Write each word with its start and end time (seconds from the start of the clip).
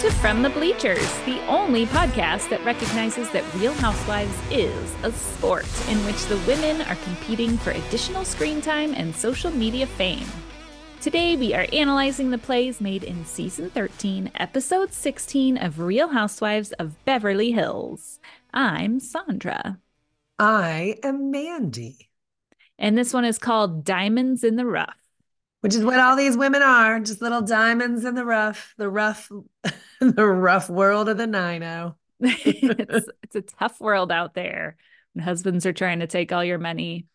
to 0.00 0.10
From 0.12 0.40
the 0.40 0.48
Bleachers, 0.48 1.18
the 1.26 1.44
only 1.46 1.84
podcast 1.84 2.48
that 2.48 2.64
recognizes 2.64 3.28
that 3.32 3.44
Real 3.54 3.74
Housewives 3.74 4.34
is 4.50 4.94
a 5.02 5.12
sport 5.12 5.66
in 5.90 5.98
which 6.06 6.24
the 6.24 6.38
women 6.46 6.80
are 6.88 6.96
competing 7.04 7.58
for 7.58 7.72
additional 7.72 8.24
screen 8.24 8.62
time 8.62 8.94
and 8.94 9.14
social 9.14 9.50
media 9.50 9.84
fame. 9.86 10.24
Today, 11.02 11.36
we 11.36 11.52
are 11.52 11.66
analyzing 11.74 12.30
the 12.30 12.38
plays 12.38 12.80
made 12.80 13.04
in 13.04 13.26
season 13.26 13.68
13, 13.68 14.30
episode 14.36 14.94
16 14.94 15.58
of 15.58 15.80
Real 15.80 16.08
Housewives 16.08 16.72
of 16.72 17.04
Beverly 17.04 17.52
Hills. 17.52 18.20
I'm 18.54 19.00
Sandra. 19.00 19.80
I 20.38 20.96
am 21.02 21.30
Mandy. 21.30 22.08
And 22.78 22.96
this 22.96 23.12
one 23.12 23.26
is 23.26 23.36
called 23.36 23.84
Diamonds 23.84 24.44
in 24.44 24.56
the 24.56 24.64
Rough. 24.64 24.99
Which 25.60 25.74
is 25.74 25.84
what 25.84 26.00
all 26.00 26.16
these 26.16 26.36
women 26.36 26.62
are, 26.62 27.00
just 27.00 27.20
little 27.20 27.42
diamonds 27.42 28.04
in 28.04 28.14
the 28.14 28.24
rough, 28.24 28.74
the 28.78 28.88
rough, 28.88 29.30
the 30.00 30.26
rough 30.26 30.70
world 30.70 31.08
of 31.08 31.18
the 31.18 31.26
nino. 31.26 31.96
it's, 32.20 33.08
it's 33.22 33.36
a 33.36 33.42
tough 33.42 33.80
world 33.80 34.10
out 34.10 34.34
there 34.34 34.76
when 35.14 35.24
husbands 35.24 35.66
are 35.66 35.72
trying 35.72 36.00
to 36.00 36.06
take 36.06 36.32
all 36.32 36.44
your 36.44 36.58
money. 36.58 37.06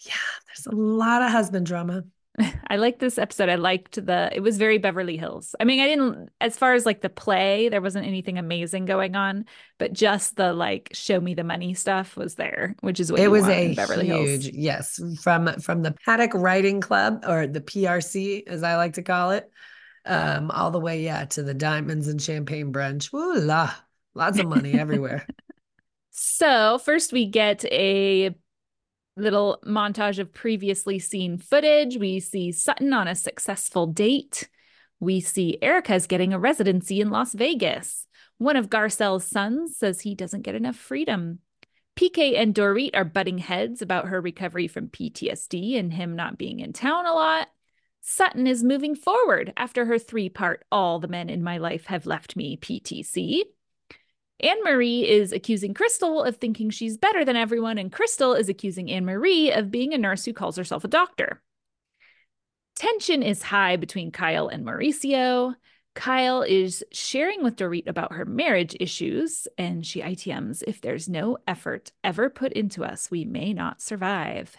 Yeah, 0.00 0.12
there's 0.46 0.66
a 0.66 0.76
lot 0.76 1.22
of 1.22 1.30
husband 1.30 1.66
drama. 1.66 2.04
I 2.68 2.76
liked 2.76 2.98
this 2.98 3.18
episode. 3.18 3.48
I 3.48 3.54
liked 3.54 3.94
the 4.04 4.30
it 4.32 4.40
was 4.40 4.58
very 4.58 4.78
Beverly 4.78 5.16
Hills. 5.16 5.54
I 5.58 5.64
mean, 5.64 5.80
I 5.80 5.86
didn't 5.86 6.30
as 6.40 6.56
far 6.56 6.74
as 6.74 6.84
like 6.84 7.00
the 7.00 7.08
play, 7.08 7.68
there 7.68 7.80
wasn't 7.80 8.06
anything 8.06 8.38
amazing 8.38 8.84
going 8.84 9.16
on, 9.16 9.46
but 9.78 9.92
just 9.92 10.36
the 10.36 10.52
like 10.52 10.90
show 10.92 11.20
me 11.20 11.34
the 11.34 11.44
money 11.44 11.74
stuff 11.74 12.16
was 12.16 12.34
there, 12.34 12.76
which 12.80 13.00
is 13.00 13.10
what 13.10 13.20
it 13.20 13.28
was 13.28 13.48
a 13.48 13.74
Beverly 13.74 14.06
huge, 14.06 14.44
Hills. 14.44 14.56
Yes, 14.56 15.00
from 15.22 15.60
from 15.60 15.82
the 15.82 15.92
Paddock 16.04 16.34
Riding 16.34 16.80
Club 16.80 17.24
or 17.26 17.46
the 17.46 17.60
PRC 17.60 18.46
as 18.46 18.62
I 18.62 18.76
like 18.76 18.94
to 18.94 19.02
call 19.02 19.30
it. 19.30 19.50
Um 20.04 20.50
all 20.50 20.70
the 20.70 20.80
way 20.80 21.02
yeah 21.02 21.24
to 21.24 21.42
the 21.42 21.54
Diamonds 21.54 22.08
and 22.08 22.20
Champagne 22.20 22.72
brunch. 22.72 23.12
Ooh 23.14 23.40
la. 23.40 23.72
Lots 24.14 24.38
of 24.38 24.46
money 24.46 24.74
everywhere. 24.74 25.26
So, 26.18 26.78
first 26.78 27.12
we 27.12 27.26
get 27.26 27.62
a 27.66 28.34
little 29.16 29.58
montage 29.66 30.18
of 30.18 30.32
previously 30.32 30.98
seen 30.98 31.38
footage. 31.38 31.96
We 31.96 32.20
see 32.20 32.52
Sutton 32.52 32.92
on 32.92 33.08
a 33.08 33.14
successful 33.14 33.86
date. 33.86 34.48
We 35.00 35.20
see 35.20 35.58
Erika's 35.60 36.06
getting 36.06 36.32
a 36.32 36.38
residency 36.38 37.00
in 37.00 37.10
Las 37.10 37.34
Vegas. 37.34 38.06
One 38.38 38.56
of 38.56 38.70
Garcelle's 38.70 39.26
sons 39.26 39.78
says 39.78 40.00
he 40.00 40.14
doesn't 40.14 40.42
get 40.42 40.54
enough 40.54 40.76
freedom. 40.76 41.40
PK 41.96 42.36
and 42.36 42.54
Dorit 42.54 42.90
are 42.94 43.04
butting 43.04 43.38
heads 43.38 43.80
about 43.80 44.08
her 44.08 44.20
recovery 44.20 44.68
from 44.68 44.88
PTSD 44.88 45.78
and 45.78 45.92
him 45.92 46.14
not 46.14 46.36
being 46.36 46.60
in 46.60 46.74
town 46.74 47.06
a 47.06 47.12
lot. 47.12 47.48
Sutton 48.02 48.46
is 48.46 48.62
moving 48.62 48.94
forward 48.94 49.52
after 49.56 49.86
her 49.86 49.98
three 49.98 50.28
part 50.28 50.64
All 50.70 51.00
the 51.00 51.08
Men 51.08 51.30
in 51.30 51.42
My 51.42 51.56
Life 51.56 51.86
Have 51.86 52.06
Left 52.06 52.36
Me 52.36 52.56
PTC. 52.56 53.42
Annemarie 54.42 55.04
is 55.04 55.32
accusing 55.32 55.72
Crystal 55.72 56.22
of 56.22 56.36
thinking 56.36 56.70
she's 56.70 56.98
better 56.98 57.24
than 57.24 57.36
everyone, 57.36 57.78
and 57.78 57.92
Crystal 57.92 58.34
is 58.34 58.48
accusing 58.48 58.88
Annemarie 58.88 59.56
of 59.56 59.70
being 59.70 59.94
a 59.94 59.98
nurse 59.98 60.24
who 60.24 60.32
calls 60.32 60.56
herself 60.56 60.84
a 60.84 60.88
doctor. 60.88 61.42
Tension 62.74 63.22
is 63.22 63.42
high 63.42 63.76
between 63.76 64.10
Kyle 64.10 64.48
and 64.48 64.64
Mauricio. 64.64 65.54
Kyle 65.94 66.42
is 66.42 66.84
sharing 66.92 67.42
with 67.42 67.56
Dorit 67.56 67.86
about 67.86 68.12
her 68.12 68.26
marriage 68.26 68.76
issues, 68.78 69.48
and 69.56 69.84
she 69.84 70.02
ITMs 70.02 70.62
if 70.66 70.82
there's 70.82 71.08
no 71.08 71.38
effort 71.46 71.90
ever 72.04 72.28
put 72.28 72.52
into 72.52 72.84
us, 72.84 73.10
we 73.10 73.24
may 73.24 73.54
not 73.54 73.80
survive. 73.80 74.54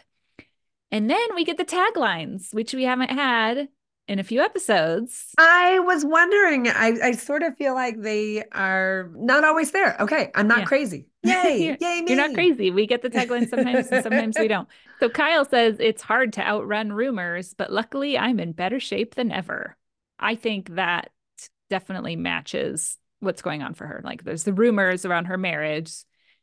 And 0.92 1.08
then 1.08 1.36
we 1.36 1.46
get 1.46 1.58
the 1.58 1.66
taglines, 1.66 2.54
which 2.54 2.74
we 2.74 2.84
haven't 2.84 3.12
had 3.12 3.68
in 4.08 4.20
a 4.20 4.24
few 4.24 4.42
episodes. 4.42 5.34
I 5.38 5.80
was 5.80 6.06
wondering. 6.06 6.68
I, 6.70 6.94
I 7.04 7.12
sort 7.12 7.44
of 7.44 7.58
feel 7.58 7.74
like 7.74 8.02
they 8.02 8.44
are 8.52 9.12
not 9.16 9.44
always 9.44 9.72
there. 9.72 9.98
Okay, 10.00 10.32
I'm 10.36 10.48
not 10.48 10.60
yeah. 10.60 10.66
crazy. 10.66 11.10
Yay, 11.24 11.78
yay, 11.80 12.02
me. 12.02 12.06
You're 12.08 12.16
not 12.16 12.34
crazy. 12.34 12.72
We 12.72 12.88
get 12.88 13.02
the 13.02 13.10
tagline 13.10 13.50
sometimes 13.50 13.88
and 13.88 14.04
sometimes 14.04 14.38
we 14.40 14.48
don't. 14.48 14.68
So 15.00 15.10
Kyle 15.10 15.46
says 15.46 15.78
it's 15.80 16.02
hard 16.02 16.34
to 16.34 16.42
outrun 16.42 16.92
rumors, 16.92 17.54
but 17.54 17.72
luckily 17.72 18.18
I'm 18.18 18.40
in 18.40 18.52
better 18.52 18.80
shape 18.80 19.14
than 19.14 19.32
ever. 19.32 19.78
I 20.18 20.34
think 20.34 20.74
that 20.74 21.12
definitely 21.70 22.16
matches 22.16 22.98
what's 23.20 23.44
going 23.44 23.62
on 23.62 23.76
for 23.76 23.86
her. 23.86 24.02
Like 24.04 24.24
there's 24.24 24.44
the 24.44 24.54
rumors 24.54 25.06
around 25.06 25.26
her 25.26 25.38
marriage. 25.38 25.94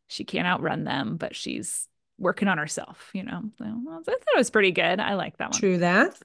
She 0.06 0.22
can't 0.22 0.47
outrun 0.47 0.84
them, 0.84 1.16
but 1.16 1.34
she's 1.34 1.89
working 2.16 2.47
on 2.47 2.59
herself, 2.59 3.10
you 3.12 3.25
know. 3.25 3.43
So 3.59 3.65
well, 3.84 3.99
I 4.00 4.03
thought 4.05 4.34
it 4.34 4.39
was 4.39 4.50
pretty 4.50 4.71
good. 4.71 5.00
I 5.00 5.15
like 5.15 5.37
that 5.39 5.50
one. 5.50 5.59
True 5.59 5.78
that. 5.78 6.16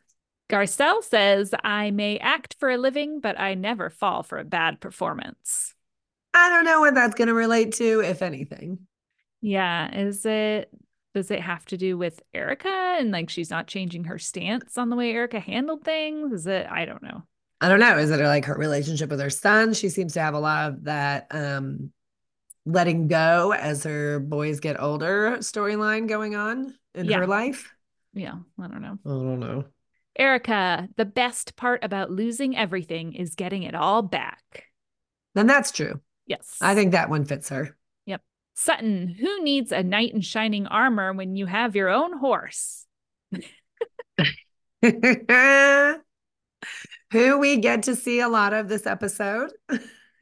Garcelle 0.50 1.04
says, 1.04 1.54
I 1.64 1.92
may 1.92 2.18
act 2.18 2.56
for 2.60 2.70
a 2.70 2.78
living, 2.78 3.20
but 3.20 3.40
I 3.40 3.54
never 3.54 3.90
fall 3.90 4.24
for 4.24 4.40
a 4.40 4.44
bad 4.44 4.80
performance. 4.80 5.76
I 6.34 6.50
don't 6.50 6.66
know 6.66 6.82
what 6.82 6.96
that's 6.96 7.16
going 7.16 7.28
to 7.28 7.34
relate 7.34 7.74
to, 7.74 8.02
if 8.02 8.22
anything. 8.22 8.80
Yeah. 9.42 9.96
Is 9.96 10.26
it, 10.26 10.70
does 11.14 11.32
it 11.32 11.42
have 11.42 11.66
to 11.66 11.78
do 11.78 11.98
with 11.98 12.22
Erika 12.34 12.96
and 13.00 13.12
like 13.12 13.30
she's 13.30 13.50
not 13.50 13.68
changing 13.68 14.06
her 14.06 14.18
stance 14.18 14.78
on 14.78 14.90
the 14.90 14.96
way 14.96 15.12
Erika 15.12 15.40
handled 15.40 15.84
things? 15.84 16.34
Is 16.34 16.48
it, 16.48 16.68
I 16.70 16.86
don't 16.86 17.04
know. 17.04 17.24
I 17.62 17.68
don't 17.68 17.80
know. 17.80 17.98
Is 17.98 18.10
it 18.10 18.20
like 18.20 18.46
her 18.46 18.56
relationship 18.56 19.10
with 19.10 19.20
her 19.20 19.30
son? 19.30 19.74
She 19.74 19.90
seems 19.90 20.14
to 20.14 20.22
have 20.22 20.34
a 20.34 20.40
lot 20.40 20.70
of 20.70 20.84
that 20.86 21.28
um 21.32 21.92
letting 22.66 23.08
go 23.08 23.52
as 23.52 23.84
her 23.84 24.20
boys 24.20 24.60
get 24.60 24.80
older 24.80 25.38
storyline 25.40 26.08
going 26.08 26.36
on 26.36 26.74
in 26.94 27.06
yeah. 27.06 27.18
her 27.18 27.28
life. 27.28 27.74
Yeah. 28.14 28.36
I 28.60 28.68
don't 28.68 28.82
know. 28.82 28.98
I 29.06 29.10
don't 29.10 29.40
know. 29.40 29.66
Erika, 30.20 30.90
the 30.98 31.06
best 31.06 31.56
part 31.56 31.84
about 31.84 32.12
losing 32.12 32.56
everything 32.56 33.14
is 33.14 33.36
getting 33.36 33.64
it 33.64 33.74
all 33.74 34.02
back. 34.02 34.66
Then 35.34 35.48
that's 35.48 35.72
true. 35.72 36.02
Yes. 36.28 36.58
I 36.60 36.76
think 36.76 36.92
that 36.92 37.10
one 37.10 37.24
fits 37.24 37.48
her. 37.50 37.78
Yep. 38.06 38.22
Sutton, 38.54 39.08
who 39.08 39.42
needs 39.42 39.72
a 39.72 39.82
knight 39.82 40.14
in 40.14 40.20
shining 40.20 40.68
armor 40.68 41.14
when 41.14 41.38
you 41.38 41.46
have 41.46 41.76
your 41.76 41.88
own 41.88 42.18
horse? 42.18 42.86
who 44.82 46.02
we 47.40 47.58
get 47.58 47.84
to 47.84 47.96
see 47.96 48.20
a 48.20 48.28
lot 48.28 48.54
of 48.54 48.68
this 48.68 48.86
episode. 48.86 49.52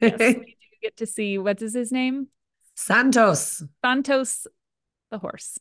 we 0.00 0.10
do 0.18 0.44
get 0.80 0.96
to 0.98 1.06
see 1.06 1.38
what 1.38 1.60
is 1.60 1.74
his 1.74 1.90
name? 1.90 2.28
Santos. 2.76 3.64
Santos 3.84 4.46
the 5.10 5.18
horse. 5.18 5.58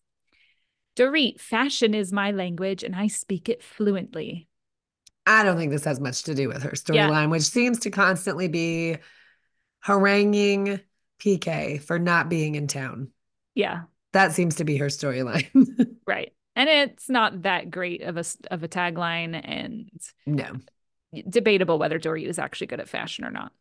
Dorit, 0.98 1.40
fashion 1.40 1.94
is 1.94 2.12
my 2.12 2.32
language 2.32 2.84
and 2.84 2.96
I 2.96 3.08
speak 3.08 3.50
it 3.50 3.64
fluently. 3.64 4.48
I 5.28 5.44
don't 5.44 5.58
think 5.58 5.72
this 5.72 5.86
has 5.86 6.00
much 6.00 6.24
to 6.24 6.34
do 6.34 6.48
with 6.48 6.64
her 6.64 6.72
storyline, 6.72 6.96
yeah. 6.96 7.26
which 7.28 7.44
seems 7.44 7.80
to 7.82 7.92
constantly 7.92 8.48
be 8.48 8.98
haranguing 9.80 10.80
PK 11.20 11.82
for 11.82 12.00
not 12.00 12.30
being 12.30 12.56
in 12.56 12.68
town. 12.68 13.12
Yeah. 13.54 13.84
That 14.14 14.32
seems 14.32 14.56
to 14.56 14.64
be 14.64 14.78
her 14.78 14.88
storyline. 14.88 15.98
right. 16.08 16.34
And 16.56 16.70
it's 16.70 17.10
not 17.10 17.44
that 17.44 17.70
great 17.70 18.02
of 18.02 18.18
a 18.18 18.24
of 18.50 18.64
a 18.64 18.68
tagline 18.68 19.40
and 19.44 19.92
no. 20.26 20.54
Debatable 21.30 21.78
whether 21.78 22.00
Dorit 22.00 22.26
is 22.26 22.40
actually 22.40 22.68
good 22.68 22.80
at 22.80 22.90
fashion 22.90 23.24
or 23.24 23.32
not. 23.32 23.52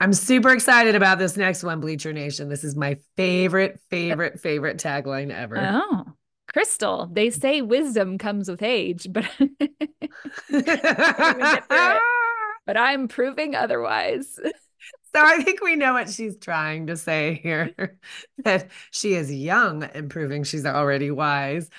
I'm 0.00 0.12
super 0.12 0.50
excited 0.52 0.94
about 0.96 1.18
this 1.18 1.36
next 1.36 1.62
one, 1.62 1.80
Bleacher 1.80 2.12
Nation. 2.12 2.48
This 2.48 2.64
is 2.64 2.76
my 2.76 2.98
favorite, 3.16 3.80
favorite, 3.90 4.40
favorite 4.40 4.78
tagline 4.78 5.30
ever. 5.30 5.56
Oh, 5.58 6.03
Crystal. 6.54 7.10
They 7.12 7.30
say 7.30 7.62
wisdom 7.62 8.16
comes 8.16 8.48
with 8.48 8.62
age, 8.62 9.08
but 9.10 9.28
but 12.64 12.76
I'm 12.76 13.08
proving 13.08 13.54
otherwise. 13.56 14.38
So 15.14 15.20
I 15.24 15.44
think 15.44 15.62
we 15.62 15.76
know 15.76 15.92
what 15.92 16.10
she's 16.10 16.36
trying 16.36 16.88
to 16.88 16.96
say 16.96 17.38
here 17.40 17.72
that 18.44 18.68
she 18.90 19.14
is 19.14 19.32
young 19.32 19.84
and 19.84 20.10
proving 20.10 20.42
she's 20.42 20.66
already 20.66 21.12
wise. 21.12 21.70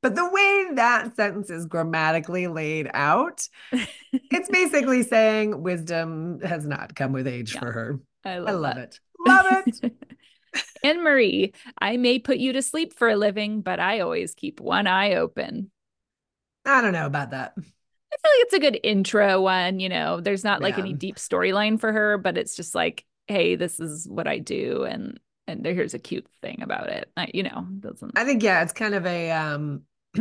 But 0.00 0.14
the 0.14 0.30
way 0.30 0.68
that 0.74 1.16
sentence 1.16 1.50
is 1.50 1.66
grammatically 1.66 2.46
laid 2.46 2.88
out, 2.94 3.48
it's 4.12 4.48
basically 4.48 5.02
saying 5.02 5.60
wisdom 5.60 6.40
has 6.42 6.64
not 6.64 6.94
come 6.94 7.10
with 7.10 7.26
age 7.26 7.54
yeah, 7.54 7.60
for 7.60 7.72
her. 7.72 8.00
I 8.24 8.38
love, 8.38 8.48
I 8.48 8.52
love 8.52 8.76
it. 8.76 9.00
Love 9.26 9.46
it. 9.66 9.92
Annemarie, 10.84 11.54
I 11.78 11.96
may 11.96 12.18
put 12.18 12.38
you 12.38 12.52
to 12.52 12.62
sleep 12.62 12.94
for 12.94 13.08
a 13.08 13.16
living, 13.16 13.60
but 13.60 13.80
I 13.80 14.00
always 14.00 14.34
keep 14.34 14.60
one 14.60 14.86
eye 14.86 15.14
open. 15.14 15.70
I 16.64 16.80
don't 16.80 16.92
know 16.92 17.06
about 17.06 17.30
that. 17.30 17.54
I 17.56 17.60
feel 17.60 18.30
like 18.32 18.44
it's 18.44 18.54
a 18.54 18.60
good 18.60 18.80
intro 18.82 19.42
one. 19.42 19.80
You 19.80 19.88
know, 19.88 20.20
there's 20.20 20.44
not 20.44 20.62
like 20.62 20.76
yeah. 20.76 20.84
any 20.84 20.92
deep 20.92 21.16
storyline 21.16 21.80
for 21.80 21.92
her, 21.92 22.18
but 22.18 22.38
it's 22.38 22.56
just 22.56 22.74
like, 22.74 23.04
hey, 23.26 23.56
this 23.56 23.80
is 23.80 24.08
what 24.08 24.26
I 24.26 24.38
do. 24.38 24.84
And 24.84 25.18
and 25.46 25.64
here's 25.64 25.94
a 25.94 25.98
cute 25.98 26.26
thing 26.40 26.62
about 26.62 26.88
it. 26.88 27.10
I, 27.16 27.28
you 27.34 27.42
know, 27.42 27.66
doesn't 27.80 28.12
I 28.16 28.24
think 28.24 28.42
yeah, 28.42 28.62
it's 28.62 28.72
kind 28.72 28.94
of 28.94 29.04
a 29.04 29.30
um 29.32 29.82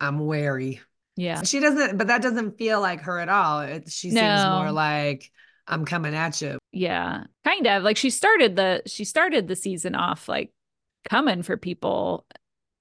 I'm 0.00 0.18
wary. 0.18 0.80
Yeah. 1.16 1.42
She 1.42 1.60
doesn't, 1.60 1.98
but 1.98 2.06
that 2.06 2.22
doesn't 2.22 2.56
feel 2.56 2.80
like 2.80 3.02
her 3.02 3.18
at 3.18 3.28
all. 3.28 3.60
It, 3.60 3.90
she 3.90 4.10
no. 4.10 4.20
seems 4.20 4.44
more 4.46 4.72
like 4.72 5.30
I'm 5.66 5.84
coming 5.84 6.14
at 6.14 6.40
you. 6.40 6.58
Yeah. 6.72 7.24
Kind 7.44 7.66
of 7.66 7.82
like 7.82 7.96
she 7.96 8.10
started 8.10 8.56
the 8.56 8.82
she 8.86 9.04
started 9.04 9.48
the 9.48 9.56
season 9.56 9.94
off 9.94 10.28
like 10.28 10.52
coming 11.08 11.42
for 11.42 11.56
people, 11.56 12.26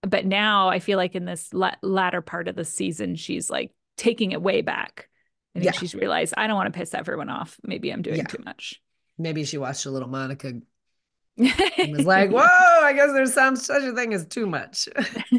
but 0.01 0.25
now 0.25 0.67
I 0.69 0.79
feel 0.79 0.97
like 0.97 1.15
in 1.15 1.25
this 1.25 1.53
la- 1.53 1.75
latter 1.81 2.21
part 2.21 2.47
of 2.49 2.55
the 2.55 2.65
season 2.65 3.15
she's 3.15 3.49
like 3.49 3.71
taking 3.97 4.31
it 4.33 4.41
way 4.41 4.61
back. 4.61 5.07
I 5.55 5.59
think 5.59 5.73
Yeah. 5.73 5.79
she's 5.79 5.95
realized 5.95 6.33
I 6.35 6.47
don't 6.47 6.57
want 6.57 6.73
to 6.73 6.77
piss 6.77 6.93
everyone 6.93 7.29
off. 7.29 7.57
Maybe 7.63 7.89
I'm 7.91 8.01
doing 8.01 8.17
Yeah. 8.17 8.23
too 8.23 8.43
much. 8.43 8.81
Maybe 9.17 9.45
she 9.45 9.57
watched 9.57 9.85
a 9.85 9.91
little 9.91 10.09
Monica 10.09 10.47
and 11.37 11.95
was 11.97 12.05
like, 12.05 12.29
whoa, 12.31 12.41
I 12.41 12.91
guess 12.93 13.13
there's 13.13 13.33
some 13.33 13.55
such 13.55 13.83
a 13.83 13.93
thing 13.93 14.13
as 14.13 14.25
too 14.25 14.45
much. 14.45 14.89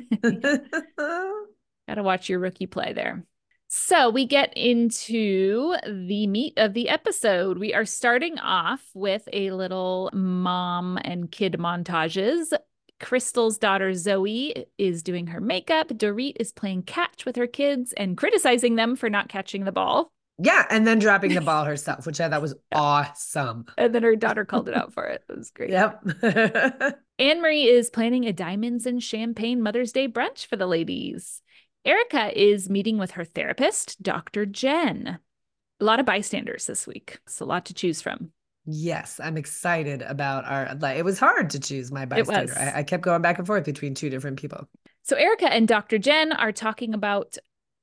Got 0.23 1.95
to 1.97 2.03
watch 2.03 2.29
your 2.29 2.39
rookie 2.39 2.67
play 2.67 2.93
there. 2.93 3.25
So 3.73 4.11
we 4.11 4.27
get 4.27 4.53
into 4.57 5.77
the 5.87 6.27
meat 6.27 6.55
of 6.57 6.75
the 6.75 6.89
episode. 6.89 7.57
We 7.57 7.73
are 7.73 7.85
starting 7.85 8.37
off 8.41 8.83
with 8.95 9.29
a 9.33 9.53
little 9.53 10.11
mom 10.13 10.99
and 11.05 11.31
kid 11.31 11.53
montages. 11.57 12.53
Crystal's 12.99 13.59
daughter 13.59 13.95
Zoe 13.95 14.67
is 14.77 15.05
doing 15.05 15.29
her 15.29 15.41
makeup. 15.41 15.87
Dorit 15.89 16.35
is 16.41 16.51
playing 16.51 16.83
catch 16.83 17.25
with 17.25 17.37
her 17.37 17.47
kids 17.47 17.95
and 17.97 18.17
criticizing 18.17 18.75
them 18.75 18.97
for 18.97 19.09
not 19.09 19.29
catching 19.29 19.65
the 19.65 19.71
ball. 19.73 20.11
yeah, 20.43 20.67
and 20.69 20.85
then 20.85 20.99
dropping 20.99 21.35
the 21.35 21.41
ball 21.41 21.65
herself, 21.67 22.07
which 22.07 22.21
I 22.21 22.29
thought 22.29 22.43
was 22.43 22.57
awesome. 22.73 23.67
And 23.79 23.95
then 23.95 24.03
her 24.03 24.17
daughter 24.17 24.45
called 24.45 24.69
it 24.69 24.75
out 24.75 24.93
for 24.95 25.05
it. 25.07 25.23
It 25.29 25.37
was 25.37 25.53
great. 25.53 25.71
Yep. 25.71 26.03
Annemarie 27.21 27.67
is 27.67 27.89
planning 27.89 28.25
a 28.27 28.33
diamonds 28.33 28.85
and 28.85 29.01
champagne 29.01 29.63
Mother's 29.63 29.93
Day 29.93 30.09
brunch 30.09 30.47
for 30.47 30.57
the 30.57 30.67
ladies. 30.67 31.41
Erika 31.85 32.39
is 32.39 32.69
meeting 32.69 32.99
with 32.99 33.13
her 33.13 33.25
therapist, 33.25 34.03
Dr. 34.03 34.45
Jen. 34.47 35.19
A 35.81 35.85
lot 35.85 35.99
of 36.01 36.07
bystanders 36.07 36.67
this 36.67 36.87
week. 36.87 37.19
It's 37.25 37.41
a 37.41 37.45
lot 37.45 37.65
to 37.67 37.75
choose 37.75 38.03
from. 38.03 38.33
yes, 38.67 39.19
I'm 39.23 39.39
excited 39.39 40.03
about 40.03 40.45
our. 40.45 40.75
Like, 40.75 40.99
it 40.99 41.05
was 41.05 41.19
hard 41.19 41.51
to 41.51 41.61
choose 41.61 41.91
my 41.91 42.05
bystander. 42.05 42.55
I, 42.57 42.81
I 42.81 42.83
kept 42.83 43.03
going 43.03 43.23
back 43.23 43.39
and 43.39 43.47
forth 43.47 43.65
between 43.65 43.95
two 43.95 44.11
different 44.11 44.39
people. 44.39 44.69
So, 45.03 45.17
Erika 45.17 45.51
and 45.51 45.67
Dr. 45.67 45.97
Jen 45.99 46.33
are 46.33 46.53
talking 46.53 46.93
about 46.93 47.39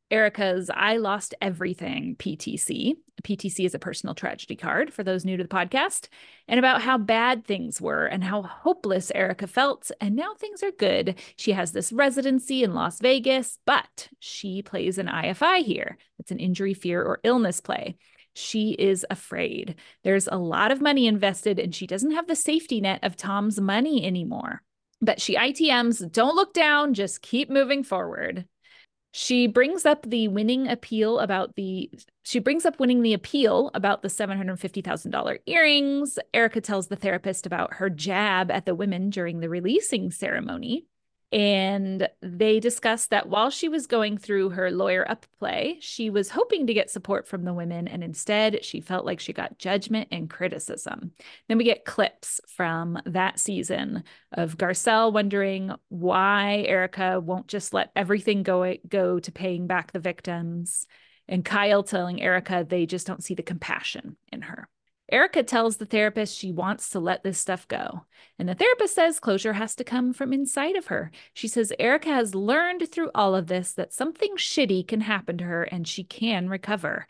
Erika's 0.09 0.71
I 0.73 0.97
Lost 0.97 1.35
Everything 1.41 2.15
PTC. 2.17 2.95
PTC 3.23 3.65
is 3.65 3.75
a 3.75 3.79
personal 3.79 4.15
tragedy 4.15 4.55
card 4.55 4.93
for 4.93 5.03
those 5.03 5.25
new 5.25 5.35
to 5.35 5.43
the 5.43 5.49
podcast, 5.49 6.07
and 6.47 6.57
about 6.57 6.81
how 6.81 6.97
bad 6.97 7.45
things 7.45 7.81
were 7.81 8.05
and 8.05 8.23
how 8.23 8.41
hopeless 8.41 9.11
Erika 9.13 9.47
felt. 9.47 9.91
And 9.99 10.15
now 10.15 10.33
things 10.33 10.63
are 10.63 10.71
good. 10.71 11.15
She 11.35 11.51
has 11.51 11.73
this 11.73 11.91
residency 11.91 12.63
in 12.63 12.73
Las 12.73 13.01
Vegas, 13.01 13.59
but 13.65 14.07
she 14.19 14.61
plays 14.61 14.97
an 14.97 15.07
IFI 15.07 15.63
here. 15.63 15.97
It's 16.19 16.31
an 16.31 16.39
injury, 16.39 16.73
fear, 16.73 17.03
or 17.03 17.19
illness 17.23 17.59
play. 17.59 17.97
She 18.33 18.71
is 18.71 19.05
afraid. 19.09 19.75
There's 20.03 20.27
a 20.27 20.37
lot 20.37 20.71
of 20.71 20.79
money 20.79 21.07
invested, 21.07 21.59
and 21.59 21.75
she 21.75 21.85
doesn't 21.85 22.11
have 22.11 22.27
the 22.27 22.35
safety 22.35 22.79
net 22.79 23.03
of 23.03 23.17
Tom's 23.17 23.59
money 23.59 24.05
anymore. 24.05 24.61
But 25.01 25.19
she 25.19 25.35
ITMs, 25.35 26.09
don't 26.11 26.35
look 26.35 26.53
down, 26.53 26.93
just 26.93 27.21
keep 27.21 27.49
moving 27.49 27.83
forward. 27.83 28.45
She 29.11 29.47
brings 29.47 29.85
up 29.85 30.03
the 30.03 30.27
winning 30.27 30.67
appeal 30.67 31.19
about 31.19 31.55
the 31.55 31.89
she 32.23 32.39
brings 32.39 32.65
up 32.65 32.79
winning 32.79 33.01
the 33.01 33.13
appeal 33.13 33.71
about 33.73 34.01
the 34.01 34.09
$750,000 34.09 35.37
earrings. 35.45 36.19
Erika 36.33 36.61
tells 36.61 36.87
the 36.87 36.95
therapist 36.95 37.45
about 37.45 37.75
her 37.75 37.89
jab 37.89 38.51
at 38.51 38.65
the 38.65 38.75
women 38.75 39.09
during 39.09 39.39
the 39.39 39.49
releasing 39.49 40.11
ceremony. 40.11 40.85
And 41.31 42.07
they 42.21 42.61
discuss 42.61 43.07
that 43.07 43.27
while 43.27 43.49
she 43.49 43.67
was 43.67 43.85
going 43.85 44.17
through 44.17 44.51
her 44.51 44.71
lawyer 44.71 45.09
up 45.09 45.25
play, 45.39 45.77
she 45.81 46.09
was 46.09 46.29
hoping 46.29 46.67
to 46.67 46.73
get 46.73 46.89
support 46.89 47.27
from 47.27 47.43
the 47.43 47.53
women, 47.53 47.89
and 47.89 48.01
instead 48.01 48.63
she 48.63 48.79
felt 48.79 49.05
like 49.05 49.19
she 49.19 49.33
got 49.33 49.59
judgment 49.59 50.07
and 50.09 50.29
criticism. 50.29 51.11
Then 51.49 51.57
we 51.57 51.65
get 51.65 51.83
clips 51.83 52.39
from 52.47 52.97
that 53.05 53.39
season 53.39 54.05
of 54.31 54.57
Garcelle 54.57 55.11
wondering 55.11 55.73
why 55.89 56.63
Erika 56.65 57.19
won't 57.19 57.47
just 57.47 57.73
let 57.73 57.91
everything 57.93 58.43
go 58.43 58.75
go 58.87 59.19
to 59.19 59.31
paying 59.31 59.67
back 59.67 59.91
the 59.91 59.99
victims, 59.99 60.87
and 61.27 61.43
Kyle 61.43 61.83
telling 61.83 62.21
Erika 62.21 62.65
they 62.67 62.85
just 62.85 63.05
don't 63.05 63.23
see 63.23 63.33
the 63.33 63.43
compassion 63.43 64.15
in 64.31 64.43
her. 64.43 64.69
Erika 65.09 65.41
tells 65.41 65.77
the 65.77 65.85
therapist 65.85 66.37
she 66.37 66.51
wants 66.51 66.89
to 66.89 66.99
let 66.99 67.23
this 67.23 67.39
stuff 67.39 67.67
go. 67.67 68.05
And 68.37 68.49
the 68.49 68.55
therapist 68.55 68.95
says 68.95 69.19
closure 69.19 69.53
has 69.53 69.73
to 69.75 69.83
come 69.83 70.11
from 70.11 70.33
inside 70.33 70.75
of 70.75 70.87
her. 70.87 71.11
She 71.33 71.47
says 71.47 71.71
Erika 71.79 72.09
has 72.09 72.35
learned 72.35 72.91
through 72.91 73.11
all 73.15 73.33
of 73.33 73.47
this 73.47 73.71
that 73.73 73.93
something 73.93 74.35
shitty 74.35 74.87
can 74.87 75.01
happen 75.01 75.37
to 75.37 75.45
her 75.45 75.63
and 75.63 75.87
she 75.87 76.03
can 76.03 76.49
recover. 76.49 77.07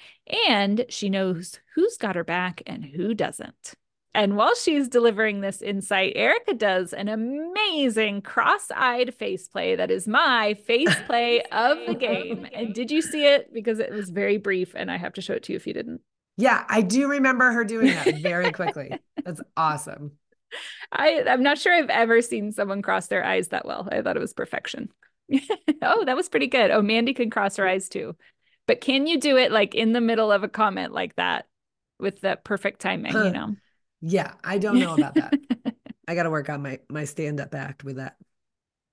And 0.47 0.85
she 0.89 1.09
knows 1.09 1.59
who's 1.75 1.97
got 1.97 2.15
her 2.15 2.23
back 2.23 2.61
and 2.67 2.85
who 2.85 3.15
doesn't. 3.15 3.73
And 4.13 4.35
while 4.35 4.55
she's 4.55 4.87
delivering 4.87 5.41
this 5.41 5.61
insight, 5.61 6.13
Erika 6.15 6.55
does 6.55 6.91
an 6.91 7.07
amazing 7.07 8.23
cross 8.23 8.71
eyed 8.75 9.13
face 9.13 9.47
play 9.47 9.75
that 9.75 9.91
is 9.91 10.07
my 10.07 10.55
face 10.55 10.95
play 11.05 11.43
of 11.51 11.77
the 11.85 11.93
game. 11.99 12.47
And 12.51 12.73
did 12.73 12.89
you 12.89 13.03
see 13.03 13.27
it? 13.27 13.53
Because 13.53 13.77
it 13.77 13.91
was 13.91 14.09
very 14.09 14.37
brief, 14.37 14.73
and 14.75 14.89
I 14.89 14.97
have 14.97 15.13
to 15.13 15.21
show 15.21 15.33
it 15.33 15.43
to 15.43 15.53
you 15.53 15.57
if 15.57 15.67
you 15.67 15.73
didn't. 15.73 16.01
Yeah, 16.37 16.63
I 16.69 16.81
do 16.81 17.09
remember 17.09 17.51
her 17.51 17.63
doing 17.63 17.87
that 17.87 18.15
very 18.21 18.51
quickly. 18.51 18.91
That's 19.25 19.41
awesome. 19.55 20.11
I, 20.91 21.23
I'm 21.27 21.43
not 21.43 21.57
sure 21.57 21.73
I've 21.73 21.89
ever 21.89 22.21
seen 22.21 22.51
someone 22.51 22.81
cross 22.81 23.07
their 23.07 23.23
eyes 23.23 23.49
that 23.49 23.65
well. 23.65 23.87
I 23.91 24.01
thought 24.01 24.15
it 24.17 24.21
was 24.21 24.33
perfection. 24.33 24.89
oh, 25.81 26.05
that 26.05 26.15
was 26.15 26.29
pretty 26.29 26.47
good. 26.47 26.71
Oh, 26.71 26.81
Mandy 26.81 27.13
can 27.13 27.29
cross 27.29 27.57
her 27.57 27.67
eyes 27.67 27.89
too. 27.89 28.15
But 28.67 28.81
can 28.81 29.07
you 29.07 29.19
do 29.19 29.37
it 29.37 29.51
like 29.51 29.75
in 29.75 29.93
the 29.93 30.01
middle 30.01 30.31
of 30.31 30.43
a 30.43 30.47
comment 30.47 30.93
like 30.93 31.15
that 31.15 31.47
with 31.99 32.21
the 32.21 32.37
perfect 32.43 32.81
timing, 32.81 33.13
Huh. 33.13 33.25
you 33.25 33.31
know? 33.31 33.55
Yeah, 34.01 34.33
I 34.43 34.57
don't 34.59 34.79
know 34.79 34.93
about 34.93 35.15
that. 35.15 35.33
I 36.07 36.15
got 36.15 36.23
to 36.23 36.29
work 36.29 36.49
on 36.49 36.61
my 36.61 36.79
my 36.89 37.03
stand 37.05 37.39
up 37.41 37.53
act 37.55 37.83
with 37.83 37.97
that. 37.97 38.15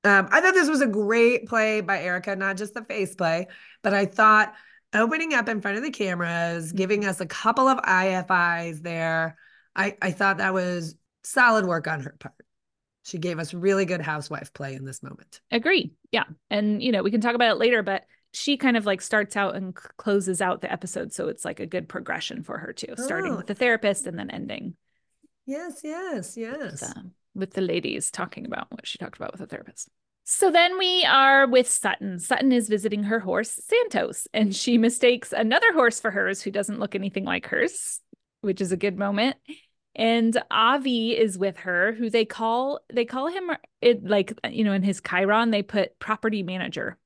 Um, 0.03 0.29
I 0.31 0.41
thought 0.41 0.55
this 0.55 0.69
was 0.69 0.81
a 0.83 0.87
great 0.87 1.47
play 1.47 1.81
by 1.81 2.03
Erika, 2.03 2.37
not 2.37 2.57
just 2.57 2.75
the 2.75 2.85
face 2.85 3.15
play, 3.15 3.49
but 3.83 3.95
I 3.95 4.07
thought 4.07 4.55
opening 4.95 5.35
up 5.35 5.49
in 5.49 5.61
front 5.61 5.77
of 5.77 5.83
the 5.83 5.91
cameras, 5.91 6.73
giving 6.73 7.05
us 7.05 7.21
a 7.21 7.27
couple 7.27 7.69
of 7.69 7.79
IFIs 7.79 8.83
there. 8.83 9.37
I 9.77 9.97
I 10.01 10.11
thought 10.13 10.39
that 10.39 10.55
was 10.55 10.95
solid 11.23 11.67
work 11.67 11.87
on 11.89 12.01
her 12.01 12.15
part. 12.19 12.35
She 13.05 13.19
gave 13.19 13.39
us 13.39 13.53
really 13.53 13.85
good 13.85 14.01
housewife 14.01 14.53
play 14.55 14.75
in 14.75 14.85
this 14.85 15.03
moment. 15.03 15.41
Agree. 15.51 15.93
Yeah. 16.11 16.25
And, 16.51 16.83
you 16.83 16.91
know, 16.91 17.03
we 17.03 17.11
can 17.11 17.21
talk 17.21 17.35
about 17.35 17.51
it 17.51 17.59
later, 17.59 17.83
but 17.83 18.05
she 18.33 18.57
kind 18.57 18.77
of 18.79 18.87
like 18.87 19.03
starts 19.03 19.37
out 19.37 19.57
and 19.57 19.75
closes 19.75 20.41
out 20.41 20.63
the 20.63 20.73
episode. 20.73 21.13
So 21.13 21.29
it's 21.29 21.45
like 21.45 21.61
a 21.61 21.67
good 21.67 21.87
progression 21.89 22.43
for 22.43 22.57
her 22.59 22.73
too, 22.73 22.95
starting 22.97 23.33
Oh. 23.33 23.37
with 23.37 23.47
the 23.47 23.55
therapist 23.55 24.07
and 24.07 24.19
then 24.19 24.31
ending 24.31 24.75
Yes, 25.45 25.83
yes, 25.85 26.35
yes. 26.37 26.81
with, 26.81 26.97
um, 26.97 27.13
with 27.35 27.51
the 27.53 27.61
ladies 27.61 28.11
talking 28.11 28.47
about 28.47 28.71
what 28.71 28.87
she 28.87 28.97
talked 28.97 29.17
about 29.17 29.33
with 29.33 29.41
the 29.43 29.47
therapist. 29.47 29.91
So 30.25 30.51
then 30.51 30.79
we 30.79 31.05
are 31.05 31.47
with 31.47 31.69
Sutton. 31.69 32.19
Sutton 32.19 32.51
is 32.51 32.69
visiting 32.69 33.05
her 33.05 33.21
horse, 33.21 33.51
Santos, 33.51 34.27
and 34.33 34.55
she 34.55 34.79
mistakes 34.89 35.33
another 35.33 35.73
horse 35.73 36.01
for 36.01 36.11
hers 36.11 36.41
who 36.43 36.51
doesn't 36.51 36.81
look 36.81 36.95
anything 36.95 37.25
like 37.25 37.47
hers, 37.47 38.01
which 38.41 38.61
is 38.61 38.73
a 38.73 38.77
good 38.77 38.99
moment. 38.99 39.37
And 39.95 40.37
Avi 40.51 41.17
is 41.17 41.39
with 41.39 41.59
her, 41.59 41.93
who 41.93 42.11
they 42.11 42.25
call 42.25 42.81
they 42.93 43.05
call 43.05 43.29
him 43.29 43.51
it 43.81 44.05
like 44.05 44.37
you 44.51 44.65
know 44.65 44.73
in 44.73 44.83
his 44.83 45.01
Chiron 45.01 45.51
they 45.51 45.63
put 45.63 45.99
property 45.99 46.43
manager. 46.43 46.99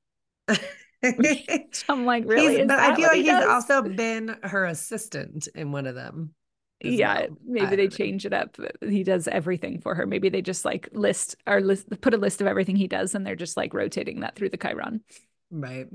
I'm 1.89 2.05
like 2.05 2.23
really, 2.25 2.55
He's- 2.55 2.67
but 2.67 2.79
I 2.79 2.95
feel 2.95 3.07
like 3.07 3.17
he 3.17 3.23
he's 3.23 3.31
does? 3.31 3.45
also 3.45 3.81
been 3.83 4.37
her 4.43 4.65
assistant 4.65 5.47
in 5.55 5.71
one 5.71 5.85
of 5.87 5.95
them. 5.95 6.33
Yeah 6.81 7.21
well. 7.21 7.23
I 7.23 7.27
maybe 7.45 7.75
they 7.75 7.83
know. 7.85 7.89
change 7.89 8.25
it 8.25 8.33
up 8.33 8.57
he 8.81 9.03
does 9.03 9.27
everything 9.27 9.79
for 9.81 9.95
her 9.95 10.05
maybe 10.05 10.29
they 10.29 10.41
just 10.41 10.65
like 10.65 10.89
list 10.93 11.35
or 11.45 11.61
list 11.61 11.89
put 12.01 12.13
a 12.13 12.17
list 12.17 12.41
of 12.41 12.47
everything 12.47 12.75
he 12.75 12.87
does 12.87 13.15
and 13.15 13.25
they're 13.25 13.35
just 13.35 13.57
like 13.57 13.73
rotating 13.73 14.21
that 14.21 14.35
through 14.35 14.49
the 14.49 14.57
chiron 14.57 15.01
Right. 15.51 15.87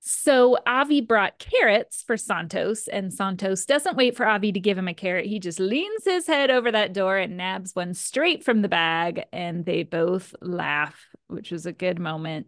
so 0.00 0.56
avi 0.66 1.00
brought 1.02 1.38
carrots 1.38 2.02
for 2.06 2.16
santos 2.16 2.88
and 2.88 3.12
santos 3.12 3.66
doesn't 3.66 3.96
wait 3.96 4.16
for 4.16 4.26
avi 4.26 4.52
to 4.52 4.60
give 4.60 4.78
him 4.78 4.88
a 4.88 4.94
carrot 4.94 5.26
he 5.26 5.38
just 5.38 5.60
leans 5.60 6.04
his 6.04 6.26
head 6.26 6.50
over 6.50 6.70
that 6.72 6.92
door 6.94 7.18
and 7.18 7.36
nabs 7.36 7.74
one 7.74 7.92
straight 7.92 8.42
from 8.44 8.62
the 8.62 8.68
bag 8.68 9.24
and 9.32 9.66
they 9.66 9.82
both 9.82 10.34
laugh 10.40 11.06
which 11.26 11.50
was 11.50 11.66
a 11.66 11.72
good 11.72 11.98
moment 11.98 12.46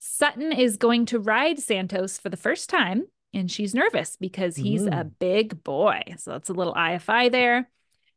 sutton 0.00 0.50
is 0.50 0.76
going 0.76 1.06
to 1.06 1.18
ride 1.18 1.58
santos 1.58 2.18
for 2.18 2.30
the 2.30 2.36
first 2.36 2.68
time 2.70 3.04
and 3.32 3.50
she's 3.50 3.74
nervous 3.74 4.16
because 4.16 4.56
he's 4.56 4.84
a 4.86 5.04
mm. 5.04 5.12
big 5.18 5.62
boy. 5.62 6.00
So 6.18 6.32
that's 6.32 6.48
a 6.48 6.54
little 6.54 6.74
IFI 6.74 7.30
there. 7.30 7.68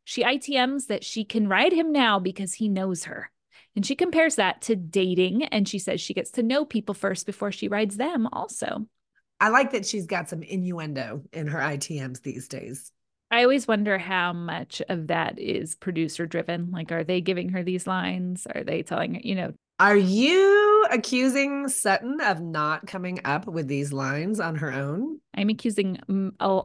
She 0.04 0.22
ITMs 0.22 0.88
that 0.88 1.04
she 1.04 1.24
can 1.24 1.48
ride 1.48 1.72
him 1.72 1.92
now 1.92 2.18
because 2.18 2.54
he 2.54 2.68
knows 2.68 3.04
her. 3.04 3.30
And 3.76 3.84
she 3.84 3.96
compares 3.96 4.36
that 4.36 4.62
to 4.62 4.76
dating. 4.76 5.44
And 5.44 5.68
she 5.68 5.78
says 5.78 6.00
she 6.00 6.14
gets 6.14 6.32
to 6.32 6.42
know 6.42 6.64
people 6.64 6.94
first 6.94 7.26
before 7.26 7.52
she 7.52 7.68
rides 7.68 7.96
them, 7.96 8.28
also. 8.32 8.86
I 9.40 9.48
like 9.48 9.72
that 9.72 9.86
she's 9.86 10.06
got 10.06 10.28
some 10.28 10.42
innuendo 10.42 11.22
in 11.32 11.46
her 11.48 11.58
ITMs 11.58 12.22
these 12.22 12.48
days. 12.48 12.92
I 13.30 13.42
always 13.42 13.66
wonder 13.66 13.98
how 13.98 14.32
much 14.32 14.80
of 14.88 15.08
that 15.08 15.38
is 15.38 15.74
producer 15.74 16.26
driven. 16.26 16.70
Like, 16.70 16.92
are 16.92 17.02
they 17.02 17.20
giving 17.20 17.48
her 17.50 17.64
these 17.64 17.86
lines? 17.86 18.46
Are 18.52 18.62
they 18.62 18.82
telling 18.82 19.14
her, 19.14 19.20
you 19.24 19.34
know, 19.34 19.54
Are 19.80 19.96
you 19.96 20.86
accusing 20.90 21.68
Sutton 21.68 22.20
of 22.20 22.40
not 22.40 22.86
coming 22.86 23.20
up 23.24 23.46
with 23.46 23.66
these 23.66 23.92
lines 23.92 24.38
on 24.38 24.56
her 24.56 24.72
own? 24.72 25.20
I'm 25.34 25.50
accusing 25.50 25.98
a, 26.38 26.60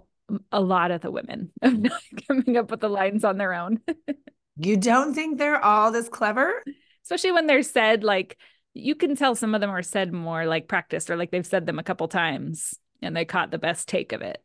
a 0.52 0.62
lot 0.62 0.92
of 0.92 1.02
the 1.02 1.12
women 1.12 1.52
of 1.62 1.78
not 1.80 2.02
coming 2.28 2.58
up 2.58 2.70
with 2.70 2.82
the 2.82 2.90
lines 2.90 3.24
on 3.24 3.38
their 3.38 3.54
own. 3.54 3.80
You 4.58 4.78
don't 4.78 5.14
think 5.14 5.38
they're 5.38 5.64
all 5.64 5.92
this 5.92 6.10
clever? 6.10 6.64
especially 7.06 7.32
when 7.32 7.48
they're 7.48 7.64
said 7.64 8.04
like 8.04 8.38
you 8.74 8.96
can 8.96 9.16
tell 9.16 9.36
some 9.36 9.56
of 9.56 9.62
them 9.62 9.70
are 9.70 9.82
said 9.82 10.14
more 10.14 10.46
like 10.46 10.68
practiced 10.68 11.10
or 11.10 11.18
like 11.18 11.32
they've 11.32 11.46
said 11.46 11.66
them 11.66 11.80
a 11.80 11.84
couple 11.84 12.08
times 12.08 12.76
and 13.02 13.16
they 13.16 13.26
caught 13.26 13.52
the 13.52 13.58
best 13.58 13.88
take 13.88 14.12
of 14.12 14.22
it 14.22 14.44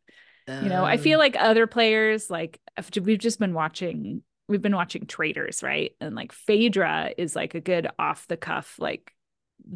You 0.61 0.69
know, 0.71 0.85
I 0.85 0.97
feel 0.99 1.19
Um, 1.19 1.21
like 1.21 1.37
other 1.39 1.67
players, 1.67 2.31
like 2.31 2.61
we've 3.03 3.19
just 3.19 3.39
been 3.41 3.55
watching, 3.55 4.23
we've 4.49 4.63
been 4.63 4.77
watching 4.77 5.07
Traitors, 5.07 5.63
right? 5.63 5.93
And 6.01 6.15
like 6.15 6.33
Phaedra 6.33 7.13
is 7.17 7.35
like 7.35 7.55
a 7.55 7.61
good 7.61 7.89
off 7.99 8.27
the 8.29 8.37
cuff, 8.37 8.77
like 8.79 9.13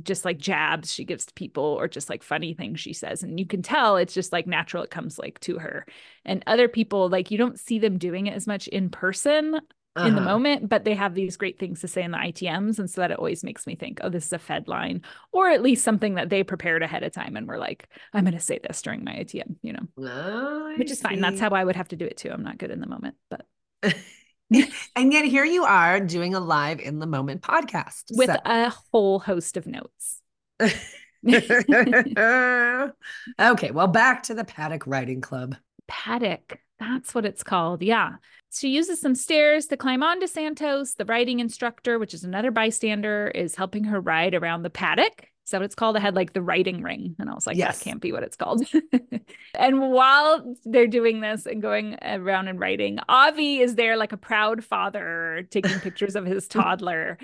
just 0.03 0.25
like 0.25 0.39
jabs 0.39 0.93
she 0.93 1.05
gives 1.05 1.27
to 1.27 1.35
people 1.35 1.65
or 1.65 1.89
just 1.89 2.11
like 2.11 2.23
funny 2.23 2.55
things 2.55 2.81
she 2.81 2.93
says. 2.93 3.23
And 3.23 3.39
you 3.39 3.47
can 3.47 3.63
tell 3.63 3.97
it's 3.97 4.15
just 4.15 4.33
like 4.33 4.47
natural, 4.47 4.83
it 4.83 4.91
comes 4.91 5.19
like 5.19 5.41
to 5.41 5.59
her. 5.59 5.87
And 6.25 6.43
other 6.47 6.69
people, 6.69 7.09
like 7.09 7.31
you 7.31 7.39
don't 7.39 7.59
see 7.59 7.79
them 7.79 7.99
doing 7.99 8.27
it 8.27 8.35
as 8.35 8.47
much 8.47 8.69
in 8.69 8.91
person 8.91 9.61
in 9.97 10.15
the 10.15 10.21
uh-huh. 10.21 10.31
moment, 10.31 10.69
but 10.69 10.85
they 10.85 10.95
have 10.95 11.15
these 11.15 11.37
great 11.37 11.59
things 11.59 11.81
to 11.81 11.89
say 11.89 12.03
in 12.03 12.13
the 12.13 12.19
ITMs. 12.19 12.79
And 12.79 12.89
so 12.89 13.01
that 13.01 13.11
it 13.11 13.19
always 13.19 13.43
makes 13.43 13.67
me 13.67 13.75
think, 13.75 13.99
oh, 14.03 14.09
this 14.09 14.27
is 14.27 14.33
a 14.33 14.39
Fed 14.39 14.69
line, 14.69 15.03
or 15.33 15.49
at 15.49 15.63
least 15.63 15.83
something 15.83 16.15
that 16.15 16.29
they 16.29 16.45
prepared 16.45 16.83
ahead 16.83 17.03
of 17.03 17.13
time 17.13 17.37
and 17.37 17.49
we're 17.49 17.59
like, 17.59 17.89
I'm 18.13 18.25
going 18.25 18.35
to 18.35 18.41
say 18.41 18.61
this 18.63 18.83
during 18.83 19.03
my 19.03 19.13
ITM, 19.13 19.57
you 19.63 19.73
know, 19.73 19.87
Oh, 19.99 20.75
which 20.77 20.91
is 20.91 21.01
fine. 21.01 21.21
That's 21.21 21.41
how 21.41 21.51
I 21.51 21.65
would 21.65 21.77
have 21.77 21.89
to 21.89 21.97
do 21.97 22.05
it 22.05 22.17
too. 22.17 22.31
I'm 22.31 22.45
not 22.45 22.59
good 22.59 22.71
in 22.71 22.81
the 22.81 22.87
moment, 22.87 23.17
but 23.31 23.47
and 24.97 25.12
yet 25.12 25.25
here 25.25 25.45
you 25.45 25.64
are 25.64 26.00
doing 26.00 26.35
a 26.35 26.40
live 26.40 26.81
in 26.81 26.99
the 26.99 27.07
moment 27.07 27.43
podcast. 27.43 28.05
with 28.11 28.31
So- 28.31 28.38
a 28.45 28.73
whole 28.93 29.19
host 29.19 29.57
of 29.57 29.67
notes. 29.67 30.21
okay, 33.40 33.71
well, 33.71 33.88
back 33.88 34.23
to 34.25 34.35
the 34.35 34.45
Paddock 34.45 34.87
Riding 34.87 35.21
Club. 35.21 35.57
Paddock. 35.87 36.61
That's 36.78 37.14
what 37.14 37.25
it's 37.25 37.43
called. 37.43 37.83
Yeah. 37.83 38.17
She 38.52 38.69
uses 38.69 39.00
some 39.00 39.14
stairs 39.14 39.67
to 39.67 39.76
climb 39.76 40.02
onto 40.02 40.26
Santos. 40.26 40.95
The 40.95 41.05
riding 41.05 41.40
instructor, 41.40 41.99
which 41.99 42.14
is 42.14 42.25
another 42.25 42.50
bystander, 42.50 43.28
is 43.35 43.57
helping 43.57 43.85
her 43.85 44.00
ride 44.00 44.35
around 44.35 44.62
the 44.62 44.71
paddock. 44.71 45.26
Is 45.49 45.52
that 45.52 45.61
what 45.61 45.64
it's 45.64 45.75
called? 45.75 45.97
I 45.97 46.00
had 46.00 46.14
like 46.14 46.35
the 46.35 46.43
writing 46.43 46.83
ring, 46.83 47.17
and 47.19 47.31
I 47.31 47.35
was 47.35 47.47
like, 47.47 47.57
Yes. 47.57 47.78
that 47.78 47.85
can't 47.85 48.02
be 48.02 48.12
what 48.12 48.23
it's 48.23 48.37
called. 48.37 48.67
and 49.59 49.81
while 49.81 50.55
they're 50.67 50.87
doing 50.87 51.21
this 51.21 51.47
and 51.47 51.62
going 51.62 51.97
around 52.02 52.49
and 52.49 52.61
writing, 52.61 52.99
Avi 53.09 53.61
is 53.61 53.75
there 53.75 53.97
like 53.97 54.12
a 54.12 54.19
proud 54.19 54.62
father 54.62 55.49
taking 55.50 55.81
pictures 55.81 56.17
of 56.17 56.26
his 56.26 56.49
toddler 56.49 57.17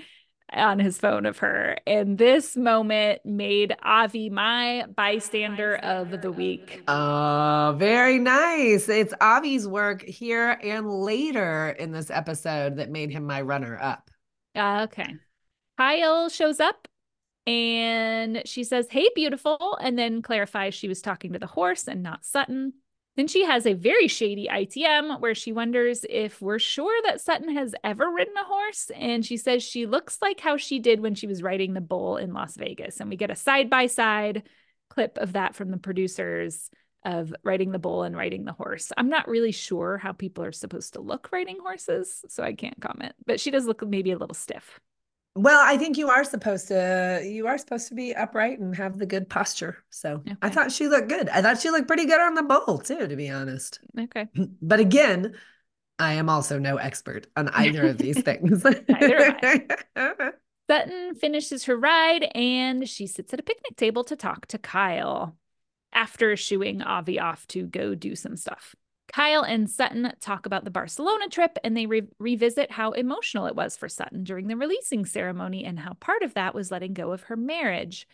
on 0.55 0.79
his 0.79 0.97
phone 0.97 1.27
of 1.27 1.37
her. 1.41 1.77
And 1.87 2.17
this 2.17 2.57
moment 2.57 3.21
made 3.27 3.77
Avi 3.83 4.31
my 4.31 4.87
bystander 4.97 5.77
of 5.77 6.23
the 6.23 6.33
week. 6.33 6.83
Oh, 6.89 7.75
very 7.77 8.19
nice. 8.19 8.89
It's 8.89 9.13
Avi's 9.23 9.69
work 9.69 10.03
here 10.03 10.59
and 10.63 10.91
later 10.91 11.77
in 11.79 11.93
this 11.93 12.11
episode 12.11 12.77
that 12.77 12.89
made 12.89 13.11
him 13.11 13.27
my 13.27 13.43
runner 13.43 13.79
up. 13.79 14.11
Uh, 14.55 14.87
okay. 14.91 15.15
Kyle 15.77 16.31
shows 16.31 16.59
up 16.59 16.89
and 17.47 18.43
she 18.47 18.65
says, 18.65 18.87
Hey, 18.91 19.09
beautiful. 19.15 19.79
And 19.81 19.99
then 19.99 20.23
clarifies 20.23 20.75
she 20.75 20.89
was 20.89 21.03
talking 21.03 21.33
to 21.33 21.39
the 21.39 21.47
horse 21.47 21.89
and 21.89 22.03
not 22.03 22.25
Sutton. 22.25 22.75
Then 23.17 23.29
she 23.29 23.45
has 23.45 23.65
a 23.65 23.75
very 23.75 24.09
shady 24.09 24.49
ITM 24.51 25.21
where 25.21 25.37
she 25.37 25.53
wonders 25.53 26.05
if 26.09 26.43
we're 26.43 26.59
sure 26.59 27.01
that 27.05 27.21
Sutton 27.21 27.55
has 27.55 27.75
ever 27.85 28.11
ridden 28.11 28.35
a 28.37 28.45
horse. 28.45 28.91
And 28.95 29.25
she 29.25 29.37
says 29.37 29.63
she 29.63 29.87
looks 29.87 30.19
like 30.21 30.41
how 30.41 30.57
she 30.57 30.81
did 30.81 31.01
when 31.01 31.15
she 31.15 31.29
was 31.29 31.43
riding 31.43 31.75
the 31.75 31.81
bull 31.81 32.17
in 32.17 32.33
Las 32.33 32.57
Vegas. 32.57 32.99
And 32.99 33.09
we 33.09 33.17
get 33.17 33.31
a 33.31 33.37
side 33.37 33.71
by 33.71 33.87
side 33.87 34.43
clip 34.91 35.19
of 35.19 35.35
that 35.35 35.55
from 35.55 35.71
the 35.71 35.79
producers 35.79 36.71
of 37.05 37.35
riding 37.45 37.71
the 37.71 37.79
bull 37.79 38.03
and 38.03 38.17
riding 38.17 38.45
the 38.45 38.53
horse. 38.53 38.91
I'm 38.97 39.11
not 39.11 39.29
really 39.29 39.53
sure 39.53 39.99
how 39.99 40.13
people 40.13 40.43
are 40.43 40.53
supposed 40.53 40.95
to 40.95 41.01
look 41.01 41.31
riding 41.31 41.59
horses, 41.61 42.25
so 42.29 42.43
I 42.43 42.55
can't 42.55 42.81
comment. 42.81 43.15
But 43.27 43.41
she 43.41 43.51
does 43.51 43.67
look 43.67 43.87
maybe 43.87 44.11
a 44.11 44.19
little 44.19 44.35
stiff. 44.35 44.81
Well, 45.37 45.61
I 45.63 45.77
think 45.77 45.99
you 45.99 46.11
are 46.11 46.23
supposed 46.23 46.69
to 46.69 47.21
you 47.25 47.49
are 47.49 47.59
supposed 47.59 47.89
to 47.89 47.95
be 47.95 48.15
upright 48.15 48.61
and 48.61 48.75
have 48.77 48.99
the 48.99 49.07
good 49.07 49.29
posture. 49.29 49.79
So 49.91 50.23
I 50.41 50.49
thought 50.49 50.71
she 50.71 50.87
looked 50.87 51.09
good. 51.09 51.29
I 51.29 51.43
thought 51.43 51.61
she 51.61 51.71
looked 51.71 51.89
pretty 51.89 52.07
good 52.07 52.21
on 52.21 52.35
the 52.35 52.43
bowl 52.43 52.79
too, 52.79 53.09
to 53.09 53.17
be 53.17 53.31
honest. 53.31 53.81
Okay. 53.99 54.29
But 54.63 54.81
again, 54.81 55.35
I 55.99 56.15
am 56.15 56.29
also 56.29 56.59
no 56.59 56.77
expert 56.77 57.27
on 57.37 57.49
either 57.49 57.87
of 57.87 57.99
these 57.99 58.19
things. 58.23 58.63
Sutton 60.71 61.15
finishes 61.17 61.65
her 61.65 61.77
ride 61.77 62.31
and 62.35 62.89
she 62.89 63.07
sits 63.07 63.35
at 63.35 63.41
a 63.41 63.45
picnic 63.45 63.77
table 63.77 64.05
to 64.05 64.17
talk 64.17 64.47
to 64.47 64.59
Kyle 64.59 65.37
after 65.93 66.37
shooing 66.37 66.83
Avi 66.83 67.21
off 67.21 67.47
to 67.49 67.67
go 67.67 67.95
do 67.95 68.17
some 68.17 68.37
stuff. 68.37 68.75
Kyle 69.13 69.43
and 69.43 69.71
Sutton 69.71 70.13
talk 70.21 70.47
about 70.47 70.65
the 70.65 70.71
Barcelona 70.71 71.29
trip 71.29 71.59
and 71.63 71.77
they 71.77 71.87
re- 71.87 72.09
revisit 72.19 72.71
how 72.71 72.93
emotional 72.93 73.47
it 73.47 73.55
was 73.55 73.77
for 73.77 73.89
Sutton 73.89 74.25
during 74.25 74.49
the 74.49 74.57
releasing 74.57 75.05
ceremony 75.05 75.65
and 75.65 75.79
how 75.79 75.95
part 75.95 76.23
of 76.23 76.35
that 76.35 76.55
was 76.55 76.71
letting 76.71 76.95
go 76.95 77.13
of 77.13 77.25
her 77.25 77.37
marriage. 77.37 78.09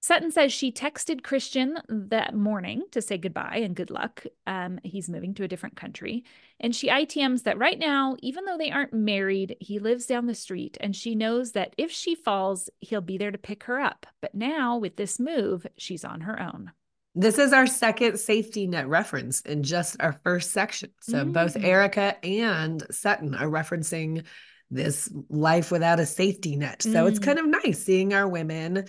Sutton 0.00 0.30
says 0.30 0.52
she 0.52 0.70
texted 0.70 1.24
Christian 1.24 1.76
that 1.88 2.32
morning 2.32 2.84
to 2.92 3.02
say 3.02 3.18
goodbye 3.18 3.62
and 3.64 3.74
good 3.74 3.90
luck. 3.90 4.24
Um, 4.46 4.78
he's 4.84 5.08
moving 5.08 5.34
to 5.34 5.42
a 5.42 5.48
different 5.48 5.76
country. 5.76 6.24
And 6.60 6.74
she 6.74 6.88
ITMs 6.88 7.42
that 7.44 7.58
right 7.58 7.78
now, 7.78 8.16
even 8.20 8.44
though 8.44 8.58
they 8.58 8.70
aren't 8.70 8.92
married, 8.92 9.56
he 9.58 9.80
lives 9.80 10.06
down 10.06 10.26
the 10.26 10.34
street 10.34 10.76
and 10.80 10.94
she 10.94 11.16
knows 11.16 11.52
that 11.52 11.74
if 11.76 11.90
she 11.90 12.14
falls, 12.14 12.70
he'll 12.80 13.00
be 13.00 13.18
there 13.18 13.32
to 13.32 13.38
pick 13.38 13.64
her 13.64 13.80
up. 13.80 14.06
But 14.20 14.34
now, 14.34 14.78
with 14.78 14.96
this 14.96 15.18
move, 15.18 15.66
she's 15.76 16.04
on 16.04 16.22
her 16.22 16.40
own. 16.40 16.72
This 17.14 17.38
is 17.38 17.52
our 17.52 17.66
second 17.66 18.18
safety 18.18 18.66
net 18.66 18.88
reference 18.88 19.40
in 19.40 19.62
just 19.62 19.96
our 20.00 20.12
first 20.24 20.52
section. 20.52 20.90
So 21.00 21.24
both 21.24 21.54
Mm. 21.54 21.64
Erika 21.64 22.24
and 22.24 22.82
Sutton 22.90 23.34
are 23.34 23.48
referencing 23.48 24.24
this 24.70 25.10
life 25.28 25.70
without 25.72 25.98
a 25.98 26.06
safety 26.06 26.54
net. 26.56 26.82
So 26.82 27.06
it's 27.06 27.18
Mm. 27.18 27.24
kind 27.24 27.38
of 27.38 27.46
nice 27.46 27.82
seeing 27.82 28.12
our 28.12 28.28
women 28.28 28.84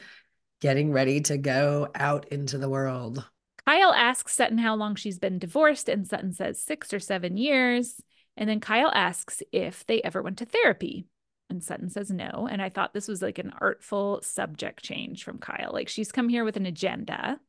getting 0.62 0.92
ready 0.92 1.22
to 1.22 1.38
go 1.38 1.88
out 1.96 2.28
into 2.28 2.58
the 2.58 2.70
world. 2.70 3.26
Kyle 3.66 3.94
asks 3.94 4.34
Sutton 4.36 4.58
how 4.58 4.76
long 4.76 4.96
she's 4.96 5.20
been 5.20 5.40
divorced, 5.40 5.88
and 5.88 6.08
Sutton 6.08 6.34
says 6.34 6.62
six 6.62 6.94
or 6.94 7.00
seven 7.00 7.38
years. 7.38 8.02
And 8.36 8.50
then 8.50 8.60
Kyle 8.60 8.92
asks 8.94 9.42
if 9.52 9.86
they 9.86 10.02
ever 10.02 10.22
went 10.22 10.38
to 10.40 10.46
therapy. 10.46 11.06
And 11.50 11.64
Sutton 11.64 11.90
says 11.90 12.12
no. 12.12 12.48
And 12.50 12.62
I 12.62 12.70
thought 12.70 12.94
this 12.94 13.08
was 13.08 13.22
like 13.22 13.38
an 13.40 13.54
artful 13.60 14.22
subject 14.22 14.84
change 14.84 15.24
from 15.24 15.40
Kyle. 15.40 15.72
Like 15.74 15.88
she's 15.88 16.12
come 16.12 16.30
here 16.30 16.44
with 16.46 16.58
an 16.58 16.66
agenda 16.66 17.40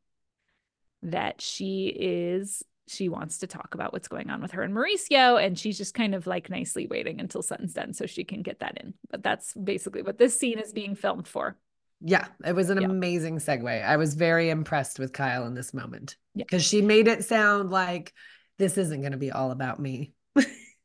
that 1.02 1.40
she 1.40 1.86
is, 1.88 2.62
she 2.88 3.08
wants 3.08 3.38
to 3.38 3.46
talk 3.46 3.74
about 3.74 3.92
what's 3.92 4.08
going 4.08 4.30
on 4.30 4.42
with 4.42 4.52
her 4.52 4.62
and 4.62 4.74
Mauricio. 4.74 5.42
And 5.44 5.58
she's 5.58 5.78
just 5.78 5.94
kind 5.94 6.14
of 6.14 6.26
like 6.26 6.50
nicely 6.50 6.86
waiting 6.86 7.20
until 7.20 7.42
Sutton's 7.42 7.72
done 7.74 7.92
so 7.94 8.06
she 8.06 8.24
can 8.24 8.42
get 8.42 8.60
that 8.60 8.78
in. 8.82 8.94
But 9.10 9.22
that's 9.22 9.54
basically 9.54 10.02
what 10.02 10.18
this 10.18 10.38
scene 10.38 10.58
is 10.58 10.72
being 10.72 10.94
filmed 10.94 11.28
for. 11.28 11.56
Yeah, 12.02 12.26
it 12.44 12.54
was 12.54 12.70
an 12.70 12.80
Yeah. 12.80 12.88
amazing 12.88 13.38
segue. 13.38 13.84
I 13.84 13.96
was 13.96 14.14
very 14.14 14.50
impressed 14.50 14.98
with 14.98 15.12
Kyle 15.12 15.46
in 15.46 15.54
this 15.54 15.74
moment 15.74 16.16
Yeah. 16.34 16.44
because 16.44 16.64
she 16.64 16.80
made 16.82 17.08
it 17.08 17.24
sound 17.24 17.70
like 17.70 18.12
this 18.58 18.76
isn't 18.78 19.00
going 19.00 19.12
to 19.12 19.18
be 19.18 19.30
all 19.30 19.50
about 19.50 19.78
me. 19.78 20.12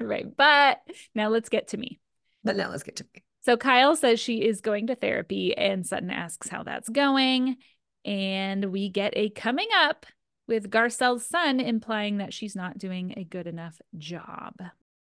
right. 0.00 0.26
But 0.36 0.78
now 1.14 1.28
let's 1.28 1.48
get 1.48 1.68
to 1.68 1.76
me. 1.76 2.00
But 2.44 2.56
now 2.56 2.70
let's 2.70 2.82
get 2.82 2.96
to 2.96 3.04
me. 3.14 3.22
So 3.44 3.56
Kyle 3.56 3.96
says 3.96 4.20
she 4.20 4.36
is 4.44 4.60
going 4.60 4.86
to 4.86 4.94
therapy, 4.94 5.56
and 5.56 5.84
Sutton 5.84 6.10
asks 6.10 6.48
how 6.48 6.62
that's 6.62 6.88
going. 6.88 7.56
And 8.04 8.66
we 8.66 8.88
get 8.88 9.12
a 9.16 9.30
coming 9.30 9.68
up 9.74 10.06
with 10.48 10.70
Garcelle's 10.70 11.24
son 11.24 11.60
implying 11.60 12.18
that 12.18 12.34
she's 12.34 12.56
not 12.56 12.78
doing 12.78 13.14
a 13.16 13.24
good 13.24 13.46
enough 13.46 13.80
job. 13.96 14.54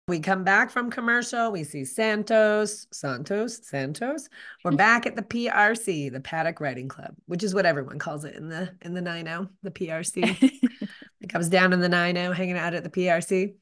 We 0.08 0.20
come 0.20 0.44
back 0.44 0.70
from 0.70 0.92
commercial. 0.92 1.52
We 1.52 1.64
see 1.64 1.84
Santos, 1.84 2.86
Santos, 2.92 3.66
Santos. 3.68 4.30
We're 4.64 4.70
mm-hmm. 4.70 4.78
back 4.78 5.08
at 5.08 5.16
the 5.16 5.24
PRC, 5.24 6.12
the 6.12 6.20
Paddock 6.20 6.60
Riding 6.60 6.88
Club, 6.88 7.16
which 7.26 7.44
is 7.44 7.56
what 7.56 7.66
everyone 7.66 7.98
calls 7.98 8.24
it 8.24 8.36
in 8.36 8.48
the 8.48 8.72
in 8.84 8.94
the 8.94 9.02
90, 9.02 9.50
the 9.64 9.72
PRC. 9.72 10.60
Like 11.22 11.34
I 11.34 11.38
was 11.40 11.50
down 11.50 11.74
in 11.74 11.80
the 11.80 11.90
90 11.90 12.36
hanging 12.36 12.58
out 12.58 12.76
at 12.76 12.84
the 12.84 12.90
PRC. 12.90 13.56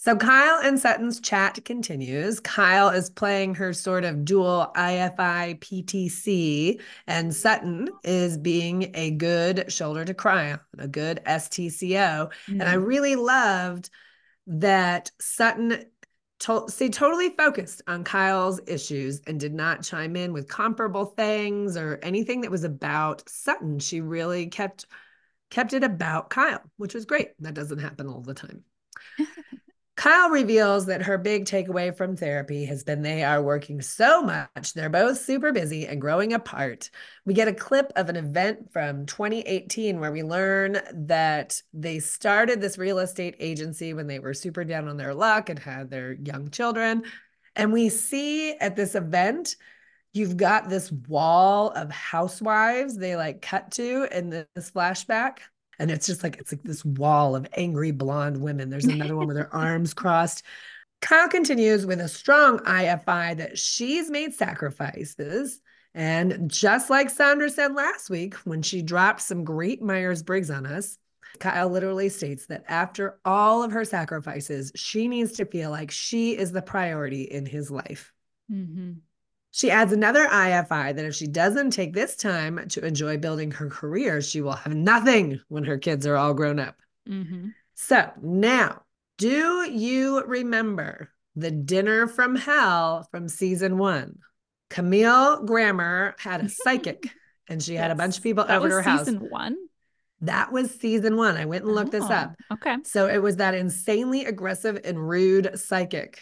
So 0.00 0.16
Kyle 0.16 0.60
and 0.62 0.78
Sutton's 0.78 1.18
chat 1.20 1.64
continues. 1.64 2.38
Kyle 2.38 2.88
is 2.90 3.10
playing 3.10 3.56
her 3.56 3.72
sort 3.72 4.04
of 4.04 4.24
dual 4.24 4.70
IFI 4.76 5.58
PTC, 5.58 6.80
and 7.08 7.34
Sutton 7.34 7.88
is 8.04 8.38
being 8.38 8.92
a 8.94 9.10
good 9.10 9.72
shoulder 9.72 10.04
to 10.04 10.14
cry 10.14 10.52
on, 10.52 10.60
a 10.78 10.86
good 10.86 11.20
STCO. 11.26 12.30
And 12.46 12.62
I 12.62 12.76
Mm. 12.76 12.86
really 12.86 13.16
loved 13.16 13.90
that 14.46 15.10
Sutton 15.20 15.84
to- 16.38 16.68
stayed 16.68 16.92
totally 16.92 17.30
focused 17.30 17.82
on 17.88 18.04
Kyle's 18.04 18.60
issues 18.68 19.20
and 19.26 19.40
did 19.40 19.52
not 19.52 19.82
chime 19.82 20.14
in 20.14 20.32
with 20.32 20.46
comparable 20.46 21.06
things 21.06 21.76
or 21.76 21.98
anything 22.04 22.42
that 22.42 22.52
was 22.52 22.62
about 22.62 23.28
Sutton. 23.28 23.80
She 23.80 24.00
really 24.00 24.46
kept 24.46 24.86
kept 25.50 25.72
it 25.72 25.82
about 25.82 26.30
Kyle, 26.30 26.62
which 26.76 26.94
was 26.94 27.04
great. 27.04 27.30
That 27.40 27.54
doesn't 27.54 27.80
happen 27.80 28.06
all 28.06 28.20
the 28.20 28.34
time. 28.34 28.62
Kyle 29.98 30.30
reveals 30.30 30.86
that 30.86 31.02
her 31.02 31.18
big 31.18 31.44
takeaway 31.44 31.92
from 31.94 32.14
therapy 32.14 32.64
has 32.66 32.84
been 32.84 33.02
they 33.02 33.24
are 33.24 33.42
working 33.42 33.82
so 33.82 34.22
much. 34.22 34.72
They're 34.72 34.88
both 34.88 35.18
super 35.18 35.50
busy 35.50 35.88
and 35.88 36.00
growing 36.00 36.32
apart. 36.32 36.88
We 37.24 37.34
get 37.34 37.48
a 37.48 37.52
clip 37.52 37.90
of 37.96 38.08
an 38.08 38.14
event 38.14 38.72
from 38.72 39.06
2018 39.06 39.98
where 39.98 40.12
we 40.12 40.22
learn 40.22 40.78
that 40.94 41.60
they 41.72 41.98
started 41.98 42.60
this 42.60 42.78
real 42.78 43.00
estate 43.00 43.34
agency 43.40 43.92
when 43.92 44.06
they 44.06 44.20
were 44.20 44.34
super 44.34 44.62
down 44.62 44.86
on 44.86 44.98
their 44.98 45.14
luck 45.14 45.48
and 45.48 45.58
had 45.58 45.90
their 45.90 46.12
young 46.12 46.50
children. 46.50 47.02
And 47.56 47.72
we 47.72 47.88
see 47.88 48.52
at 48.52 48.76
this 48.76 48.94
event, 48.94 49.56
you've 50.12 50.36
got 50.36 50.68
this 50.68 50.92
wall 50.92 51.70
of 51.70 51.90
housewives 51.90 52.96
they 52.96 53.16
like 53.16 53.42
cut 53.42 53.72
to 53.72 54.06
in 54.16 54.30
this 54.30 54.70
flashback. 54.70 55.38
And 55.78 55.90
it's 55.90 56.06
just 56.06 56.22
like, 56.22 56.38
it's 56.38 56.52
like 56.52 56.62
this 56.62 56.84
wall 56.84 57.36
of 57.36 57.46
angry 57.56 57.90
blonde 57.92 58.40
women. 58.40 58.70
There's 58.70 58.84
another 58.84 59.16
one 59.16 59.28
with 59.28 59.36
her 59.36 59.48
arms 59.54 59.94
crossed. 59.94 60.42
Kyle 61.00 61.28
continues 61.28 61.86
with 61.86 62.00
a 62.00 62.08
strong 62.08 62.58
IFI 62.60 63.36
that 63.36 63.58
she's 63.58 64.10
made 64.10 64.34
sacrifices. 64.34 65.60
And 65.94 66.50
just 66.50 66.90
like 66.90 67.10
Sandra 67.10 67.48
said 67.48 67.74
last 67.74 68.10
week 68.10 68.34
when 68.44 68.62
she 68.62 68.82
dropped 68.82 69.20
some 69.20 69.44
great 69.44 69.80
Myers 69.80 70.22
Briggs 70.22 70.50
on 70.50 70.66
us, 70.66 70.98
Kyle 71.38 71.68
literally 71.68 72.08
states 72.08 72.46
that 72.46 72.64
after 72.68 73.18
all 73.24 73.62
of 73.62 73.72
her 73.72 73.84
sacrifices, 73.84 74.72
she 74.74 75.08
needs 75.08 75.32
to 75.32 75.44
feel 75.44 75.70
like 75.70 75.90
she 75.90 76.36
is 76.36 76.52
the 76.52 76.62
priority 76.62 77.22
in 77.22 77.46
his 77.46 77.70
life. 77.70 78.12
Mm-hmm. 78.50 78.94
She 79.58 79.72
adds 79.72 79.92
another 79.92 80.24
IFI 80.24 80.94
that 80.94 81.04
if 81.04 81.16
she 81.16 81.26
doesn't 81.26 81.72
take 81.72 81.92
this 81.92 82.14
time 82.14 82.68
to 82.68 82.86
enjoy 82.86 83.18
building 83.18 83.50
her 83.50 83.68
career, 83.68 84.22
she 84.22 84.40
will 84.40 84.52
have 84.52 84.72
nothing 84.72 85.40
when 85.48 85.64
her 85.64 85.78
kids 85.78 86.06
are 86.06 86.14
all 86.14 86.32
grown 86.32 86.60
up. 86.60 86.76
Mm-hmm. 87.08 87.48
So 87.74 88.08
now, 88.22 88.82
do 89.16 89.68
you 89.68 90.22
remember 90.24 91.10
the 91.34 91.50
dinner 91.50 92.06
from 92.06 92.36
hell 92.36 93.08
from 93.10 93.28
season 93.28 93.78
one? 93.78 94.20
Camille 94.70 95.42
Grammer 95.42 96.14
had 96.20 96.40
a 96.44 96.48
psychic 96.48 97.10
and 97.48 97.60
she 97.60 97.72
yes. 97.72 97.82
had 97.82 97.90
a 97.90 97.96
bunch 97.96 98.16
of 98.18 98.22
people 98.22 98.44
that 98.44 98.58
over 98.58 98.68
to 98.68 98.74
her 98.76 98.82
season 98.82 98.96
house. 98.96 99.06
Season 99.06 99.28
one? 99.28 99.56
That 100.20 100.52
was 100.52 100.70
season 100.70 101.16
one. 101.16 101.36
I 101.36 101.46
went 101.46 101.64
and 101.64 101.74
looked 101.74 101.96
oh, 101.96 101.98
this 101.98 102.08
up. 102.08 102.36
Okay. 102.52 102.76
So 102.84 103.08
it 103.08 103.18
was 103.18 103.38
that 103.38 103.56
insanely 103.56 104.24
aggressive 104.24 104.80
and 104.84 105.08
rude 105.08 105.58
psychic 105.58 106.20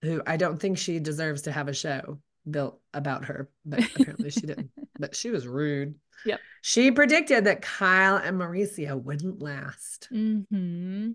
who 0.00 0.22
I 0.26 0.38
don't 0.38 0.58
think 0.58 0.78
she 0.78 1.00
deserves 1.00 1.42
to 1.42 1.52
have 1.52 1.68
a 1.68 1.74
show 1.74 2.18
built 2.50 2.80
about 2.94 3.26
her, 3.26 3.50
but 3.64 3.80
apparently 3.84 4.30
she 4.30 4.40
didn't. 4.40 4.70
But 4.98 5.16
she 5.16 5.30
was 5.30 5.48
rude. 5.48 5.96
Yep. 6.24 6.38
She 6.60 6.92
predicted 6.92 7.46
that 7.46 7.60
Kyle 7.60 8.16
and 8.18 8.40
Mauricio 8.40 9.02
wouldn't 9.02 9.42
last. 9.42 10.08
Mm-hmm. 10.12 11.12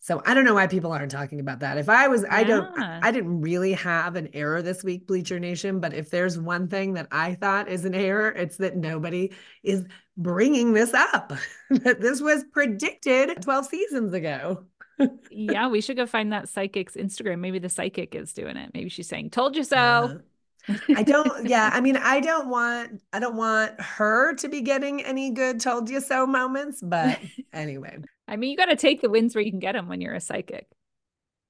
So 0.00 0.22
I 0.24 0.34
don't 0.34 0.44
know 0.44 0.54
why 0.54 0.66
people 0.66 0.90
aren't 0.92 1.12
talking 1.12 1.38
about 1.38 1.60
that. 1.60 1.78
If 1.78 1.88
I 1.88 2.08
was, 2.08 2.22
yeah. 2.22 2.34
I 2.34 2.42
don't, 2.42 2.76
I 2.78 3.12
didn't 3.12 3.40
really 3.40 3.72
have 3.74 4.16
an 4.16 4.30
error 4.32 4.62
this 4.62 4.82
week, 4.82 5.06
Bleacher 5.06 5.38
Nation. 5.38 5.78
But 5.78 5.94
if 5.94 6.10
there's 6.10 6.38
one 6.38 6.68
thing 6.68 6.94
that 6.94 7.06
I 7.12 7.34
thought 7.34 7.68
is 7.68 7.84
an 7.84 7.94
error, 7.94 8.30
it's 8.30 8.56
that 8.56 8.76
nobody 8.76 9.32
is 9.62 9.84
bringing 10.16 10.72
this 10.72 10.94
up. 10.94 11.32
that 11.70 12.00
this 12.00 12.20
was 12.20 12.44
predicted 12.52 13.42
12 13.42 13.66
seasons 13.66 14.12
ago. 14.12 14.64
yeah, 15.30 15.68
we 15.68 15.80
should 15.80 15.96
go 15.96 16.06
find 16.06 16.32
that 16.32 16.48
psychic's 16.48 16.96
Instagram. 16.96 17.38
Maybe 17.38 17.58
the 17.58 17.68
psychic 17.68 18.14
is 18.14 18.32
doing 18.32 18.56
it. 18.56 18.70
Maybe 18.74 18.88
she's 18.88 19.08
saying, 19.08 19.30
"Told 19.30 19.56
you 19.56 19.64
so." 19.64 20.20
I 20.68 21.02
don't, 21.02 21.46
yeah. 21.46 21.70
I 21.72 21.80
mean, 21.82 21.96
I 21.96 22.20
don't 22.20 22.48
want, 22.48 23.02
I 23.12 23.18
don't 23.18 23.36
want 23.36 23.80
her 23.80 24.34
to 24.34 24.48
be 24.48 24.60
getting 24.60 25.02
any 25.04 25.30
good 25.30 25.60
told 25.60 25.90
you 25.90 26.00
so 26.00 26.26
moments, 26.26 26.80
but 26.82 27.18
anyway. 27.52 27.98
I 28.28 28.36
mean, 28.36 28.50
you 28.50 28.56
got 28.56 28.66
to 28.66 28.76
take 28.76 29.00
the 29.00 29.10
wins 29.10 29.34
where 29.34 29.42
you 29.42 29.50
can 29.50 29.60
get 29.60 29.72
them 29.72 29.88
when 29.88 30.00
you're 30.00 30.14
a 30.14 30.20
psychic. 30.20 30.66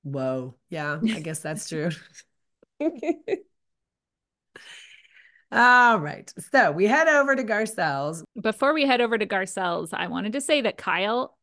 Whoa. 0.02 0.54
Yeah, 0.69 0.99
I 1.02 1.21
guess 1.21 1.40
that's 1.40 1.69
true. 1.69 1.90
All 5.52 5.99
right. 6.00 6.33
So 6.50 6.73
we 6.73 6.87
head 6.87 7.09
over 7.09 7.37
to 7.37 7.45
Garcelle's. 7.45 8.25
Before 8.40 8.73
we 8.73 8.87
head 8.87 9.02
over 9.02 9.19
to 9.19 9.26
Garcelle's, 9.26 9.92
I 9.92 10.07
wanted 10.07 10.33
to 10.33 10.40
say 10.40 10.62
that 10.62 10.78
Kyle 10.78 11.37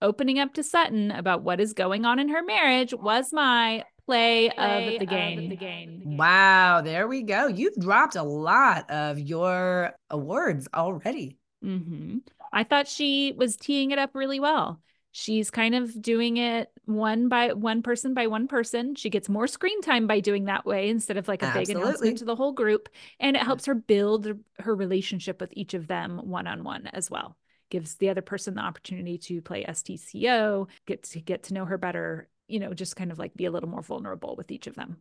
opening 0.00 0.38
up 0.38 0.54
to 0.54 0.62
Sutton 0.62 1.10
about 1.10 1.42
what 1.42 1.60
is 1.60 1.72
going 1.72 2.04
on 2.04 2.20
in 2.20 2.28
her 2.28 2.42
marriage 2.42 2.94
was 2.94 3.32
my 3.32 3.84
play, 4.06 4.50
play 4.50 4.94
of, 4.94 5.00
the 5.00 5.06
game. 5.06 5.38
of 5.38 5.50
the 5.50 5.56
game. 5.56 6.16
Wow, 6.16 6.80
there 6.82 7.08
we 7.08 7.22
go. 7.22 7.48
You've 7.48 7.76
dropped 7.76 8.16
a 8.16 8.22
lot 8.22 8.90
of 8.90 9.18
your 9.18 9.92
awards 10.10 10.68
already. 10.72 11.38
Mm-hmm. 11.64 12.18
I 12.52 12.64
thought 12.64 12.88
she 12.88 13.34
was 13.36 13.56
teeing 13.56 13.90
it 13.90 13.98
up 13.98 14.14
really 14.14 14.40
well. 14.40 14.80
She's 15.12 15.50
kind 15.50 15.74
of 15.74 16.00
doing 16.00 16.36
it 16.36 16.70
one 16.84 17.28
by 17.28 17.54
one 17.54 17.82
person 17.82 18.12
by 18.12 18.26
one 18.26 18.48
person. 18.48 18.94
She 18.94 19.08
gets 19.08 19.30
more 19.30 19.46
screen 19.46 19.80
time 19.80 20.06
by 20.06 20.20
doing 20.20 20.44
that 20.44 20.66
way 20.66 20.90
instead 20.90 21.16
of 21.16 21.26
like 21.26 21.42
a 21.42 21.46
Absolutely. 21.46 21.74
big 21.74 21.82
announcement 21.82 22.18
to 22.18 22.24
the 22.26 22.36
whole 22.36 22.52
group. 22.52 22.90
And 23.18 23.34
it 23.34 23.42
helps 23.42 23.64
her 23.64 23.74
build 23.74 24.28
her 24.58 24.74
relationship 24.74 25.40
with 25.40 25.50
each 25.54 25.72
of 25.72 25.86
them 25.86 26.20
one 26.24 26.46
on 26.46 26.64
one 26.64 26.86
as 26.88 27.10
well. 27.10 27.36
Gives 27.70 27.94
the 27.94 28.10
other 28.10 28.20
person 28.20 28.54
the 28.54 28.60
opportunity 28.60 29.16
to 29.18 29.40
play 29.40 29.64
STCO, 29.64 30.68
get 30.86 31.02
to 31.04 31.20
get 31.20 31.44
to 31.44 31.54
know 31.54 31.64
her 31.64 31.78
better, 31.78 32.28
you 32.48 32.60
know, 32.60 32.74
just 32.74 32.96
kind 32.96 33.12
of 33.12 33.18
like 33.18 33.34
be 33.34 33.46
a 33.46 33.50
little 33.50 33.68
more 33.68 33.82
vulnerable 33.82 34.36
with 34.36 34.50
each 34.50 34.66
of 34.66 34.74
them. 34.74 34.98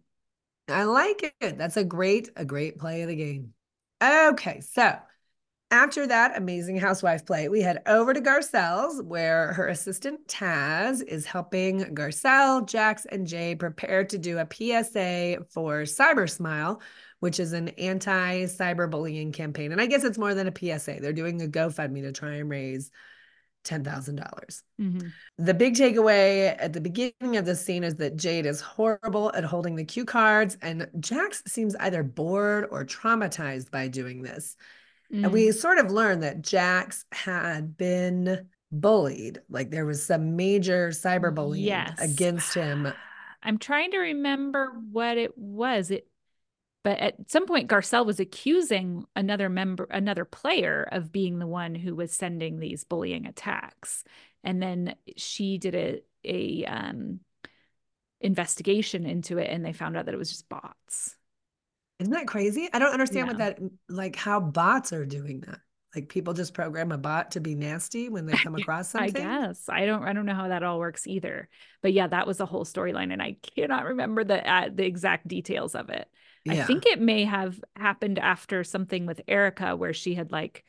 I 0.67 0.83
like 0.83 1.35
it. 1.41 1.57
That's 1.57 1.77
a 1.77 1.83
great, 1.83 2.29
a 2.35 2.45
great 2.45 2.79
play 2.79 3.01
of 3.01 3.07
the 3.07 3.15
game. 3.15 3.53
Okay, 4.03 4.61
so 4.61 4.97
after 5.71 6.07
that 6.07 6.37
amazing 6.37 6.77
housewife 6.77 7.25
play, 7.25 7.49
we 7.49 7.61
head 7.61 7.81
over 7.85 8.13
to 8.13 8.21
Garcelle's, 8.21 9.01
where 9.01 9.53
her 9.53 9.67
assistant 9.67 10.27
Taz 10.27 11.03
is 11.03 11.25
helping 11.25 11.81
Garcelle, 11.95 12.67
Jax, 12.67 13.05
and 13.05 13.27
Jay 13.27 13.55
prepare 13.55 14.03
to 14.05 14.17
do 14.17 14.37
a 14.37 14.47
PSA 14.51 15.45
for 15.49 15.81
Cyber 15.83 16.29
Smile, 16.29 16.81
which 17.19 17.39
is 17.39 17.53
an 17.53 17.69
anti 17.69 18.45
cyberbullying 18.45 19.33
campaign. 19.33 19.71
And 19.71 19.81
I 19.81 19.87
guess 19.87 20.03
it's 20.03 20.17
more 20.17 20.33
than 20.33 20.47
a 20.47 20.53
PSA. 20.55 20.99
They're 21.01 21.13
doing 21.13 21.41
a 21.41 21.47
GoFundMe 21.47 22.01
to 22.03 22.11
try 22.11 22.35
and 22.35 22.49
raise 22.49 22.91
$10,000. 23.65 24.61
mm-hmm. 24.79 25.07
The 25.37 25.53
big 25.53 25.75
takeaway 25.75 26.55
at 26.57 26.73
the 26.73 26.81
beginning 26.81 27.37
of 27.37 27.45
the 27.45 27.55
scene 27.55 27.83
is 27.83 27.95
that 27.95 28.17
Jaid 28.17 28.45
is 28.45 28.61
horrible 28.61 29.31
at 29.33 29.43
holding 29.43 29.75
the 29.75 29.85
cue 29.85 30.05
cards, 30.05 30.57
and 30.61 30.87
Jax 30.99 31.43
seems 31.47 31.75
either 31.77 32.03
bored 32.03 32.67
or 32.71 32.85
traumatized 32.85 33.71
by 33.71 33.87
doing 33.87 34.21
this. 34.21 34.55
Mm. 35.13 35.25
And 35.25 35.33
we 35.33 35.47
mm. 35.47 35.53
sort 35.53 35.79
of 35.79 35.91
learn 35.91 36.21
that 36.21 36.41
Jax 36.41 37.05
had 37.11 37.77
been 37.77 38.47
bullied, 38.71 39.39
like 39.49 39.71
there 39.71 39.85
was 39.85 40.05
some 40.05 40.35
major 40.35 40.89
cyberbullying 40.89 41.65
yes. 41.65 41.99
against 41.99 42.53
him. 42.53 42.91
I'm 43.43 43.59
trying 43.59 43.91
to 43.91 43.99
remember 43.99 44.73
what 44.91 45.17
it 45.17 45.37
was. 45.37 45.91
It 45.91 46.07
but 46.85 46.99
at 46.99 47.15
some 47.31 47.47
point 47.47 47.67
garcelle 47.67 48.05
was 48.05 48.19
accusing 48.19 49.05
another 49.15 49.49
member 49.49 49.87
another 49.89 50.23
player 50.23 50.87
of 50.91 51.11
being 51.11 51.39
the 51.39 51.47
one 51.47 51.73
who 51.73 51.95
was 51.95 52.13
sending 52.13 52.59
these 52.59 52.83
bullying 52.83 53.25
attacks. 53.25 54.03
And 54.43 54.61
then 54.61 54.93
she 55.17 55.57
did 55.57 55.73
a, 55.73 56.01
a 56.23 56.65
um, 56.65 57.21
investigation 58.21 59.07
into 59.07 59.39
it 59.39 59.49
and 59.49 59.65
they 59.65 59.73
found 59.73 59.97
out 59.97 60.05
that 60.05 60.13
it 60.13 60.19
was 60.19 60.29
just 60.29 60.47
bots. 60.47 61.15
Isn't 61.97 62.13
that 62.13 62.27
crazy? 62.27 62.69
I 62.71 62.77
don't 62.77 62.93
understand 62.93 63.25
yeah. 63.25 63.33
what 63.33 63.37
that 63.39 63.59
like 63.89 64.15
how 64.15 64.39
bots 64.39 64.93
are 64.93 65.07
doing 65.07 65.39
that. 65.47 65.61
Like 65.95 66.07
people 66.07 66.35
just 66.35 66.53
program 66.53 66.91
a 66.91 66.99
bot 66.99 67.31
to 67.31 67.39
be 67.39 67.55
nasty 67.55 68.09
when 68.09 68.27
they 68.27 68.33
come 68.37 68.53
across 68.61 68.89
something? 68.89 69.25
i 69.25 69.47
guess. 69.47 69.67
I 69.69 69.87
don't 69.87 70.03
i 70.03 70.13
don't 70.13 70.27
know 70.27 70.35
how 70.35 70.49
that 70.49 70.61
all 70.61 70.77
works 70.77 71.07
either. 71.07 71.49
But 71.81 71.93
yeah 71.93 72.05
that 72.05 72.27
was 72.27 72.37
the 72.37 72.45
whole 72.45 72.63
storyline 72.63 73.11
and 73.11 73.23
i 73.23 73.37
cannot 73.55 73.85
remember 73.85 74.23
the 74.23 74.47
uh, 74.47 74.69
the 74.71 74.85
exact 74.85 75.27
details 75.27 75.73
of 75.73 75.89
it 75.89 76.07
yeah. 76.45 76.63
I 76.63 76.65
think 76.65 76.85
it 76.85 77.01
may 77.01 77.25
have 77.25 77.59
happened 77.75 78.19
after 78.19 78.63
something 78.63 79.05
with 79.05 79.21
Erika 79.27 79.75
where 79.75 79.93
she 79.93 80.15
had 80.15 80.31
like 80.31 80.63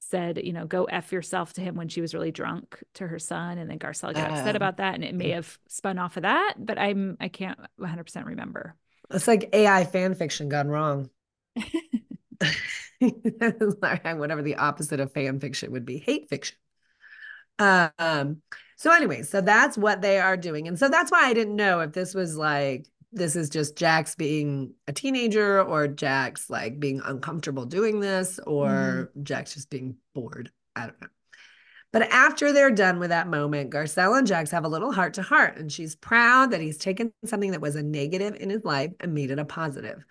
said, 0.00 0.40
you 0.42 0.52
know, 0.52 0.66
go 0.66 0.84
F 0.84 1.12
yourself 1.12 1.52
to 1.54 1.60
him 1.60 1.76
when 1.76 1.88
she 1.88 2.00
was 2.00 2.14
really 2.14 2.32
drunk 2.32 2.82
to 2.94 3.06
her 3.06 3.18
son. 3.18 3.58
And 3.58 3.70
then 3.70 3.78
Garcelle 3.78 4.14
got 4.14 4.30
uh, 4.30 4.34
upset 4.34 4.56
about 4.56 4.78
that. 4.78 4.94
And 4.94 5.04
it 5.04 5.14
may 5.14 5.30
have 5.30 5.58
spun 5.68 5.98
off 5.98 6.16
of 6.16 6.22
that, 6.22 6.54
but 6.58 6.78
I'm, 6.78 7.16
I 7.20 7.28
can't 7.28 7.58
100% 7.80 8.26
remember. 8.26 8.74
It's 9.10 9.28
like 9.28 9.50
AI 9.52 9.84
fan 9.84 10.14
fiction 10.14 10.48
gone 10.48 10.68
wrong. 10.68 11.10
Whatever 13.00 14.42
the 14.42 14.56
opposite 14.56 15.00
of 15.00 15.12
fan 15.12 15.40
fiction 15.40 15.72
would 15.72 15.84
be 15.84 15.98
hate 15.98 16.28
fiction. 16.28 16.56
Um, 17.58 18.42
so 18.76 18.92
anyway, 18.92 19.22
so 19.22 19.40
that's 19.40 19.76
what 19.76 20.00
they 20.00 20.18
are 20.18 20.36
doing. 20.36 20.66
And 20.66 20.78
so 20.78 20.88
that's 20.88 21.10
why 21.12 21.24
I 21.24 21.34
didn't 21.34 21.56
know 21.56 21.80
if 21.80 21.92
this 21.92 22.14
was 22.14 22.36
like 22.36 22.86
this 23.12 23.36
is 23.36 23.50
just 23.50 23.76
Jax 23.76 24.14
being 24.14 24.74
a 24.86 24.92
teenager 24.92 25.62
or 25.62 25.88
Jax 25.88 26.48
like 26.48 26.78
being 26.78 27.00
uncomfortable 27.04 27.64
doing 27.64 28.00
this 28.00 28.38
or 28.46 29.10
mm. 29.16 29.22
Jax 29.22 29.54
just 29.54 29.70
being 29.70 29.96
bored. 30.14 30.50
I 30.76 30.86
don't 30.86 31.00
know. 31.00 31.08
But 31.92 32.02
after 32.12 32.52
they're 32.52 32.70
done 32.70 33.00
with 33.00 33.10
that 33.10 33.26
moment, 33.26 33.72
Garcelle 33.72 34.16
and 34.16 34.26
Jax 34.26 34.52
have 34.52 34.64
a 34.64 34.68
little 34.68 34.92
heart 34.92 35.14
to 35.14 35.22
heart, 35.22 35.56
and 35.56 35.72
she's 35.72 35.96
proud 35.96 36.52
that 36.52 36.60
he's 36.60 36.78
taken 36.78 37.12
something 37.24 37.50
that 37.50 37.60
was 37.60 37.74
a 37.74 37.82
negative 37.82 38.36
in 38.38 38.48
his 38.48 38.64
life 38.64 38.92
and 39.00 39.12
made 39.12 39.32
it 39.32 39.40
a 39.40 39.44
positive. 39.44 40.04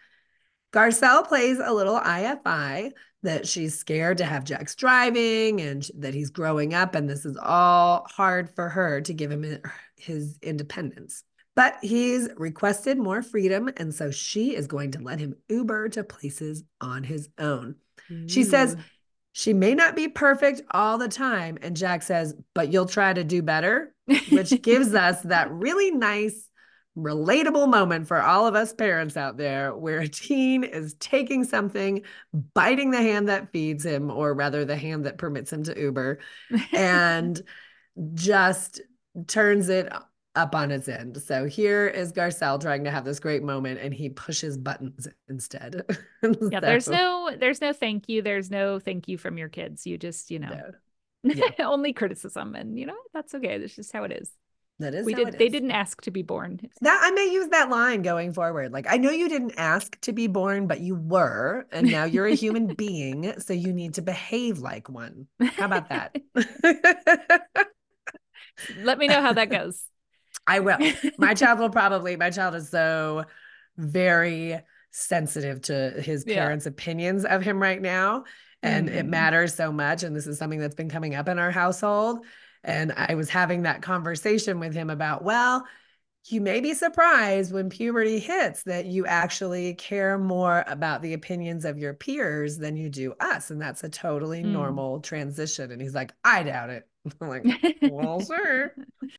Garcelle 0.73 1.25
plays 1.25 1.57
a 1.63 1.73
little 1.73 1.97
IFI 1.97 2.91
that 3.23 3.47
she's 3.47 3.79
scared 3.79 4.17
to 4.17 4.25
have 4.25 4.43
Jax 4.43 4.75
driving 4.75 5.62
and 5.62 5.88
that 5.97 6.13
he's 6.13 6.31
growing 6.31 6.73
up, 6.73 6.95
and 6.95 7.09
this 7.09 7.25
is 7.25 7.38
all 7.41 8.05
hard 8.09 8.53
for 8.55 8.67
her 8.67 8.99
to 9.01 9.13
give 9.13 9.31
him 9.31 9.62
his 9.95 10.38
independence. 10.41 11.23
But 11.60 11.76
he's 11.82 12.30
requested 12.38 12.98
more 12.98 13.22
freedom, 13.22 13.69
and 13.76 13.93
so 13.93 14.12
she 14.12 14.56
is 14.56 14.65
going 14.65 14.91
to 14.91 15.02
let 15.02 15.19
him 15.19 15.36
Uber 15.50 15.89
to 15.89 16.06
places 16.06 16.63
on 16.80 17.04
his 17.04 17.28
own. 17.38 17.76
She 18.28 18.45
says 18.45 18.78
she 19.34 19.52
may 19.52 19.76
not 19.76 19.93
be 19.93 20.08
perfect 20.08 20.62
all 20.72 20.98
the 20.98 21.10
time. 21.10 21.58
And 21.62 21.76
Jack 21.76 22.04
says, 22.04 22.34
but 22.56 22.72
you'll 22.72 22.86
try 22.86 23.12
to 23.12 23.26
do 23.26 23.41
better, 23.41 23.93
which 24.30 24.52
gives 24.62 24.93
us 24.93 25.19
that 25.24 25.52
really 25.52 25.91
nice 25.91 26.48
relatable 26.98 27.69
moment 27.69 28.08
for 28.08 28.22
all 28.22 28.48
of 28.48 28.56
us 28.56 28.72
parents 28.72 29.17
out 29.17 29.36
there 29.36 29.76
where 29.76 30.00
a 30.00 30.08
teen 30.08 30.63
is 30.63 30.93
taking 30.93 31.43
something, 31.43 32.04
biting 32.54 32.91
the 32.91 33.02
hand 33.02 33.28
that 33.28 33.52
feeds 33.52 33.86
him, 33.86 34.10
or 34.10 34.34
rather 34.34 34.63
the 34.63 34.78
hand 34.78 35.06
that 35.06 35.17
permits 35.17 35.52
him 35.52 35.63
to 35.63 35.78
Uber, 35.78 36.19
and 36.72 37.41
just 38.13 38.80
turns 39.28 39.67
it 39.67 39.91
up 40.39 40.56
on 40.56 40.71
its 40.71 40.88
end. 40.88 41.21
So 41.21 41.45
here 41.45 41.88
is 41.88 42.13
Garcelle 42.13 42.62
trying 42.62 42.86
to 42.86 42.91
have 42.91 43.04
this 43.04 43.19
great 43.19 43.43
moment 43.43 43.82
and 43.82 43.93
he 43.93 44.10
pushes 44.10 44.58
buttons 44.58 45.08
instead. 45.28 45.84
yeah, 46.23 46.32
so, 46.32 46.60
there's 46.62 46.88
no 46.88 47.32
there's 47.38 47.60
no 47.60 47.73
thank 47.73 48.08
you. 48.08 48.21
There's 48.21 48.49
no 48.49 48.80
thank 48.80 49.10
you 49.10 49.17
from 49.17 49.38
your 49.38 49.49
kids. 49.49 49.86
You 49.86 49.97
just, 49.97 50.32
you 50.32 50.39
know, 50.39 50.71
no. 51.23 51.34
yeah. 51.36 51.67
only 51.67 51.91
criticism 51.91 52.56
and 52.56 52.80
you 52.80 52.86
know, 52.86 52.97
that's 53.13 53.36
okay. 53.36 53.58
That's 53.58 53.75
just 53.75 53.91
how 53.91 54.06
it 54.06 54.13
is. 54.13 54.32
That 54.80 54.95
is 54.95 55.06
we 55.06 55.13
did 55.13 55.38
they 55.38 55.49
didn't 55.49 55.71
ask 55.71 56.02
to 56.04 56.12
be 56.12 56.21
born. 56.21 56.62
That 56.80 57.02
I 57.04 57.12
may 57.12 57.30
use 57.30 57.49
that 57.49 57.69
line 57.69 58.02
going 58.02 58.32
forward. 58.32 58.71
Like 58.71 58.86
I 58.89 58.95
know 58.95 59.12
you 59.12 59.28
didn't 59.28 59.56
ask 59.58 59.99
to 60.02 60.13
be 60.13 60.28
born, 60.28 60.67
but 60.67 60.80
you 60.80 60.95
were, 60.95 61.67
and 61.73 61.91
now 61.91 62.06
you're 62.06 62.28
a 62.28 62.34
human 62.34 62.67
being, 62.75 63.38
so 63.39 63.52
you 63.52 63.73
need 63.73 63.95
to 63.95 64.02
behave 64.02 64.60
like 64.60 64.88
one. 64.88 65.28
How 65.41 65.65
about 65.65 65.89
that? 65.89 66.15
Let 68.82 68.97
me 68.97 69.08
know 69.08 69.21
how 69.21 69.34
that 69.34 69.49
goes. 69.49 69.84
I 70.49 70.59
will. 70.59 70.77
My 71.17 71.33
child 71.33 71.59
will 71.59 71.69
probably, 71.69 72.15
my 72.15 72.31
child 72.31 72.55
is 72.55 72.69
so 72.69 73.25
very 73.77 74.59
sensitive 74.91 75.62
to 75.62 75.91
his 76.01 76.23
parents' 76.25 76.65
yeah. 76.65 76.71
opinions 76.71 77.23
of 77.23 77.43
him 77.43 77.62
right 77.62 77.81
now. 77.81 78.23
And 78.63 78.89
mm-hmm. 78.89 78.97
it 78.97 79.05
matters 79.05 79.53
so 79.53 79.71
much. 79.71 80.03
And 80.03 80.15
this 80.15 80.27
is 80.27 80.38
something 80.38 80.59
that's 80.59 80.75
been 80.75 80.89
coming 80.89 81.15
up 81.15 81.29
in 81.29 81.38
our 81.38 81.51
household. 81.51 82.25
And 82.63 82.91
I 82.97 83.15
was 83.15 83.29
having 83.29 83.62
that 83.62 83.81
conversation 83.81 84.59
with 84.59 84.73
him 84.73 84.89
about, 84.89 85.23
well, 85.23 85.65
you 86.27 86.41
may 86.41 86.60
be 86.60 86.73
surprised 86.73 87.53
when 87.53 87.69
puberty 87.69 88.19
hits 88.19 88.63
that 88.63 88.86
you 88.86 89.05
actually 89.05 89.73
care 89.75 90.17
more 90.17 90.63
about 90.67 91.01
the 91.01 91.13
opinions 91.13 91.65
of 91.65 91.77
your 91.77 91.93
peers 91.93 92.58
than 92.58 92.75
you 92.75 92.89
do 92.89 93.13
us. 93.19 93.49
And 93.51 93.62
that's 93.62 93.84
a 93.84 93.89
totally 93.89 94.43
mm. 94.43 94.51
normal 94.51 94.99
transition. 94.99 95.71
And 95.71 95.82
he's 95.82 95.95
like, 95.95 96.13
I 96.23 96.43
doubt 96.43 96.69
it. 96.69 96.88
I'm 97.21 97.29
like, 97.29 97.45
well, 97.82 98.21
sure. 98.25 98.73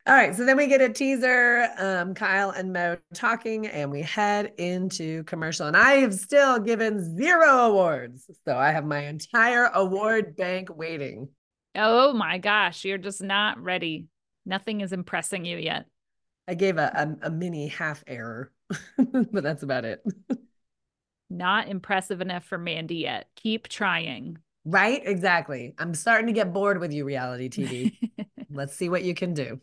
All 0.06 0.14
right. 0.14 0.34
So 0.36 0.44
then 0.44 0.56
we 0.56 0.66
get 0.66 0.82
a 0.82 0.90
teaser, 0.90 1.68
um, 1.78 2.14
Kyle 2.14 2.50
and 2.50 2.72
Mo 2.72 2.98
talking, 3.14 3.66
and 3.66 3.90
we 3.90 4.02
head 4.02 4.52
into 4.58 5.24
commercial. 5.24 5.66
And 5.66 5.76
I 5.76 5.94
have 5.94 6.14
still 6.14 6.58
given 6.58 7.16
zero 7.18 7.66
awards. 7.66 8.30
So 8.44 8.56
I 8.56 8.70
have 8.70 8.84
my 8.84 9.06
entire 9.06 9.64
award 9.74 10.36
bank 10.36 10.68
waiting. 10.76 11.28
Oh 11.74 12.12
my 12.12 12.38
gosh. 12.38 12.84
You're 12.84 12.98
just 12.98 13.22
not 13.22 13.60
ready. 13.60 14.06
Nothing 14.44 14.82
is 14.82 14.92
impressing 14.92 15.44
you 15.44 15.56
yet. 15.56 15.86
I 16.50 16.54
gave 16.54 16.78
a, 16.78 17.16
a, 17.22 17.28
a 17.28 17.30
mini 17.30 17.68
half 17.68 18.02
error, 18.08 18.50
but 18.98 19.44
that's 19.44 19.62
about 19.62 19.84
it. 19.84 20.02
not 21.30 21.68
impressive 21.68 22.20
enough 22.20 22.44
for 22.44 22.58
Mandy 22.58 22.96
yet. 22.96 23.28
Keep 23.36 23.68
trying. 23.68 24.38
Right? 24.64 25.00
Exactly. 25.04 25.74
I'm 25.78 25.94
starting 25.94 26.26
to 26.26 26.32
get 26.32 26.52
bored 26.52 26.80
with 26.80 26.92
you, 26.92 27.04
reality 27.04 27.48
TV. 27.48 28.26
Let's 28.50 28.74
see 28.74 28.88
what 28.88 29.04
you 29.04 29.14
can 29.14 29.32
do. 29.32 29.60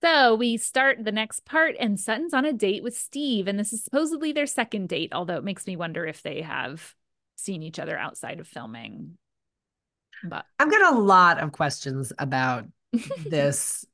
So 0.00 0.36
we 0.36 0.56
start 0.56 1.02
the 1.02 1.10
next 1.10 1.44
part, 1.46 1.74
and 1.80 1.98
Sutton's 1.98 2.32
on 2.32 2.44
a 2.44 2.52
date 2.52 2.84
with 2.84 2.96
Steve, 2.96 3.48
and 3.48 3.58
this 3.58 3.72
is 3.72 3.82
supposedly 3.82 4.30
their 4.30 4.46
second 4.46 4.88
date, 4.88 5.12
although 5.12 5.38
it 5.38 5.44
makes 5.44 5.66
me 5.66 5.74
wonder 5.74 6.06
if 6.06 6.22
they 6.22 6.42
have 6.42 6.94
seen 7.34 7.64
each 7.64 7.80
other 7.80 7.98
outside 7.98 8.38
of 8.38 8.46
filming. 8.46 9.18
But 10.22 10.44
I've 10.60 10.70
got 10.70 10.94
a 10.94 10.98
lot 10.98 11.40
of 11.40 11.50
questions 11.50 12.12
about 12.18 12.66
this 13.26 13.84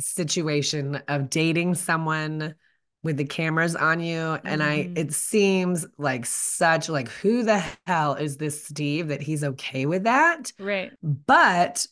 situation 0.00 0.96
of 1.08 1.30
dating 1.30 1.74
someone 1.74 2.54
with 3.02 3.16
the 3.16 3.24
cameras 3.24 3.76
on 3.76 4.00
you 4.00 4.36
and 4.44 4.60
mm-hmm. 4.60 4.70
i 4.70 5.00
it 5.00 5.12
seems 5.12 5.86
like 5.96 6.26
such 6.26 6.88
like 6.88 7.08
who 7.08 7.42
the 7.44 7.62
hell 7.86 8.14
is 8.14 8.36
this 8.36 8.64
steve 8.64 9.08
that 9.08 9.22
he's 9.22 9.44
okay 9.44 9.86
with 9.86 10.04
that 10.04 10.52
right 10.58 10.92
but 11.02 11.86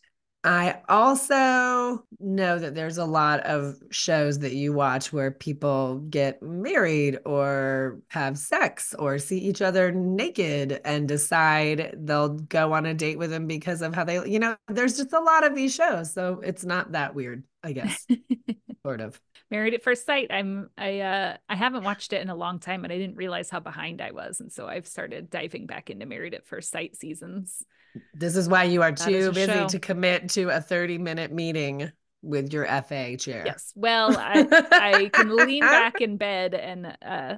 i 0.44 0.80
also 0.88 2.04
know 2.20 2.58
that 2.58 2.74
there's 2.74 2.98
a 2.98 3.04
lot 3.04 3.40
of 3.40 3.76
shows 3.90 4.38
that 4.38 4.54
you 4.54 4.72
watch 4.72 5.12
where 5.12 5.30
people 5.30 5.98
get 6.10 6.42
married 6.42 7.18
or 7.24 7.98
have 8.08 8.38
sex 8.38 8.94
or 8.98 9.18
see 9.18 9.38
each 9.38 9.60
other 9.62 9.90
naked 9.90 10.80
and 10.84 11.08
decide 11.08 11.94
they'll 11.98 12.28
go 12.28 12.72
on 12.72 12.86
a 12.86 12.94
date 12.94 13.18
with 13.18 13.32
him 13.32 13.46
because 13.46 13.82
of 13.82 13.94
how 13.94 14.04
they 14.04 14.24
you 14.28 14.38
know 14.38 14.56
there's 14.68 14.96
just 14.96 15.12
a 15.12 15.20
lot 15.20 15.44
of 15.44 15.54
these 15.54 15.74
shows. 15.74 16.12
So 16.12 16.40
it's 16.44 16.64
not 16.64 16.92
that 16.92 17.14
weird 17.14 17.44
i 17.62 17.72
guess 17.72 18.06
sort 18.84 19.00
of 19.00 19.20
Married 19.54 19.74
at 19.74 19.84
First 19.84 20.04
Sight. 20.04 20.26
I'm 20.30 20.68
I 20.76 20.98
uh 20.98 21.36
I 21.48 21.54
haven't 21.54 21.84
watched 21.84 22.12
it 22.12 22.20
in 22.20 22.28
a 22.28 22.34
long 22.34 22.58
time 22.58 22.82
and 22.82 22.92
I 22.92 22.98
didn't 22.98 23.14
realize 23.14 23.50
how 23.50 23.60
behind 23.60 24.00
I 24.02 24.10
was. 24.10 24.40
And 24.40 24.52
so 24.52 24.66
I've 24.66 24.88
started 24.88 25.30
diving 25.30 25.66
back 25.66 25.90
into 25.90 26.06
Married 26.06 26.34
at 26.34 26.44
First 26.44 26.72
Sight 26.72 26.96
seasons. 26.96 27.62
This 28.14 28.34
is 28.34 28.48
why 28.48 28.64
you 28.64 28.82
are 28.82 28.90
too 28.90 29.30
busy 29.30 29.52
show. 29.52 29.68
to 29.68 29.78
commit 29.78 30.30
to 30.30 30.48
a 30.48 30.60
30 30.60 30.98
minute 30.98 31.30
meeting 31.30 31.92
with 32.20 32.52
your 32.52 32.66
FA 32.82 33.16
chair. 33.16 33.44
Yes. 33.46 33.72
Well, 33.76 34.16
I 34.18 34.44
I 34.72 35.10
can 35.12 35.36
lean 35.36 35.60
back 35.60 36.00
in 36.00 36.16
bed 36.16 36.54
and 36.54 36.98
uh 37.00 37.36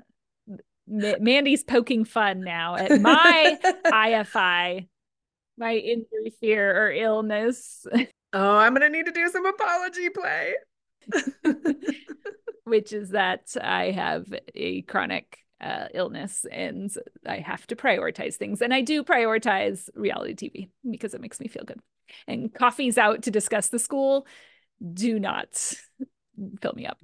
Mandy's 0.87 1.65
poking 1.65 2.07
fun 2.07 2.41
now 2.41 2.77
at 2.77 2.99
my 2.99 3.59
IFI, 3.85 4.89
my 5.59 5.75
injury, 5.75 6.33
fear, 6.41 6.87
or 6.87 6.93
illness. 6.93 7.87
Oh, 8.33 8.59
I'm 8.59 8.75
gonna 8.75 8.91
need 8.91 9.07
to 9.07 9.13
do 9.13 9.31
some 9.31 9.47
apology 9.47 10.11
play. 10.11 10.53
which 12.65 12.93
is 12.93 13.11
that 13.11 13.55
I 13.61 13.93
have 13.93 14.27
a 14.55 14.83
chronic 14.83 15.39
uh, 15.61 15.87
illness 15.95 16.45
and 16.51 16.93
I 17.27 17.39
have 17.39 17.67
to 17.69 17.77
prioritize 17.77 18.35
things. 18.35 18.61
And 18.61 18.75
I 18.75 18.83
do 18.83 19.03
prioritize 19.05 19.89
reality 19.95 20.35
TV 20.35 20.69
because 20.89 21.15
it 21.15 21.21
makes 21.21 21.41
me 21.41 21.49
feel 21.49 21.65
good. 21.65 21.81
And 22.27 22.53
coffee's 22.53 22.99
out 22.99 23.23
to 23.23 23.31
discuss 23.31 23.69
the 23.69 23.79
school. 23.79 24.27
Do 24.93 25.19
not 25.19 25.49
fill 26.61 26.75
me 26.75 26.87
up. 26.87 26.99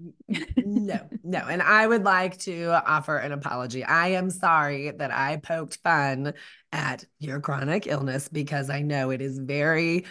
no, 0.56 1.08
no. 1.22 1.38
And 1.38 1.62
I 1.62 1.86
would 1.86 2.04
like 2.04 2.38
to 2.40 2.66
offer 2.86 3.16
an 3.16 3.32
apology. 3.32 3.84
I 3.84 4.08
am 4.08 4.30
sorry 4.30 4.90
that 4.90 5.10
I 5.10 5.36
poked 5.36 5.78
fun 5.82 6.34
at 6.72 7.04
your 7.18 7.40
chronic 7.40 7.86
illness 7.86 8.28
because 8.28 8.68
I 8.68 8.82
know 8.82 9.10
it 9.10 9.20
is 9.22 9.38
very 9.38 10.04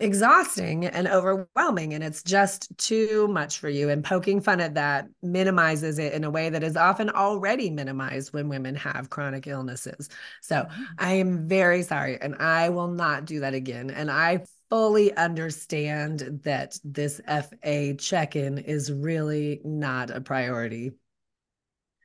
exhausting 0.00 0.86
and 0.86 1.08
overwhelming 1.08 1.92
and 1.92 2.04
it's 2.04 2.22
just 2.22 2.68
too 2.78 3.26
much 3.28 3.58
for 3.58 3.68
you 3.68 3.88
and 3.88 4.04
poking 4.04 4.40
fun 4.40 4.60
at 4.60 4.74
that 4.74 5.08
minimizes 5.22 5.98
it 5.98 6.12
in 6.12 6.22
a 6.22 6.30
way 6.30 6.48
that 6.48 6.62
is 6.62 6.76
often 6.76 7.10
already 7.10 7.68
minimized 7.68 8.32
when 8.32 8.48
women 8.48 8.76
have 8.76 9.10
chronic 9.10 9.48
illnesses 9.48 10.08
so 10.40 10.56
mm-hmm. 10.56 10.82
i 10.98 11.12
am 11.12 11.48
very 11.48 11.82
sorry 11.82 12.16
and 12.20 12.36
i 12.36 12.68
will 12.68 12.88
not 12.88 13.24
do 13.24 13.40
that 13.40 13.54
again 13.54 13.90
and 13.90 14.08
i 14.08 14.40
fully 14.70 15.16
understand 15.16 16.40
that 16.44 16.78
this 16.84 17.20
fa 17.26 17.94
check-in 17.98 18.58
is 18.58 18.92
really 18.92 19.60
not 19.64 20.10
a 20.10 20.20
priority 20.20 20.92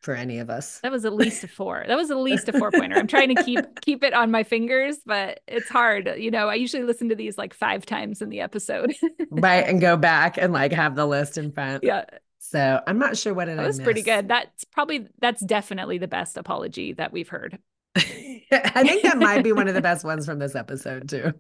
for 0.03 0.13
any 0.13 0.39
of 0.39 0.49
us. 0.49 0.79
That 0.81 0.91
was 0.91 1.05
at 1.05 1.13
least 1.13 1.43
a 1.43 1.47
four. 1.47 1.83
That 1.87 1.95
was 1.95 2.11
at 2.11 2.17
least 2.29 2.49
a 2.49 2.53
four 2.53 2.71
pointer. 2.71 2.97
I'm 2.97 3.07
trying 3.07 3.35
to 3.35 3.43
keep 3.43 3.81
keep 3.81 4.03
it 4.03 4.13
on 4.13 4.31
my 4.31 4.43
fingers, 4.43 4.97
but 5.05 5.39
it's 5.47 5.69
hard. 5.69 6.13
You 6.17 6.31
know, 6.31 6.49
I 6.49 6.55
usually 6.55 6.83
listen 6.83 7.09
to 7.09 7.15
these 7.15 7.37
like 7.37 7.53
five 7.53 7.85
times 7.85 8.21
in 8.21 8.29
the 8.29 8.41
episode. 8.41 8.93
right. 9.31 9.65
And 9.67 9.81
go 9.81 9.97
back 9.97 10.37
and 10.37 10.53
like 10.53 10.71
have 10.73 10.95
the 10.95 11.05
list 11.05 11.37
in 11.37 11.51
front. 11.51 11.83
Yeah. 11.83 12.05
So 12.39 12.81
I'm 12.85 12.99
not 12.99 13.17
sure 13.17 13.33
what 13.33 13.47
it 13.47 13.57
was 13.57 13.79
pretty 13.79 14.01
good. 14.01 14.27
That's 14.27 14.65
probably 14.65 15.07
that's 15.19 15.43
definitely 15.43 15.97
the 15.97 16.09
best 16.09 16.37
apology 16.37 16.93
that 16.93 17.13
we've 17.13 17.29
heard. 17.29 17.57
I 17.95 18.83
think 18.83 19.03
that 19.03 19.17
might 19.17 19.43
be 19.43 19.51
one 19.51 19.67
of 19.67 19.73
the 19.73 19.81
best 19.81 20.03
ones 20.03 20.25
from 20.25 20.39
this 20.39 20.55
episode 20.55 21.09
too. 21.09 21.31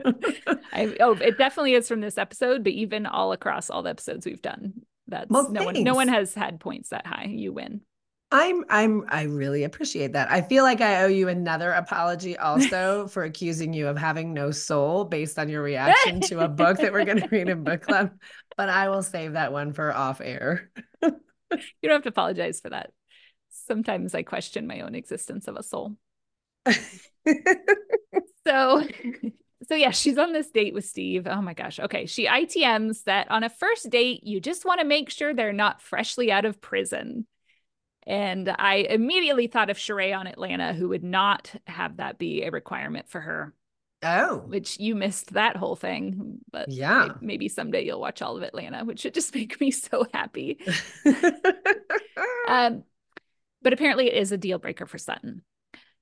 I, 0.71 0.95
oh, 0.99 1.13
it 1.13 1.37
definitely 1.37 1.73
is 1.73 1.87
from 1.87 2.01
this 2.01 2.17
episode, 2.17 2.63
but 2.63 2.73
even 2.73 3.05
all 3.05 3.31
across 3.31 3.69
all 3.69 3.83
the 3.83 3.89
episodes 3.89 4.25
we've 4.25 4.41
done, 4.41 4.73
that's 5.07 5.29
well, 5.29 5.51
no 5.51 5.65
one 5.65 5.83
no 5.83 5.93
one 5.93 6.07
has 6.07 6.33
had 6.33 6.59
points 6.59 6.89
that 6.89 7.05
high. 7.05 7.27
You 7.29 7.53
win. 7.53 7.81
I'm 8.33 8.65
I'm 8.67 9.05
I 9.09 9.23
really 9.23 9.63
appreciate 9.63 10.13
that. 10.13 10.31
I 10.31 10.41
feel 10.41 10.63
like 10.63 10.81
I 10.81 11.03
owe 11.03 11.07
you 11.07 11.27
another 11.27 11.71
apology 11.71 12.35
also 12.35 13.07
for 13.11 13.23
accusing 13.23 13.73
you 13.73 13.87
of 13.87 13.95
having 13.95 14.33
no 14.33 14.49
soul 14.49 15.05
based 15.05 15.37
on 15.37 15.49
your 15.49 15.61
reaction 15.61 16.19
to 16.21 16.39
a 16.39 16.47
book 16.47 16.79
that 16.79 16.91
we're 16.91 17.05
going 17.05 17.19
to 17.21 17.27
read 17.27 17.47
in 17.47 17.63
book 17.63 17.83
club, 17.83 18.09
but 18.57 18.69
I 18.69 18.89
will 18.89 19.03
save 19.03 19.33
that 19.33 19.53
one 19.53 19.71
for 19.71 19.93
off 19.93 20.19
air. 20.19 20.71
you 21.03 21.11
don't 21.83 21.91
have 21.91 22.01
to 22.01 22.09
apologize 22.09 22.59
for 22.59 22.71
that. 22.71 22.89
Sometimes 23.51 24.15
I 24.15 24.23
question 24.23 24.65
my 24.65 24.81
own 24.81 24.95
existence 24.95 25.47
of 25.47 25.55
a 25.55 25.61
soul. 25.61 25.95
so 28.47 28.81
so 29.67 29.75
yeah, 29.75 29.91
she's 29.91 30.17
on 30.17 30.33
this 30.33 30.49
date 30.49 30.73
with 30.73 30.85
Steve. 30.85 31.27
Oh 31.27 31.41
my 31.43 31.53
gosh. 31.53 31.79
Okay. 31.79 32.07
She 32.07 32.25
ITMs 32.25 33.03
that 33.03 33.29
on 33.29 33.43
a 33.43 33.49
first 33.49 33.91
date, 33.91 34.23
you 34.23 34.39
just 34.39 34.65
want 34.65 34.79
to 34.79 34.87
make 34.87 35.11
sure 35.11 35.35
they're 35.35 35.53
not 35.53 35.83
freshly 35.83 36.31
out 36.31 36.45
of 36.45 36.59
prison. 36.59 37.27
And 38.05 38.53
I 38.57 38.75
immediately 38.89 39.47
thought 39.47 39.69
of 39.69 39.77
Sheree 39.77 40.17
on 40.17 40.27
Atlanta, 40.27 40.73
who 40.73 40.89
would 40.89 41.03
not 41.03 41.53
have 41.67 41.97
that 41.97 42.17
be 42.17 42.43
a 42.43 42.51
requirement 42.51 43.09
for 43.09 43.21
her. 43.21 43.53
Oh, 44.05 44.39
which 44.39 44.81
you 44.81 44.95
missed 44.95 45.33
that 45.33 45.55
whole 45.55 45.77
thing. 45.77 46.39
But 46.51 46.69
yeah, 46.69 47.13
maybe 47.21 47.47
someday 47.47 47.85
you'll 47.85 48.01
watch 48.01 48.21
all 48.21 48.35
of 48.35 48.43
Atlanta, 48.43 48.83
which 48.83 49.05
would 49.05 49.13
just 49.13 49.33
make 49.35 49.59
me 49.61 49.71
so 49.71 50.05
happy. 50.13 50.59
Um, 52.45 52.83
but 53.61 53.73
apparently 53.73 54.07
it 54.07 54.15
is 54.15 54.31
a 54.31 54.37
deal 54.37 54.59
breaker 54.59 54.85
for 54.85 54.97
Sutton. 54.97 55.43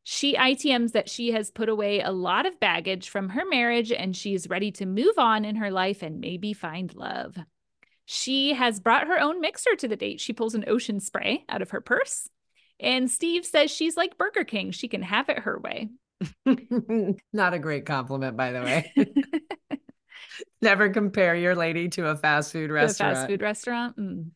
She 0.03 0.35
ITMs 0.35 0.93
that 0.93 1.09
she 1.09 1.31
has 1.31 1.51
put 1.51 1.69
away 1.69 2.01
a 2.01 2.11
lot 2.11 2.47
of 2.47 2.59
baggage 2.59 3.09
from 3.09 3.29
her 3.29 3.45
marriage 3.45 3.91
and 3.91 4.15
she's 4.17 4.49
ready 4.49 4.71
to 4.73 4.87
move 4.87 5.17
on 5.17 5.45
in 5.45 5.57
her 5.57 5.69
life 5.69 6.01
and 6.01 6.19
maybe 6.19 6.53
find 6.53 6.93
love. 6.95 7.37
She 8.13 8.55
has 8.55 8.81
brought 8.81 9.07
her 9.07 9.21
own 9.21 9.39
mixer 9.39 9.73
to 9.77 9.87
the 9.87 9.95
date. 9.95 10.19
She 10.19 10.33
pulls 10.33 10.53
an 10.53 10.65
ocean 10.67 10.99
spray 10.99 11.45
out 11.47 11.61
of 11.61 11.69
her 11.69 11.79
purse. 11.79 12.27
And 12.77 13.09
Steve 13.09 13.45
says 13.45 13.71
she's 13.71 13.95
like 13.95 14.17
Burger 14.17 14.43
King. 14.43 14.71
She 14.71 14.89
can 14.89 15.01
have 15.01 15.29
it 15.29 15.39
her 15.39 15.57
way. 15.57 15.91
Not 17.31 17.53
a 17.53 17.59
great 17.59 17.85
compliment, 17.85 18.35
by 18.35 18.51
the 18.51 18.61
way. 18.63 18.93
Never 20.61 20.89
compare 20.89 21.35
your 21.35 21.55
lady 21.55 21.87
to 21.87 22.09
a 22.09 22.17
fast 22.17 22.51
food 22.51 22.69
restaurant. 22.69 23.15
fast 23.15 23.29
food 23.29 23.41
restaurant. 23.41 23.95
Mm. 23.95 24.31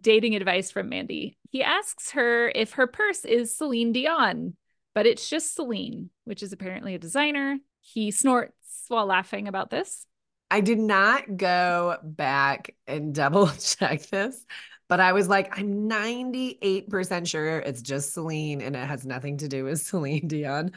Dating 0.00 0.36
advice 0.36 0.70
from 0.70 0.88
Mandy. 0.88 1.36
He 1.50 1.64
asks 1.64 2.12
her 2.12 2.48
if 2.48 2.74
her 2.74 2.86
purse 2.86 3.24
is 3.24 3.56
Celine 3.56 3.90
Dion, 3.90 4.56
but 4.94 5.04
it's 5.04 5.28
just 5.28 5.56
Celine, 5.56 6.10
which 6.26 6.44
is 6.44 6.52
apparently 6.52 6.94
a 6.94 7.00
designer. 7.00 7.58
He 7.80 8.12
snorts 8.12 8.84
while 8.86 9.06
laughing 9.06 9.48
about 9.48 9.70
this. 9.70 10.06
I 10.52 10.60
did 10.60 10.78
not 10.78 11.38
go 11.38 11.96
back 12.02 12.74
and 12.86 13.14
double 13.14 13.46
check 13.58 14.02
this, 14.08 14.44
but 14.86 15.00
I 15.00 15.14
was 15.14 15.26
like, 15.26 15.58
I'm 15.58 15.88
98% 15.88 17.26
sure 17.26 17.60
it's 17.60 17.80
just 17.80 18.12
Celine 18.12 18.60
and 18.60 18.76
it 18.76 18.86
has 18.86 19.06
nothing 19.06 19.38
to 19.38 19.48
do 19.48 19.64
with 19.64 19.80
Celine 19.82 20.28
Dion. 20.28 20.72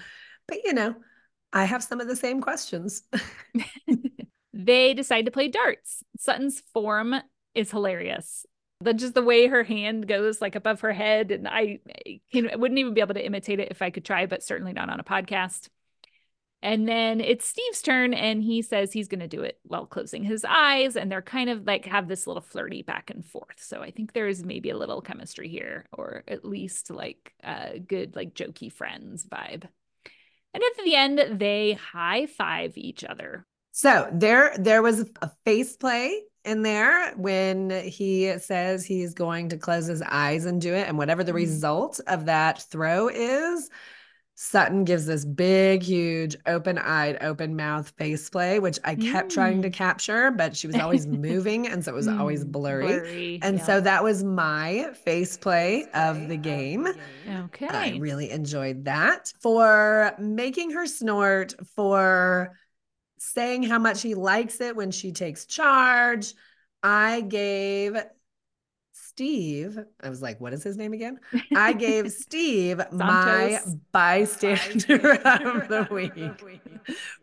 But 0.47 0.63
you 0.63 0.71
know, 0.71 0.95
I 1.51 1.65
have 1.65 1.83
some 1.83 1.99
of 1.99 2.07
the 2.07 2.15
same 2.15 2.39
questions. 2.39 3.03
they 4.53 4.93
decide 4.93 5.25
to 5.25 5.31
play 5.31 5.49
darts. 5.49 6.05
Sutton's 6.17 6.61
form 6.73 7.13
is 7.53 7.69
hilarious. 7.69 8.45
The 8.79 8.93
just 8.93 9.13
the 9.13 9.23
way 9.23 9.47
her 9.47 9.65
hand 9.65 10.07
goes 10.07 10.39
like 10.39 10.55
above 10.55 10.79
her 10.81 10.93
head, 10.93 11.31
and 11.31 11.49
I, 11.49 11.79
eh, 12.05 12.43
I 12.49 12.55
wouldn't 12.55 12.79
even 12.79 12.93
be 12.93 13.01
able 13.01 13.15
to 13.15 13.25
imitate 13.25 13.59
it 13.59 13.71
if 13.71 13.81
I 13.81 13.89
could 13.89 14.05
try, 14.05 14.25
but 14.25 14.41
certainly 14.41 14.71
not 14.71 14.89
on 14.89 15.01
a 15.01 15.03
podcast. 15.03 15.67
And 16.65 16.87
then 16.87 17.21
it's 17.21 17.45
Steve's 17.45 17.83
turn, 17.83 18.15
and 18.15 18.41
he 18.41 18.63
says 18.63 18.91
he's 18.91 19.07
going 19.07 19.19
to 19.19 19.27
do 19.27 19.43
it 19.43 19.59
while 19.65 19.85
closing 19.85 20.23
his 20.23 20.43
eyes. 20.43 20.95
And 20.95 21.11
they're 21.11 21.21
kind 21.21 21.51
of 21.51 21.67
like 21.67 21.85
have 21.85 22.07
this 22.07 22.25
little 22.25 22.41
flirty 22.41 22.81
back 22.81 23.11
and 23.11 23.23
forth. 23.23 23.57
So 23.57 23.83
I 23.83 23.91
think 23.91 24.13
there 24.13 24.27
is 24.27 24.43
maybe 24.43 24.71
a 24.71 24.77
little 24.77 24.99
chemistry 24.99 25.47
here, 25.47 25.85
or 25.93 26.23
at 26.27 26.43
least 26.43 26.89
like 26.89 27.35
a 27.43 27.77
good, 27.77 28.15
like 28.15 28.33
jokey 28.33 28.73
friends 28.73 29.23
vibe. 29.25 29.65
And 30.55 30.63
at 30.63 30.83
the 30.83 30.95
end, 30.95 31.39
they 31.39 31.73
high 31.73 32.25
five 32.25 32.75
each 32.79 33.03
other. 33.03 33.45
So 33.71 34.09
there, 34.11 34.55
there 34.57 34.81
was 34.81 35.07
a 35.21 35.29
face 35.45 35.77
play 35.77 36.19
in 36.45 36.63
there 36.63 37.13
when 37.15 37.69
he 37.69 38.39
says 38.39 38.83
he's 38.83 39.13
going 39.13 39.49
to 39.49 39.57
close 39.57 39.85
his 39.85 40.01
eyes 40.01 40.45
and 40.45 40.59
do 40.59 40.73
it. 40.73 40.87
And 40.87 40.97
whatever 40.97 41.23
the 41.23 41.29
mm-hmm. 41.29 41.37
result 41.37 41.99
of 42.07 42.25
that 42.25 42.63
throw 42.63 43.07
is, 43.07 43.69
Sutton 44.37 44.83
gives 44.83 45.05
this 45.05 45.23
big, 45.23 45.81
huge, 45.81 46.35
open 46.45 46.77
eyed, 46.77 47.17
open 47.21 47.55
mouth 47.55 47.89
face 47.91 48.29
play, 48.29 48.59
which 48.59 48.77
I 48.83 48.95
kept 48.95 49.29
mm. 49.29 49.33
trying 49.33 49.61
to 49.61 49.69
mm. 49.69 49.73
capture, 49.73 50.29
but 50.29 50.57
she 50.57 50.67
was 50.67 50.75
always 50.75 51.07
moving. 51.07 51.67
And 51.67 51.83
so 51.83 51.93
it 51.93 51.95
was 51.95 52.09
always 52.09 52.43
blurry. 52.45 52.85
blurry 52.85 53.39
and 53.41 53.59
yeah. 53.59 53.63
so 53.65 53.79
that 53.79 54.03
was 54.03 54.25
my 54.25 54.89
face 55.05 55.37
play 55.37 55.85
of 55.93 56.27
the 56.27 56.35
game. 56.35 56.85
Okay. 57.45 57.67
I 57.67 57.97
really 57.97 58.29
enjoyed 58.29 58.85
that 58.85 59.31
for 59.39 60.13
making 60.19 60.71
her 60.71 60.85
snort, 60.85 61.53
for 61.73 62.57
saying 63.17 63.63
how 63.63 63.79
much 63.79 64.01
he 64.01 64.15
likes 64.15 64.59
it 64.59 64.75
when 64.75 64.91
she 64.91 65.13
takes 65.13 65.45
charge. 65.45 66.33
I 66.83 67.21
gave 67.21 67.97
Steve, 69.15 69.79
I 70.03 70.09
was 70.09 70.21
like, 70.21 70.41
what 70.41 70.51
is 70.51 70.61
his 70.61 70.75
name 70.75 70.91
again? 70.91 71.21
I 71.55 71.71
gave 71.71 72.11
Steve 72.11 72.81
my 72.91 73.61
bystander 73.93 75.13
of 75.23 75.69
the 75.69 75.87
week. 75.89 76.43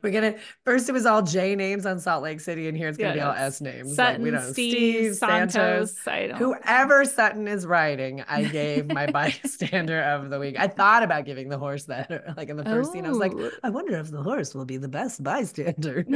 We're 0.00 0.10
gonna 0.10 0.36
first 0.64 0.88
it 0.88 0.92
was 0.92 1.04
all 1.04 1.20
J 1.20 1.54
names 1.54 1.84
on 1.84 2.00
Salt 2.00 2.22
Lake 2.22 2.40
City, 2.40 2.66
and 2.66 2.74
here 2.74 2.88
it's 2.88 2.96
gonna 2.96 3.10
yeah, 3.10 3.14
be 3.14 3.20
all 3.20 3.34
S 3.34 3.60
names. 3.60 3.94
Sutton, 3.94 4.22
like 4.22 4.24
we 4.24 4.30
don't 4.30 4.52
Steve, 4.54 4.72
Steve 4.72 5.16
Santos. 5.16 5.98
Santos 5.98 6.38
whoever 6.38 7.04
Sutton 7.04 7.46
is 7.46 7.66
writing, 7.66 8.24
I 8.26 8.44
gave 8.44 8.86
my 8.86 9.06
bystander 9.12 10.00
of 10.00 10.30
the 10.30 10.38
week. 10.38 10.56
I 10.58 10.68
thought 10.68 11.02
about 11.02 11.26
giving 11.26 11.50
the 11.50 11.58
horse 11.58 11.84
that 11.84 12.38
like 12.38 12.48
in 12.48 12.56
the 12.56 12.64
first 12.64 12.88
oh. 12.88 12.92
scene. 12.94 13.04
I 13.04 13.10
was 13.10 13.18
like, 13.18 13.34
oh. 13.36 13.50
I 13.62 13.68
wonder 13.68 13.98
if 13.98 14.10
the 14.10 14.22
horse 14.22 14.54
will 14.54 14.64
be 14.64 14.78
the 14.78 14.88
best 14.88 15.22
bystander. 15.22 16.06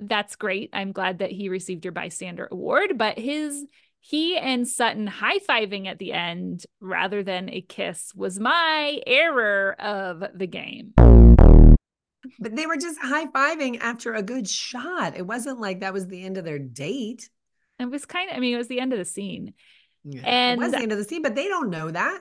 That's 0.00 0.36
great. 0.36 0.70
I'm 0.72 0.92
glad 0.92 1.18
that 1.18 1.30
he 1.30 1.50
received 1.50 1.84
your 1.84 1.92
bystander 1.92 2.48
award, 2.50 2.96
but 2.96 3.18
his 3.18 3.66
he 4.08 4.36
and 4.36 4.68
Sutton 4.68 5.08
high 5.08 5.38
fiving 5.38 5.88
at 5.88 5.98
the 5.98 6.12
end 6.12 6.64
rather 6.80 7.24
than 7.24 7.50
a 7.50 7.60
kiss 7.60 8.12
was 8.14 8.38
my 8.38 9.00
error 9.04 9.74
of 9.80 10.22
the 10.32 10.46
game. 10.46 10.92
But 10.96 12.54
they 12.54 12.66
were 12.66 12.76
just 12.76 13.00
high 13.00 13.26
fiving 13.26 13.80
after 13.80 14.14
a 14.14 14.22
good 14.22 14.48
shot. 14.48 15.16
It 15.16 15.26
wasn't 15.26 15.60
like 15.60 15.80
that 15.80 15.92
was 15.92 16.06
the 16.06 16.24
end 16.24 16.36
of 16.36 16.44
their 16.44 16.58
date. 16.60 17.28
It 17.80 17.90
was 17.90 18.06
kind 18.06 18.30
of, 18.30 18.36
I 18.36 18.40
mean, 18.40 18.54
it 18.54 18.58
was 18.58 18.68
the 18.68 18.78
end 18.78 18.92
of 18.92 19.00
the 19.00 19.04
scene. 19.04 19.54
Yeah, 20.04 20.22
and 20.24 20.60
it 20.60 20.64
was 20.64 20.72
the 20.72 20.78
end 20.78 20.92
of 20.92 20.98
the 20.98 21.04
scene, 21.04 21.22
but 21.22 21.34
they 21.34 21.48
don't 21.48 21.70
know 21.70 21.90
that. 21.90 22.20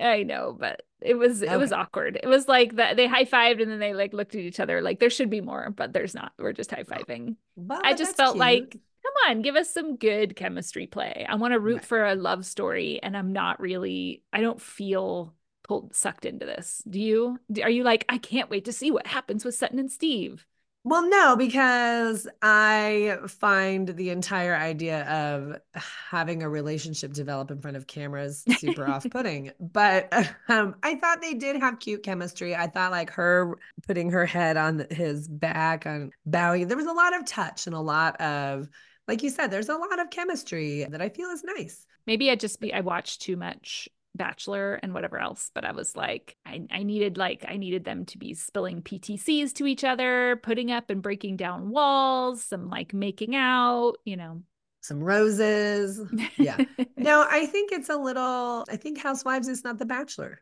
I 0.00 0.22
know, 0.22 0.56
but 0.58 0.82
it 1.02 1.14
was 1.18 1.42
it 1.42 1.58
was 1.58 1.70
awkward. 1.70 2.18
It 2.22 2.28
was 2.28 2.48
like 2.48 2.76
that 2.76 2.96
they 2.96 3.06
high 3.06 3.24
fived 3.26 3.60
and 3.60 3.70
then 3.70 3.78
they 3.78 3.92
like 3.92 4.14
looked 4.14 4.34
at 4.34 4.40
each 4.40 4.60
other 4.60 4.80
like 4.80 5.00
there 5.00 5.10
should 5.10 5.28
be 5.28 5.42
more, 5.42 5.70
but 5.70 5.92
there's 5.92 6.14
not. 6.14 6.32
We're 6.38 6.54
just 6.54 6.70
high 6.70 6.84
fiving. 6.84 7.36
I 7.82 7.92
just 7.92 8.16
felt 8.16 8.34
cute. 8.34 8.40
like 8.40 8.76
come 9.06 9.30
on, 9.30 9.42
give 9.42 9.56
us 9.56 9.72
some 9.72 9.96
good 9.96 10.36
chemistry 10.36 10.86
play. 10.86 11.26
I 11.28 11.36
want 11.36 11.52
to 11.52 11.60
root 11.60 11.76
right. 11.76 11.84
for 11.84 12.04
a 12.04 12.14
love 12.14 12.44
story, 12.44 13.00
and 13.02 13.16
I'm 13.16 13.32
not 13.32 13.60
really, 13.60 14.22
I 14.32 14.40
don't 14.40 14.60
feel 14.60 15.34
pulled 15.64 15.94
sucked 15.94 16.24
into 16.24 16.46
this. 16.46 16.82
Do 16.88 17.00
you? 17.00 17.38
Are 17.62 17.70
you 17.70 17.84
like, 17.84 18.04
I 18.08 18.18
can't 18.18 18.50
wait 18.50 18.64
to 18.66 18.72
see 18.72 18.90
what 18.90 19.06
happens 19.06 19.44
with 19.44 19.54
Sutton 19.54 19.78
and 19.78 19.90
Steve? 19.90 20.46
Well, 20.88 21.08
no, 21.08 21.34
because 21.34 22.28
I 22.42 23.18
find 23.26 23.88
the 23.88 24.10
entire 24.10 24.54
idea 24.54 25.04
of 25.10 25.56
having 25.74 26.44
a 26.44 26.48
relationship 26.48 27.12
develop 27.12 27.50
in 27.50 27.60
front 27.60 27.76
of 27.76 27.88
cameras 27.88 28.44
super 28.58 28.86
off 28.88 29.04
putting. 29.10 29.50
But 29.58 30.14
um, 30.48 30.76
I 30.84 30.94
thought 30.94 31.20
they 31.20 31.34
did 31.34 31.56
have 31.56 31.80
cute 31.80 32.04
chemistry. 32.04 32.54
I 32.54 32.68
thought 32.68 32.92
like 32.92 33.10
her 33.10 33.58
putting 33.84 34.12
her 34.12 34.26
head 34.26 34.56
on 34.56 34.86
his 34.88 35.26
back, 35.26 35.86
on 35.86 36.12
bowing, 36.24 36.68
there 36.68 36.76
was 36.76 36.86
a 36.86 36.92
lot 36.92 37.16
of 37.16 37.26
touch 37.26 37.66
and 37.66 37.74
a 37.74 37.80
lot 37.80 38.20
of 38.20 38.68
like 39.08 39.22
you 39.22 39.30
said, 39.30 39.50
there's 39.50 39.68
a 39.68 39.76
lot 39.76 40.00
of 40.00 40.10
chemistry 40.10 40.84
that 40.84 41.00
I 41.00 41.08
feel 41.08 41.28
is 41.30 41.44
nice. 41.44 41.86
Maybe 42.06 42.30
I 42.30 42.34
just 42.34 42.60
be 42.60 42.72
I 42.72 42.80
watched 42.80 43.22
too 43.22 43.36
much 43.36 43.88
Bachelor 44.16 44.74
and 44.82 44.94
whatever 44.94 45.18
else, 45.18 45.50
but 45.54 45.64
I 45.64 45.72
was 45.72 45.94
like, 45.94 46.36
I, 46.44 46.66
I 46.70 46.82
needed 46.82 47.16
like 47.16 47.44
I 47.46 47.56
needed 47.56 47.84
them 47.84 48.04
to 48.06 48.18
be 48.18 48.34
spilling 48.34 48.82
PTCs 48.82 49.52
to 49.54 49.66
each 49.66 49.84
other, 49.84 50.40
putting 50.42 50.70
up 50.72 50.90
and 50.90 51.02
breaking 51.02 51.36
down 51.36 51.70
walls, 51.70 52.44
some 52.44 52.68
like 52.68 52.94
making 52.94 53.36
out, 53.36 53.94
you 54.04 54.16
know. 54.16 54.42
Some 54.80 55.02
roses. 55.02 56.00
Yeah. 56.38 56.56
no, 56.96 57.26
I 57.28 57.46
think 57.46 57.72
it's 57.72 57.90
a 57.90 57.96
little 57.96 58.64
I 58.68 58.76
think 58.76 58.98
Housewives 58.98 59.48
is 59.48 59.64
not 59.64 59.78
the 59.78 59.86
Bachelor. 59.86 60.40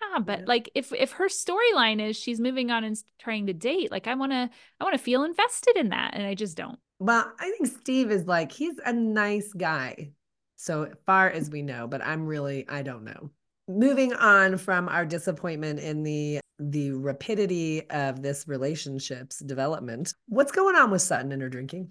Ah, 0.00 0.14
yeah, 0.14 0.18
but 0.20 0.46
like 0.46 0.70
if 0.74 0.92
if 0.92 1.12
her 1.12 1.28
storyline 1.28 2.00
is 2.00 2.16
she's 2.16 2.40
moving 2.40 2.70
on 2.70 2.84
and 2.84 2.96
trying 3.18 3.46
to 3.46 3.52
date, 3.52 3.90
like 3.90 4.06
I 4.06 4.14
want 4.14 4.32
to 4.32 4.50
I 4.80 4.84
want 4.84 4.94
to 4.94 5.02
feel 5.02 5.24
invested 5.24 5.76
in 5.76 5.90
that 5.90 6.14
and 6.14 6.24
I 6.24 6.34
just 6.34 6.56
don't. 6.56 6.78
Well, 6.98 7.32
I 7.38 7.50
think 7.50 7.66
Steve 7.66 8.10
is 8.10 8.26
like, 8.26 8.50
he's 8.50 8.78
a 8.84 8.92
nice 8.92 9.52
guy, 9.52 10.10
so 10.56 10.90
far 11.06 11.30
as 11.30 11.48
we 11.48 11.62
know, 11.62 11.86
but 11.86 12.04
I'm 12.04 12.26
really, 12.26 12.68
I 12.68 12.82
don't 12.82 13.04
know. 13.04 13.30
Moving 13.68 14.12
on 14.14 14.56
from 14.58 14.88
our 14.88 15.04
disappointment 15.04 15.78
in 15.80 16.02
the 16.02 16.40
the 16.58 16.90
rapidity 16.90 17.88
of 17.90 18.20
this 18.20 18.48
relationship's 18.48 19.38
development, 19.38 20.14
what's 20.26 20.50
going 20.50 20.74
on 20.74 20.90
with 20.90 21.02
Sutton 21.02 21.30
and 21.32 21.40
her 21.40 21.48
drinking? 21.48 21.90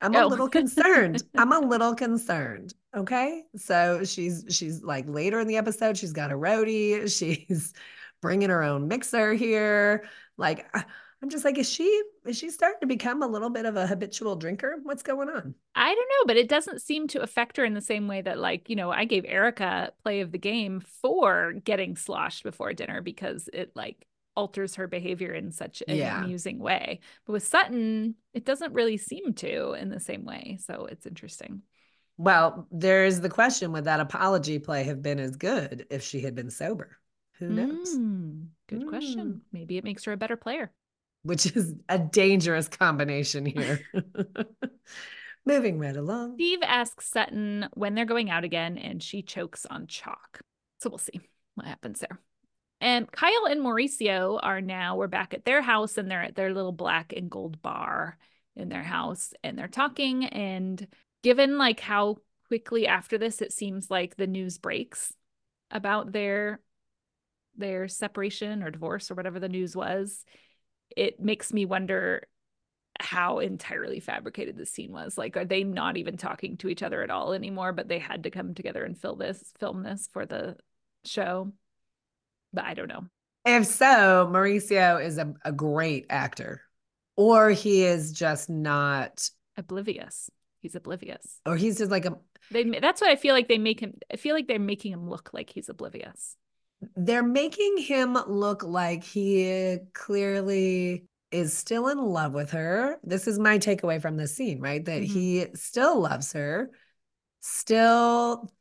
I'm 0.00 0.16
oh. 0.16 0.26
a 0.26 0.28
little 0.28 0.48
concerned. 0.48 1.22
I'm 1.36 1.52
a 1.52 1.60
little 1.60 1.94
concerned. 1.94 2.74
Okay. 2.94 3.44
So 3.56 4.04
she's 4.04 4.44
she's 4.50 4.82
like 4.82 5.04
later 5.08 5.40
in 5.40 5.46
the 5.46 5.56
episode, 5.56 5.96
she's 5.96 6.12
got 6.12 6.32
a 6.32 6.36
roadie. 6.36 7.02
She's 7.18 7.72
bringing 8.20 8.50
her 8.50 8.62
own 8.62 8.88
mixer 8.88 9.32
here. 9.32 10.04
Like 10.36 10.66
I'm 11.22 11.28
just 11.28 11.44
like, 11.44 11.56
is 11.56 11.70
she 11.70 12.02
is 12.26 12.36
she 12.36 12.50
starting 12.50 12.80
to 12.80 12.86
become 12.86 13.22
a 13.22 13.26
little 13.28 13.50
bit 13.50 13.64
of 13.64 13.76
a 13.76 13.86
habitual 13.86 14.34
drinker? 14.34 14.78
What's 14.82 15.04
going 15.04 15.28
on? 15.28 15.54
I 15.74 15.94
don't 15.94 16.08
know, 16.08 16.26
but 16.26 16.36
it 16.36 16.48
doesn't 16.48 16.82
seem 16.82 17.06
to 17.08 17.22
affect 17.22 17.56
her 17.58 17.64
in 17.64 17.74
the 17.74 17.80
same 17.80 18.08
way 18.08 18.22
that, 18.22 18.38
like, 18.38 18.68
you 18.68 18.74
know, 18.74 18.90
I 18.90 19.04
gave 19.04 19.24
Erika 19.24 19.92
play 20.02 20.20
of 20.20 20.32
the 20.32 20.38
game 20.38 20.80
for 20.80 21.52
getting 21.64 21.96
sloshed 21.96 22.42
before 22.42 22.72
dinner 22.72 23.02
because 23.02 23.48
it 23.52 23.70
like 23.76 24.04
alters 24.34 24.74
her 24.74 24.88
behavior 24.88 25.32
in 25.32 25.52
such 25.52 25.82
an 25.86 25.96
yeah. 25.96 26.24
amusing 26.24 26.58
way. 26.58 26.98
But 27.24 27.34
with 27.34 27.46
Sutton, 27.46 28.16
it 28.34 28.44
doesn't 28.44 28.72
really 28.72 28.96
seem 28.96 29.34
to 29.34 29.74
in 29.74 29.90
the 29.90 30.00
same 30.00 30.24
way. 30.24 30.58
So 30.66 30.86
it's 30.90 31.06
interesting. 31.06 31.62
Well, 32.16 32.66
there's 32.72 33.20
the 33.20 33.28
question 33.28 33.70
would 33.72 33.84
that 33.84 34.00
apology 34.00 34.58
play 34.58 34.84
have 34.84 35.02
been 35.02 35.20
as 35.20 35.36
good 35.36 35.86
if 35.88 36.02
she 36.02 36.20
had 36.20 36.34
been 36.34 36.50
sober? 36.50 36.98
Who 37.38 37.48
knows? 37.48 37.96
Mm, 37.96 38.46
good 38.68 38.82
mm. 38.82 38.88
question. 38.88 39.42
Maybe 39.52 39.76
it 39.76 39.84
makes 39.84 40.04
her 40.04 40.12
a 40.12 40.16
better 40.16 40.36
player 40.36 40.72
which 41.22 41.54
is 41.54 41.74
a 41.88 41.98
dangerous 41.98 42.68
combination 42.68 43.46
here. 43.46 43.80
Moving 45.46 45.78
right 45.78 45.96
along. 45.96 46.34
Steve 46.34 46.60
asks 46.62 47.08
Sutton 47.08 47.68
when 47.74 47.94
they're 47.94 48.04
going 48.04 48.30
out 48.30 48.44
again, 48.44 48.78
and 48.78 49.02
she 49.02 49.22
chokes 49.22 49.66
on 49.66 49.86
chalk. 49.86 50.40
So 50.78 50.88
we'll 50.88 50.98
see 50.98 51.20
what 51.54 51.66
happens 51.66 52.00
there. 52.00 52.20
And 52.80 53.10
Kyle 53.10 53.46
and 53.48 53.60
Mauricio 53.60 54.40
are 54.42 54.60
now, 54.60 54.96
we're 54.96 55.06
back 55.06 55.34
at 55.34 55.44
their 55.44 55.62
house 55.62 55.98
and 55.98 56.10
they're 56.10 56.24
at 56.24 56.34
their 56.34 56.52
little 56.52 56.72
black 56.72 57.12
and 57.16 57.30
gold 57.30 57.62
bar 57.62 58.18
in 58.56 58.68
their 58.68 58.82
house 58.82 59.32
and 59.44 59.56
they're 59.56 59.68
talking. 59.68 60.26
And 60.26 60.84
given 61.22 61.58
like 61.58 61.78
how 61.78 62.16
quickly 62.48 62.88
after 62.88 63.18
this 63.18 63.40
it 63.40 63.52
seems 63.52 63.88
like 63.88 64.16
the 64.16 64.26
news 64.26 64.58
breaks 64.58 65.14
about 65.70 66.10
their 66.10 66.60
their 67.56 67.86
separation 67.86 68.64
or 68.64 68.70
divorce 68.70 69.12
or 69.12 69.14
whatever 69.14 69.38
the 69.38 69.48
news 69.48 69.76
was, 69.76 70.24
it 70.96 71.20
makes 71.20 71.52
me 71.52 71.64
wonder 71.64 72.26
how 73.00 73.38
entirely 73.38 74.00
fabricated 74.00 74.56
this 74.56 74.70
scene 74.70 74.92
was. 74.92 75.16
Like, 75.16 75.36
are 75.36 75.44
they 75.44 75.64
not 75.64 75.96
even 75.96 76.16
talking 76.16 76.56
to 76.58 76.68
each 76.68 76.82
other 76.82 77.02
at 77.02 77.10
all 77.10 77.32
anymore? 77.32 77.72
But 77.72 77.88
they 77.88 77.98
had 77.98 78.24
to 78.24 78.30
come 78.30 78.54
together 78.54 78.84
and 78.84 78.98
film 78.98 79.18
this, 79.18 79.52
film 79.58 79.82
this 79.82 80.08
for 80.12 80.26
the 80.26 80.56
show. 81.04 81.52
But 82.52 82.64
I 82.64 82.74
don't 82.74 82.88
know. 82.88 83.04
If 83.44 83.66
so, 83.66 84.30
Mauricio 84.30 85.04
is 85.04 85.18
a, 85.18 85.34
a 85.44 85.50
great 85.50 86.06
actor, 86.10 86.62
or 87.16 87.50
he 87.50 87.84
is 87.84 88.12
just 88.12 88.48
not 88.48 89.28
oblivious. 89.56 90.30
He's 90.60 90.76
oblivious, 90.76 91.40
or 91.44 91.56
he's 91.56 91.78
just 91.78 91.90
like 91.90 92.04
a. 92.04 92.16
They. 92.52 92.62
That's 92.64 93.00
what 93.00 93.10
I 93.10 93.16
feel 93.16 93.34
like 93.34 93.48
they 93.48 93.58
make 93.58 93.80
him. 93.80 93.94
I 94.12 94.16
feel 94.16 94.36
like 94.36 94.46
they're 94.46 94.60
making 94.60 94.92
him 94.92 95.08
look 95.08 95.30
like 95.32 95.50
he's 95.50 95.68
oblivious. 95.68 96.36
They're 96.96 97.22
making 97.22 97.78
him 97.78 98.14
look 98.26 98.62
like 98.62 99.04
he 99.04 99.78
clearly 99.92 101.04
is 101.30 101.56
still 101.56 101.88
in 101.88 101.98
love 101.98 102.34
with 102.34 102.50
her. 102.50 102.98
This 103.02 103.26
is 103.26 103.38
my 103.38 103.58
takeaway 103.58 104.00
from 104.00 104.16
this 104.16 104.34
scene, 104.34 104.60
right? 104.60 104.84
That 104.84 105.02
mm-hmm. 105.02 105.12
he 105.12 105.46
still 105.54 106.00
loves 106.00 106.32
her, 106.32 106.70
still 107.40 108.52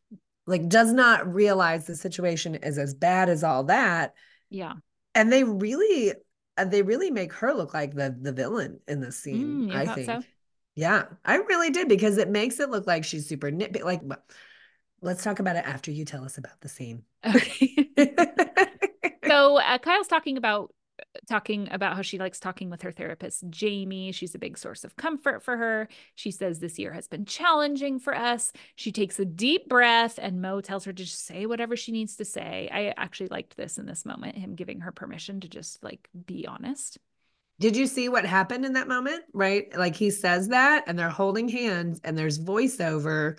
like 0.48 0.68
does 0.68 0.92
not 0.92 1.32
realize 1.32 1.86
the 1.86 1.96
situation 1.96 2.56
is 2.56 2.78
as 2.78 2.94
bad 2.94 3.30
as 3.30 3.44
all 3.44 3.66
that. 3.66 4.14
Yeah. 4.50 4.74
And 5.14 5.32
they 5.32 5.44
really 5.44 6.14
uh, 6.58 6.66
they 6.66 6.82
really 6.82 7.12
make 7.12 7.34
her 7.34 7.54
look 7.54 7.74
like 7.74 7.94
the 7.94 8.16
the 8.20 8.32
villain 8.32 8.80
in 8.88 9.02
the 9.02 9.12
scene, 9.12 9.70
mm, 9.70 9.76
I 9.76 9.94
think. 9.94 10.06
So? 10.06 10.22
Yeah, 10.76 11.06
I 11.26 11.36
really 11.36 11.70
did 11.70 11.90
because 11.90 12.18
it 12.18 12.30
makes 12.30 12.60
it 12.60 12.70
look 12.70 12.88
like 12.88 13.04
she's 13.04 13.28
super 13.28 13.52
nitpicky. 13.52 13.84
Like, 13.84 14.02
let's 15.02 15.24
talk 15.24 15.40
about 15.40 15.56
it 15.56 15.66
after 15.66 15.92
you 15.92 16.06
tell 16.06 16.24
us 16.24 16.38
about 16.38 16.60
the 16.62 16.70
scene. 16.70 17.04
Okay. 17.26 17.90
so 19.28 19.58
uh, 19.58 19.78
Kyle's 19.80 20.08
talking 20.08 20.38
about 20.38 20.74
talking 21.28 21.68
about 21.72 21.96
how 21.96 22.02
she 22.02 22.18
likes 22.18 22.40
talking 22.40 22.70
with 22.70 22.82
her 22.84 22.92
therapist, 22.92 23.44
Jamie. 23.50 24.12
She's 24.12 24.36
a 24.36 24.40
big 24.40 24.58
source 24.58 24.84
of 24.84 24.96
comfort 24.96 25.44
for 25.44 25.58
her. 25.58 25.88
She 26.16 26.32
says 26.32 26.60
this 26.60 26.78
year 26.80 26.94
has 26.94 27.08
been 27.08 27.26
challenging 27.26 28.00
for 28.00 28.16
us. 28.16 28.52
She 28.76 28.92
takes 28.92 29.20
a 29.20 29.26
deep 29.26 29.68
breath, 29.68 30.20
and 30.22 30.42
Mo 30.42 30.62
tells 30.62 30.86
her 30.86 30.94
to 30.94 31.04
just 31.04 31.26
say 31.26 31.46
whatever 31.46 31.76
she 31.76 31.92
needs 31.92 32.16
to 32.18 32.26
say. 32.26 32.70
I 32.72 32.94
actually 32.98 33.30
liked 33.30 33.58
this 33.58 33.78
in 33.78 33.86
this 33.86 34.06
moment, 34.06 34.38
him 34.38 34.56
giving 34.56 34.82
her 34.82 34.92
permission 34.92 35.40
to 35.42 35.50
just 35.50 35.84
like 35.84 36.08
be 36.26 36.46
honest. 36.48 36.98
Did 37.60 37.78
you 37.78 37.86
see 37.86 38.10
what 38.10 38.26
happened 38.26 38.66
in 38.66 38.74
that 38.74 38.88
moment? 38.88 39.24
Right? 39.34 39.76
Like 39.78 39.96
he 39.96 40.10
says 40.10 40.48
that, 40.50 40.86
and 40.88 40.98
they're 40.98 41.10
holding 41.10 41.48
hands, 41.48 42.02
and 42.04 42.18
there's 42.18 42.40
voiceover. 42.40 43.38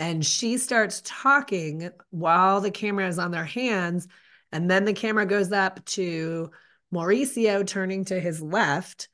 And 0.00 0.24
she 0.24 0.56
starts 0.56 1.02
talking 1.04 1.90
while 2.08 2.62
the 2.62 2.70
camera 2.70 3.06
is 3.06 3.18
on 3.18 3.32
their 3.32 3.44
hands. 3.44 4.08
And 4.50 4.68
then 4.68 4.86
the 4.86 4.94
camera 4.94 5.26
goes 5.26 5.52
up 5.52 5.84
to 5.84 6.50
Mauricio 6.92 7.66
turning 7.66 8.06
to 8.06 8.18
his 8.18 8.40
left 8.40 9.10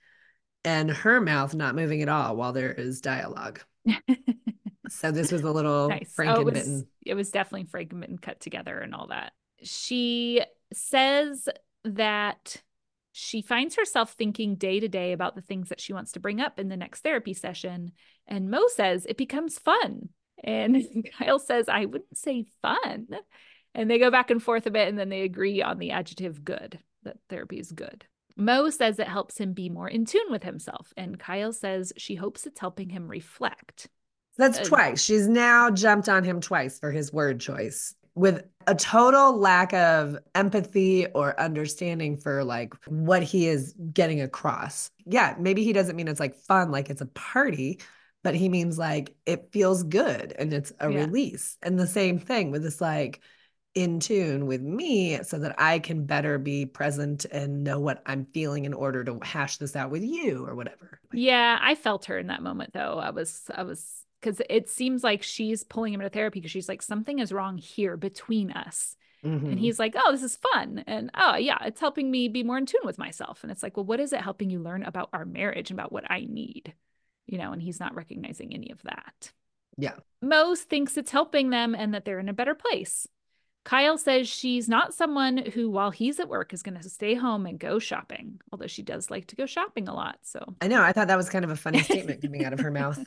and 0.64 0.88
her 0.88 1.20
mouth 1.20 1.54
not 1.56 1.74
moving 1.74 2.02
at 2.02 2.08
all 2.08 2.36
while 2.36 2.52
there 2.52 2.72
is 2.72 3.00
dialogue. 3.00 3.60
so 4.88 5.10
this 5.10 5.32
was 5.32 5.42
a 5.42 5.50
little 5.50 5.88
nice. 5.88 6.14
Frankenbitten. 6.16 6.36
Oh, 6.36 6.40
it, 6.40 6.54
was, 6.54 6.84
it 7.04 7.14
was 7.14 7.30
definitely 7.30 7.66
Frankenbitten 7.66 8.22
cut 8.22 8.38
together 8.38 8.78
and 8.78 8.94
all 8.94 9.08
that. 9.08 9.32
She 9.64 10.40
says 10.72 11.48
that 11.82 12.62
she 13.10 13.42
finds 13.42 13.74
herself 13.74 14.12
thinking 14.12 14.54
day 14.54 14.78
to 14.78 14.88
day 14.88 15.12
about 15.12 15.34
the 15.34 15.42
things 15.42 15.68
that 15.70 15.80
she 15.80 15.92
wants 15.92 16.12
to 16.12 16.20
bring 16.20 16.40
up 16.40 16.60
in 16.60 16.68
the 16.68 16.76
next 16.76 17.00
therapy 17.00 17.34
session. 17.34 17.90
And 18.28 18.50
Mo 18.50 18.68
says 18.68 19.04
it 19.08 19.16
becomes 19.16 19.58
fun. 19.58 20.10
And 20.44 20.84
Kyle 21.18 21.38
says, 21.38 21.68
I 21.68 21.84
wouldn't 21.84 22.16
say 22.16 22.46
fun. 22.62 23.08
And 23.74 23.90
they 23.90 23.98
go 23.98 24.10
back 24.10 24.30
and 24.30 24.42
forth 24.42 24.66
a 24.66 24.70
bit 24.70 24.88
and 24.88 24.98
then 24.98 25.08
they 25.08 25.22
agree 25.22 25.62
on 25.62 25.78
the 25.78 25.90
adjective 25.90 26.44
good 26.44 26.78
that 27.04 27.16
therapy 27.28 27.58
is 27.58 27.72
good. 27.72 28.04
Mo 28.36 28.68
says 28.68 28.98
it 28.98 29.08
helps 29.08 29.38
him 29.38 29.54
be 29.54 29.70
more 29.70 29.88
in 29.88 30.04
tune 30.04 30.30
with 30.30 30.42
himself, 30.42 30.92
and 30.96 31.18
Kyle 31.18 31.54
says 31.54 31.92
she 31.96 32.16
hopes 32.16 32.44
it's 32.44 32.60
helping 32.60 32.90
him 32.90 33.08
reflect. 33.08 33.88
That's 34.36 34.68
twice. 34.68 35.02
She's 35.02 35.26
now 35.26 35.70
jumped 35.70 36.10
on 36.10 36.22
him 36.22 36.42
twice 36.42 36.78
for 36.78 36.90
his 36.90 37.10
word 37.10 37.40
choice 37.40 37.94
with 38.14 38.44
a 38.66 38.74
total 38.74 39.38
lack 39.38 39.72
of 39.72 40.18
empathy 40.34 41.06
or 41.08 41.38
understanding 41.40 42.16
for 42.16 42.44
like 42.44 42.74
what 42.86 43.22
he 43.22 43.46
is 43.46 43.74
getting 43.92 44.20
across. 44.20 44.90
Yeah, 45.06 45.34
maybe 45.38 45.64
he 45.64 45.72
doesn't 45.72 45.96
mean 45.96 46.08
it's 46.08 46.20
like 46.20 46.34
fun, 46.34 46.70
like 46.70 46.90
it's 46.90 47.00
a 47.00 47.06
party, 47.06 47.80
but 48.26 48.34
he 48.34 48.48
means 48.48 48.76
like 48.76 49.14
it 49.24 49.52
feels 49.52 49.84
good 49.84 50.34
and 50.36 50.52
it's 50.52 50.72
a 50.80 50.90
yeah. 50.90 51.04
release. 51.04 51.56
And 51.62 51.78
the 51.78 51.86
same 51.86 52.18
thing 52.18 52.50
with 52.50 52.64
this 52.64 52.80
like, 52.80 53.20
in 53.76 54.00
tune 54.00 54.46
with 54.46 54.62
me 54.62 55.22
so 55.22 55.38
that 55.38 55.54
I 55.58 55.78
can 55.78 56.06
better 56.06 56.36
be 56.38 56.66
present 56.66 57.24
and 57.26 57.62
know 57.62 57.78
what 57.78 58.02
I'm 58.04 58.26
feeling 58.34 58.64
in 58.64 58.74
order 58.74 59.04
to 59.04 59.20
hash 59.22 59.58
this 59.58 59.76
out 59.76 59.90
with 59.90 60.02
you 60.02 60.44
or 60.44 60.56
whatever. 60.56 60.98
Yeah, 61.12 61.56
I 61.60 61.76
felt 61.76 62.06
her 62.06 62.18
in 62.18 62.26
that 62.26 62.42
moment 62.42 62.72
though. 62.72 62.98
I 62.98 63.10
was 63.10 63.42
I 63.54 63.62
was 63.62 64.04
cuz 64.22 64.40
it 64.50 64.68
seems 64.68 65.04
like 65.04 65.22
she's 65.22 65.62
pulling 65.62 65.94
him 65.94 66.00
into 66.00 66.10
therapy 66.10 66.40
because 66.40 66.50
she's 66.50 66.68
like 66.68 66.82
something 66.82 67.20
is 67.20 67.32
wrong 67.32 67.58
here 67.58 67.96
between 67.96 68.50
us. 68.50 68.96
Mm-hmm. 69.24 69.50
And 69.50 69.58
he's 69.60 69.78
like, 69.78 69.94
"Oh, 69.96 70.10
this 70.10 70.22
is 70.22 70.36
fun." 70.36 70.82
And 70.86 71.10
oh, 71.14 71.36
yeah, 71.36 71.58
it's 71.64 71.80
helping 71.80 72.10
me 72.10 72.28
be 72.28 72.42
more 72.42 72.58
in 72.58 72.66
tune 72.66 72.80
with 72.84 72.98
myself. 72.98 73.42
And 73.42 73.52
it's 73.52 73.62
like, 73.62 73.76
"Well, 73.76 73.86
what 73.86 74.00
is 74.00 74.12
it 74.12 74.20
helping 74.20 74.50
you 74.50 74.60
learn 74.60 74.82
about 74.82 75.10
our 75.12 75.24
marriage 75.24 75.70
and 75.70 75.78
about 75.78 75.92
what 75.92 76.10
I 76.10 76.26
need?" 76.28 76.74
You 77.26 77.38
know, 77.38 77.52
and 77.52 77.62
he's 77.62 77.80
not 77.80 77.94
recognizing 77.94 78.54
any 78.54 78.70
of 78.70 78.82
that. 78.82 79.32
Yeah. 79.76 79.94
Mose 80.22 80.62
thinks 80.62 80.96
it's 80.96 81.10
helping 81.10 81.50
them 81.50 81.74
and 81.74 81.94
that 81.94 82.04
they're 82.04 82.18
in 82.18 82.28
a 82.28 82.34
better 82.34 82.54
place. 82.54 83.06
Kyle 83.64 83.98
says 83.98 84.28
she's 84.28 84.68
not 84.68 84.94
someone 84.94 85.38
who, 85.38 85.68
while 85.68 85.90
he's 85.90 86.20
at 86.20 86.28
work, 86.28 86.54
is 86.54 86.62
going 86.62 86.80
to 86.80 86.88
stay 86.88 87.14
home 87.14 87.46
and 87.46 87.58
go 87.58 87.80
shopping, 87.80 88.40
although 88.52 88.68
she 88.68 88.82
does 88.82 89.10
like 89.10 89.26
to 89.26 89.36
go 89.36 89.44
shopping 89.44 89.88
a 89.88 89.94
lot. 89.94 90.18
So 90.22 90.54
I 90.60 90.68
know. 90.68 90.82
I 90.82 90.92
thought 90.92 91.08
that 91.08 91.16
was 91.16 91.28
kind 91.28 91.44
of 91.44 91.50
a 91.50 91.56
funny 91.56 91.82
statement 91.82 92.22
coming 92.22 92.44
out 92.44 92.52
of 92.52 92.60
her 92.60 92.70
mouth. 92.70 93.04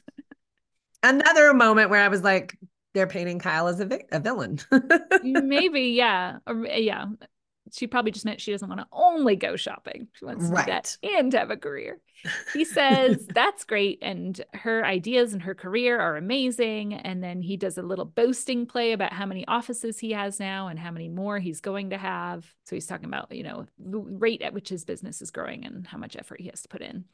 Another 1.04 1.54
moment 1.54 1.90
where 1.90 2.02
I 2.02 2.10
was 2.10 2.24
like, 2.24 2.58
they're 2.94 3.08
painting 3.08 3.40
Kyle 3.40 3.68
as 3.68 3.80
a, 3.80 3.86
vi- 3.86 4.06
a 4.12 4.20
villain. 4.20 4.60
Maybe, 5.24 5.82
yeah. 5.92 6.40
Or, 6.46 6.66
yeah 6.66 7.06
she 7.72 7.88
probably 7.88 8.12
just 8.12 8.26
meant 8.26 8.42
she 8.42 8.52
doesn't 8.52 8.68
want 8.68 8.82
to 8.82 8.88
only 8.92 9.36
go 9.36 9.56
shopping. 9.56 10.08
She 10.14 10.26
wants 10.26 10.48
to 10.48 10.54
right. 10.54 10.66
do 10.66 10.72
that 10.72 10.98
and 11.04 11.34
have 11.34 11.52
a 11.52 11.58
career. 11.58 12.00
He 12.54 12.66
says 12.66 13.26
that's 13.28 13.64
great. 13.64 14.00
And 14.02 14.40
her 14.54 14.86
ideas 14.86 15.34
and 15.34 15.42
her 15.44 15.56
career 15.56 16.00
are 16.00 16.18
amazing. 16.18 16.94
And 16.94 17.24
then 17.24 17.42
he 17.42 17.58
does 17.58 17.78
a 17.78 17.84
little 17.84 18.06
boasting 18.06 18.66
play 18.66 18.92
about 18.92 19.14
how 19.14 19.26
many 19.26 19.48
offices 19.48 20.00
he 20.00 20.12
has 20.12 20.40
now 20.40 20.68
and 20.68 20.80
how 20.80 20.92
many 20.92 21.10
more 21.10 21.40
he's 21.40 21.62
going 21.62 21.92
to 21.92 21.98
have. 21.98 22.46
So 22.66 22.76
he's 22.76 22.88
talking 22.88 23.08
about, 23.08 23.32
you 23.32 23.44
know, 23.44 23.66
the 23.78 24.00
rate 24.00 24.42
at 24.42 24.54
which 24.54 24.70
his 24.70 24.86
business 24.86 25.22
is 25.22 25.32
growing 25.32 25.66
and 25.66 25.86
how 25.86 25.98
much 25.98 26.16
effort 26.16 26.42
he 26.42 26.48
has 26.48 26.62
to 26.64 26.70
put 26.70 26.82
in. 26.82 27.06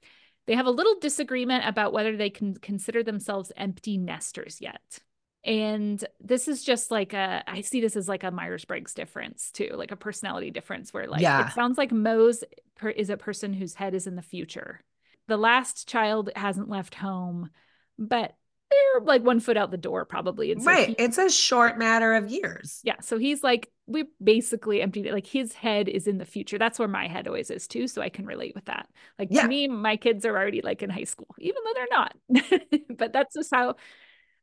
They 0.48 0.56
have 0.56 0.68
a 0.68 0.72
little 0.72 0.96
disagreement 1.00 1.68
about 1.68 1.94
whether 1.94 2.16
they 2.16 2.30
can 2.30 2.56
consider 2.56 3.04
themselves 3.04 3.52
empty 3.58 3.98
nesters 3.98 4.62
yet. 4.62 5.00
And 5.46 6.04
this 6.20 6.48
is 6.48 6.64
just 6.64 6.90
like 6.90 7.14
a, 7.14 7.44
I 7.48 7.62
see 7.62 7.80
this 7.80 7.96
as 7.96 8.10
like 8.10 8.24
a 8.24 8.32
Myers 8.32 8.66
Briggs 8.66 8.96
difference 8.96 9.52
too, 9.52 9.70
like 9.76 9.92
a 9.92 9.96
personality 9.96 10.50
difference 10.50 10.92
where 10.92 11.08
like 11.08 11.22
yeah. 11.22 11.48
it 11.48 11.54
sounds 11.54 11.78
like 11.78 11.92
Mose 11.92 12.44
per- 12.76 12.90
is 12.90 13.12
a 13.12 13.18
person 13.18 13.54
whose 13.54 13.76
head 13.76 13.94
is 13.94 14.08
in 14.08 14.16
the 14.16 14.24
future. 14.24 14.82
The 15.28 15.38
last 15.38 15.88
child 15.88 16.32
hasn't 16.36 16.68
left 16.68 16.96
home, 16.96 17.52
but 18.00 18.36
they're 18.72 19.04
like 19.04 19.24
one 19.24 19.40
foot 19.40 19.56
out 19.56 19.70
the 19.70 19.78
door 19.78 20.04
probably. 20.04 20.52
And 20.52 20.64
so 20.64 20.72
right. 20.72 20.90
He, 20.90 20.96
it's 20.98 21.20
a 21.20 21.30
short 21.30 21.78
matter 21.78 22.16
of 22.16 22.32
years. 22.32 22.80
Yeah. 22.84 23.00
So 23.02 23.20
he's 23.20 23.44
like, 23.44 23.72
we 23.86 24.06
basically 24.24 24.82
emptied 24.82 25.06
it. 25.06 25.14
Like 25.14 25.28
his 25.28 25.54
head 25.54 25.88
is 25.88 26.08
in 26.08 26.18
the 26.18 26.26
future. 26.26 26.58
That's 26.58 26.80
where 26.80 26.88
my 26.88 27.08
head 27.08 27.28
always 27.28 27.52
is 27.52 27.68
too. 27.68 27.88
So 27.88 28.02
I 28.02 28.10
can 28.10 28.26
relate 28.26 28.56
with 28.56 28.66
that. 28.66 28.88
Like 29.20 29.28
yeah. 29.30 29.44
to 29.44 29.48
me, 29.48 29.68
my 29.68 29.96
kids 29.96 30.26
are 30.26 30.36
already 30.36 30.62
like 30.62 30.82
in 30.82 30.90
high 30.90 31.04
school, 31.04 31.28
even 31.38 31.62
though 31.64 31.74
they're 31.76 31.88
not. 31.92 32.90
but 32.98 33.14
that's 33.14 33.36
just 33.36 33.54
how 33.54 33.76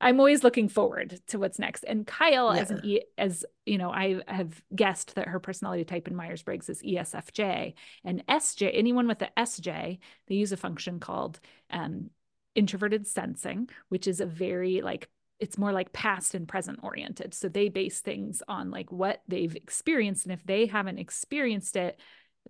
I'm 0.02 0.18
always 0.18 0.42
looking 0.42 0.68
forward 0.68 1.20
to 1.28 1.38
what's 1.38 1.60
next. 1.60 1.84
And 1.84 2.06
Kyle, 2.06 2.54
yeah. 2.54 2.60
as 2.60 2.70
an 2.70 2.80
e, 2.84 3.00
as 3.16 3.44
you 3.64 3.78
know, 3.78 3.90
I 3.90 4.20
have 4.26 4.60
guessed 4.74 5.14
that 5.14 5.28
her 5.28 5.38
personality 5.38 5.84
type 5.84 6.08
in 6.08 6.16
Myers 6.16 6.42
Briggs 6.42 6.68
is 6.68 6.82
ESFJ 6.82 7.74
and 8.04 8.26
SJ. 8.26 8.70
Anyone 8.74 9.06
with 9.06 9.20
the 9.20 9.30
SJ, 9.36 9.98
they 10.26 10.34
use 10.34 10.50
a 10.50 10.56
function 10.56 10.98
called 10.98 11.38
um, 11.70 12.10
introverted 12.56 13.06
sensing, 13.06 13.68
which 13.88 14.08
is 14.08 14.20
a 14.20 14.26
very 14.26 14.82
like 14.82 15.08
it's 15.38 15.58
more 15.58 15.72
like 15.72 15.92
past 15.92 16.34
and 16.34 16.48
present 16.48 16.80
oriented. 16.82 17.32
So 17.32 17.48
they 17.48 17.68
base 17.68 18.00
things 18.00 18.42
on 18.48 18.70
like 18.70 18.90
what 18.90 19.22
they've 19.28 19.54
experienced, 19.54 20.26
and 20.26 20.32
if 20.32 20.44
they 20.44 20.66
haven't 20.66 20.98
experienced 20.98 21.76
it, 21.76 22.00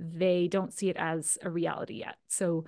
they 0.01 0.49
don't 0.49 0.73
see 0.73 0.89
it 0.89 0.97
as 0.97 1.37
a 1.43 1.51
reality 1.51 1.97
yet. 1.97 2.17
So 2.29 2.65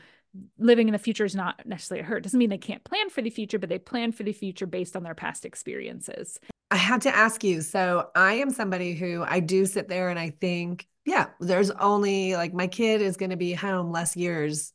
living 0.59 0.89
in 0.89 0.93
the 0.93 0.99
future 0.99 1.25
is 1.25 1.35
not 1.35 1.67
necessarily 1.67 2.03
a 2.03 2.05
hurt. 2.07 2.23
Doesn't 2.23 2.39
mean 2.39 2.51
they 2.51 2.59
can't 2.59 2.85
plan 2.85 3.11
for 3.11 3.23
the 3.23 3.31
future, 3.31 3.59
but 3.59 3.69
they 3.69 3.79
plan 3.79 4.13
for 4.13 4.23
the 4.23 4.33
future 4.33 4.67
based 4.67 4.97
on 4.97 5.03
their 5.03 5.15
past 5.15 5.45
experiences. 5.45 6.39
I 6.71 6.77
had 6.77 7.03
to 7.03 7.15
ask 7.15 7.45
you. 7.45 7.61
So 7.61 8.09
I 8.15 8.35
am 8.35 8.51
somebody 8.51 8.95
who 8.95 9.25
I 9.27 9.41
do 9.41 9.67
sit 9.67 9.89
there 9.89 10.09
and 10.09 10.19
I 10.19 10.31
think, 10.31 10.87
yeah, 11.05 11.27
there's 11.41 11.71
only 11.71 12.35
like 12.35 12.53
my 12.53 12.67
kid 12.67 13.01
is 13.01 13.17
going 13.17 13.31
to 13.31 13.37
be 13.37 13.53
home 13.53 13.93
less 13.93 14.17
years 14.17 14.73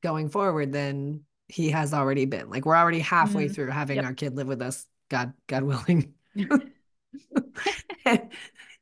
going 0.00 0.28
forward 0.28 0.72
than 0.72 1.22
he 1.48 1.70
has 1.70 1.92
already 1.92 2.26
been. 2.26 2.50
Like 2.50 2.66
we're 2.66 2.76
already 2.76 3.00
halfway 3.00 3.46
mm-hmm. 3.46 3.54
through 3.54 3.70
having 3.70 3.96
yep. 3.96 4.04
our 4.04 4.14
kid 4.14 4.36
live 4.36 4.46
with 4.46 4.62
us, 4.62 4.86
God, 5.08 5.32
God 5.48 5.64
willing. 5.64 6.14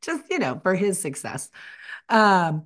Just, 0.02 0.30
you 0.30 0.38
know, 0.38 0.60
for 0.62 0.74
his 0.74 1.00
success. 1.00 1.50
Um, 2.08 2.64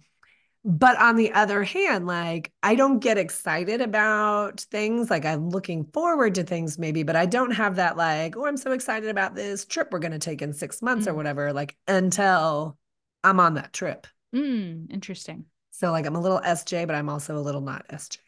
but 0.65 0.97
on 0.99 1.17
the 1.17 1.33
other 1.33 1.65
hand, 1.65 2.07
like 2.07 2.53
I 2.63 2.77
don't 2.77 3.01
get 3.01 3.19
excited 3.19 3.81
about 3.81 4.61
things. 4.61 5.11
Like 5.11 5.25
I'm 5.25 5.51
looking 5.51 5.85
forward 5.87 6.37
to 6.37 6.45
things 6.45 6.79
maybe, 6.79 7.03
but 7.03 7.17
I 7.17 7.27
don't 7.27 7.51
have 7.51 7.77
that 7.77 7.97
like, 7.97 8.37
oh, 8.37 8.47
I'm 8.47 8.57
so 8.57 8.73
excited 8.73 9.09
about 9.09 9.35
this 9.35 9.65
trip 9.65 9.89
we're 9.91 9.99
going 9.99 10.13
to 10.13 10.19
take 10.19 10.41
in 10.41 10.53
six 10.53 10.81
months 10.81 11.07
mm. 11.07 11.11
or 11.11 11.15
whatever, 11.15 11.53
like 11.53 11.77
until 11.89 12.79
I'm 13.25 13.41
on 13.41 13.55
that 13.55 13.73
trip. 13.73 14.07
Mm, 14.35 14.93
interesting. 14.93 15.47
So 15.73 15.91
like 15.91 16.07
I'm 16.07 16.17
a 16.17 16.21
little 16.21 16.41
SJ, 16.41 16.87
but 16.87 16.95
I'm 16.95 17.09
also 17.09 17.37
a 17.37 17.41
little 17.41 17.61
not 17.61 17.89
SJ. 17.89 18.19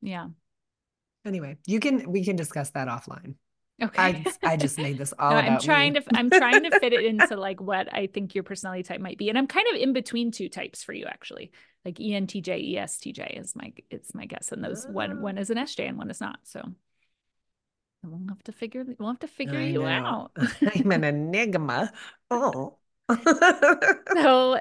Yeah. 0.00 0.28
Anyway, 1.26 1.58
you 1.66 1.80
can 1.80 2.10
we 2.10 2.24
can 2.24 2.36
discuss 2.36 2.70
that 2.70 2.86
offline. 2.88 3.34
Okay. 3.82 4.24
I, 4.42 4.52
I 4.52 4.56
just 4.56 4.78
made 4.78 4.98
this 4.98 5.12
all 5.18 5.30
no, 5.30 5.38
I'm 5.38 5.58
trying 5.58 5.94
me. 5.94 6.00
to 6.00 6.06
I'm 6.14 6.30
trying 6.30 6.62
to 6.64 6.78
fit 6.78 6.92
it 6.92 7.04
into 7.04 7.36
like 7.36 7.60
what 7.60 7.92
I 7.92 8.06
think 8.06 8.34
your 8.34 8.44
personality 8.44 8.84
type 8.84 9.00
might 9.00 9.18
be. 9.18 9.28
And 9.28 9.36
I'm 9.36 9.46
kind 9.46 9.66
of 9.72 9.80
in 9.80 9.92
between 9.92 10.30
two 10.30 10.48
types 10.48 10.84
for 10.84 10.92
you 10.92 11.06
actually. 11.06 11.50
Like 11.84 11.96
ENTJ, 11.96 12.74
ESTJ 12.74 13.40
is 13.40 13.56
my 13.56 13.72
it's 13.90 14.14
my 14.14 14.26
guess. 14.26 14.52
And 14.52 14.62
those 14.62 14.86
oh. 14.88 14.92
one 14.92 15.22
one 15.22 15.38
is 15.38 15.50
an 15.50 15.58
SJ 15.58 15.88
and 15.88 15.98
one 15.98 16.10
is 16.10 16.20
not. 16.20 16.40
So 16.44 16.62
we'll 18.02 18.28
have 18.28 18.42
to 18.44 18.52
figure 18.52 18.84
we'll 18.98 19.08
have 19.10 19.20
to 19.20 19.28
figure 19.28 19.58
I 19.58 19.64
you 19.64 19.80
know. 19.80 19.86
out. 19.86 20.32
I'm 20.74 20.92
an 20.92 21.04
enigma. 21.04 21.92
Oh. 22.30 22.76
so 24.14 24.54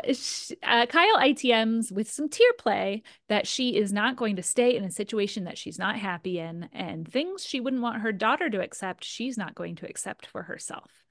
uh, 0.64 0.86
Kyle 0.88 1.18
ITMs 1.20 1.92
with 1.92 2.10
some 2.10 2.30
tear 2.30 2.52
play 2.58 3.04
that 3.28 3.46
she 3.46 3.76
is 3.76 3.94
not 3.94 4.16
going 4.16 4.38
to 4.38 4.44
stay 4.44 4.76
in 4.76 4.84
a 4.84 4.90
situation 4.90 5.44
that 5.44 5.58
she's 5.58 5.78
not 5.78 5.98
happy 5.98 6.40
in, 6.40 6.68
and 6.74 7.08
things 7.08 7.46
she 7.46 7.60
wouldn't 7.60 7.84
want 7.84 8.02
her 8.02 8.12
daughter 8.12 8.50
to 8.50 8.62
accept, 8.62 9.04
she's 9.04 9.38
not 9.38 9.54
going 9.54 9.76
to 9.76 9.88
accept 9.88 10.26
for 10.26 10.44
herself. 10.44 11.04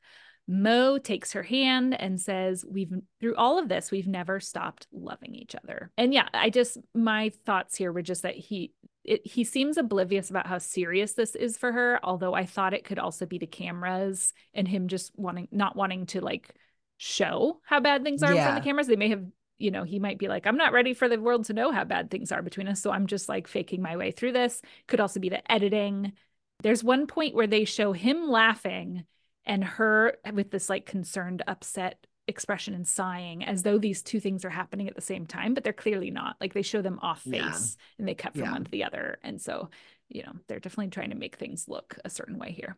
Mo 0.50 0.96
takes 0.96 1.32
her 1.32 1.42
hand 1.42 1.94
and 2.00 2.18
says, 2.18 2.64
We've 2.66 2.90
through 3.20 3.36
all 3.36 3.58
of 3.58 3.68
this, 3.68 3.90
we've 3.90 4.06
never 4.06 4.40
stopped 4.40 4.86
loving 4.90 5.34
each 5.34 5.54
other. 5.54 5.90
And 5.98 6.14
yeah, 6.14 6.28
I 6.32 6.48
just, 6.48 6.78
my 6.94 7.32
thoughts 7.44 7.76
here 7.76 7.92
were 7.92 8.00
just 8.00 8.22
that 8.22 8.34
he, 8.34 8.72
it, 9.04 9.26
he 9.26 9.44
seems 9.44 9.76
oblivious 9.76 10.30
about 10.30 10.46
how 10.46 10.56
serious 10.56 11.12
this 11.12 11.34
is 11.34 11.58
for 11.58 11.70
her. 11.72 12.00
Although 12.02 12.32
I 12.32 12.46
thought 12.46 12.72
it 12.72 12.84
could 12.84 12.98
also 12.98 13.26
be 13.26 13.36
the 13.36 13.46
cameras 13.46 14.32
and 14.54 14.66
him 14.66 14.88
just 14.88 15.12
wanting, 15.16 15.48
not 15.52 15.76
wanting 15.76 16.06
to 16.06 16.22
like 16.22 16.54
show 16.96 17.60
how 17.62 17.80
bad 17.80 18.02
things 18.02 18.22
are 18.22 18.32
yeah. 18.32 18.38
in 18.38 18.44
front 18.44 18.58
of 18.58 18.64
the 18.64 18.68
cameras. 18.68 18.86
They 18.86 18.96
may 18.96 19.10
have, 19.10 19.24
you 19.58 19.70
know, 19.70 19.82
he 19.84 19.98
might 19.98 20.18
be 20.18 20.28
like, 20.28 20.46
I'm 20.46 20.56
not 20.56 20.72
ready 20.72 20.94
for 20.94 21.10
the 21.10 21.20
world 21.20 21.44
to 21.46 21.52
know 21.52 21.72
how 21.72 21.84
bad 21.84 22.10
things 22.10 22.32
are 22.32 22.40
between 22.40 22.68
us. 22.68 22.80
So 22.80 22.90
I'm 22.90 23.06
just 23.06 23.28
like 23.28 23.48
faking 23.48 23.82
my 23.82 23.98
way 23.98 24.12
through 24.12 24.32
this. 24.32 24.62
Could 24.86 25.00
also 25.00 25.20
be 25.20 25.28
the 25.28 25.52
editing. 25.52 26.14
There's 26.62 26.82
one 26.82 27.06
point 27.06 27.34
where 27.34 27.46
they 27.46 27.66
show 27.66 27.92
him 27.92 28.30
laughing 28.30 29.04
and 29.48 29.64
her 29.64 30.16
with 30.32 30.50
this 30.50 30.68
like 30.68 30.86
concerned, 30.86 31.42
upset 31.48 32.06
expression 32.28 32.74
and 32.74 32.86
sighing 32.86 33.42
as 33.42 33.62
though 33.62 33.78
these 33.78 34.02
two 34.02 34.20
things 34.20 34.44
are 34.44 34.50
happening 34.50 34.86
at 34.86 34.94
the 34.94 35.00
same 35.00 35.26
time, 35.26 35.54
but 35.54 35.64
they're 35.64 35.72
clearly 35.72 36.10
not. 36.10 36.36
Like 36.40 36.52
they 36.52 36.62
show 36.62 36.82
them 36.82 36.98
off 37.02 37.22
face 37.22 37.32
yeah. 37.34 37.94
and 37.98 38.06
they 38.06 38.14
cut 38.14 38.34
from 38.34 38.42
yeah. 38.42 38.52
one 38.52 38.64
to 38.64 38.70
the 38.70 38.84
other. 38.84 39.18
And 39.24 39.40
so, 39.40 39.70
you 40.08 40.22
know, 40.22 40.32
they're 40.46 40.60
definitely 40.60 40.90
trying 40.90 41.10
to 41.10 41.16
make 41.16 41.36
things 41.36 41.66
look 41.66 41.98
a 42.04 42.10
certain 42.10 42.38
way 42.38 42.52
here. 42.52 42.76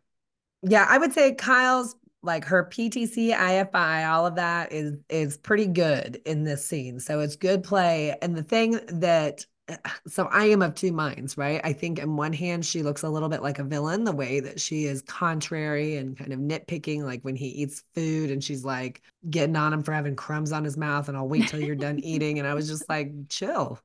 Yeah, 0.63 0.87
I 0.89 0.99
would 0.99 1.13
say 1.13 1.35
Kyle's 1.35 1.97
like 2.23 2.45
her 2.45 2.65
PTC, 2.65 3.35
IFI, 3.35 4.09
all 4.09 4.27
of 4.27 4.37
that 4.37 4.73
is 4.73 4.95
is 5.09 5.37
pretty 5.39 5.67
good 5.67 6.21
in 6.27 6.45
this 6.45 6.65
scene. 6.65 7.01
So 7.01 7.21
it's 7.21 7.37
good 7.37 7.65
play. 7.65 8.17
And 8.23 8.37
the 8.37 8.43
thing 8.43 8.79
that 8.89 9.47
so 10.07 10.27
I 10.27 10.47
am 10.47 10.63
of 10.63 10.75
two 10.75 10.93
minds, 10.93 11.37
right? 11.37 11.61
I 11.65 11.73
think 11.73 11.99
in 11.99 12.17
one 12.17 12.33
hand, 12.33 12.65
she 12.65 12.83
looks 12.83 13.03
a 13.03 13.09
little 13.09 13.29
bit 13.29 13.43
like 13.43 13.59
a 13.59 13.65
villain, 13.65 14.05
the 14.05 14.13
way 14.13 14.41
that 14.41 14.61
she 14.61 14.85
is 14.85 15.03
contrary 15.03 15.97
and 15.97 16.17
kind 16.17 16.33
of 16.33 16.41
nitpicking, 16.41 17.03
like 17.03 17.23
when 17.23 17.37
he 17.37 17.47
eats 17.49 17.83
food 17.95 18.31
and 18.31 18.43
she's 18.43 18.65
like 18.65 19.03
getting 19.29 19.57
on 19.57 19.73
him 19.73 19.83
for 19.83 19.93
having 19.93 20.17
crumbs 20.17 20.53
on 20.53 20.65
his 20.65 20.77
mouth, 20.77 21.09
and 21.09 21.17
I'll 21.17 21.29
wait 21.29 21.49
till 21.49 21.61
you're 21.61 21.77
done 21.77 21.99
eating. 22.01 22.39
And 22.39 22.49
I 22.49 22.55
was 22.55 22.69
just 22.69 22.89
like, 22.89 23.13
chill. 23.29 23.79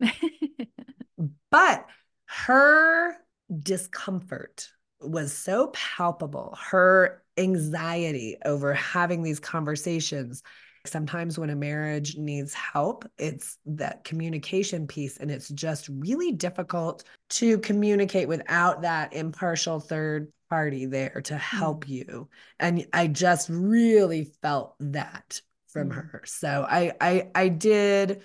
but 1.50 1.86
her 2.26 3.16
discomfort 3.62 4.68
was 5.00 5.32
so 5.32 5.68
palpable, 5.68 6.56
her 6.60 7.22
anxiety 7.36 8.36
over 8.44 8.74
having 8.74 9.22
these 9.22 9.40
conversations 9.40 10.42
sometimes 10.88 11.38
when 11.38 11.50
a 11.50 11.56
marriage 11.56 12.16
needs 12.16 12.54
help, 12.54 13.04
it's 13.18 13.58
that 13.66 14.04
communication 14.04 14.86
piece. 14.86 15.16
And 15.18 15.30
it's 15.30 15.48
just 15.48 15.88
really 15.88 16.32
difficult 16.32 17.04
to 17.30 17.58
communicate 17.58 18.28
without 18.28 18.82
that 18.82 19.12
impartial 19.12 19.80
third 19.80 20.32
party 20.48 20.86
there 20.86 21.20
to 21.24 21.36
help 21.36 21.84
mm. 21.84 21.90
you. 21.90 22.28
And 22.58 22.86
I 22.92 23.06
just 23.06 23.48
really 23.50 24.32
felt 24.42 24.74
that 24.80 25.40
from 25.68 25.90
mm. 25.90 25.94
her. 25.94 26.22
So 26.26 26.66
I, 26.68 26.92
I, 27.00 27.30
I 27.34 27.48
did 27.48 28.22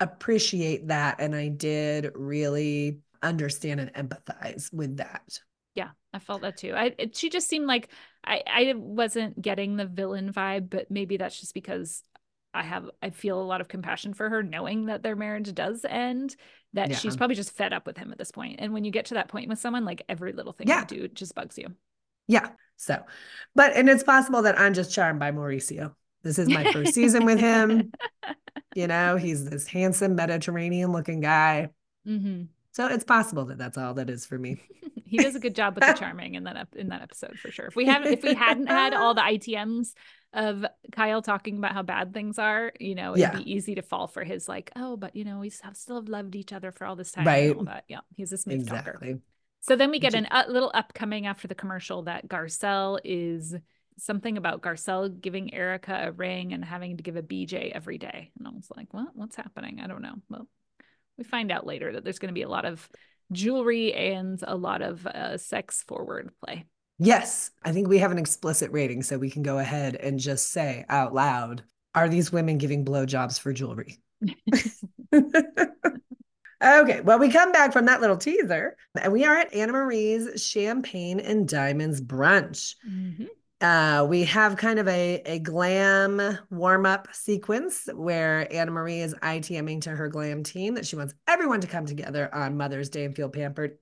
appreciate 0.00 0.88
that. 0.88 1.20
And 1.20 1.34
I 1.34 1.48
did 1.48 2.12
really 2.14 3.00
understand 3.22 3.80
and 3.80 3.92
empathize 3.94 4.72
with 4.72 4.98
that. 4.98 5.38
Yeah, 5.76 5.90
I 6.12 6.18
felt 6.18 6.42
that 6.42 6.56
too. 6.56 6.72
I 6.74 6.94
it, 6.98 7.16
she 7.16 7.30
just 7.30 7.48
seemed 7.48 7.66
like 7.66 7.90
I 8.24 8.42
I 8.46 8.74
wasn't 8.74 9.40
getting 9.40 9.76
the 9.76 9.86
villain 9.86 10.32
vibe, 10.32 10.70
but 10.70 10.90
maybe 10.90 11.16
that's 11.16 11.38
just 11.38 11.54
because 11.54 12.02
I 12.52 12.62
have 12.62 12.90
I 13.02 13.10
feel 13.10 13.40
a 13.40 13.44
lot 13.44 13.60
of 13.60 13.68
compassion 13.68 14.14
for 14.14 14.28
her 14.28 14.42
knowing 14.42 14.86
that 14.86 15.02
their 15.02 15.14
marriage 15.14 15.54
does 15.54 15.84
end 15.88 16.34
that 16.72 16.90
yeah. 16.90 16.96
she's 16.96 17.16
probably 17.16 17.36
just 17.36 17.52
fed 17.52 17.72
up 17.72 17.86
with 17.86 17.96
him 17.96 18.10
at 18.10 18.18
this 18.18 18.30
point. 18.30 18.56
And 18.58 18.72
when 18.72 18.84
you 18.84 18.90
get 18.90 19.06
to 19.06 19.14
that 19.14 19.28
point 19.28 19.48
with 19.48 19.58
someone 19.58 19.84
like 19.84 20.02
every 20.08 20.32
little 20.32 20.52
thing 20.52 20.66
yeah. 20.66 20.80
you 20.80 20.86
do 20.86 21.08
just 21.08 21.34
bugs 21.34 21.58
you. 21.58 21.68
Yeah. 22.26 22.48
So, 22.76 23.02
but 23.54 23.74
and 23.76 23.88
it's 23.88 24.02
possible 24.02 24.42
that 24.42 24.58
I'm 24.58 24.74
just 24.74 24.92
charmed 24.92 25.20
by 25.20 25.30
Mauricio. 25.30 25.94
This 26.22 26.38
is 26.38 26.48
my 26.48 26.72
first 26.72 26.94
season 26.94 27.24
with 27.24 27.38
him. 27.38 27.92
You 28.74 28.86
know, 28.86 29.16
he's 29.16 29.48
this 29.48 29.66
handsome 29.66 30.16
Mediterranean 30.16 30.92
looking 30.92 31.20
guy. 31.20 31.70
Mm-hmm. 32.06 32.42
So 32.76 32.88
it's 32.88 33.04
possible 33.04 33.46
that 33.46 33.56
that's 33.56 33.78
all 33.78 33.94
that 33.94 34.10
is 34.10 34.26
for 34.26 34.38
me. 34.38 34.60
he 35.06 35.16
does 35.16 35.34
a 35.34 35.40
good 35.40 35.54
job 35.54 35.76
with 35.76 35.84
the 35.84 35.94
charming 35.94 36.34
in 36.34 36.44
that 36.44 36.68
in 36.76 36.90
that 36.90 37.00
episode 37.00 37.38
for 37.38 37.50
sure. 37.50 37.68
If 37.68 37.74
we 37.74 37.86
haven't, 37.86 38.12
if 38.12 38.22
we 38.22 38.34
hadn't 38.34 38.66
had 38.66 38.92
all 38.92 39.14
the 39.14 39.22
ITMs 39.22 39.94
of 40.34 40.62
Kyle 40.92 41.22
talking 41.22 41.56
about 41.56 41.72
how 41.72 41.80
bad 41.80 42.12
things 42.12 42.38
are, 42.38 42.74
you 42.78 42.94
know, 42.94 43.12
it'd 43.12 43.20
yeah. 43.20 43.34
be 43.34 43.50
easy 43.50 43.76
to 43.76 43.82
fall 43.82 44.08
for 44.08 44.24
his 44.24 44.46
like, 44.46 44.72
oh, 44.76 44.98
but 44.98 45.16
you 45.16 45.24
know, 45.24 45.38
we 45.38 45.48
still 45.48 45.96
have 45.96 46.10
loved 46.10 46.36
each 46.36 46.52
other 46.52 46.70
for 46.70 46.84
all 46.84 46.96
this 46.96 47.12
time. 47.12 47.26
Right. 47.26 47.56
But 47.58 47.84
Yeah, 47.88 48.00
he's 48.14 48.30
a 48.32 48.36
smooth 48.36 48.60
exactly. 48.60 48.92
talker. 49.14 49.20
So 49.62 49.74
then 49.74 49.90
we 49.90 49.98
get 49.98 50.12
a 50.12 50.36
uh, 50.36 50.44
little 50.46 50.70
upcoming 50.74 51.26
after 51.26 51.48
the 51.48 51.54
commercial 51.54 52.02
that 52.02 52.28
Garcelle 52.28 53.00
is 53.04 53.54
something 53.96 54.36
about 54.36 54.60
Garcelle 54.60 55.18
giving 55.18 55.54
Erika 55.54 56.08
a 56.08 56.12
ring 56.12 56.52
and 56.52 56.62
having 56.62 56.98
to 56.98 57.02
give 57.02 57.16
a 57.16 57.22
BJ 57.22 57.72
every 57.72 57.96
day. 57.96 58.32
And 58.38 58.46
I 58.46 58.50
was 58.50 58.68
like, 58.76 58.92
what? 58.92 59.08
What's 59.14 59.36
happening? 59.36 59.80
I 59.82 59.86
don't 59.86 60.02
know. 60.02 60.16
Well, 60.28 60.46
we 61.18 61.24
find 61.24 61.50
out 61.50 61.66
later 61.66 61.92
that 61.92 62.04
there's 62.04 62.18
going 62.18 62.30
to 62.30 62.38
be 62.38 62.42
a 62.42 62.48
lot 62.48 62.64
of 62.64 62.88
jewelry 63.32 63.92
and 63.92 64.38
a 64.46 64.56
lot 64.56 64.82
of 64.82 65.06
uh, 65.06 65.36
sex 65.36 65.82
forward 65.82 66.30
play. 66.44 66.64
Yes, 66.98 67.50
I 67.64 67.72
think 67.72 67.88
we 67.88 67.98
have 67.98 68.12
an 68.12 68.18
explicit 68.18 68.70
rating, 68.72 69.02
so 69.02 69.18
we 69.18 69.30
can 69.30 69.42
go 69.42 69.58
ahead 69.58 69.96
and 69.96 70.18
just 70.18 70.50
say 70.50 70.84
out 70.88 71.12
loud 71.12 71.62
Are 71.94 72.08
these 72.08 72.32
women 72.32 72.58
giving 72.58 72.84
blowjobs 72.84 73.38
for 73.38 73.52
jewelry? 73.52 73.98
okay, 75.14 77.00
well, 77.02 77.18
we 77.18 77.30
come 77.30 77.52
back 77.52 77.72
from 77.72 77.84
that 77.86 78.00
little 78.00 78.16
teaser, 78.16 78.76
and 79.00 79.12
we 79.12 79.24
are 79.24 79.36
at 79.36 79.52
Annemarie's 79.52 80.42
Champagne 80.42 81.20
and 81.20 81.46
Diamonds 81.48 82.00
brunch. 82.00 82.76
Mm-hmm 82.88 83.26
uh, 83.60 84.06
we 84.08 84.24
have 84.24 84.56
kind 84.56 84.78
of 84.78 84.86
a, 84.86 85.22
a 85.24 85.38
glam 85.38 86.38
warm 86.50 86.84
up 86.84 87.08
sequence 87.12 87.88
where 87.94 88.46
Annemarie 88.52 89.02
is 89.02 89.14
ITMing 89.14 89.80
to 89.82 89.90
her 89.90 90.08
glam 90.08 90.42
team 90.42 90.74
that 90.74 90.86
she 90.86 90.96
wants 90.96 91.14
everyone 91.26 91.60
to 91.62 91.66
come 91.66 91.86
together 91.86 92.32
on 92.34 92.56
Mother's 92.56 92.90
Day 92.90 93.04
and 93.04 93.16
feel 93.16 93.30
pampered. 93.30 93.78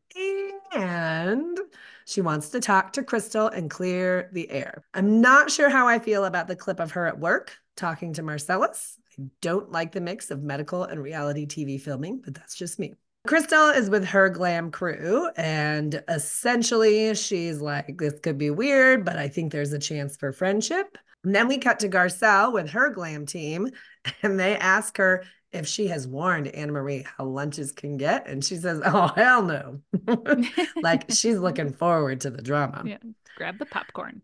And 0.73 1.59
she 2.07 2.21
wants 2.21 2.51
to 2.51 2.61
talk 2.61 2.93
to 2.93 3.03
Crystal 3.03 3.49
and 3.49 3.69
clear 3.69 4.31
the 4.33 4.49
air. 4.51 4.85
I'm 4.95 5.21
not 5.21 5.51
sure 5.51 5.69
how 5.69 5.89
I 5.89 5.99
feel 5.99 6.25
about 6.25 6.47
the 6.47 6.57
clip 6.57 6.79
of 6.79 6.93
her 6.93 7.07
at 7.07 7.19
work 7.19 7.57
talking 7.77 8.13
to 8.15 8.23
Marcellus. 8.23 8.99
I 9.19 9.25
don't 9.41 9.73
like 9.73 9.93
the 9.93 10.01
mix 10.01 10.31
of 10.31 10.43
medical 10.43 10.85
and 10.85 11.03
reality 11.03 11.47
TV 11.47 11.81
filming, 11.81 12.21
but 12.25 12.35
that's 12.35 12.55
just 12.55 12.79
me. 12.79 12.95
Crystal 13.27 13.71
is 13.71 13.89
with 13.89 14.05
her 14.05 14.29
glam 14.29 14.71
crew, 14.71 15.31
and 15.37 16.03
essentially 16.09 17.15
she's 17.15 17.59
like, 17.61 17.97
This 17.97 18.21
could 18.21 18.37
be 18.37 18.51
weird, 18.51 19.03
but 19.03 19.17
I 19.17 19.29
think 19.29 19.51
there's 19.51 19.73
a 19.73 19.79
chance 19.79 20.15
for 20.15 20.31
friendship. 20.31 20.99
And 21.25 21.35
then 21.35 21.49
we 21.49 21.57
cut 21.57 21.79
to 21.81 21.89
Garcelle 21.89 22.53
with 22.53 22.69
her 22.71 22.91
glam 22.91 23.25
team, 23.25 23.71
and 24.23 24.39
they 24.39 24.59
ask 24.59 24.99
her 24.99 25.25
if 25.53 25.67
she 25.67 25.87
has 25.87 26.07
warned 26.07 26.49
Annemarie 26.49 27.07
how 27.07 27.25
lunches 27.25 27.73
can 27.73 27.97
get, 27.97 28.27
and 28.29 28.45
she 28.45 28.57
says, 28.57 28.83
"Oh 28.85 29.07
hell 29.17 29.43
no," 29.43 29.81
like 30.83 31.11
she's 31.11 31.39
looking 31.39 31.73
forward 31.73 32.21
to 32.23 32.31
the 32.31 32.43
drama. 32.43 32.83
Yeah, 32.85 32.99
grab 33.37 33.59
the 33.59 33.67
popcorn. 33.67 34.21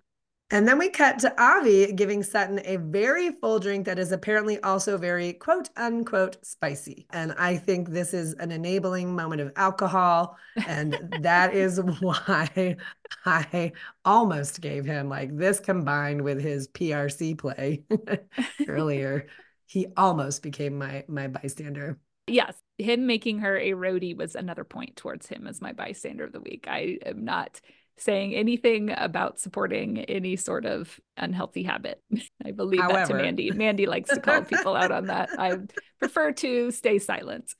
And 0.52 0.66
then 0.66 0.78
we 0.78 0.88
cut 0.88 1.20
to 1.20 1.32
Avi 1.40 1.92
giving 1.92 2.24
Sutton 2.24 2.60
a 2.64 2.76
very 2.76 3.30
full 3.30 3.60
drink 3.60 3.86
that 3.86 4.00
is 4.00 4.10
apparently 4.10 4.60
also 4.62 4.98
very 4.98 5.32
quote 5.32 5.70
unquote 5.76 6.44
spicy. 6.44 7.06
And 7.10 7.32
I 7.38 7.56
think 7.56 7.90
this 7.90 8.12
is 8.12 8.34
an 8.34 8.50
enabling 8.50 9.14
moment 9.14 9.40
of 9.42 9.52
alcohol. 9.54 10.36
And 10.66 10.98
that 11.20 11.54
is 11.54 11.80
why 12.00 12.76
I 13.24 13.72
almost 14.04 14.60
gave 14.60 14.84
him 14.84 15.08
like 15.08 15.36
this 15.36 15.60
combined 15.60 16.22
with 16.22 16.40
his 16.40 16.66
PRC 16.68 17.38
play 17.38 17.84
earlier. 18.66 19.28
He 19.66 19.86
almost 19.96 20.42
became 20.42 20.78
my 20.78 21.04
my 21.06 21.28
bystander. 21.28 22.00
Yes, 22.26 22.56
him 22.76 23.06
making 23.06 23.40
her 23.40 23.56
a 23.56 23.70
roadie 23.70 24.16
was 24.16 24.34
another 24.34 24.64
point 24.64 24.96
towards 24.96 25.26
him 25.26 25.46
as 25.46 25.60
my 25.60 25.72
bystander 25.72 26.24
of 26.24 26.32
the 26.32 26.40
week. 26.40 26.66
I 26.68 26.98
am 27.04 27.24
not 27.24 27.60
saying 28.00 28.34
anything 28.34 28.92
about 28.96 29.38
supporting 29.38 29.98
any 29.98 30.36
sort 30.36 30.64
of 30.64 30.98
unhealthy 31.16 31.62
habit. 31.62 32.02
I 32.44 32.52
believe 32.52 32.80
However. 32.80 32.98
that 32.98 33.08
to 33.08 33.14
Mandy. 33.14 33.50
Mandy 33.50 33.86
likes 33.86 34.10
to 34.10 34.20
call 34.20 34.42
people 34.42 34.74
out 34.74 34.90
on 34.90 35.06
that. 35.06 35.30
I 35.38 35.58
prefer 35.98 36.32
to 36.32 36.70
stay 36.70 36.98
silent. 36.98 37.54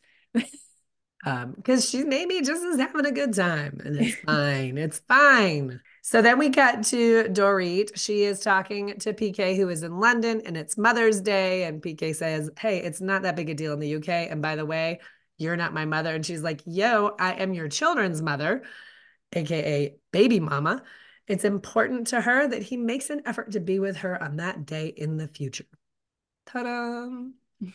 um, 1.27 1.53
because 1.57 1.89
she 1.89 2.05
maybe 2.05 2.41
just 2.41 2.63
is 2.63 2.79
having 2.79 3.05
a 3.05 3.13
good 3.13 3.35
time 3.35 3.81
and 3.85 3.97
it's 4.01 4.17
fine. 4.27 4.79
it's 4.79 4.99
fine. 5.01 5.81
So 6.03 6.23
then 6.23 6.39
we 6.39 6.51
cut 6.51 6.85
to 6.85 7.25
Dorit. 7.25 7.91
She 7.95 8.23
is 8.23 8.41
talking 8.41 8.99
to 9.01 9.13
PK, 9.13 9.57
who 9.57 9.69
is 9.69 9.83
in 9.83 10.01
London, 10.01 10.41
and 10.47 10.57
it's 10.57 10.79
Mother's 10.79 11.21
Day. 11.21 11.65
And 11.65 11.83
PK 11.83 12.15
says, 12.15 12.51
Hey, 12.59 12.79
it's 12.79 13.01
not 13.01 13.23
that 13.23 13.37
big 13.37 13.51
a 13.51 13.55
deal 13.55 13.75
in 13.75 13.81
the 13.81 13.97
UK. 13.97 14.09
And 14.09 14.41
by 14.41 14.57
the 14.57 14.65
way, 14.65 15.01
you're 15.37 15.57
not 15.57 15.75
my 15.75 15.85
mother. 15.85 16.15
And 16.15 16.25
she's 16.25 16.43
like, 16.43 16.63
Yo, 16.65 17.15
I 17.19 17.35
am 17.35 17.53
your 17.53 17.69
children's 17.69 18.23
mother 18.23 18.63
aka 19.33 19.95
baby 20.13 20.41
mama, 20.41 20.83
it's 21.27 21.45
important 21.45 22.09
to 22.09 22.21
her 22.21 22.49
that 22.49 22.63
he 22.63 22.77
makes 22.77 23.11
an 23.11 23.23
effort 23.25 23.53
to 23.53 23.61
be 23.61 23.79
with 23.79 23.99
her 23.99 24.21
on 24.23 24.37
that 24.37 24.67
day 24.67 24.89
in 24.89 25.17
the 25.17 25.29
future. 25.29 25.67
Ta-da! 26.47 27.09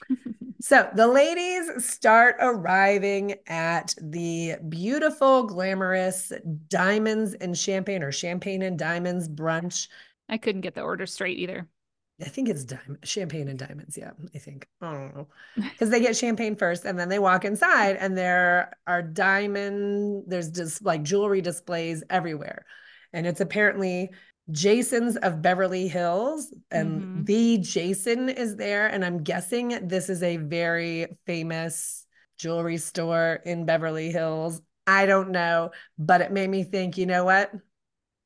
so 0.62 0.90
the 0.96 1.08
ladies 1.08 1.86
start 1.86 2.36
arriving 2.40 3.36
at 3.48 3.94
the 4.02 4.56
beautiful, 4.68 5.44
glamorous 5.44 6.34
diamonds 6.68 7.34
and 7.36 7.58
champagne 7.58 8.04
or 8.04 8.12
champagne 8.12 8.62
and 8.62 8.78
diamonds 8.78 9.30
brunch. 9.30 9.88
I 10.28 10.38
couldn't 10.38 10.62
get 10.62 10.76
the 10.76 10.82
order 10.82 11.06
straight 11.06 11.38
either. 11.38 11.68
I 12.22 12.26
think 12.26 12.48
it's 12.48 12.64
diamond, 12.64 13.00
champagne 13.04 13.50
and 13.50 13.60
diamonds. 13.60 13.98
Yeah, 13.98 14.12
I 14.34 14.38
think. 14.38 14.68
I 14.82 14.94
don't 14.94 15.16
know. 15.16 15.28
Because 15.56 15.90
they 15.90 16.00
get 16.00 16.16
champagne 16.16 16.56
first 16.56 16.86
and 16.86 16.98
then 16.98 17.10
they 17.10 17.20
walk 17.20 17.44
inside 17.44 17.98
and 18.00 18.18
there 18.18 18.72
are 18.88 19.02
diamond, 19.02 20.24
there's 20.28 20.50
just 20.50 20.84
like 20.84 21.04
jewelry 21.04 21.42
displays 21.42 22.04
everywhere. 22.10 22.66
And 23.12 23.28
it's 23.28 23.42
apparently 23.42 24.12
Jason's 24.52 25.18
of 25.18 25.42
Beverly 25.42 25.88
Hills 25.88 26.54
and 26.72 27.02
mm-hmm. 27.02 27.24
the 27.26 27.58
Jason 27.58 28.30
is 28.30 28.56
there. 28.56 28.88
And 28.88 29.04
I'm 29.04 29.24
guessing 29.24 29.88
this 29.88 30.10
is 30.10 30.24
a 30.24 30.38
very 30.38 31.18
famous 31.26 32.06
jewelry 32.38 32.78
store 32.78 33.42
in 33.46 33.66
Beverly 33.66 34.12
Hills. 34.12 34.62
I 34.88 35.06
don't 35.06 35.32
know, 35.32 35.72
but 35.98 36.22
it 36.22 36.32
made 36.32 36.50
me 36.50 36.64
think, 36.64 36.98
you 36.98 37.08
know 37.08 37.26
what? 37.26 37.52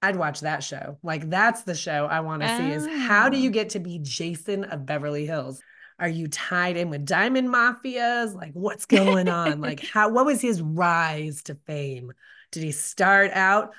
I'd 0.01 0.15
watch 0.15 0.41
that 0.41 0.63
show. 0.63 0.97
Like 1.03 1.29
that's 1.29 1.63
the 1.63 1.75
show 1.75 2.05
I 2.05 2.21
want 2.21 2.41
to 2.41 2.53
oh. 2.53 2.57
see 2.57 2.71
is 2.71 2.87
how 3.07 3.29
do 3.29 3.37
you 3.37 3.49
oh. 3.49 3.53
get 3.53 3.69
to 3.69 3.79
be 3.79 3.99
Jason 4.01 4.63
of 4.65 4.85
Beverly 4.85 5.25
Hills? 5.25 5.61
Are 5.99 6.07
you 6.07 6.27
tied 6.29 6.77
in 6.77 6.89
with 6.89 7.05
diamond 7.05 7.49
mafias? 7.49 8.33
Like 8.33 8.53
what's 8.53 8.85
going 8.85 9.27
on? 9.27 9.59
like 9.69 9.85
how 9.85 10.09
what 10.09 10.25
was 10.25 10.41
his 10.41 10.61
rise 10.61 11.43
to 11.43 11.55
fame? 11.67 12.13
Did 12.51 12.63
he 12.63 12.71
start 12.71 13.31
out? 13.33 13.73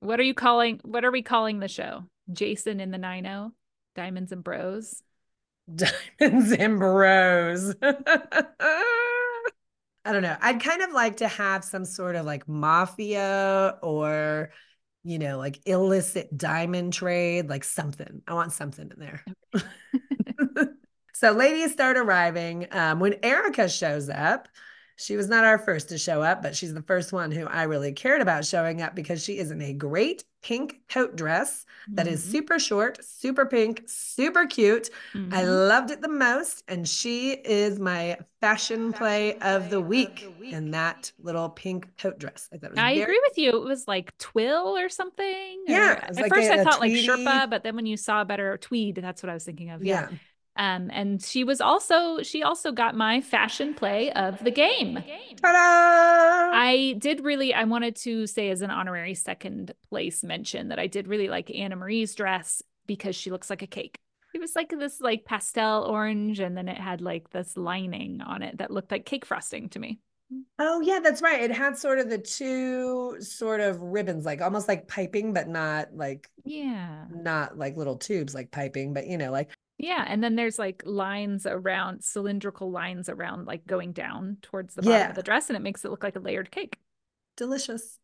What 0.00 0.18
are 0.18 0.24
you 0.24 0.34
calling 0.34 0.80
what 0.82 1.04
are 1.04 1.10
we 1.10 1.22
calling 1.22 1.58
the 1.58 1.68
show? 1.68 2.04
Jason 2.32 2.80
in 2.80 2.90
the 2.90 2.98
90 2.98 3.54
Diamonds 3.94 4.32
and 4.32 4.42
Bros. 4.42 5.02
Diamonds 5.74 6.52
and 6.52 6.78
Bros. 6.78 7.74
I 10.06 10.12
don't 10.12 10.22
know. 10.22 10.36
I'd 10.40 10.62
kind 10.62 10.82
of 10.82 10.92
like 10.92 11.16
to 11.18 11.28
have 11.28 11.64
some 11.64 11.84
sort 11.84 12.14
of 12.14 12.24
like 12.24 12.48
mafia 12.48 13.76
or 13.82 14.50
you 15.06 15.20
know, 15.20 15.38
like 15.38 15.60
illicit 15.66 16.36
diamond 16.36 16.92
trade, 16.92 17.48
like 17.48 17.62
something. 17.62 18.22
I 18.26 18.34
want 18.34 18.52
something 18.52 18.90
in 18.90 18.98
there. 18.98 19.24
Okay. 19.54 20.70
so 21.14 21.30
ladies 21.30 21.70
start 21.72 21.96
arriving. 21.96 22.66
Um, 22.72 22.98
when 22.98 23.14
Erika 23.22 23.68
shows 23.68 24.08
up, 24.08 24.48
she 24.96 25.16
was 25.16 25.28
not 25.28 25.44
our 25.44 25.58
first 25.58 25.90
to 25.90 25.98
show 25.98 26.22
up, 26.22 26.42
but 26.42 26.56
she's 26.56 26.74
the 26.74 26.82
first 26.82 27.12
one 27.12 27.30
who 27.30 27.46
I 27.46 27.64
really 27.64 27.92
cared 27.92 28.20
about 28.20 28.44
showing 28.44 28.82
up 28.82 28.96
because 28.96 29.22
she 29.22 29.38
is 29.38 29.52
in 29.52 29.62
a 29.62 29.72
great 29.72 30.24
pink 30.46 30.78
coat 30.88 31.16
dress 31.16 31.66
that 31.88 32.06
mm-hmm. 32.06 32.14
is 32.14 32.22
super 32.22 32.60
short, 32.60 33.04
super 33.04 33.44
pink, 33.46 33.82
super 33.86 34.46
cute. 34.46 34.90
Mm-hmm. 35.12 35.34
I 35.34 35.42
loved 35.42 35.90
it 35.90 36.00
the 36.00 36.08
most. 36.08 36.62
And 36.68 36.88
she 36.88 37.32
is 37.32 37.80
my 37.80 38.16
fashion 38.40 38.92
play 38.92 39.38
of 39.38 39.70
the 39.70 39.80
week 39.80 40.24
in 40.40 40.70
that 40.70 41.10
little 41.20 41.48
pink 41.48 41.88
coat 41.98 42.20
dress. 42.20 42.48
I, 42.52 42.56
I 42.64 42.68
very- 42.68 43.02
agree 43.02 43.20
with 43.28 43.38
you. 43.38 43.60
It 43.60 43.64
was 43.64 43.88
like 43.88 44.16
twill 44.18 44.76
or 44.76 44.88
something. 44.88 45.64
Yeah. 45.66 45.94
Or, 45.94 45.96
at 45.96 46.14
like 46.14 46.32
first, 46.32 46.48
a, 46.48 46.60
I 46.60 46.62
thought 46.64 46.78
like 46.78 46.92
Sherpa, 46.92 47.50
but 47.50 47.64
then 47.64 47.74
when 47.74 47.86
you 47.86 47.96
saw 47.96 48.22
better 48.22 48.56
tweed, 48.56 48.94
that's 48.94 49.24
what 49.24 49.30
I 49.30 49.34
was 49.34 49.44
thinking 49.44 49.70
of. 49.70 49.82
yeah. 49.82 50.10
yeah. 50.12 50.18
Um, 50.56 50.90
and 50.92 51.22
she 51.22 51.44
was 51.44 51.60
also 51.60 52.22
she 52.22 52.42
also 52.42 52.72
got 52.72 52.94
my 52.94 53.20
fashion 53.20 53.74
play 53.74 54.10
of 54.12 54.42
the 54.42 54.50
game. 54.50 54.94
Ta-da! 55.42 56.50
I 56.56 56.96
did 56.98 57.24
really 57.24 57.52
I 57.52 57.64
wanted 57.64 57.96
to 57.96 58.26
say 58.26 58.50
as 58.50 58.62
an 58.62 58.70
honorary 58.70 59.14
second 59.14 59.72
place 59.88 60.24
mention 60.24 60.68
that 60.68 60.78
I 60.78 60.86
did 60.86 61.08
really 61.08 61.28
like 61.28 61.48
Annemarie's 61.48 62.14
dress 62.14 62.62
because 62.86 63.14
she 63.14 63.30
looks 63.30 63.50
like 63.50 63.62
a 63.62 63.66
cake. 63.66 63.98
It 64.34 64.40
was 64.40 64.56
like 64.56 64.70
this 64.70 65.00
like 65.00 65.24
pastel 65.24 65.84
orange 65.84 66.40
and 66.40 66.56
then 66.56 66.68
it 66.68 66.78
had 66.78 67.00
like 67.00 67.30
this 67.30 67.56
lining 67.56 68.20
on 68.20 68.42
it 68.42 68.58
that 68.58 68.70
looked 68.70 68.90
like 68.90 69.06
cake 69.06 69.24
frosting 69.24 69.68
to 69.70 69.78
me. 69.78 69.98
Oh 70.58 70.80
yeah, 70.80 71.00
that's 71.02 71.22
right. 71.22 71.40
It 71.40 71.52
had 71.52 71.78
sort 71.78 71.98
of 71.98 72.10
the 72.10 72.18
two 72.18 73.16
sort 73.20 73.60
of 73.60 73.80
ribbons, 73.80 74.24
like 74.24 74.40
almost 74.40 74.68
like 74.68 74.88
piping, 74.88 75.32
but 75.32 75.48
not 75.48 75.94
like 75.94 76.28
yeah, 76.44 77.04
not 77.10 77.56
like 77.56 77.76
little 77.76 77.96
tubes 77.96 78.34
like 78.34 78.50
piping, 78.50 78.92
but 78.92 79.06
you 79.06 79.18
know, 79.18 79.30
like 79.30 79.50
yeah, 79.78 80.04
and 80.06 80.22
then 80.24 80.36
there's 80.36 80.58
like 80.58 80.82
lines 80.86 81.46
around 81.46 82.02
cylindrical 82.02 82.70
lines 82.70 83.08
around 83.08 83.46
like 83.46 83.66
going 83.66 83.92
down 83.92 84.38
towards 84.42 84.74
the 84.74 84.82
bottom 84.82 85.00
yeah. 85.00 85.08
of 85.10 85.16
the 85.16 85.22
dress 85.22 85.48
and 85.48 85.56
it 85.56 85.62
makes 85.62 85.84
it 85.84 85.90
look 85.90 86.02
like 86.02 86.16
a 86.16 86.20
layered 86.20 86.50
cake. 86.50 86.78
Delicious. 87.36 87.98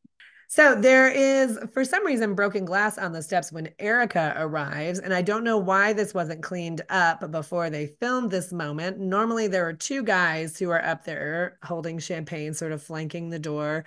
So 0.49 0.75
there 0.75 1.09
is, 1.09 1.59
for 1.73 1.83
some 1.83 2.05
reason, 2.05 2.35
broken 2.35 2.67
glass 2.67 2.99
on 2.99 3.13
the 3.13 3.23
steps 3.23 3.51
when 3.51 3.71
Erika 3.79 4.35
arrives. 4.37 4.99
And 4.99 5.15
I 5.15 5.23
don't 5.23 5.45
know 5.45 5.57
why 5.57 5.95
this 5.95 6.13
wasn't 6.13 6.43
cleaned 6.43 6.83
up 6.91 7.31
before 7.31 7.71
they 7.71 7.87
filmed 7.87 8.31
this 8.31 8.53
moment. 8.53 8.99
Normally, 8.99 9.49
there 9.49 9.67
are 9.67 9.73
two 9.73 10.03
guys 10.03 10.59
who 10.59 10.69
are 10.69 10.85
up 10.85 11.05
there 11.05 11.57
holding 11.63 11.99
champagne, 11.99 12.53
sort 12.53 12.73
of 12.73 12.83
flanking 12.83 13.31
the 13.31 13.39
door. 13.39 13.87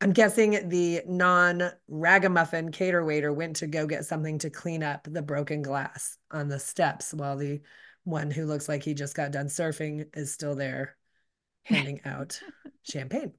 I'm 0.00 0.12
guessing 0.12 0.68
the 0.68 1.02
non 1.06 1.70
ragamuffin 1.88 2.70
cater 2.70 3.04
waiter 3.04 3.32
went 3.32 3.56
to 3.56 3.66
go 3.66 3.86
get 3.86 4.04
something 4.04 4.38
to 4.38 4.50
clean 4.50 4.82
up 4.82 5.08
the 5.10 5.22
broken 5.22 5.62
glass 5.62 6.18
on 6.30 6.48
the 6.48 6.58
steps 6.58 7.14
while 7.14 7.36
the 7.36 7.60
one 8.04 8.30
who 8.30 8.44
looks 8.44 8.68
like 8.68 8.82
he 8.82 8.94
just 8.94 9.16
got 9.16 9.32
done 9.32 9.46
surfing 9.46 10.06
is 10.14 10.32
still 10.32 10.54
there 10.54 10.96
handing 11.64 12.00
out 12.04 12.40
champagne. 12.82 13.32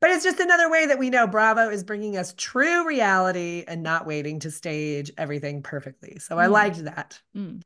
But 0.00 0.10
it's 0.10 0.24
just 0.24 0.40
another 0.40 0.70
way 0.70 0.86
that 0.86 0.98
we 0.98 1.10
know 1.10 1.26
Bravo 1.26 1.70
is 1.70 1.84
bringing 1.84 2.16
us 2.16 2.34
true 2.36 2.86
reality 2.86 3.64
and 3.66 3.82
not 3.82 4.06
waiting 4.06 4.40
to 4.40 4.50
stage 4.50 5.10
everything 5.16 5.62
perfectly. 5.62 6.18
So 6.18 6.36
mm. 6.36 6.40
I 6.40 6.46
liked 6.46 6.84
that. 6.84 7.20
Mm. 7.36 7.62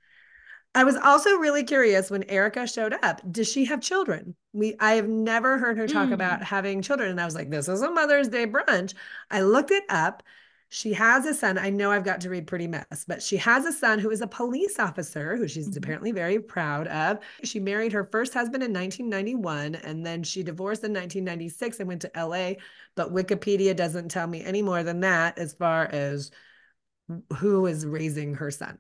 I 0.75 0.85
was 0.85 0.97
also 0.97 1.37
really 1.37 1.65
curious 1.65 2.11
when 2.11 2.25
Erika 2.25 2.67
showed 2.67 2.95
up. 3.03 3.21
Does 3.31 3.51
she 3.51 3.65
have 3.65 3.81
children? 3.81 4.37
We 4.53 4.77
I 4.79 4.93
have 4.93 5.09
never 5.09 5.59
heard 5.59 5.79
her 5.79 5.89
talk 5.89 6.11
mm. 6.11 6.13
about 6.13 6.43
having 6.43 6.83
children. 6.83 7.11
And 7.11 7.21
I 7.21 7.25
was 7.25 7.35
like, 7.35 7.51
this 7.51 7.69
is 7.69 7.83
a 7.83 7.91
Mother's 7.91 8.29
Day 8.29 8.47
brunch. 8.47 8.95
I 9.31 9.41
looked 9.41 9.71
it 9.71 9.85
up. 9.89 10.23
She 10.71 10.93
has 10.93 11.25
a 11.25 11.33
son. 11.33 11.57
I 11.57 11.71
know 11.71 11.91
I've 11.91 12.05
got 12.05 12.21
to 12.21 12.31
read 12.31 12.47
Pretty 12.47 12.67
Mess, 12.67 13.07
but 13.09 13.23
she 13.23 13.39
has 13.39 13.65
a 13.65 13.73
son 13.73 13.99
who 13.99 14.11
is 14.11 14.21
a 14.21 14.27
police 14.27 14.79
officer 14.79 15.35
who 15.35 15.49
she's 15.49 15.69
mm-hmm. 15.69 15.79
apparently 15.79 16.13
very 16.13 16.39
proud 16.39 16.87
of. 16.89 17.21
She 17.43 17.59
married 17.59 17.93
her 17.93 18.05
first 18.05 18.35
husband 18.35 18.63
in 18.63 18.75
1991 18.75 19.77
and 19.77 20.05
then 20.05 20.23
she 20.23 20.43
divorced 20.43 20.85
in 20.85 20.93
1996 20.93 21.81
and 21.81 21.89
went 21.89 22.03
to 22.03 22.11
LA. 22.15 22.53
But 22.97 23.15
Wikipedia 23.15 23.75
doesn't 23.75 24.11
tell 24.11 24.27
me 24.27 24.45
any 24.45 24.61
more 24.61 24.83
than 24.83 25.01
that 25.01 25.39
as 25.39 25.55
far 25.55 25.87
as 25.87 26.31
who 27.39 27.65
is 27.65 27.87
raising 27.87 28.35
her 28.35 28.51
son. 28.51 28.79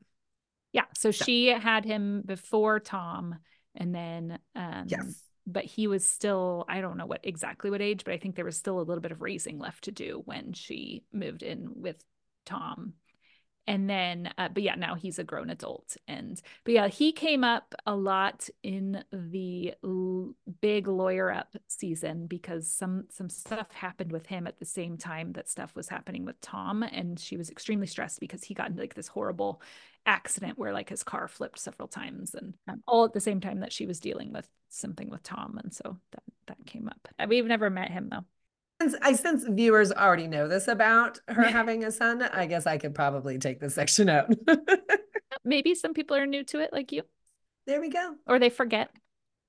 Yeah. 0.73 0.85
So, 0.95 1.11
she 1.11 1.47
had 1.47 1.85
him 1.85 2.23
before 2.25 2.81
Tom 2.81 3.37
and 3.75 3.95
then 3.95 4.39
um 4.55 4.85
yes. 4.87 5.23
but 5.47 5.65
he 5.65 5.87
was 5.87 6.05
still 6.05 6.65
I 6.69 6.81
don't 6.81 6.97
know 6.99 7.07
what 7.07 7.21
exactly 7.23 7.71
what 7.71 7.81
age, 7.81 8.05
but 8.05 8.15
I 8.15 8.19
think 8.19 8.37
there 8.37 8.45
was 8.45 8.57
still 8.57 8.79
a 8.79 8.83
little 8.83 9.01
bit 9.01 9.13
of 9.13 9.23
raising 9.23 9.59
left 9.59 9.85
to 9.85 9.93
do 9.93 10.23
when 10.25 10.53
she 10.53 11.05
moved 11.13 11.43
in 11.43 11.69
with 11.75 12.03
Tom. 12.45 12.95
And 13.69 13.89
then 13.89 14.33
uh, 14.39 14.49
but 14.49 14.63
yeah, 14.63 14.75
now 14.75 14.95
he's 14.95 15.19
a 15.19 15.25
grown 15.25 15.51
adult 15.51 15.97
and 16.07 16.41
but 16.65 16.75
yeah, 16.75 16.89
he 16.89 17.13
came 17.13 17.45
up 17.45 17.75
a 17.87 17.95
lot 17.95 18.49
in 18.63 19.05
the 19.13 19.75
big 20.61 20.89
lawyer 20.89 21.31
up 21.31 21.55
season 21.69 22.27
because 22.27 22.71
some 22.71 23.05
some 23.11 23.29
stuff 23.29 23.71
happened 23.73 24.11
with 24.11 24.27
him 24.27 24.47
at 24.47 24.59
the 24.59 24.65
same 24.65 24.97
time 24.97 25.33
that 25.35 25.49
stuff 25.49 25.75
was 25.77 25.89
happening 25.89 26.25
with 26.25 26.41
Tom 26.41 26.83
and 26.83 27.21
she 27.21 27.37
was 27.37 27.51
extremely 27.51 27.87
stressed 27.87 28.21
because 28.21 28.43
he 28.43 28.55
got 28.55 28.69
into 28.69 28.81
like 28.81 28.95
this 28.95 29.09
horrible 29.09 29.63
accident 30.07 30.59
where 30.59 30.73
like 30.73 30.89
his 30.89 31.03
car 31.03 31.29
flipped 31.29 31.59
several 31.59 31.89
times 31.89 32.35
and 32.35 32.55
um, 32.69 32.83
all 32.89 33.05
at 33.05 33.13
the 33.13 33.21
same 33.21 33.41
time 33.41 33.61
that 33.61 33.73
she 33.73 33.87
was 33.87 34.01
dealing 34.01 34.33
with 34.33 34.49
something 34.71 35.11
with 35.11 35.23
Tom 35.23 35.59
and 35.63 35.75
so 35.75 35.99
that 36.13 36.23
that 36.47 36.57
came 36.67 36.89
up. 36.89 37.29
We've 37.29 37.45
never 37.45 37.69
met 37.71 37.91
him 37.91 38.09
though. 38.11 38.25
I 38.81 39.13
sense 39.15 39.45
viewers 39.49 39.91
already 39.91 40.29
know 40.29 40.47
this 40.47 40.69
about 40.69 41.21
her 41.29 41.43
having 41.43 41.85
a 41.85 41.91
son. 41.91 42.23
I 42.23 42.47
guess 42.47 42.67
I 42.67 42.79
could 42.79 42.95
probably 42.95 43.39
take 43.39 43.61
this 43.61 43.75
section 43.75 44.09
out. 44.09 44.33
Maybe 45.45 45.75
some 45.75 45.95
people 45.95 46.17
are 46.17 46.27
new 46.27 46.45
to 46.45 46.61
it 46.61 46.73
like 46.73 46.93
you. 46.93 47.03
There 47.67 47.81
we 47.81 47.91
go. 47.91 48.15
Or 48.27 48.39
they 48.39 48.51
forget. 48.51 48.91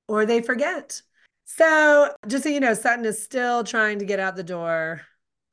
Or 0.08 0.26
they 0.26 0.42
forget. 0.42 1.02
So, 1.46 2.14
just 2.28 2.44
so 2.44 2.50
you 2.50 2.60
know, 2.60 2.74
Sutton 2.74 3.06
is 3.06 3.22
still 3.22 3.64
trying 3.64 4.00
to 4.00 4.06
get 4.06 4.20
out 4.20 4.36
the 4.36 4.44
door 4.44 5.02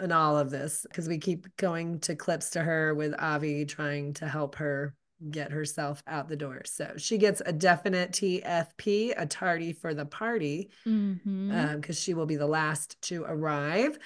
in 0.00 0.12
all 0.12 0.38
of 0.38 0.50
this 0.50 0.84
because 0.88 1.08
we 1.08 1.18
keep 1.18 1.54
going 1.56 2.00
to 2.00 2.14
clips 2.14 2.50
to 2.50 2.62
her 2.62 2.94
with 2.94 3.14
Avi 3.18 3.64
trying 3.64 4.14
to 4.14 4.28
help 4.28 4.56
her 4.56 4.94
get 5.30 5.50
herself 5.52 6.02
out 6.06 6.28
the 6.28 6.36
door. 6.36 6.62
So 6.64 6.94
she 6.98 7.18
gets 7.18 7.40
a 7.44 7.52
definite 7.52 8.12
TFP, 8.12 9.14
a 9.16 9.26
tardy 9.26 9.72
for 9.72 9.94
the 9.94 10.06
party, 10.06 10.70
because 10.84 10.92
Mm-hmm. 10.92 11.50
um, 11.52 11.82
she 11.92 12.14
will 12.14 12.26
be 12.26 12.36
the 12.36 12.46
last 12.46 13.00
to 13.02 13.24
arrive. 13.24 13.98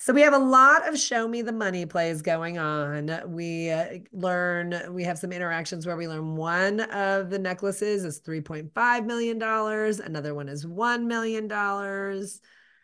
So 0.00 0.12
we 0.12 0.20
have 0.20 0.32
a 0.34 0.38
lot 0.38 0.86
of 0.88 0.96
show 0.96 1.26
me 1.26 1.42
the 1.42 1.52
money 1.52 1.84
plays 1.84 2.22
going 2.22 2.56
on. 2.56 3.10
We 3.26 3.70
uh, 3.70 3.98
learn, 4.12 4.94
we 4.94 5.02
have 5.02 5.18
some 5.18 5.32
interactions 5.32 5.86
where 5.86 5.96
we 5.96 6.06
learn 6.06 6.36
one 6.36 6.80
of 6.80 7.30
the 7.30 7.38
necklaces 7.38 8.04
is 8.04 8.20
$3.5 8.20 9.06
million, 9.06 9.42
another 9.42 10.34
one 10.36 10.48
is 10.48 10.64
$1 10.64 11.04
million. 11.04 11.48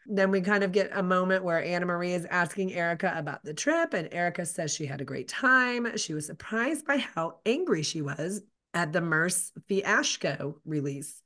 Then 0.06 0.30
we 0.30 0.40
kind 0.40 0.64
of 0.64 0.72
get 0.72 0.90
a 0.92 1.02
moment 1.02 1.44
where 1.44 1.62
Annemarie 1.62 2.14
is 2.14 2.26
asking 2.26 2.74
Erika 2.74 3.12
about 3.16 3.42
the 3.44 3.54
trip, 3.54 3.94
and 3.94 4.08
Erika 4.12 4.44
says 4.44 4.74
she 4.74 4.86
had 4.86 5.00
a 5.00 5.04
great 5.04 5.28
time. 5.28 5.96
She 5.96 6.14
was 6.14 6.26
surprised 6.26 6.86
by 6.86 6.98
how 6.98 7.38
angry 7.46 7.82
she 7.82 8.02
was 8.02 8.42
at 8.74 8.92
the 8.92 9.00
Merce 9.00 9.52
Fiasco 9.68 10.60
release. 10.64 11.22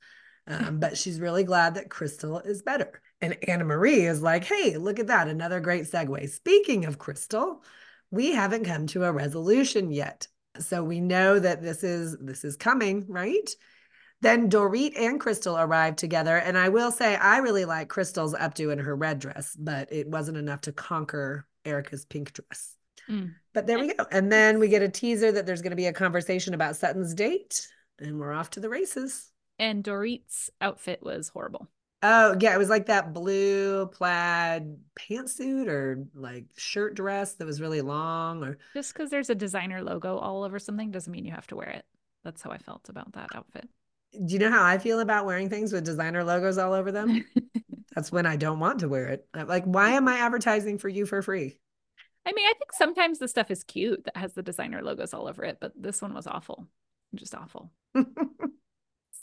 Um, 0.47 0.79
but 0.79 0.97
she's 0.97 1.19
really 1.19 1.43
glad 1.43 1.75
that 1.75 1.89
Crystal 1.89 2.39
is 2.39 2.63
better. 2.63 3.01
And 3.21 3.33
Annemarie 3.47 4.09
is 4.09 4.21
like, 4.21 4.45
hey, 4.45 4.77
look 4.77 4.99
at 4.99 5.07
that. 5.07 5.27
Another 5.27 5.59
great 5.59 5.83
segue. 5.83 6.29
Speaking 6.29 6.85
of 6.85 6.97
Crystal, 6.97 7.63
we 8.11 8.31
haven't 8.31 8.65
come 8.65 8.87
to 8.87 9.03
a 9.03 9.11
resolution 9.11 9.91
yet. 9.91 10.27
So 10.59 10.83
we 10.83 10.99
know 11.01 11.37
that 11.37 11.61
this 11.61 11.83
is 11.83 12.17
this 12.19 12.43
is 12.43 12.55
coming, 12.55 13.05
right? 13.07 13.49
Then 14.21 14.49
Dorit 14.49 14.99
and 14.99 15.19
Crystal 15.19 15.57
arrive 15.57 15.95
together. 15.95 16.37
And 16.37 16.57
I 16.57 16.69
will 16.69 16.91
say 16.91 17.15
I 17.15 17.37
really 17.37 17.65
like 17.65 17.87
Crystal's 17.87 18.33
updo 18.33 18.71
in 18.71 18.79
her 18.79 18.95
red 18.95 19.19
dress, 19.19 19.55
but 19.57 19.91
it 19.91 20.07
wasn't 20.07 20.37
enough 20.37 20.61
to 20.61 20.71
conquer 20.71 21.45
Erika's 21.65 22.05
pink 22.05 22.33
dress. 22.33 22.75
Mm. 23.09 23.33
But 23.53 23.65
there 23.65 23.79
we 23.79 23.93
go. 23.93 24.05
And 24.11 24.31
then 24.31 24.59
we 24.59 24.67
get 24.67 24.81
a 24.81 24.89
teaser 24.89 25.31
that 25.31 25.45
there's 25.45 25.61
going 25.61 25.71
to 25.71 25.77
be 25.77 25.87
a 25.87 25.93
conversation 25.93 26.53
about 26.53 26.75
Sutton's 26.75 27.13
date, 27.13 27.67
and 27.99 28.19
we're 28.19 28.33
off 28.33 28.51
to 28.51 28.59
the 28.59 28.69
races. 28.69 29.31
And 29.57 29.83
Dorit's 29.83 30.49
outfit 30.61 31.01
was 31.01 31.29
horrible. 31.29 31.67
Oh, 32.01 32.35
yeah. 32.39 32.53
It 32.53 32.57
was 32.57 32.69
like 32.69 32.85
that 32.85 33.13
blue 33.13 33.87
plaid 33.87 34.77
pantsuit 34.97 35.67
or 35.67 36.05
like 36.13 36.45
shirt 36.55 36.95
dress 36.95 37.33
that 37.33 37.45
was 37.45 37.59
really 37.59 37.81
long 37.81 38.41
or 38.43 38.57
Just 38.73 38.93
because 38.93 39.09
there's 39.09 39.29
a 39.29 39.35
designer 39.35 39.83
logo 39.83 40.17
all 40.17 40.43
over 40.43 40.59
something 40.59 40.91
doesn't 40.91 41.11
mean 41.11 41.25
you 41.25 41.33
have 41.33 41.47
to 41.47 41.57
wear 41.57 41.69
it. 41.69 41.85
That's 42.23 42.41
how 42.41 42.51
I 42.51 42.57
felt 42.57 42.87
about 42.87 43.13
that 43.13 43.35
outfit. 43.35 43.67
Do 44.13 44.33
you 44.33 44.39
know 44.39 44.51
how 44.51 44.63
I 44.63 44.77
feel 44.77 44.99
about 44.99 45.25
wearing 45.25 45.49
things 45.49 45.71
with 45.71 45.85
designer 45.85 46.23
logos 46.23 46.57
all 46.57 46.73
over 46.73 46.91
them? 46.91 47.25
That's 47.95 48.11
when 48.11 48.25
I 48.25 48.35
don't 48.35 48.59
want 48.59 48.79
to 48.79 48.89
wear 48.89 49.07
it. 49.07 49.27
I'm 49.33 49.47
like, 49.47 49.65
why 49.65 49.91
am 49.91 50.07
I 50.07 50.19
advertising 50.19 50.77
for 50.77 50.89
you 50.89 51.05
for 51.05 51.21
free? 51.21 51.59
I 52.25 52.31
mean, 52.33 52.45
I 52.45 52.53
think 52.53 52.71
sometimes 52.73 53.19
the 53.19 53.27
stuff 53.27 53.49
is 53.49 53.63
cute 53.63 54.05
that 54.05 54.17
has 54.17 54.33
the 54.33 54.43
designer 54.43 54.81
logos 54.83 55.13
all 55.13 55.27
over 55.27 55.43
it, 55.43 55.57
but 55.59 55.71
this 55.75 56.01
one 56.01 56.13
was 56.13 56.27
awful. 56.27 56.67
Just 57.15 57.33
awful. 57.33 57.71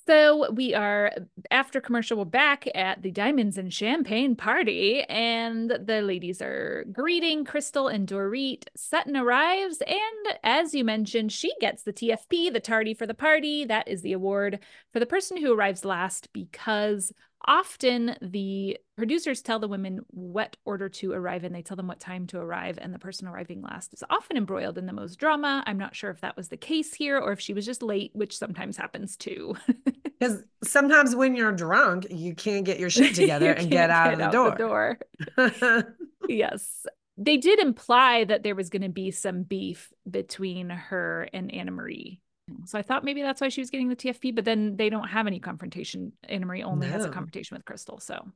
So 0.09 0.53
we 0.53 0.73
are 0.73 1.11
after 1.51 1.81
commercial, 1.81 2.19
we're 2.19 2.27
back 2.27 2.69
at 2.77 3.03
the 3.03 3.11
Diamonds 3.11 3.59
and 3.59 3.75
Champagne 3.75 4.37
party, 4.37 5.03
and 5.09 5.69
the 5.69 6.01
ladies 6.01 6.41
are 6.41 6.85
greeting 6.93 7.45
Crystal 7.45 7.89
and 7.89 8.07
Dorit. 8.07 8.67
Sutton 8.77 9.17
arrives, 9.17 9.83
and 9.85 10.39
as 10.45 10.75
you 10.75 10.85
mentioned, 10.85 11.33
she 11.33 11.53
gets 11.61 11.83
the 11.83 11.93
TFP, 11.93 12.53
the 12.53 12.61
tardy 12.61 12.95
for 12.95 13.05
the 13.05 13.15
party. 13.15 13.65
That 13.65 13.89
is 13.89 14.03
the 14.03 14.13
award 14.13 14.61
for 14.93 15.01
the 15.01 15.07
person 15.07 15.39
who 15.39 15.53
arrives 15.53 15.85
last 15.85 16.33
because 16.33 17.13
often 17.45 18.17
the 18.23 18.79
producers 18.97 19.43
tell 19.43 19.59
the 19.59 19.69
women 19.69 20.01
what 20.09 20.57
order 20.65 20.89
to 20.89 21.13
arrive 21.13 21.45
in. 21.45 21.53
They 21.53 21.63
tell 21.63 21.77
them 21.77 21.87
what 21.87 22.01
time 22.01 22.27
to 22.29 22.39
arrive, 22.39 22.79
and 22.81 22.93
the 22.95 22.99
person 22.99 23.29
arriving 23.29 23.63
last 23.63 23.93
is 23.95 24.03
often 24.11 24.37
embroiled 24.37 24.79
in 24.79 24.87
the 24.87 24.93
most 24.93 25.17
drama. 25.17 25.63
I'm 25.67 25.79
not 25.79 25.95
sure 25.95 26.11
if 26.11 26.21
that 26.23 26.37
was 26.37 26.49
the 26.49 26.57
case 26.57 26.95
here 26.95 27.19
or 27.19 27.33
if 27.33 27.41
she 27.41 27.55
was 27.55 27.67
just 27.67 27.83
late, 27.83 28.11
which 28.15 28.37
sometimes 28.37 28.77
happens 28.77 29.17
too. 29.17 29.57
Because 30.19 30.43
sometimes 30.65 31.15
when 31.15 31.37
you're 31.37 31.53
drunk, 31.53 32.07
you 32.09 32.35
can't 32.35 32.65
get 32.65 32.81
your 32.81 32.89
shit 32.89 33.15
together 33.15 33.53
and 33.53 33.71
get 33.71 33.91
can't 33.91 33.93
out 33.93 34.13
of 34.15 34.19
the 34.19 34.29
door. 34.29 34.99
door. 35.37 35.95
yes. 36.29 36.87
They 37.19 37.37
did 37.37 37.59
imply 37.59 38.25
that 38.25 38.43
there 38.43 38.55
was 38.55 38.71
going 38.71 38.81
to 38.81 38.89
be 38.89 39.11
some 39.11 39.43
beef 39.43 39.93
between 40.11 40.71
her 40.71 41.29
and 41.35 41.51
Annemarie. 41.51 42.21
So 42.67 42.79
I 42.79 42.83
thought 42.83 43.05
maybe 43.05 43.23
that's 43.23 43.41
why 43.41 43.49
she 43.49 43.61
was 43.61 43.71
getting 43.71 43.89
the 43.89 43.97
TFP, 43.97 44.35
but 44.35 44.45
then 44.45 44.77
they 44.77 44.91
don't 44.91 45.09
have 45.09 45.27
any 45.27 45.41
confrontation. 45.41 46.13
Annemarie 46.29 46.65
only 46.65 46.89
has 46.89 47.05
a 47.05 47.11
confrontation 47.11 47.57
with 47.57 47.65
Crystal. 47.65 47.99
So 48.01 48.27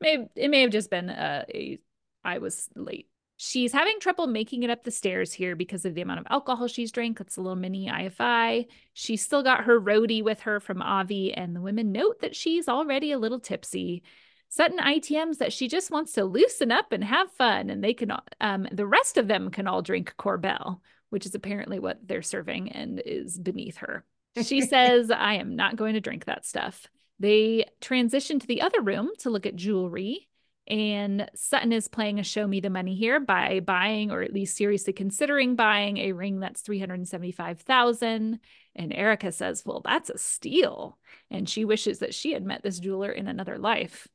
maybe 0.00 0.26
it 0.36 0.48
may 0.48 0.62
have 0.62 0.70
just 0.70 0.90
been 0.90 1.10
a 1.10 1.78
I 2.24 2.38
was 2.38 2.68
late. 2.74 3.08
She's 3.40 3.72
having 3.72 4.00
trouble 4.00 4.26
making 4.26 4.64
it 4.64 4.70
up 4.70 4.82
the 4.82 4.90
stairs 4.90 5.32
here 5.32 5.54
because 5.54 5.84
of 5.84 5.94
the 5.94 6.00
amount 6.00 6.20
of 6.20 6.26
alcohol 6.28 6.66
she's 6.66 6.90
drank. 6.90 7.20
It's 7.20 7.36
a 7.36 7.40
little 7.40 7.56
mini 7.56 7.88
IFI. 7.88 8.66
She's 8.94 9.22
still 9.22 9.44
got 9.44 9.64
her 9.64 9.80
roadie 9.80 10.24
with 10.24 10.40
her 10.40 10.58
from 10.58 10.82
Avi, 10.82 11.32
and 11.32 11.54
the 11.54 11.60
women 11.60 11.92
note 11.92 12.20
that 12.20 12.34
she's 12.34 12.68
already 12.68 13.12
a 13.12 13.18
little 13.18 13.38
tipsy. 13.38 14.02
Sutton 14.48 14.78
ITMs 14.78 15.38
that 15.38 15.52
she 15.52 15.68
just 15.68 15.90
wants 15.92 16.12
to 16.14 16.24
loosen 16.24 16.72
up 16.72 16.90
and 16.90 17.04
have 17.04 17.30
fun, 17.30 17.70
and 17.70 17.84
they 17.84 17.94
can, 17.94 18.12
um, 18.40 18.66
the 18.72 18.86
rest 18.86 19.18
of 19.18 19.28
them 19.28 19.50
can 19.50 19.68
all 19.68 19.82
drink 19.82 20.14
Korbel, 20.18 20.80
which 21.10 21.26
is 21.26 21.34
apparently 21.34 21.78
what 21.78 22.06
they're 22.06 22.22
serving 22.22 22.72
and 22.72 23.02
is 23.04 23.38
beneath 23.38 23.78
her. 23.78 24.04
She 24.42 24.60
says, 24.66 25.10
I 25.10 25.34
am 25.34 25.56
not 25.56 25.76
going 25.76 25.94
to 25.94 26.00
drink 26.00 26.24
that 26.26 26.46
stuff. 26.46 26.86
They 27.18 27.66
transition 27.80 28.38
to 28.38 28.46
the 28.46 28.62
other 28.62 28.80
room 28.80 29.10
to 29.18 29.30
look 29.30 29.46
at 29.46 29.56
jewelry. 29.56 30.28
And 30.68 31.30
Sutton 31.34 31.72
is 31.72 31.88
playing 31.88 32.20
a 32.20 32.22
show 32.22 32.46
me 32.46 32.60
the 32.60 32.68
money 32.68 32.94
here 32.94 33.20
by 33.20 33.60
buying 33.60 34.10
or 34.10 34.20
at 34.20 34.34
least 34.34 34.56
seriously 34.56 34.92
considering 34.92 35.56
buying 35.56 35.96
a 35.96 36.12
ring 36.12 36.40
that's 36.40 36.60
375,000 36.60 38.38
and 38.76 38.92
Erika 38.92 39.32
says, 39.32 39.64
"Well, 39.64 39.80
that's 39.82 40.10
a 40.10 40.18
steal." 40.18 40.98
And 41.30 41.48
she 41.48 41.64
wishes 41.64 42.00
that 42.00 42.14
she 42.14 42.32
had 42.32 42.44
met 42.44 42.62
this 42.62 42.78
jeweler 42.78 43.10
in 43.10 43.26
another 43.26 43.58
life. 43.58 44.08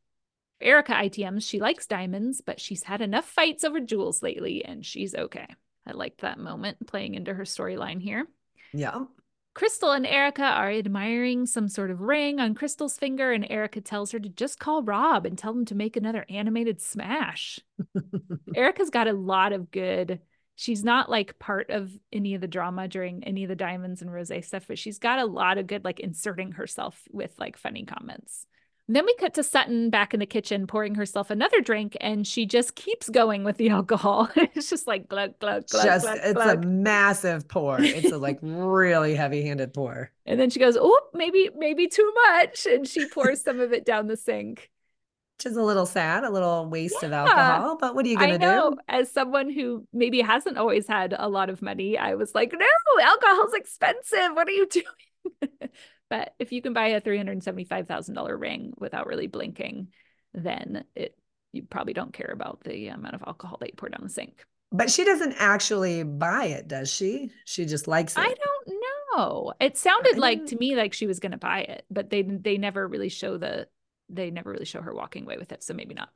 Erika 0.62 0.94
ITMs, 0.94 1.48
she 1.48 1.60
likes 1.60 1.86
diamonds, 1.86 2.40
but 2.40 2.62
she's 2.62 2.84
had 2.84 3.02
enough 3.02 3.26
fights 3.26 3.64
over 3.64 3.80
jewels 3.80 4.24
lately 4.24 4.64
and 4.64 4.86
she's 4.86 5.14
okay. 5.14 5.48
I 5.86 5.92
liked 5.92 6.22
that 6.22 6.40
moment 6.40 6.86
playing 6.88 7.16
into 7.16 7.34
her 7.34 7.44
storyline 7.44 8.02
here. 8.02 8.26
yeah. 8.74 9.06
Crystal 9.54 9.92
and 9.92 10.08
Erika 10.08 10.46
are 10.46 10.72
admiring 10.72 11.46
some 11.46 11.68
sort 11.68 11.92
of 11.92 12.02
ring 12.02 12.40
on 12.40 12.56
Crystal's 12.56 12.98
finger, 12.98 13.32
and 13.32 13.46
Erika 13.48 13.82
tells 13.82 14.12
her 14.12 14.20
to 14.20 14.30
just 14.30 14.60
call 14.60 14.82
Rob 14.82 15.28
and 15.28 15.38
tell 15.38 15.52
him 15.52 15.66
to 15.66 15.76
make 15.76 15.96
another 15.96 16.26
animated 16.28 16.82
smash. 16.82 17.60
Erika's 18.56 18.90
got 18.90 19.08
a 19.08 19.14
lot 19.14 19.54
of 19.54 19.70
good. 19.70 20.22
She's 20.56 20.84
not 20.84 21.10
like 21.10 21.38
part 21.38 21.70
of 21.70 21.92
any 22.12 22.34
of 22.34 22.42
the 22.42 22.48
drama 22.48 22.88
during 22.88 23.24
any 23.24 23.44
of 23.44 23.50
the 23.50 23.56
diamonds 23.56 24.02
and 24.02 24.12
rose 24.12 24.32
stuff, 24.42 24.66
but 24.68 24.80
she's 24.80 24.98
got 24.98 25.20
a 25.20 25.26
lot 25.26 25.60
of 25.60 25.68
good 25.68 25.84
like 25.84 26.00
inserting 26.00 26.54
herself 26.54 27.00
with 27.12 27.34
like 27.38 27.56
funny 27.56 27.86
comments. 27.86 28.48
And 28.88 28.98
then 28.98 29.06
we 29.06 29.16
cut 29.16 29.34
to 29.36 29.44
Sutton 29.44 29.90
back 29.90 30.14
in 30.14 30.20
the 30.20 30.26
kitchen 30.26 30.68
pouring 30.68 30.96
herself 30.96 31.30
another 31.30 31.62
drink, 31.62 31.96
and 32.02 32.28
she 32.28 32.46
just 32.46 32.76
keeps 32.76 33.08
going 33.10 33.46
with 33.46 33.56
the 33.58 33.70
alcohol. 33.78 34.30
it's 34.36 34.70
just 34.70 34.88
like 34.88 35.08
glug 35.08 35.40
glug 35.40 35.70
glug. 35.70 35.86
Just 35.86 36.06
glug, 36.06 36.20
it's 36.22 36.34
glug. 36.34 36.64
a 36.64 36.68
massive 36.68 37.48
pour. 37.48 37.80
It's 37.80 38.12
a 38.12 38.18
like 38.18 38.40
really 38.42 39.16
heavy-handed 39.16 39.74
pour. 39.74 40.12
And 40.26 40.40
then 40.40 40.50
she 40.50 40.60
goes, 40.60 40.78
"Oh, 40.80 41.00
maybe 41.14 41.50
maybe 41.56 41.88
too 41.88 42.12
much," 42.28 42.66
and 42.66 42.86
she 42.88 43.08
pours 43.08 43.42
some 43.42 43.60
of 43.62 43.72
it 43.72 43.86
down 43.86 44.08
the 44.08 44.18
sink. 44.18 44.70
Which 45.38 45.52
is 45.52 45.58
a 45.58 45.64
little 45.64 45.86
sad, 45.86 46.24
a 46.26 46.30
little 46.30 46.66
waste 46.70 47.02
of 47.04 47.12
alcohol. 47.12 47.78
But 47.80 47.96
what 47.96 48.06
are 48.06 48.10
you 48.10 48.18
gonna 48.18 48.38
know, 48.38 48.72
do? 48.72 48.78
as 48.90 49.10
someone 49.10 49.50
who 49.50 49.88
maybe 49.94 50.22
hasn't 50.22 50.58
always 50.58 50.88
had 50.88 51.16
a 51.18 51.28
lot 51.30 51.50
of 51.50 51.62
money, 51.62 51.98
I 51.98 52.16
was 52.16 52.36
like, 52.36 52.54
"No, 52.54 53.04
alcohol's 53.04 53.54
expensive. 53.54 54.34
What 54.34 54.48
are 54.48 54.52
you 54.52 54.68
doing?" 54.68 55.52
but 56.14 56.36
if 56.38 56.52
you 56.52 56.62
can 56.62 56.74
buy 56.74 56.90
a 56.90 57.02
three 57.02 57.18
hundred 57.18 57.42
seventy-five 57.42 57.88
thousand 57.88 58.14
dollar 58.14 58.38
ring 58.38 58.72
without 58.78 59.08
really 59.08 59.26
blinking, 59.26 59.88
then 60.36 60.84
it 60.96 61.18
you 61.54 61.64
probably 61.64 61.94
don't 61.94 62.14
care 62.14 62.30
about 62.32 62.64
the 62.64 62.90
amount 62.90 63.16
of 63.16 63.24
alcohol 63.26 63.58
that 63.60 63.70
you 63.70 63.74
pour 63.76 63.90
down 63.90 64.02
the 64.04 64.10
sink. 64.10 64.46
But 64.72 64.92
she 64.92 65.06
doesn't 65.06 65.34
actually 65.40 66.04
buy 66.04 66.46
it, 66.46 66.68
does 66.68 66.94
she? 66.94 67.32
She 67.46 67.66
just 67.66 67.88
likes 67.88 68.16
it. 68.16 68.20
I 68.20 68.32
don't 68.32 68.78
know. 69.18 69.54
It 69.60 69.76
sounded 69.76 70.20
like 70.20 70.46
to 70.48 70.56
me 70.56 70.76
like 70.76 70.94
she 70.94 71.08
was 71.08 71.20
going 71.20 71.32
to 71.32 71.40
buy 71.40 71.62
it, 71.62 71.84
but 71.90 72.12
they 72.12 72.22
they 72.22 72.60
never 72.60 72.88
really 72.88 73.10
show 73.10 73.40
the 73.40 73.68
they 74.08 74.30
never 74.30 74.52
really 74.52 74.66
show 74.66 74.84
her 74.84 74.94
walking 74.94 75.24
away 75.24 75.38
with 75.40 75.52
it, 75.52 75.64
so 75.64 75.74
maybe 75.74 75.96
not. 75.96 76.10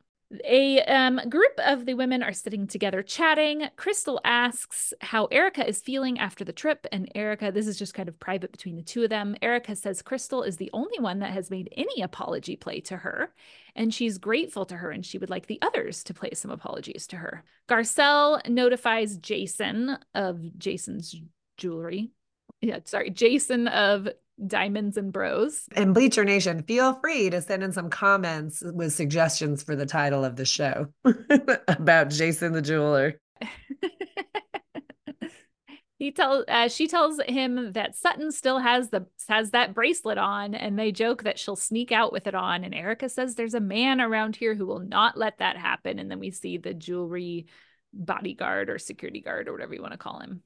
A 0.44 0.82
um, 0.82 1.22
group 1.30 1.54
of 1.66 1.86
the 1.86 1.94
women 1.94 2.22
are 2.22 2.34
sitting 2.34 2.68
together 2.68 3.02
chatting. 3.02 3.70
Crystal 3.78 4.20
asks 4.26 4.94
how 5.00 5.26
Erika 5.28 5.66
is 5.66 5.80
feeling 5.82 6.20
after 6.20 6.44
the 6.44 6.52
trip, 6.52 6.86
and 6.92 7.10
Erika, 7.16 7.50
this 7.50 7.66
is 7.66 7.80
just 7.80 7.94
kind 7.94 8.10
of 8.10 8.20
private 8.20 8.52
between 8.52 8.76
the 8.76 8.82
two 8.82 9.04
of 9.04 9.10
them. 9.10 9.38
Erika 9.42 9.74
says 9.74 10.02
Crystal 10.02 10.44
is 10.44 10.58
the 10.58 10.70
only 10.74 11.00
one 11.00 11.20
that 11.20 11.32
has 11.32 11.50
made 11.50 11.74
any 11.78 12.02
apology 12.02 12.58
play 12.58 12.82
to 12.82 12.98
her, 12.98 13.34
and 13.74 13.94
she's 13.94 14.18
grateful 14.18 14.66
to 14.66 14.76
her, 14.76 14.92
and 14.92 15.06
she 15.06 15.18
would 15.18 15.30
like 15.30 15.48
the 15.48 15.62
others 15.62 16.04
to 16.04 16.14
play 16.14 16.32
some 16.34 16.52
apologies 16.52 17.08
to 17.08 17.16
her. 17.16 17.46
Garcelle 17.70 18.46
notifies 18.50 19.16
Jason 19.18 19.98
of 20.14 20.58
Jason's 20.58 21.16
jewelry. 21.56 22.12
Yeah, 22.60 22.80
sorry, 22.84 23.12
Jason 23.12 23.70
of 23.70 24.10
Diamonds 24.46 24.98
and 24.98 25.12
Bros. 25.12 25.66
And 25.76 25.94
Bleacher 25.94 26.24
Nation, 26.24 26.64
feel 26.64 26.94
free 27.00 27.30
to 27.30 27.42
send 27.42 27.64
in 27.64 27.72
some 27.72 27.90
comments 27.90 28.62
with 28.64 28.94
suggestions 28.94 29.64
for 29.64 29.76
the 29.76 29.86
title 29.86 30.24
of 30.24 30.36
the 30.36 30.46
show 30.46 30.88
about 31.68 32.10
Jason 32.10 32.54
the 32.54 32.62
jeweler. 32.62 33.20
he 36.00 36.12
tells 36.12 36.46
uh, 36.48 36.68
she 36.68 36.88
tells 36.88 37.20
him 37.28 37.74
that 37.74 37.96
Sutton 37.96 38.32
still 38.32 38.60
has 38.60 38.90
the 38.90 39.08
has 39.28 39.52
that 39.52 39.74
bracelet 39.74 40.18
on 40.18 40.54
and 40.54 40.78
they 40.78 40.92
joke 40.92 41.24
that 41.24 41.40
she'll 41.40 41.56
sneak 41.56 41.92
out 41.92 42.12
with 42.12 42.28
it 42.28 42.36
on 42.36 42.64
and 42.64 42.76
Erika 42.76 43.10
says 43.10 43.36
there's 43.36 43.54
a 43.54 43.60
man 43.60 44.00
around 44.00 44.36
here 44.36 44.56
who 44.56 44.66
will 44.66 44.80
not 44.80 45.18
let 45.18 45.40
that 45.40 45.58
happen 45.58 46.00
and 46.00 46.10
then 46.10 46.20
we 46.20 46.32
see 46.32 46.58
the 46.58 46.74
jewelry 46.74 47.48
bodyguard 47.94 48.70
or 48.70 48.78
security 48.78 49.22
guard 49.22 49.48
or 49.48 49.54
whatever 49.54 49.74
you 49.74 49.82
want 49.82 49.94
to 49.94 49.98
call 49.98 50.20
him 50.20 50.42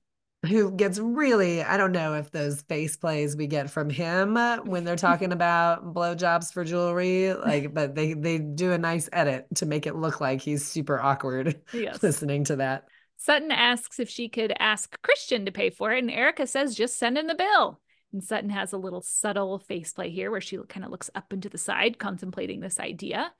who 0.48 0.72
gets 0.72 0.98
really 0.98 1.62
I 1.62 1.78
don't 1.78 1.92
know 1.92 2.16
if 2.16 2.32
those 2.32 2.62
face 2.64 2.98
plays 2.98 3.36
we 3.36 3.48
get 3.48 3.70
from 3.70 3.90
him 3.90 4.38
uh, 4.38 4.58
when 4.58 4.84
they're 4.84 4.96
talking 4.98 5.32
about 5.32 5.94
blowjobs 5.94 6.52
for 6.52 6.64
jewelry, 6.64 7.34
like, 7.34 7.74
but 7.74 7.96
they 7.96 8.14
they 8.14 8.40
do 8.40 8.72
a 8.72 8.78
nice 8.78 9.10
edit 9.14 9.48
to 9.56 9.66
make 9.66 9.86
it 9.86 9.96
look 9.96 10.20
like 10.20 10.42
he's 10.42 10.66
super 10.66 11.00
awkward 11.00 11.62
yes. 11.74 12.02
listening 12.02 12.44
to 12.46 12.58
that. 12.58 12.86
Sutton 13.18 13.52
asks 13.52 14.00
if 14.00 14.10
she 14.10 14.30
could 14.30 14.52
ask 14.60 15.00
Christian 15.04 15.46
to 15.46 15.52
pay 15.52 15.70
for 15.70 15.92
it, 15.92 16.00
and 16.00 16.10
erika 16.10 16.48
says 16.48 16.76
just 16.76 16.98
send 16.98 17.18
in 17.18 17.28
the 17.28 17.36
bill. 17.36 17.80
And 18.12 18.24
Sutton 18.24 18.50
has 18.50 18.74
a 18.74 18.78
little 18.78 19.02
subtle 19.02 19.60
face 19.60 19.94
play 19.94 20.10
here 20.10 20.32
where 20.32 20.42
she 20.42 20.58
kind 20.68 20.84
of 20.84 20.92
looks 20.92 21.10
up 21.16 21.32
into 21.32 21.48
the 21.48 21.58
side, 21.58 21.98
contemplating 21.98 22.60
this 22.60 22.80
idea. 22.80 23.32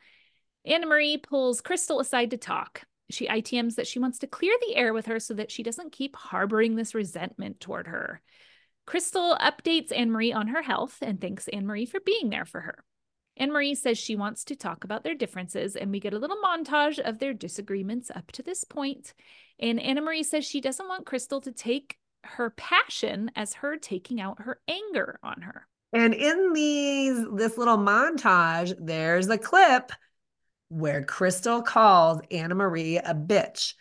Annemarie 0.68 1.22
pulls 1.22 1.62
Crystal 1.62 2.00
aside 2.00 2.32
to 2.32 2.38
talk. 2.38 2.84
She 3.12 3.28
ITMs 3.28 3.76
that 3.76 3.88
she 3.88 4.00
wants 4.00 4.20
to 4.20 4.28
clear 4.28 4.56
the 4.62 4.76
air 4.76 4.94
with 4.94 5.06
her 5.06 5.20
so 5.20 5.34
that 5.36 5.52
she 5.52 5.64
doesn't 5.64 5.92
keep 5.92 6.16
harboring 6.16 6.76
this 6.76 6.96
resentment 6.96 7.60
toward 7.60 7.88
her. 7.88 8.22
Crystal 8.86 9.38
updates 9.40 9.92
Annemarie 9.92 10.36
on 10.36 10.48
her 10.48 10.62
health 10.62 10.98
and 11.02 11.22
thanks 11.22 11.48
Annemarie 11.54 11.88
for 11.88 12.00
being 12.00 12.30
there 12.30 12.46
for 12.46 12.62
her. 12.62 12.84
Annemarie 13.40 13.78
says 13.78 13.98
she 13.98 14.16
wants 14.16 14.44
to 14.46 14.56
talk 14.56 14.84
about 14.84 15.04
their 15.04 15.16
differences, 15.16 15.76
and 15.76 15.90
we 15.90 16.00
get 16.00 16.14
a 16.14 16.20
little 16.20 16.38
montage 16.44 17.00
of 17.00 17.20
their 17.20 17.34
disagreements 17.34 18.12
up 18.14 18.32
to 18.34 18.44
this 18.44 18.64
point. 18.64 19.14
And 19.60 19.80
Annemarie 19.80 20.26
says 20.26 20.46
she 20.46 20.62
doesn't 20.62 20.88
want 20.88 21.06
Crystal 21.06 21.42
to 21.42 21.52
take 21.52 21.98
her 22.24 22.52
passion 22.52 23.32
as 23.36 23.54
her 23.54 23.78
taking 23.78 24.22
out 24.22 24.42
her 24.42 24.60
anger 24.68 25.18
on 25.24 25.42
her. 25.42 25.68
And 25.94 26.14
in 26.14 26.54
these 26.54 27.26
this 27.34 27.58
little 27.58 27.78
montage, 27.78 28.74
there's 28.80 29.28
a 29.30 29.38
clip 29.38 29.92
where 30.72 31.04
Crystal 31.04 31.62
calls 31.62 32.22
Annemarie 32.32 33.02
a 33.04 33.14
bitch. 33.14 33.74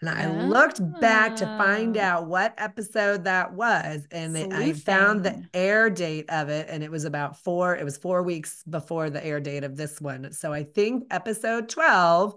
And 0.00 0.10
I 0.10 0.26
oh. 0.26 0.46
looked 0.46 0.80
back 1.00 1.36
to 1.36 1.46
find 1.46 1.96
oh. 1.96 2.00
out 2.00 2.26
what 2.26 2.54
episode 2.58 3.24
that 3.24 3.54
was. 3.54 4.06
And 4.12 4.36
I 4.54 4.72
found 4.74 5.24
the 5.24 5.42
air 5.54 5.90
date 5.90 6.26
of 6.28 6.50
it. 6.50 6.68
And 6.68 6.84
it 6.84 6.90
was 6.90 7.04
about 7.04 7.38
four, 7.42 7.74
it 7.74 7.84
was 7.84 7.96
four 7.96 8.22
weeks 8.22 8.62
before 8.68 9.10
the 9.10 9.24
air 9.24 9.40
date 9.40 9.64
of 9.64 9.76
this 9.76 10.00
one. 10.00 10.32
So 10.32 10.52
I 10.52 10.64
think 10.64 11.06
episode 11.10 11.68
12 11.68 12.34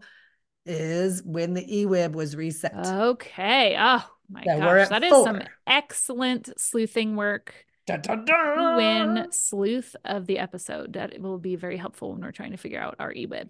is 0.66 1.22
when 1.24 1.54
the 1.54 1.66
EWIB 1.66 2.14
was 2.14 2.36
reset. 2.36 2.74
Okay. 2.76 3.76
Oh 3.78 4.10
my 4.30 4.44
so 4.44 4.58
gosh. 4.58 4.90
That 4.90 5.04
four. 5.04 5.20
is 5.20 5.24
some 5.26 5.42
excellent 5.68 6.50
sleuthing 6.60 7.16
work. 7.16 7.54
Da, 7.86 7.98
da, 7.98 8.16
da. 8.16 8.78
Win 8.78 9.28
sleuth 9.32 9.96
of 10.06 10.26
the 10.28 10.40
episode. 10.40 10.94
That 10.94 11.20
will 11.20 11.40
be 11.40 11.58
very 11.58 11.78
helpful 11.78 12.14
when 12.14 12.22
we're 12.22 12.32
trying 12.32 12.52
to 12.52 12.58
figure 12.58 12.80
out 12.80 12.96
our 13.00 13.14
EWIB 13.14 13.50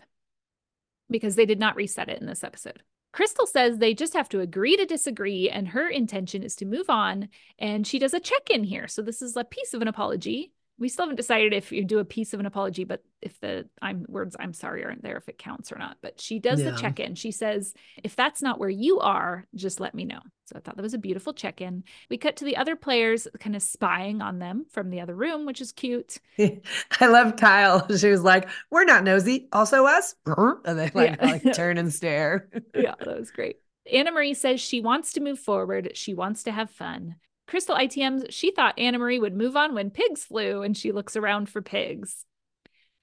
because 1.12 1.36
they 1.36 1.45
did 1.45 1.59
not 1.59 1.76
reset 1.76 2.09
it 2.09 2.20
in 2.20 2.28
this 2.28 2.43
episode. 2.43 2.82
Crystal 3.14 3.45
says 3.45 3.78
they 3.78 3.93
just 3.93 4.14
have 4.14 4.30
to 4.30 4.39
agree 4.39 4.78
to 4.78 4.86
disagree, 4.86 5.49
and 5.49 5.68
her 5.70 5.89
intention 5.89 6.43
is 6.43 6.55
to 6.55 6.66
move 6.66 6.89
on. 6.89 7.28
And 7.59 7.86
she 7.86 7.99
does 7.99 8.14
a 8.14 8.20
check 8.20 8.49
in 8.49 8.64
here. 8.64 8.88
So, 8.88 9.01
this 9.01 9.22
is 9.22 9.36
a 9.36 9.43
piece 9.43 9.74
of 9.74 9.82
an 9.82 9.89
apology 9.89 10.53
we 10.82 10.89
still 10.89 11.05
haven't 11.05 11.17
decided 11.17 11.53
if 11.53 11.71
you 11.71 11.86
do 11.86 11.99
a 11.99 12.05
piece 12.05 12.34
of 12.34 12.39
an 12.39 12.47
apology, 12.47 12.86
but 12.86 13.03
if 13.21 13.39
the 13.39 13.69
I'm 13.84 14.03
words 14.09 14.36
I'm 14.39 14.51
sorry 14.51 14.84
aren't 14.84 15.03
there, 15.03 15.15
if 15.15 15.29
it 15.29 15.38
counts 15.38 15.71
or 15.71 15.77
not. 15.77 15.97
But 16.01 16.19
she 16.19 16.39
does 16.39 16.59
yeah. 16.59 16.71
the 16.71 16.77
check 16.77 16.99
in. 16.99 17.13
She 17.13 17.32
says, 17.32 17.75
if 18.03 18.15
that's 18.15 18.41
not 18.41 18.59
where 18.59 18.67
you 18.67 18.99
are, 18.99 19.45
just 19.53 19.79
let 19.79 19.93
me 19.93 20.05
know. 20.05 20.19
So 20.47 20.55
I 20.55 20.59
thought 20.59 20.77
that 20.77 20.82
was 20.82 20.95
a 20.95 20.97
beautiful 20.97 21.34
check 21.34 21.61
in. 21.61 21.84
We 22.09 22.17
cut 22.17 22.38
to 22.38 22.45
the 22.45 22.57
other 22.57 22.75
players 22.75 23.27
kind 23.39 23.55
of 23.55 23.61
spying 23.61 24.23
on 24.23 24.39
them 24.39 24.65
from 24.71 24.89
the 24.89 25.01
other 25.01 25.13
room, 25.13 25.45
which 25.45 25.61
is 25.61 25.71
cute. 25.71 26.17
I 26.39 27.05
love 27.05 27.36
Kyle. 27.36 27.88
She 27.95 28.09
was 28.09 28.23
like, 28.23 28.49
we're 28.71 28.84
not 28.84 29.03
nosy. 29.03 29.49
Also 29.53 29.86
us. 29.86 30.15
And 30.65 30.79
they 30.79 30.89
like, 30.95 31.19
yeah. 31.21 31.25
like 31.25 31.53
turn 31.53 31.77
and 31.77 31.93
stare. 31.93 32.49
yeah, 32.73 32.95
that 32.97 33.19
was 33.19 33.29
great. 33.29 33.57
Annemarie 33.93 34.36
says 34.36 34.59
she 34.59 34.82
wants 34.82 35.13
to 35.13 35.21
move 35.21 35.38
forward. 35.38 35.91
She 35.93 36.15
wants 36.15 36.41
to 36.43 36.51
have 36.51 36.71
fun. 36.71 37.17
Crystal 37.48 37.76
ITMs, 37.76 38.28
she 38.30 38.52
thought 38.52 38.78
Annemarie 38.78 39.20
would 39.20 39.36
move 39.36 39.56
on 39.56 39.74
when 39.74 39.89
pigs 39.89 40.24
flew, 40.24 40.62
and 40.62 40.76
she 40.76 40.92
looks 40.92 41.16
around 41.16 41.50
for 41.50 41.62
pigs. 41.62 42.26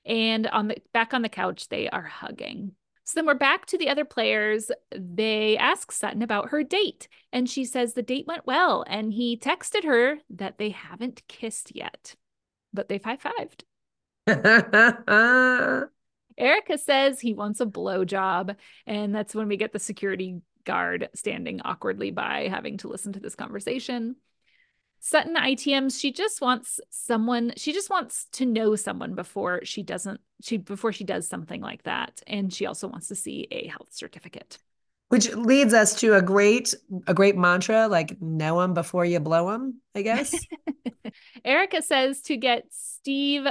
And 0.04 0.46
on 0.46 0.68
the 0.68 0.76
back 0.92 1.12
on 1.12 1.22
the 1.22 1.28
couch, 1.28 1.68
they 1.68 1.88
are 1.88 2.02
hugging. 2.02 2.72
So 3.04 3.12
then 3.14 3.26
we're 3.26 3.34
back 3.34 3.64
to 3.66 3.78
the 3.78 3.88
other 3.88 4.04
players. 4.04 4.70
They 4.94 5.56
ask 5.56 5.92
Sutton 5.92 6.22
about 6.22 6.50
her 6.50 6.62
date, 6.62 7.08
and 7.32 7.48
she 7.48 7.64
says 7.64 7.94
the 7.94 8.02
date 8.02 8.26
went 8.26 8.46
well, 8.46 8.84
and 8.86 9.12
he 9.12 9.38
texted 9.38 9.84
her 9.84 10.18
that 10.30 10.58
they 10.58 10.70
haven't 10.70 11.22
kissed 11.26 11.74
yet, 11.74 12.14
but 12.72 12.88
they've 12.88 13.02
high 13.02 13.16
fived. 13.16 13.62
Erika 16.38 16.78
says 16.78 17.18
he 17.18 17.32
wants 17.32 17.60
a 17.60 17.66
blowjob, 17.66 18.56
and 18.86 19.14
that's 19.14 19.34
when 19.34 19.48
we 19.48 19.56
get 19.56 19.72
the 19.72 19.78
security 19.78 20.42
guard 20.68 21.08
standing 21.14 21.62
awkwardly 21.62 22.10
by, 22.10 22.46
having 22.48 22.76
to 22.76 22.88
listen 22.88 23.14
to 23.14 23.20
this 23.20 23.34
conversation. 23.34 24.16
Sutton 25.00 25.34
ITMs, 25.34 25.98
she 25.98 26.12
just 26.12 26.42
wants 26.42 26.78
someone, 26.90 27.54
she 27.56 27.72
just 27.72 27.88
wants 27.88 28.26
to 28.32 28.44
know 28.44 28.76
someone 28.76 29.14
before 29.14 29.64
she 29.64 29.82
doesn't, 29.82 30.20
she 30.42 30.58
before 30.58 30.92
she 30.92 31.04
does 31.04 31.26
something 31.26 31.62
like 31.62 31.84
that. 31.84 32.20
And 32.26 32.52
she 32.52 32.66
also 32.66 32.86
wants 32.86 33.08
to 33.08 33.14
see 33.14 33.48
a 33.50 33.68
health 33.68 33.88
certificate. 33.92 34.58
Which 35.08 35.34
leads 35.34 35.72
us 35.72 35.98
to 36.00 36.16
a 36.16 36.22
great, 36.22 36.74
a 37.06 37.14
great 37.14 37.36
mantra 37.36 37.88
like 37.88 38.20
know 38.20 38.60
them 38.60 38.74
before 38.74 39.06
you 39.06 39.20
blow 39.20 39.50
them, 39.50 39.80
I 39.94 40.02
guess. 40.02 40.34
Erika 41.46 41.80
says 41.80 42.20
to 42.22 42.36
get 42.36 42.64
Steve 42.70 43.46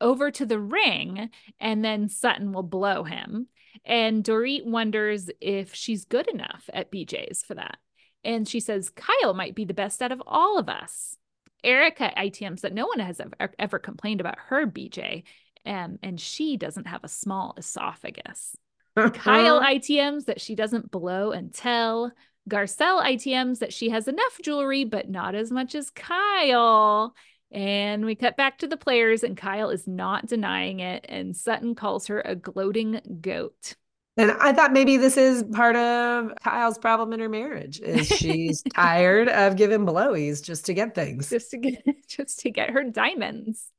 over 0.00 0.30
to 0.30 0.46
the 0.46 0.60
ring 0.60 1.30
and 1.58 1.84
then 1.84 2.08
Sutton 2.08 2.52
will 2.52 2.62
blow 2.62 3.02
him. 3.02 3.48
And 3.86 4.24
Dorit 4.24 4.66
wonders 4.66 5.30
if 5.40 5.72
she's 5.74 6.04
good 6.04 6.28
enough 6.28 6.68
at 6.72 6.90
BJ's 6.90 7.42
for 7.42 7.54
that. 7.54 7.78
And 8.24 8.46
she 8.46 8.58
says, 8.58 8.90
Kyle 8.90 9.34
might 9.34 9.54
be 9.54 9.64
the 9.64 9.74
best 9.74 10.02
out 10.02 10.10
of 10.10 10.20
all 10.26 10.58
of 10.58 10.68
us. 10.68 11.16
Erika 11.62 12.12
ITMs 12.16 12.62
that 12.62 12.74
no 12.74 12.86
one 12.86 12.98
has 12.98 13.20
ever, 13.20 13.54
ever 13.58 13.78
complained 13.78 14.20
about 14.20 14.38
her 14.48 14.66
BJ, 14.66 15.22
um, 15.64 15.98
and 16.02 16.20
she 16.20 16.56
doesn't 16.56 16.86
have 16.86 17.04
a 17.04 17.08
small 17.08 17.54
esophagus. 17.56 18.56
Kyle 18.96 19.60
ITMs 19.60 20.26
that 20.26 20.40
she 20.40 20.54
doesn't 20.54 20.90
blow 20.90 21.30
and 21.30 21.52
tell. 21.52 22.12
Garcelle 22.48 23.02
ITMs 23.02 23.58
that 23.58 23.72
she 23.72 23.90
has 23.90 24.06
enough 24.06 24.38
jewelry, 24.42 24.84
but 24.84 25.08
not 25.10 25.34
as 25.34 25.50
much 25.50 25.74
as 25.74 25.90
Kyle. 25.90 27.14
And 27.52 28.04
we 28.04 28.14
cut 28.14 28.36
back 28.36 28.58
to 28.58 28.66
the 28.66 28.76
players, 28.76 29.22
and 29.22 29.36
Kyle 29.36 29.70
is 29.70 29.86
not 29.86 30.26
denying 30.26 30.80
it. 30.80 31.06
And 31.08 31.36
Sutton 31.36 31.74
calls 31.74 32.08
her 32.08 32.20
a 32.20 32.34
gloating 32.34 33.00
goat. 33.20 33.76
And 34.18 34.30
I 34.30 34.52
thought 34.52 34.72
maybe 34.72 34.96
this 34.96 35.16
is 35.16 35.44
part 35.52 35.76
of 35.76 36.32
Kyle's 36.42 36.78
problem 36.78 37.12
in 37.12 37.20
her 37.20 37.28
marriage 37.28 37.80
is 37.80 38.06
she's 38.18 38.62
tired 38.74 39.28
of 39.28 39.56
giving 39.56 39.84
blowies 39.84 40.42
just 40.42 40.64
to 40.66 40.74
get 40.74 40.94
things. 40.94 41.28
Just 41.28 41.50
to 41.50 41.58
get 41.58 41.82
just 42.08 42.40
to 42.40 42.50
get 42.50 42.70
her 42.70 42.82
diamonds. 42.84 43.70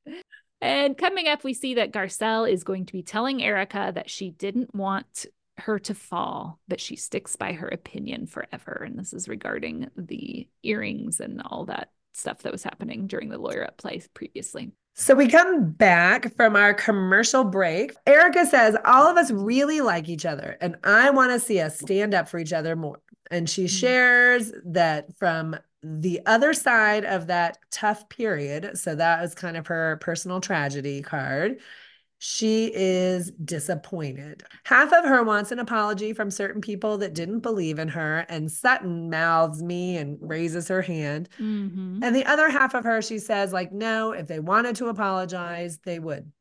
And 0.60 0.96
coming 0.96 1.28
up, 1.28 1.44
we 1.44 1.54
see 1.54 1.74
that 1.74 1.92
Garcelle 1.92 2.50
is 2.50 2.64
going 2.64 2.86
to 2.86 2.92
be 2.92 3.02
telling 3.02 3.42
Erika 3.42 3.92
that 3.94 4.10
she 4.10 4.30
didn't 4.30 4.74
want 4.74 5.26
her 5.58 5.78
to 5.80 5.94
fall, 5.94 6.60
but 6.68 6.80
she 6.80 6.94
sticks 6.96 7.36
by 7.36 7.52
her 7.52 7.68
opinion 7.68 8.26
forever. 8.26 8.84
And 8.86 8.98
this 8.98 9.12
is 9.12 9.28
regarding 9.28 9.88
the 9.96 10.48
earrings 10.62 11.20
and 11.20 11.42
all 11.44 11.66
that 11.66 11.90
stuff 12.18 12.38
that 12.38 12.52
was 12.52 12.62
happening 12.62 13.06
during 13.06 13.28
the 13.28 13.38
lawyer 13.38 13.64
up 13.64 13.76
play 13.76 14.02
previously. 14.14 14.72
So 14.94 15.14
we 15.14 15.28
come 15.28 15.70
back 15.70 16.34
from 16.34 16.56
our 16.56 16.74
commercial 16.74 17.44
break. 17.44 17.94
Erika 18.04 18.44
says, 18.44 18.76
All 18.84 19.06
of 19.06 19.16
us 19.16 19.30
really 19.30 19.80
like 19.80 20.08
each 20.08 20.26
other, 20.26 20.56
and 20.60 20.76
I 20.82 21.10
want 21.10 21.30
to 21.32 21.38
see 21.38 21.60
us 21.60 21.78
stand 21.78 22.14
up 22.14 22.28
for 22.28 22.38
each 22.38 22.52
other 22.52 22.74
more. 22.74 23.00
And 23.30 23.48
she 23.48 23.66
mm. 23.66 23.70
shares 23.70 24.52
that 24.64 25.16
from 25.16 25.56
the 25.82 26.20
other 26.26 26.52
side 26.52 27.04
of 27.04 27.28
that 27.28 27.58
tough 27.70 28.08
period. 28.08 28.76
So 28.76 28.96
that 28.96 29.20
was 29.20 29.34
kind 29.34 29.56
of 29.56 29.68
her 29.68 29.98
personal 30.00 30.40
tragedy 30.40 31.02
card. 31.02 31.60
She 32.18 32.72
is 32.74 33.30
disappointed. 33.30 34.42
Half 34.64 34.92
of 34.92 35.04
her 35.04 35.22
wants 35.22 35.52
an 35.52 35.60
apology 35.60 36.12
from 36.12 36.30
certain 36.30 36.60
people 36.60 36.98
that 36.98 37.14
didn't 37.14 37.40
believe 37.40 37.78
in 37.78 37.88
her, 37.88 38.26
and 38.28 38.50
Sutton 38.50 39.08
mouths 39.08 39.62
me 39.62 39.96
and 39.96 40.18
raises 40.20 40.66
her 40.68 40.82
hand. 40.82 41.28
Mm-hmm. 41.38 42.02
And 42.02 42.14
the 42.14 42.26
other 42.26 42.50
half 42.50 42.74
of 42.74 42.84
her, 42.84 43.00
she 43.02 43.18
says, 43.18 43.52
like, 43.52 43.72
no, 43.72 44.12
if 44.12 44.26
they 44.26 44.40
wanted 44.40 44.76
to 44.76 44.88
apologize, 44.88 45.78
they 45.84 46.00
would. 46.00 46.32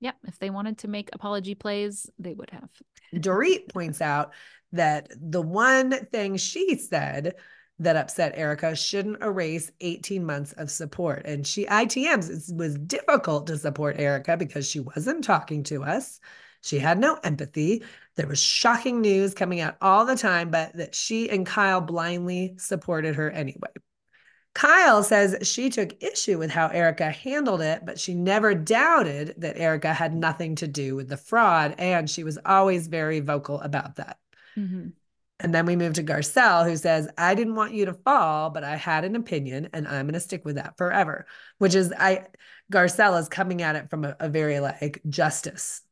Yep. 0.00 0.16
If 0.28 0.38
they 0.38 0.50
wanted 0.50 0.78
to 0.78 0.88
make 0.88 1.10
apology 1.12 1.54
plays, 1.54 2.08
they 2.18 2.34
would 2.34 2.50
have. 2.50 2.68
Dorit 3.14 3.72
points 3.72 4.00
out 4.00 4.32
that 4.72 5.08
the 5.20 5.42
one 5.42 5.90
thing 6.06 6.36
she 6.36 6.76
said 6.76 7.34
that 7.78 7.96
upset 7.96 8.32
Erika 8.36 8.74
shouldn't 8.74 9.22
erase 9.22 9.70
18 9.80 10.24
months 10.24 10.52
of 10.52 10.70
support. 10.70 11.22
And 11.26 11.46
she 11.46 11.66
ITMs 11.66 12.50
it 12.50 12.56
was 12.56 12.76
difficult 12.78 13.46
to 13.48 13.58
support 13.58 13.98
Erika 13.98 14.36
because 14.36 14.68
she 14.68 14.80
wasn't 14.80 15.24
talking 15.24 15.62
to 15.64 15.84
us. 15.84 16.20
She 16.62 16.78
had 16.78 16.98
no 16.98 17.18
empathy. 17.22 17.84
There 18.16 18.26
was 18.26 18.42
shocking 18.42 19.00
news 19.00 19.34
coming 19.34 19.60
out 19.60 19.76
all 19.80 20.06
the 20.06 20.16
time, 20.16 20.50
but 20.50 20.72
that 20.74 20.94
she 20.94 21.28
and 21.30 21.46
Kyle 21.46 21.80
blindly 21.80 22.54
supported 22.58 23.16
her 23.16 23.30
anyway. 23.30 23.68
Kyle 24.54 25.02
says 25.02 25.46
she 25.46 25.68
took 25.68 26.02
issue 26.02 26.38
with 26.38 26.50
how 26.50 26.68
Erika 26.68 27.10
handled 27.10 27.60
it, 27.60 27.84
but 27.84 28.00
she 28.00 28.14
never 28.14 28.54
doubted 28.54 29.34
that 29.36 29.58
Erika 29.58 29.92
had 29.92 30.14
nothing 30.14 30.54
to 30.56 30.66
do 30.66 30.96
with 30.96 31.10
the 31.10 31.18
fraud, 31.18 31.74
and 31.76 32.08
she 32.08 32.24
was 32.24 32.38
always 32.44 32.86
very 32.86 33.20
vocal 33.20 33.60
about 33.60 33.96
that. 33.96 34.18
Mm-hmm. 34.56 34.88
And 35.38 35.54
then 35.54 35.66
we 35.66 35.76
move 35.76 35.94
to 35.94 36.02
Garcelle, 36.02 36.64
who 36.68 36.76
says, 36.76 37.08
I 37.18 37.34
didn't 37.34 37.56
want 37.56 37.74
you 37.74 37.84
to 37.86 37.94
fall, 37.94 38.50
but 38.50 38.64
I 38.64 38.76
had 38.76 39.04
an 39.04 39.16
opinion 39.16 39.68
and 39.74 39.86
I'm 39.86 40.06
going 40.06 40.14
to 40.14 40.20
stick 40.20 40.44
with 40.46 40.56
that 40.56 40.78
forever. 40.78 41.26
Which 41.58 41.74
is, 41.74 41.92
I, 41.98 42.26
Garcelle 42.72 43.20
is 43.20 43.28
coming 43.28 43.60
at 43.62 43.76
it 43.76 43.90
from 43.90 44.04
a, 44.04 44.16
a 44.18 44.28
very 44.30 44.60
like 44.60 45.02
justice 45.08 45.82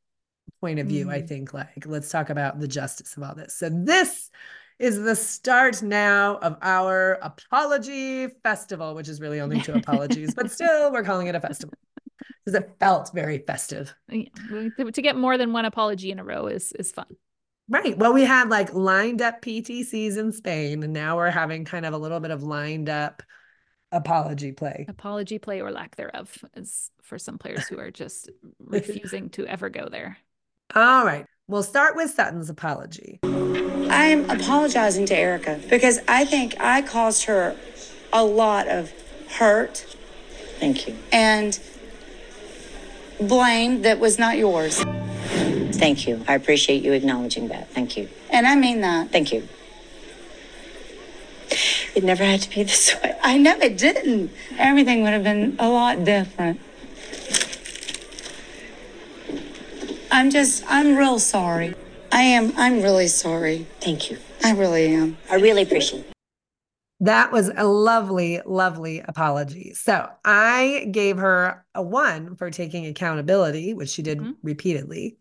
point 0.61 0.78
of 0.78 0.86
view. 0.86 1.11
I 1.11 1.20
Mm. 1.20 1.28
think, 1.28 1.55
like, 1.55 1.84
let's 1.86 2.11
talk 2.11 2.30
about 2.30 2.59
the 2.59 2.68
justice 2.68 3.16
of 3.16 3.22
all 3.22 3.34
this. 3.34 3.55
So, 3.57 3.68
this 3.70 4.30
is 4.78 4.99
the 5.01 5.14
start 5.14 5.82
now 5.82 6.36
of 6.38 6.57
our 6.62 7.18
apology 7.22 8.28
festival, 8.42 8.95
which 8.95 9.09
is 9.09 9.20
really 9.20 9.40
only 9.40 9.61
two 9.61 9.72
apologies, 9.74 10.34
but 10.34 10.51
still, 10.51 10.90
we're 10.90 11.05
calling 11.05 11.26
it 11.26 11.34
a 11.34 11.40
festival 11.40 11.74
because 12.45 12.61
it 12.61 12.74
felt 12.80 13.12
very 13.14 13.38
festive. 13.38 13.95
Yeah, 14.09 14.24
to 14.90 15.03
get 15.03 15.16
more 15.16 15.38
than 15.38 15.53
one 15.53 15.64
apology 15.64 16.11
in 16.11 16.18
a 16.18 16.24
row 16.24 16.47
is 16.47 16.72
is 16.72 16.92
fun. 16.92 17.07
Right. 17.69 17.97
Well, 17.97 18.12
we 18.12 18.25
had 18.25 18.51
like 18.51 18.75
lined 18.75 19.23
up 19.23 19.41
PTCs 19.41 20.19
in 20.19 20.33
Spain, 20.33 20.83
and 20.83 20.93
now 20.93 21.17
we're 21.17 21.31
having 21.31 21.65
kind 21.65 21.87
of 21.87 21.95
a 21.95 21.99
little 21.99 22.21
bit 22.21 22.31
of 22.31 22.43
lined 22.43 22.89
up 22.89 23.23
apology 23.91 24.53
play. 24.53 24.85
Apology 24.89 25.39
play 25.39 25.61
or 25.61 25.71
lack 25.71 25.97
thereof 25.97 26.37
is 26.55 26.91
for 27.03 27.19
some 27.19 27.39
players 27.39 27.67
who 27.67 27.79
are 27.79 27.91
just 27.91 28.31
refusing 28.59 29.31
to 29.31 29.47
ever 29.47 29.71
go 29.71 29.89
there. 29.89 30.19
All 30.75 31.05
right. 31.05 31.27
We'll 31.47 31.62
start 31.62 31.95
with 31.95 32.11
Sutton's 32.11 32.51
apology. 32.51 33.21
I'm 33.23 34.29
apologizing 34.31 35.07
to 35.07 35.17
Erika 35.17 35.61
because 35.69 36.01
I 36.09 36.25
think 36.25 36.59
I 36.59 36.83
caused 36.83 37.25
her 37.25 37.55
a 38.12 38.25
lot 38.25 38.67
of 38.67 38.93
hurt 39.29 39.97
Thank 40.59 40.89
you. 40.89 40.97
and 41.12 41.59
blame 43.21 43.83
that 43.83 44.01
was 44.01 44.19
not 44.19 44.39
yours. 44.39 44.83
Thank 45.77 46.07
you. 46.07 46.25
I 46.29 46.35
appreciate 46.35 46.83
you 46.83 46.93
acknowledging 46.93 47.49
that. 47.49 47.70
Thank 47.70 47.97
you. 47.97 48.09
And 48.31 48.47
I 48.47 48.55
mean 48.55 48.81
that. 48.83 49.11
Thank 49.11 49.33
you. 49.33 49.49
It 51.95 52.03
never 52.03 52.25
had 52.25 52.43
to 52.43 52.51
be 52.51 52.62
this 52.64 52.95
way. 53.03 53.14
I 53.22 53.39
know 53.39 53.57
it 53.61 53.77
didn't. 53.79 54.31
Everything 54.59 55.03
would 55.03 55.12
have 55.12 55.22
been 55.25 55.57
a 55.59 55.68
lot 55.68 56.05
different. 56.05 56.61
I'm 60.11 60.31
just, 60.31 60.64
I'm 60.68 60.97
real 60.97 61.18
sorry. 61.18 61.75
I 62.12 62.22
am, 62.22 62.53
I'm 62.57 62.81
really 62.83 63.09
sorry. 63.09 63.66
Thank 63.81 64.11
you. 64.11 64.18
I 64.45 64.53
really 64.53 64.87
am. 64.95 65.16
I 65.31 65.37
really 65.37 65.62
appreciate 65.62 66.01
it. 66.01 66.12
That 67.01 67.33
was 67.33 67.51
a 67.57 67.66
lovely, 67.66 68.41
lovely 68.47 69.01
apology. 69.01 69.75
So 69.75 70.09
I 70.25 70.89
gave 70.91 71.18
her 71.18 71.64
a 71.75 71.83
one 71.83 72.37
for 72.37 72.51
taking 72.51 72.87
accountability, 72.87 73.75
which 73.75 73.89
she 73.91 74.03
did 74.03 74.18
Mhm. 74.20 74.37
repeatedly. 74.43 75.16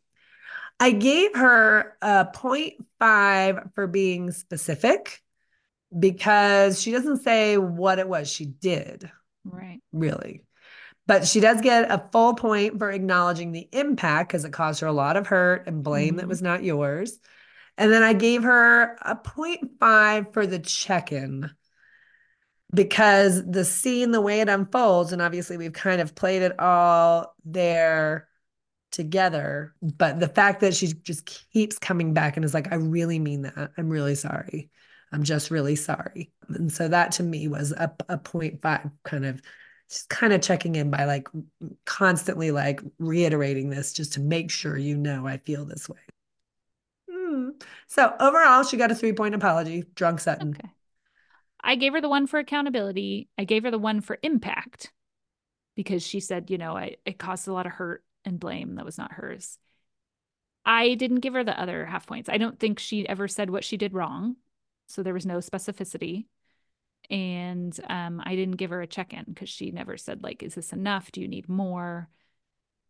I 0.80 0.92
gave 0.92 1.36
her 1.36 1.98
a 2.02 2.26
0.5 2.26 3.74
for 3.74 3.88
being 3.88 4.32
specific 4.32 5.22
because 5.98 6.82
she 6.82 6.92
doesn't 6.92 7.24
say 7.24 7.58
what 7.58 8.00
it 8.00 8.08
was 8.08 8.30
she 8.30 8.46
did, 8.46 9.10
Right. 9.46 9.82
really. 9.92 10.46
But 11.06 11.28
she 11.28 11.40
does 11.40 11.62
get 11.62 11.92
a 11.92 12.10
full 12.12 12.34
point 12.34 12.80
for 12.80 12.90
acknowledging 12.90 13.52
the 13.52 13.68
impact 13.72 14.30
because 14.30 14.46
it 14.46 14.54
caused 14.54 14.82
her 14.82 14.88
a 14.88 14.94
lot 14.94 15.18
of 15.18 15.28
hurt 15.28 15.68
and 15.68 15.84
blame 15.84 16.16
that 16.16 16.26
Mhm. 16.26 16.30
was 16.30 16.42
not 16.42 16.64
yours. 16.64 17.20
And 17.78 17.92
then 17.92 18.04
I 18.04 18.14
gave 18.14 18.44
her 18.44 18.98
a 19.02 19.16
0.5 19.16 20.34
for 20.34 20.48
the 20.48 20.60
check 20.60 21.12
in 21.12 21.52
because 22.74 23.46
the 23.46 23.66
scene, 23.66 24.12
the 24.12 24.22
way 24.22 24.42
it 24.42 24.50
unfolds, 24.50 25.12
and 25.12 25.22
obviously 25.22 25.58
we've 25.58 25.74
kind 25.74 26.02
of 26.02 26.16
played 26.16 26.42
it 26.42 26.60
all 26.60 27.36
there 27.46 28.28
together. 28.94 29.74
But 29.82 30.22
the 30.22 30.30
fact 30.30 30.62
that 30.62 30.74
she 30.74 30.88
just 30.88 31.26
keeps 31.52 31.78
coming 31.78 32.14
back 32.14 32.38
and 32.38 32.46
is 32.46 32.54
like, 32.54 32.72
I 32.72 32.76
really 32.76 33.20
mean 33.20 33.42
that. 33.42 33.72
I'm 33.78 33.90
really 33.90 34.16
sorry. 34.16 34.70
I'm 35.12 35.24
just 35.24 35.52
really 35.52 35.76
sorry. 35.76 36.32
And 36.48 36.72
so 36.72 36.88
that 36.88 37.12
to 37.14 37.24
me 37.24 37.48
was 37.48 37.72
a, 37.74 37.94
a 38.08 38.18
0.5 38.18 38.92
kind 39.04 39.26
of 39.26 39.42
just 39.90 40.10
kind 40.10 40.32
of 40.32 40.42
checking 40.42 40.76
in 40.76 40.90
by 40.90 41.06
like 41.06 41.28
constantly 41.86 42.52
like 42.52 42.82
reiterating 43.00 43.70
this 43.70 43.94
just 43.94 44.14
to 44.14 44.22
make 44.22 44.50
sure 44.50 44.78
you 44.78 44.96
know 44.98 45.28
I 45.28 45.38
feel 45.38 45.66
this 45.66 45.90
way. 45.90 46.00
Hmm. 47.12 47.50
So 47.88 48.16
overall, 48.20 48.64
she 48.64 48.78
got 48.78 48.92
a 48.92 48.96
three 48.96 49.14
point 49.14 49.36
apology. 49.36 49.84
Drunk 49.94 50.20
Sutton. 50.20 50.56
Okay. 50.58 50.70
I 51.64 51.76
gave 51.76 51.94
her 51.94 52.02
the 52.02 52.10
one 52.10 52.28
for 52.28 52.40
accountability. 52.40 53.30
I 53.38 53.44
gave 53.44 53.64
her 53.64 53.72
the 53.72 53.80
one 53.80 54.02
for 54.02 54.18
impact 54.24 54.92
because 55.76 56.06
she 56.06 56.20
said, 56.20 56.50
you 56.50 56.58
know, 56.58 56.76
I, 56.76 56.96
it 57.06 57.18
caused 57.18 57.48
a 57.48 57.54
lot 57.54 57.66
of 57.66 57.72
hurt 57.74 58.04
and 58.26 58.40
blame 58.40 58.76
that 58.76 58.86
was 58.86 58.98
not 58.98 59.14
hers. 59.14 59.58
I 60.66 60.94
didn't 60.96 61.20
give 61.20 61.34
her 61.34 61.44
the 61.44 61.60
other 61.60 61.86
half 61.86 62.08
points. 62.08 62.30
I 62.30 62.38
don't 62.38 62.60
think 62.60 62.80
she 62.80 63.08
ever 63.08 63.28
said 63.28 63.50
what 63.50 63.64
she 63.64 63.78
did 63.78 63.94
wrong. 63.94 64.38
So 64.88 65.04
there 65.04 65.14
was 65.14 65.26
no 65.26 65.38
specificity. 65.38 66.26
And 67.10 67.78
um, 67.90 68.22
I 68.26 68.36
didn't 68.36 68.56
give 68.56 68.70
her 68.70 68.82
a 68.82 68.88
check 68.88 69.14
in 69.14 69.26
because 69.28 69.50
she 69.50 69.72
never 69.72 69.98
said, 69.98 70.24
like, 70.24 70.42
is 70.42 70.56
this 70.56 70.72
enough? 70.72 71.12
Do 71.12 71.22
you 71.22 71.28
need 71.28 71.50
more? 71.50 72.10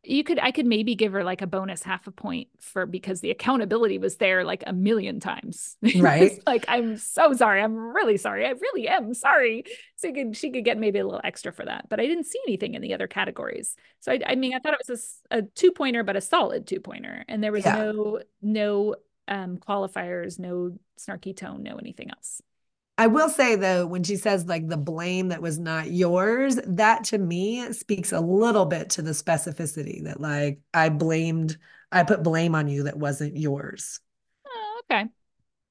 You 0.05 0.23
could, 0.25 0.37
I 0.39 0.51
could 0.51 0.65
maybe 0.65 0.95
give 0.95 1.13
her 1.13 1.23
like 1.23 1.41
a 1.41 1.47
bonus 1.47 1.81
half 1.83 2.07
a 2.07 2.11
point 2.11 2.49
for 2.59 2.85
because 2.85 3.21
the 3.21 3.31
accountability 3.31 3.97
was 3.99 4.17
there 4.17 4.43
like 4.43 4.63
a 4.67 4.73
million 4.73 5.19
times. 5.21 5.77
Right. 5.95 6.41
like, 6.45 6.65
I'm 6.67 6.97
so 6.97 7.33
sorry. 7.33 7.61
I'm 7.61 7.75
really 7.77 8.17
sorry. 8.17 8.45
I 8.45 8.49
really 8.49 8.87
am 8.89 9.13
sorry. 9.13 9.63
So 9.95 10.07
you 10.07 10.13
could, 10.13 10.35
she 10.35 10.51
could 10.51 10.65
get 10.65 10.77
maybe 10.77 10.99
a 10.99 11.05
little 11.05 11.21
extra 11.23 11.53
for 11.53 11.63
that. 11.65 11.87
But 11.89 12.01
I 12.01 12.05
didn't 12.07 12.25
see 12.25 12.39
anything 12.47 12.73
in 12.73 12.81
the 12.81 12.93
other 12.93 13.07
categories. 13.07 13.75
So 14.01 14.11
I, 14.11 14.19
I 14.25 14.35
mean, 14.35 14.53
I 14.53 14.59
thought 14.59 14.73
it 14.73 14.81
was 14.89 15.15
a 15.31 15.41
two 15.43 15.71
pointer, 15.71 16.03
but 16.03 16.17
a 16.17 16.21
solid 16.21 16.67
two 16.67 16.81
pointer. 16.81 17.23
And 17.29 17.41
there 17.43 17.53
was 17.53 17.63
Yeah. 17.63 17.75
no, 17.75 18.19
no 18.41 18.95
um, 19.29 19.57
qualifiers, 19.57 20.37
no 20.37 20.77
snarky 20.99 21.35
tone, 21.35 21.63
no 21.63 21.77
anything 21.77 22.09
else. 22.09 22.41
I 22.97 23.07
will 23.07 23.29
say 23.29 23.55
though, 23.55 23.87
when 23.87 24.03
she 24.03 24.17
says 24.17 24.45
like 24.45 24.67
the 24.67 24.77
blame 24.77 25.29
that 25.29 25.41
was 25.41 25.57
not 25.57 25.91
yours, 25.91 26.59
that 26.67 27.05
to 27.05 27.17
me 27.17 27.73
speaks 27.73 28.11
a 28.11 28.19
little 28.19 28.65
bit 28.65 28.91
to 28.91 29.01
the 29.01 29.11
specificity 29.11 30.03
that 30.03 30.21
like 30.21 30.59
I 30.73 30.89
blamed, 30.89 31.57
I 31.91 32.03
put 32.03 32.21
blame 32.23 32.53
on 32.53 32.67
you 32.67 32.83
that 32.83 32.97
wasn't 32.97 33.35
yours. 33.35 33.99
Oh, 34.45 34.81
okay. 34.83 35.05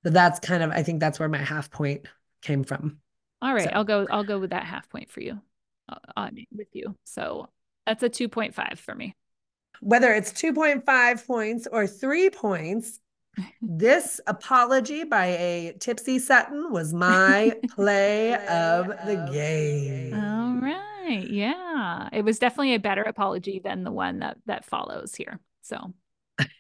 But 0.03 0.13
that's 0.13 0.41
kind 0.41 0.65
of, 0.65 0.71
I 0.73 0.83
think 0.83 0.99
that's 0.99 1.21
where 1.21 1.29
my 1.29 1.39
half 1.39 1.71
point 1.71 2.07
came 2.43 2.65
from. 2.65 2.99
All 3.41 3.55
right. 3.55 3.65
So- 3.65 3.71
I'll 3.71 3.85
go, 3.85 4.07
I'll 4.11 4.25
go 4.25 4.41
with 4.41 4.51
that 4.51 4.65
half 4.65 4.89
point 4.89 5.11
for 5.11 5.21
you. 5.21 5.41
Uh, 5.89 5.97
I 6.17 6.31
mean, 6.33 6.47
with 6.53 6.69
you. 6.73 6.97
So 7.05 7.49
that's 7.87 8.03
a 8.03 8.11
2.5 8.11 8.79
for 8.79 8.95
me. 8.95 9.15
Whether 9.81 10.13
it's 10.13 10.33
2.5 10.33 11.27
points 11.27 11.69
or 11.71 11.87
three 11.87 12.31
points, 12.31 13.01
this 13.61 14.21
apology 14.27 15.05
by 15.05 15.27
a 15.27 15.75
tipsy 15.81 16.19
Sutton 16.19 16.71
was 16.71 16.93
my 16.93 17.57
play 17.71 18.35
of 18.35 18.89
the 18.89 19.29
game. 19.33 20.15
All 20.15 20.57
right. 20.61 21.27
Yeah. 21.29 22.09
It 22.13 22.25
was 22.25 22.39
definitely 22.39 22.75
a 22.75 22.81
better 22.81 23.03
apology 23.03 23.61
than 23.63 23.85
the 23.85 23.93
one 23.93 24.21
that 24.21 24.39
that 24.47 24.65
follows 24.65 25.15
here. 25.15 25.41
So 25.63 25.95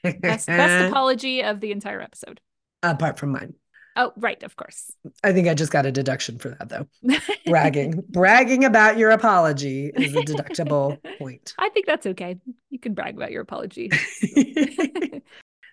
best 0.03 0.47
best 0.47 0.89
apology 0.91 1.43
of 1.43 1.61
the 1.61 1.73
entire 1.73 2.01
episode. 2.01 2.41
Apart 2.83 3.19
from 3.19 3.33
mine. 3.33 3.55
Oh, 3.95 4.13
right, 4.17 4.43
of 4.43 4.57
course. 4.57 4.91
I 5.23 5.33
think 5.33 5.49
I 5.49 5.55
just 5.55 5.71
got 5.71 5.85
a 5.85 5.93
deduction 5.93 6.39
for 6.39 6.49
that 6.51 6.69
though. 6.71 6.87
Bragging. 7.47 8.03
Bragging 8.09 8.65
about 8.65 8.97
your 8.97 9.11
apology 9.11 9.93
is 9.95 10.15
a 10.17 10.21
deductible 10.21 10.99
point. 11.19 11.55
I 11.59 11.69
think 11.69 11.87
that's 11.87 12.07
okay. 12.07 12.39
You 12.71 12.79
can 12.79 12.95
brag 12.95 13.17
about 13.17 13.33
your 13.33 13.43
apology. 13.43 13.91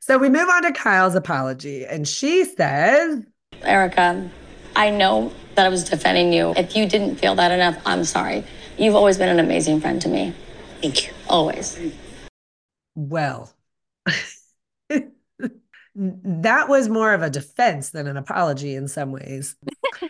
So 0.02 0.18
we 0.18 0.30
move 0.30 0.50
on 0.50 0.64
to 0.64 0.72
Kyle's 0.72 1.16
apology, 1.16 1.86
and 1.86 2.08
she 2.08 2.46
says, 2.46 3.22
Erika, 3.62 4.30
I 4.76 4.90
know 4.90 5.32
that 5.56 5.66
I 5.66 5.70
was 5.70 5.84
defending 5.84 6.32
you. 6.34 6.54
If 6.56 6.76
you 6.76 6.88
didn't 6.88 7.18
feel 7.18 7.36
that 7.36 7.52
enough, 7.52 7.78
I'm 7.86 8.04
sorry. 8.06 8.44
You've 8.78 8.96
always 8.96 9.18
been 9.18 9.30
an 9.30 9.40
amazing 9.40 9.82
friend 9.82 10.02
to 10.02 10.10
me. 10.10 10.34
Thank 10.82 11.06
you. 11.08 11.14
Always. 11.28 11.78
Well, 12.96 13.54
that 15.96 16.70
was 16.70 16.88
more 16.88 17.14
of 17.14 17.22
a 17.22 17.30
defense 17.30 17.90
than 17.90 18.08
an 18.08 18.16
apology 18.18 18.76
in 18.76 18.88
some 18.88 19.12
ways. 19.12 19.58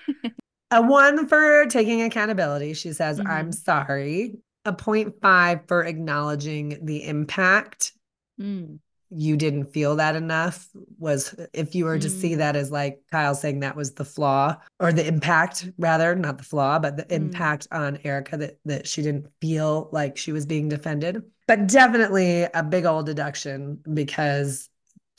a 0.71 0.81
one 0.81 1.27
for 1.27 1.65
taking 1.65 2.03
accountability. 2.03 2.73
She 2.75 2.93
says, 2.93 3.19
I'm 3.19 3.49
Mhm. 3.49 3.55
sorry. 3.55 4.37
A 4.65 5.11
five 5.21 5.61
for 5.67 5.83
acknowledging 5.83 6.85
the 6.85 7.05
impact. 7.07 7.93
Mm. 8.39 8.79
You 9.11 9.37
didn't 9.37 9.73
feel 9.73 9.95
that 9.95 10.15
enough 10.15 10.67
was 10.97 11.35
if 11.53 11.73
you 11.73 11.85
were 11.85 11.97
to 11.99 12.09
see 12.09 12.33
Mm. 12.33 12.37
that 12.37 12.55
as 12.55 12.71
like 12.71 13.01
Kyle 13.11 13.33
saying 13.33 13.61
that 13.61 13.75
was 13.75 13.93
the 13.93 14.05
flaw 14.05 14.57
or 14.79 14.93
the 14.93 15.07
impact 15.07 15.69
rather, 15.77 16.15
not 16.15 16.37
the 16.37 16.43
flaw, 16.43 16.77
but 16.79 16.95
the 16.97 17.03
Mm. 17.05 17.15
impact 17.15 17.67
on 17.71 17.99
Erika 18.03 18.37
that 18.37 18.59
that 18.65 18.87
she 18.87 19.01
didn't 19.01 19.27
feel 19.41 19.89
like 19.91 20.15
she 20.17 20.31
was 20.31 20.45
being 20.45 20.69
defended. 20.69 21.23
But 21.47 21.67
definitely 21.67 22.43
a 22.43 22.63
big 22.63 22.85
old 22.85 23.07
deduction 23.07 23.79
because 23.93 24.69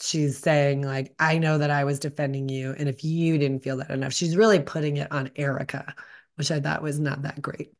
she's 0.01 0.39
saying 0.39 0.83
like 0.83 1.13
I 1.19 1.39
know 1.39 1.59
that 1.59 1.71
I 1.71 1.85
was 1.85 1.99
defending 1.99 2.49
you 2.49 2.75
and 2.79 2.89
if 2.89 3.03
you 3.05 3.39
didn't 3.39 3.63
feel 3.65 3.77
that 3.79 3.91
enough, 3.91 4.13
she's 4.13 4.37
really 4.37 4.61
putting 4.61 4.99
it 4.99 5.11
on 5.11 5.31
Erika, 5.37 5.95
which 6.37 6.51
I 6.51 6.61
thought 6.61 6.83
was 6.83 7.01
not 7.01 7.23
that 7.23 7.43
great. 7.43 7.73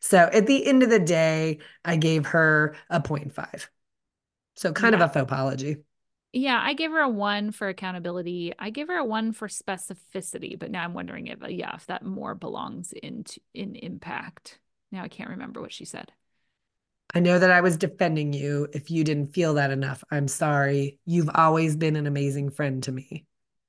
So 0.00 0.18
at 0.32 0.46
the 0.46 0.64
end 0.64 0.84
of 0.84 0.90
the 0.90 1.00
day, 1.00 1.58
I 1.84 1.96
gave 1.96 2.26
her 2.26 2.76
a 2.88 3.00
0.5. 3.00 3.68
So 4.58 4.72
kind 4.74 4.94
Yeah. 4.94 4.98
of 5.00 5.00
a 5.00 5.08
faux 5.08 5.22
apology. 5.22 5.78
Yeah, 6.32 6.60
I 6.62 6.74
gave 6.74 6.90
her 6.90 7.00
a 7.00 7.08
one 7.08 7.52
for 7.52 7.68
accountability. 7.68 8.52
I 8.58 8.70
gave 8.70 8.88
her 8.88 8.96
a 8.98 9.04
one 9.04 9.32
for 9.32 9.48
specificity, 9.48 10.58
but 10.58 10.70
now 10.70 10.84
I'm 10.84 10.92
wondering 10.94 11.26
if, 11.28 11.42
uh, 11.42 11.48
yeah, 11.48 11.74
if 11.74 11.86
that 11.86 12.04
more 12.04 12.34
belongs 12.34 12.92
into 12.92 13.40
in 13.54 13.74
impact. 13.76 14.58
Now 14.92 15.02
I 15.02 15.08
can't 15.08 15.30
remember 15.30 15.60
what 15.60 15.72
she 15.72 15.84
said. 15.86 16.12
I 17.14 17.20
know 17.20 17.38
that 17.38 17.50
I 17.50 17.60
was 17.60 17.76
defending 17.76 18.32
you. 18.32 18.68
If 18.72 18.90
you 18.90 19.02
didn't 19.04 19.34
feel 19.34 19.54
that 19.54 19.70
enough, 19.70 20.02
I'm 20.10 20.28
sorry. 20.28 20.98
You've 21.06 21.30
always 21.34 21.76
been 21.76 21.96
an 21.96 22.06
amazing 22.06 22.50
friend 22.50 22.82
to 22.84 22.92
me. 22.92 23.26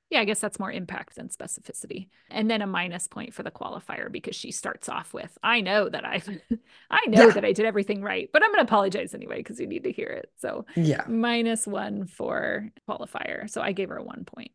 Yeah, 0.09 0.21
I 0.21 0.25
guess 0.25 0.39
that's 0.39 0.59
more 0.59 0.71
impact 0.71 1.15
than 1.15 1.29
specificity. 1.29 2.07
And 2.31 2.49
then 2.49 2.61
a 2.61 2.67
minus 2.67 3.07
point 3.07 3.33
for 3.33 3.43
the 3.43 3.51
qualifier 3.51 4.11
because 4.11 4.35
she 4.35 4.51
starts 4.51 4.89
off 4.89 5.13
with, 5.13 5.37
I 5.43 5.61
know 5.61 5.87
that 5.89 6.03
I 6.05 6.21
I 6.91 7.05
know 7.07 7.29
Yeah. 7.29 7.31
that 7.31 7.45
I 7.45 7.53
did 7.53 7.65
everything 7.65 8.01
right, 8.01 8.29
but 8.33 8.41
I'm 8.43 8.49
going 8.49 8.57
to 8.65 8.69
apologize 8.71 9.13
anyway 9.13 9.37
because 9.37 9.59
you 9.59 9.67
need 9.67 9.83
to 9.83 9.91
hear 9.91 10.07
it. 10.07 10.31
So 10.37 10.65
Yeah. 10.75 11.07
minus 11.07 11.67
one 11.67 12.07
for 12.07 12.69
qualifier. 12.89 13.47
So 13.49 13.61
I 13.61 13.71
gave 13.73 13.89
her 13.89 13.97
a 13.97 14.03
one 14.03 14.25
point. 14.25 14.51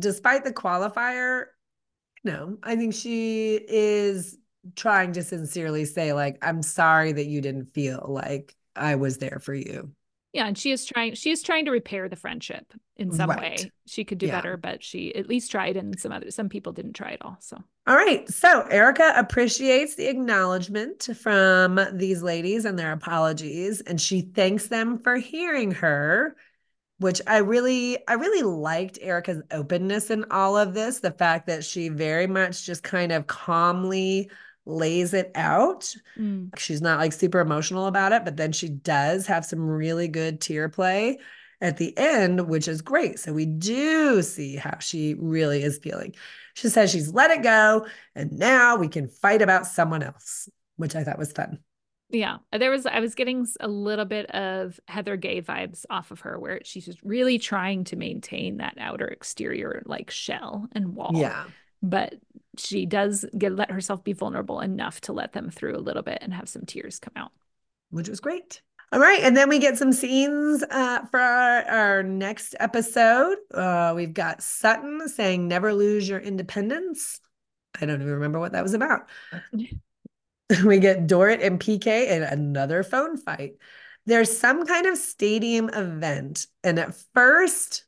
Despite 0.00 0.44
the 0.44 0.52
qualifier, 0.52 1.46
no, 2.24 2.58
I 2.62 2.76
think 2.76 2.94
she 2.94 3.56
is 3.56 4.38
trying 4.76 5.12
to 5.14 5.24
sincerely 5.24 5.84
say, 5.86 6.12
like, 6.14 6.38
I'm 6.42 6.62
sorry 6.62 7.12
that 7.12 7.26
you 7.26 7.40
didn't 7.42 7.74
feel 7.74 8.06
like 8.08 8.56
I 8.76 8.96
was 8.96 9.18
there 9.18 9.40
for 9.42 9.54
you. 9.54 9.94
Yeah, 10.32 10.46
and 10.46 10.58
she 10.58 10.72
is 10.72 10.84
trying 10.84 11.14
she 11.14 11.30
is 11.30 11.42
trying 11.42 11.64
to 11.64 11.70
repair 11.70 12.08
the 12.08 12.16
friendship 12.16 12.72
in 12.96 13.10
some 13.12 13.30
Right. 13.30 13.38
way. 13.38 13.72
She 13.86 14.04
could 14.04 14.18
do 14.18 14.26
Yeah. 14.26 14.36
better, 14.36 14.56
but 14.56 14.82
she 14.82 15.14
at 15.14 15.28
least 15.28 15.50
tried 15.50 15.76
and 15.76 15.98
some 15.98 16.12
other 16.12 16.30
some 16.30 16.48
people 16.48 16.72
didn't 16.72 16.94
try 16.94 17.12
at 17.12 17.22
all. 17.22 17.38
So 17.40 17.62
All 17.86 17.96
right. 17.96 18.28
So 18.28 18.62
Erika 18.70 19.14
appreciates 19.16 19.94
the 19.94 20.08
acknowledgement 20.08 21.08
from 21.16 21.80
these 21.94 22.22
ladies 22.22 22.66
and 22.66 22.78
their 22.78 22.92
apologies, 22.92 23.80
and 23.80 23.98
she 24.00 24.20
thanks 24.20 24.66
them 24.68 24.98
for 24.98 25.16
hearing 25.16 25.70
her, 25.72 26.36
which 26.98 27.22
I 27.26 27.38
really, 27.38 27.98
I 28.08 28.14
really 28.14 28.42
liked 28.42 28.98
Erika's 29.02 29.42
openness 29.52 30.10
in 30.10 30.26
all 30.30 30.56
of 30.56 30.74
this. 30.74 31.00
The 31.00 31.12
fact 31.12 31.46
that 31.48 31.64
she 31.64 31.88
very 31.88 32.26
much 32.26 32.66
just 32.66 32.82
kind 32.82 33.12
of 33.12 33.26
calmly 33.26 34.30
lays 34.68 35.14
it 35.14 35.30
out. 35.34 35.94
mm, 36.18 36.50
She's 36.58 36.80
not 36.82 36.98
like 37.00 37.12
super 37.12 37.40
emotional 37.40 37.86
about 37.86 38.12
it, 38.12 38.24
but 38.24 38.36
then 38.36 38.52
she 38.52 38.68
does 38.68 39.26
have 39.26 39.44
some 39.44 39.60
really 39.68 40.08
good 40.08 40.40
tear 40.40 40.68
play 40.68 41.18
at 41.60 41.76
the 41.76 41.96
end, 41.98 42.48
which 42.48 42.68
is 42.68 42.82
great. 42.82 43.18
So 43.18 43.32
we 43.32 43.46
do 43.46 44.22
see 44.22 44.56
how 44.56 44.78
she 44.78 45.14
really 45.14 45.62
is 45.62 45.78
feeling. 45.78 46.14
She 46.54 46.68
says 46.68 46.90
she's 46.90 47.12
let 47.12 47.30
it 47.30 47.42
go 47.42 47.86
and 48.14 48.32
now 48.32 48.76
we 48.76 48.88
can 48.88 49.08
fight 49.08 49.42
about 49.42 49.66
someone 49.66 50.02
else, 50.02 50.48
which 50.76 50.94
I 50.96 51.04
thought 51.04 51.18
was 51.18 51.32
fun. 51.32 51.58
yeah, 52.10 52.38
there 52.52 52.70
was 52.70 52.86
I 52.86 53.00
was 53.00 53.14
getting 53.14 53.46
a 53.60 53.68
little 53.68 54.04
bit 54.06 54.30
of 54.30 54.80
Heather 54.88 55.16
Gay 55.16 55.42
vibes 55.42 55.84
off 55.90 56.10
of 56.10 56.20
her 56.20 56.38
where 56.38 56.60
she's 56.64 56.86
just 56.86 57.00
really 57.02 57.38
trying 57.38 57.84
to 57.84 57.96
maintain 57.96 58.58
that 58.58 58.76
outer 58.78 59.06
exterior 59.06 59.82
like 59.84 60.10
shell 60.10 60.68
and 60.72 60.94
wall. 60.94 61.12
Yeah. 61.14 61.44
But 61.82 62.14
she 62.58 62.86
does 62.86 63.24
get 63.36 63.54
let 63.54 63.70
herself 63.70 64.04
be 64.04 64.12
vulnerable 64.12 64.60
enough 64.60 65.00
to 65.02 65.12
let 65.12 65.32
them 65.32 65.50
through 65.50 65.76
a 65.76 65.78
little 65.78 66.02
bit 66.02 66.18
and 66.20 66.34
have 66.34 66.48
some 66.48 66.64
tears 66.64 66.98
come 66.98 67.14
out. 67.16 67.32
Which 67.90 68.08
was 68.08 68.20
great. 68.20 68.60
All 68.90 69.00
right. 69.00 69.20
And 69.20 69.36
then 69.36 69.48
we 69.48 69.58
get 69.58 69.76
some 69.76 69.92
scenes 69.92 70.62
uh, 70.62 71.04
for 71.10 71.20
our, 71.20 71.62
our 71.64 72.02
next 72.02 72.54
episode. 72.58 73.36
Uh, 73.52 73.92
we've 73.94 74.14
got 74.14 74.42
Sutton 74.42 75.08
saying, 75.08 75.46
never 75.46 75.74
lose 75.74 76.08
your 76.08 76.20
independence. 76.20 77.20
I 77.78 77.84
don't 77.84 78.00
even 78.00 78.14
remember 78.14 78.40
what 78.40 78.52
that 78.52 78.62
was 78.62 78.72
about. 78.72 79.08
we 80.64 80.78
get 80.78 81.06
Dorit 81.06 81.44
and 81.44 81.60
PK 81.60 82.08
in 82.08 82.22
another 82.22 82.82
phone 82.82 83.18
fight. 83.18 83.56
There's 84.06 84.38
some 84.38 84.64
kind 84.64 84.86
of 84.86 84.96
stadium 84.96 85.68
event. 85.68 86.46
And 86.64 86.78
at 86.78 86.94
first, 87.12 87.84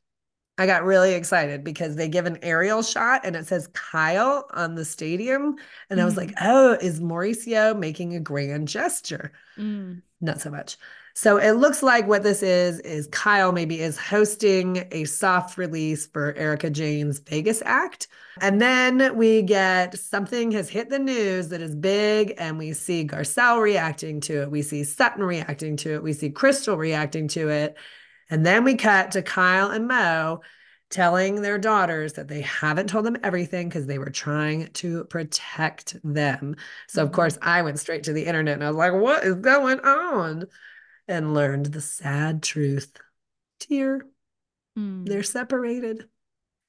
I 0.57 0.65
got 0.67 0.83
really 0.83 1.13
excited 1.13 1.63
because 1.63 1.95
they 1.95 2.07
give 2.07 2.25
an 2.25 2.37
aerial 2.43 2.83
shot 2.83 3.21
and 3.25 3.35
it 3.35 3.47
says 3.47 3.67
Kyle 3.73 4.45
on 4.53 4.75
the 4.75 4.85
stadium. 4.85 5.55
And 5.89 5.99
I 5.99 6.05
was 6.05 6.17
like, 6.17 6.33
oh, 6.39 6.73
is 6.73 6.99
Mauricio 6.99 7.77
making 7.77 8.15
a 8.15 8.19
grand 8.19 8.67
gesture? 8.67 9.31
Mm, 9.57 10.01
Not 10.19 10.41
so 10.41 10.51
much. 10.51 10.77
So 11.13 11.37
it 11.37 11.51
looks 11.53 11.83
like 11.83 12.07
what 12.07 12.23
this 12.23 12.41
is 12.41 12.79
is 12.81 13.07
Kyle 13.07 13.51
maybe 13.51 13.81
is 13.81 13.97
hosting 13.97 14.87
a 14.91 15.03
soft 15.05 15.57
release 15.57 16.07
for 16.07 16.33
Erika 16.35 16.69
Jayne's 16.69 17.19
Vegas 17.19 17.61
act. 17.65 18.07
And 18.39 18.61
then 18.61 19.17
we 19.17 19.41
get 19.41 19.97
something 19.97 20.51
has 20.51 20.69
hit 20.69 20.89
the 20.89 20.99
news 20.99 21.49
that 21.49 21.61
is 21.61 21.75
big, 21.75 22.33
and 22.37 22.57
we 22.57 22.71
see 22.73 23.05
Garcelle 23.05 23.61
reacting 23.61 24.21
to 24.21 24.43
it. 24.43 24.51
We 24.51 24.61
see 24.61 24.83
Sutton 24.85 25.23
reacting 25.23 25.75
to 25.77 25.95
it. 25.95 26.03
We 26.03 26.13
see 26.13 26.29
Crystal 26.29 26.77
reacting 26.77 27.27
to 27.29 27.49
it. 27.49 27.77
And 28.31 28.43
then 28.45 28.63
we 28.63 28.75
cut 28.75 29.11
to 29.11 29.21
Kyle 29.21 29.69
and 29.69 29.87
Mo 29.87 30.41
telling 30.89 31.41
their 31.41 31.59
daughters 31.59 32.13
that 32.13 32.27
they 32.27 32.41
haven't 32.41 32.87
told 32.87 33.05
them 33.05 33.17
everything 33.23 33.69
because 33.69 33.85
they 33.85 33.99
were 33.99 34.09
trying 34.09 34.67
to 34.73 35.05
protect 35.05 35.97
them. 36.03 36.55
So, 36.87 37.03
of 37.03 37.11
Mhm. 37.11 37.13
course, 37.13 37.37
I 37.41 37.61
went 37.61 37.79
straight 37.79 38.03
to 38.05 38.13
the 38.13 38.25
internet 38.25 38.55
and 38.55 38.63
I 38.63 38.69
was 38.69 38.77
like, 38.77 38.93
what 38.93 39.23
is 39.23 39.35
going 39.35 39.79
on? 39.81 40.47
And 41.07 41.33
learned 41.33 41.67
the 41.67 41.81
sad 41.81 42.43
truth. 42.43 42.91
Tear, 43.59 44.07
mm. 44.77 45.05
they're 45.05 45.23
separated. 45.23 46.09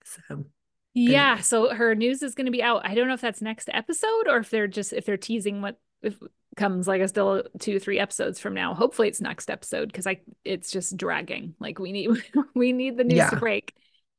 So, 0.05 0.47
Yeah, 0.95 1.33
Anyway. 1.33 1.43
so 1.43 1.75
her 1.75 1.95
news 1.95 2.23
is 2.23 2.35
going 2.35 2.47
to 2.47 2.53
be 2.53 2.63
out. 2.63 2.85
I 2.85 2.95
don't 2.95 3.09
know 3.09 3.15
if 3.15 3.21
that's 3.21 3.41
next 3.43 3.71
episode 3.73 4.29
or 4.29 4.39
if 4.39 4.51
they're 4.51 4.67
just 4.69 4.93
if 4.93 5.07
they're 5.07 5.17
teasing 5.17 5.63
what 5.63 5.81
if 6.03 6.19
comes 6.57 6.87
like 6.87 7.01
a 7.01 7.09
still 7.09 7.45
two 7.59 7.79
three 7.79 7.99
episodes 7.99 8.39
from 8.39 8.55
now. 8.55 8.75
Hopefully 8.75 9.09
it's 9.09 9.21
next 9.21 9.51
episode 9.51 9.87
because 9.87 10.07
I 10.07 10.21
it's 10.45 10.71
just 10.71 10.97
dragging. 10.97 11.55
Like 11.59 11.79
we 11.79 11.93
need 11.93 12.11
we 12.55 12.73
need 12.73 12.97
the 12.97 13.05
news 13.05 13.19
to 13.31 13.37
break. 13.37 13.75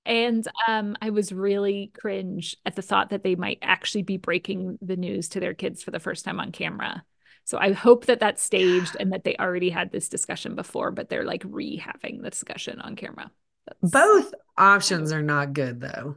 And 0.06 0.46
um 0.68 0.98
I 1.02 1.12
was 1.12 1.32
really 1.32 1.92
cringe 2.00 2.58
at 2.66 2.76
the 2.76 2.82
thought 2.82 3.12
that 3.12 3.24
they 3.24 3.36
might 3.36 3.60
actually 3.62 4.04
be 4.04 4.18
breaking 4.18 4.78
the 4.82 4.98
news 4.98 5.30
to 5.30 5.40
their 5.40 5.54
kids 5.54 5.84
for 5.84 5.92
the 5.92 6.00
first 6.00 6.26
time 6.26 6.40
on 6.40 6.52
camera. 6.52 7.04
So 7.46 7.58
I 7.58 7.74
hope 7.74 8.06
that 8.06 8.20
that's 8.22 8.42
staged 8.42 8.96
and 9.00 9.12
that 9.14 9.24
they 9.26 9.36
already 9.36 9.70
had 9.70 9.92
this 9.92 10.08
discussion 10.10 10.56
before, 10.56 10.92
but 10.92 11.10
they're 11.10 11.26
like 11.26 11.44
re-having 11.46 12.22
the 12.22 12.30
discussion 12.30 12.80
on 12.80 12.96
camera. 12.96 13.32
That's- 13.68 13.92
both 13.92 14.34
options 14.58 15.12
are 15.12 15.22
not 15.22 15.54
good 15.54 15.82
though. 15.82 16.16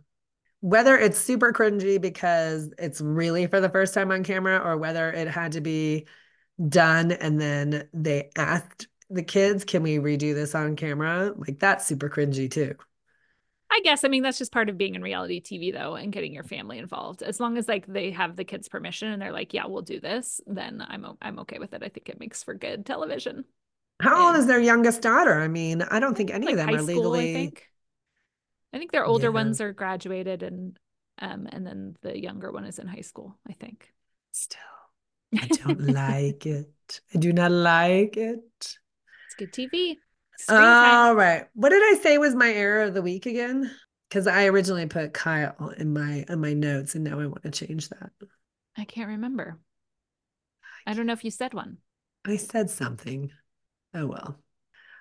Whether 0.61 0.97
it's 0.97 1.19
super 1.19 1.53
cringy 1.53 2.01
because 2.01 2.73
it's 2.79 3.01
really 3.01 3.47
for 3.47 3.61
the 3.61 3.69
first 3.69 3.95
time 3.95 4.11
on 4.11 4.25
camera, 4.25 4.59
or 4.59 4.77
whether 4.77 5.11
it 5.13 5.29
had 5.29 5.53
to 5.53 5.61
be 5.61 6.07
done 6.69 7.13
and 7.13 7.41
then 7.41 7.89
they 7.95 8.31
asked 8.37 8.89
the 9.11 9.23
kids, 9.25 9.65
Can 9.65 9.83
we 9.85 9.99
redo 9.99 10.35
this 10.35 10.55
on 10.55 10.77
camera? 10.77 11.35
Like, 11.37 11.59
that's 11.61 11.87
super 11.87 12.11
cringy 12.11 12.51
too. 12.51 12.77
I 13.71 13.81
guess 13.83 14.05
I 14.05 14.09
mean 14.09 14.23
that's 14.23 14.39
just 14.39 14.53
part 14.53 14.69
of 14.69 14.79
being 14.79 14.95
in 14.95 15.03
reality 15.03 15.41
TV 15.41 15.71
though 15.73 15.95
and 15.97 16.13
getting 16.13 16.33
your 16.33 16.45
family 16.45 16.79
involved. 16.79 17.23
As 17.23 17.41
long 17.41 17.59
as 17.59 17.67
like 17.69 17.87
they 17.87 18.13
have 18.13 18.37
the 18.37 18.45
kids' 18.45 18.69
permission 18.69 19.09
and 19.09 19.21
they're 19.21 19.33
like, 19.33 19.53
"Yeah, 19.55 19.67
we'll 19.67 19.83
do 19.83 19.99
this," 20.01 20.41
then 20.47 20.85
I'm 20.87 21.05
o- 21.05 21.19
I'm 21.21 21.39
okay 21.41 21.59
with 21.59 21.75
it. 21.75 21.83
I 21.83 21.89
think 21.89 22.09
it 22.09 22.21
makes 22.21 22.43
for 22.43 22.55
good 22.55 22.87
television. 22.87 23.45
How 24.01 24.27
old 24.29 24.37
is 24.37 24.47
their 24.47 24.61
youngest 24.61 25.03
daughter? 25.03 25.41
I 25.41 25.49
mean, 25.49 25.83
I 25.83 26.01
don't 26.01 26.17
think 26.17 26.31
any 26.31 26.47
Like 26.47 26.53
of 26.53 26.59
them 26.59 26.75
are 26.75 26.83
school, 26.83 27.11
legally. 27.11 27.55
I 28.77 28.79
think. 28.79 28.93
Their 28.93 29.05
older 29.05 29.29
Yeah. 29.29 29.35
ones 29.35 29.61
are 29.61 29.73
graduated 29.73 30.43
and 30.43 30.79
um 31.19 31.49
and 31.51 31.67
then 31.67 31.97
the 32.03 32.19
younger 32.21 32.53
one 32.53 32.65
is 32.65 32.79
in 32.79 32.87
high 32.87 33.01
school, 33.01 33.39
I 33.49 33.53
think. 33.53 33.93
Still, 34.33 34.61
I 35.35 35.47
don't 35.47 35.81
like 35.89 36.47
it. 36.47 37.01
I 37.15 37.19
do 37.19 37.33
not 37.33 37.51
like 37.53 38.17
it. 38.17 38.41
It's 39.27 39.35
good 39.37 39.53
TV. 39.53 39.99
All 40.49 41.15
right. 41.15 41.47
What 41.55 41.71
did 41.71 41.83
I 41.83 41.99
say 42.03 42.19
was 42.19 42.35
my 42.35 42.53
error 42.53 42.83
of 42.83 42.95
the 42.95 43.03
week 43.03 43.27
again? 43.27 43.71
Because 44.09 44.27
I 44.27 44.47
originally 44.47 44.87
put 44.87 45.13
Kyle 45.15 45.71
in 45.77 45.93
my 45.93 46.25
in 46.29 46.41
my 46.41 46.53
notes, 46.53 46.95
and 46.95 47.05
now 47.05 47.19
I 47.19 47.27
want 47.27 47.43
to 47.43 47.51
change 47.51 47.89
that. 47.89 48.11
I 48.77 48.85
can't 48.85 49.09
remember. 49.09 49.59
I 50.87 50.95
don't 50.95 51.07
know 51.07 51.13
if 51.13 51.25
you 51.25 51.31
said 51.31 51.55
one. 51.55 51.79
I 52.27 52.37
said 52.37 52.69
something. 52.69 53.33
Oh 53.95 54.07
well. 54.07 54.39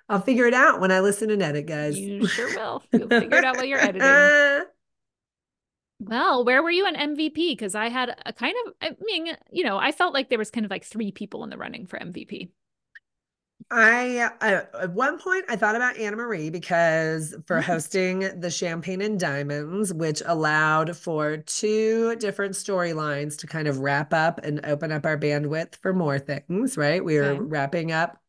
I'll 0.08 0.22
figure 0.22 0.45
it 0.45 0.53
out 0.53 0.80
when 0.80 0.91
I 0.91 0.99
listen 0.99 1.30
and 1.32 1.41
edit, 1.41 1.66
guys. 1.66 1.99
You 1.99 2.22
sure 2.28 2.51
will. 2.51 2.84
You'll 2.91 3.12
figure 3.12 3.38
it 3.38 3.43
out 3.43 3.56
while 3.56 3.66
you're 3.66 3.80
editing. 3.82 4.32
Well, 5.99 6.43
where 6.45 6.62
were 6.62 6.72
you 6.72 6.86
on 6.86 6.95
MVP? 6.95 7.53
Because 7.53 7.74
I 7.76 7.89
had 7.89 8.16
a 8.26 8.34
kind 8.34 8.56
of, 8.66 8.74
I 8.82 8.95
mean, 9.01 9.36
you 9.51 9.64
know, 9.64 9.78
I 9.78 9.91
felt 9.91 10.14
like 10.14 10.30
there 10.30 10.38
was 10.38 10.51
kind 10.51 10.66
of 10.66 10.70
like 10.72 10.84
three 10.84 11.12
people 11.12 11.43
in 11.43 11.49
the 11.49 11.58
running 11.58 11.86
for 11.88 11.97
MVP. 11.97 12.49
I, 13.72 14.30
I 14.41 14.53
at 14.84 14.91
one 14.93 15.18
point 15.18 15.45
I 15.49 15.56
thought 15.56 15.76
about 15.76 15.95
Annemarie 15.95 16.51
because 16.51 17.34
for 17.47 17.62
hosting 17.62 18.20
the 18.39 18.51
Champagne 18.51 19.01
and 19.01 19.20
Diamonds, 19.20 19.91
which 19.93 20.22
allowed 20.26 20.95
for 20.95 21.38
two 21.38 22.16
different 22.18 22.53
storylines 22.53 23.38
to 23.39 23.47
kind 23.47 23.68
of 23.68 23.80
wrap 23.80 24.14
up 24.14 24.39
and 24.43 24.64
open 24.66 24.91
up 24.91 25.06
our 25.06 25.18
bandwidth 25.18 25.76
for 25.78 25.93
more 25.93 26.20
things, 26.20 26.78
right? 26.78 27.03
We 27.03 27.18
were 27.18 27.34
Okay. 27.34 27.43
wrapping 27.43 27.91
up 27.91 28.22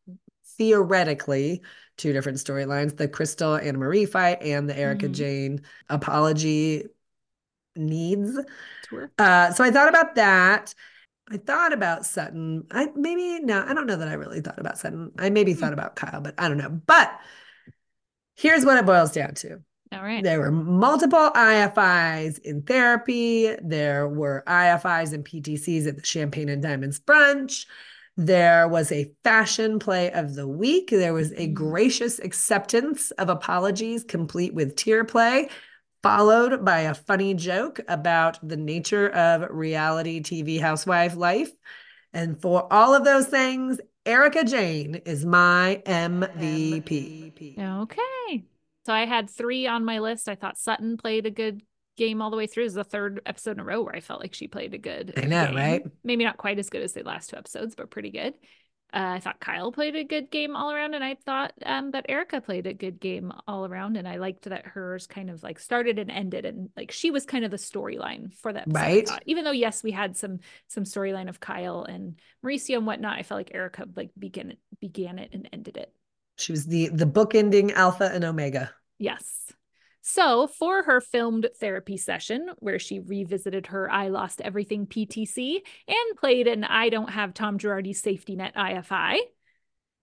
theoretically 0.57 1.61
two 1.97 2.13
different 2.13 2.37
storylines, 2.37 2.95
the 2.97 3.07
Crystal 3.07 3.55
and 3.55 3.77
Marie 3.77 4.05
fight 4.05 4.41
and 4.41 4.69
the 4.69 4.77
Erika 4.77 5.07
Mhm. 5.07 5.13
Jayne 5.13 5.61
apology 5.89 6.85
needs. 7.75 8.37
Uh, 9.17 9.51
so 9.53 9.63
I 9.63 9.71
thought 9.71 9.89
about 9.89 10.15
that. 10.15 10.73
I 11.29 11.37
thought 11.37 11.73
about 11.73 12.05
Sutton. 12.05 12.65
I 12.71 12.89
maybe 12.95 13.39
no, 13.39 13.63
I 13.67 13.73
don't 13.73 13.87
know 13.87 13.97
that 13.97 14.07
I 14.07 14.13
really 14.13 14.41
thought 14.41 14.59
about 14.59 14.77
Sutton. 14.77 15.11
I 15.19 15.29
maybe 15.29 15.53
Hmm. 15.53 15.59
thought 15.59 15.73
about 15.73 15.95
Kyle, 15.95 16.21
but 16.21 16.35
I 16.37 16.47
don't 16.47 16.57
know. 16.57 16.69
But 16.69 17.11
here's 18.35 18.65
what 18.65 18.77
it 18.77 18.85
boils 18.85 19.11
down 19.11 19.33
to. 19.35 19.61
All 19.91 20.03
right. 20.03 20.23
There 20.23 20.39
were 20.39 20.51
multiple 20.51 21.31
IFIs 21.33 22.39
in 22.39 22.61
therapy. 22.61 23.55
There 23.61 24.07
were 24.07 24.43
IFIs 24.45 25.13
and 25.13 25.23
PTCs 25.23 25.87
at 25.87 25.95
the 25.95 26.05
Champagne 26.05 26.49
and 26.49 26.61
Diamonds 26.61 26.99
brunch. 26.99 27.65
There 28.19 28.67
was 28.67 28.91
a 28.91 29.11
fashion 29.23 29.77
play 29.77 30.11
of 30.11 30.33
the 30.33 30.47
week. 30.47 30.89
There 30.89 31.13
was 31.13 31.31
a 31.33 31.47
Mhm. 31.47 31.53
gracious 31.53 32.17
acceptance 32.19 33.11
of 33.11 33.29
apologies, 33.29 34.03
complete 34.03 34.55
with 34.55 34.75
tear 34.75 35.05
play, 35.05 35.49
followed 36.01 36.65
by 36.65 36.81
a 36.81 36.95
funny 36.95 37.35
joke 37.35 37.79
about 37.87 38.39
the 38.47 38.57
nature 38.57 39.09
of 39.09 39.47
reality 39.51 40.19
TV 40.19 40.57
housewife 40.57 41.15
life. 41.15 41.51
And 42.11 42.41
for 42.41 42.71
all 42.73 42.95
of 42.95 43.05
those 43.05 43.27
things, 43.27 43.79
Erika 44.05 44.43
Jayne 44.43 44.95
is 45.05 45.23
my 45.23 45.83
MVP. 45.85 47.55
Okay. 47.59 48.43
So 48.85 48.93
I 48.93 49.05
had 49.05 49.29
three 49.29 49.67
on 49.67 49.85
my 49.85 49.99
list. 49.99 50.27
I 50.29 50.35
thought 50.35 50.57
Sutton 50.57 50.97
played 50.97 51.25
a 51.25 51.31
good 51.31 51.61
game 51.97 52.21
all 52.21 52.29
the 52.31 52.37
way 52.37 52.47
through. 52.47 52.63
Was 52.63 52.73
the 52.75 52.83
third 52.83 53.21
episode 53.25 53.51
in 53.51 53.59
a 53.59 53.63
row 53.63 53.81
where 53.81 53.95
I 53.95 53.99
felt 53.99 54.21
like 54.21 54.33
she 54.33 54.47
played 54.47 54.73
a 54.73 54.77
good 54.77 55.13
I 55.17 55.25
know, 55.25 55.47
game. 55.47 55.55
right? 55.55 55.83
Maybe 56.03 56.23
not 56.23 56.37
quite 56.37 56.59
as 56.59 56.69
good 56.69 56.81
as 56.83 56.93
the 56.93 57.03
last 57.03 57.29
two 57.29 57.37
episodes, 57.37 57.75
but 57.75 57.89
pretty 57.91 58.11
good. 58.11 58.35
Uh, 58.93 59.15
I 59.15 59.19
thought 59.19 59.41
Kyle 59.41 59.71
played 59.73 59.97
a 59.97 60.05
good 60.05 60.31
game 60.31 60.55
all 60.55 60.71
around, 60.71 60.93
and 60.93 61.03
I 61.03 61.15
thought 61.15 61.53
um, 61.65 61.91
that 61.91 62.05
Erika 62.07 62.39
played 62.39 62.67
a 62.67 62.73
good 62.73 63.01
game 63.01 63.33
all 63.45 63.65
around. 63.65 63.97
And 63.97 64.07
I 64.07 64.15
liked 64.15 64.43
that 64.43 64.65
hers 64.65 65.07
kind 65.07 65.29
of 65.29 65.43
like 65.43 65.59
started 65.59 65.99
and 65.99 66.09
ended, 66.09 66.45
and 66.45 66.69
like 66.77 66.91
she 66.91 67.11
was 67.11 67.25
kind 67.25 67.43
of 67.43 67.51
the 67.51 67.57
storyline 67.57 68.33
for 68.33 68.53
that 68.53 68.69
episode, 68.69 68.73
Right. 68.73 69.09
Even 69.25 69.43
though 69.43 69.51
yes, 69.51 69.83
we 69.83 69.91
had 69.91 70.15
some 70.15 70.39
some 70.67 70.85
storyline 70.85 71.27
of 71.29 71.39
Kyle 71.41 71.83
and 71.83 72.19
Mauricio 72.43 72.77
and 72.77 72.85
whatnot, 72.87 73.17
I 73.19 73.23
felt 73.23 73.39
like 73.39 73.51
Erika 73.53 73.87
like 73.95 74.11
began 74.17 74.55
began 74.79 75.19
it 75.19 75.31
and 75.33 75.49
ended 75.51 75.77
it. 75.77 75.93
She 76.37 76.53
was 76.53 76.65
the 76.67 76.87
the 76.87 77.05
bookending 77.05 77.73
alpha 77.73 78.09
and 78.13 78.23
omega. 78.23 78.73
Yes. 78.99 79.51
So, 80.09 80.47
for 80.47 80.83
her 80.83 81.01
filmed 81.01 81.49
therapy 81.59 81.97
session, 81.97 82.51
where 82.59 82.79
she 82.79 83.01
revisited 83.01 83.67
her 83.67 83.91
I 83.91 84.07
Lost 84.07 84.39
Everything 84.39 84.87
PTC 84.87 85.59
and 85.85 86.17
played 86.17 86.47
an 86.47 86.63
I 86.63 86.87
Don't 86.87 87.09
Have 87.09 87.33
Tom 87.33 87.57
Girardi's 87.57 88.01
Safety 88.01 88.37
Net 88.37 88.55
IFI, 88.55 89.17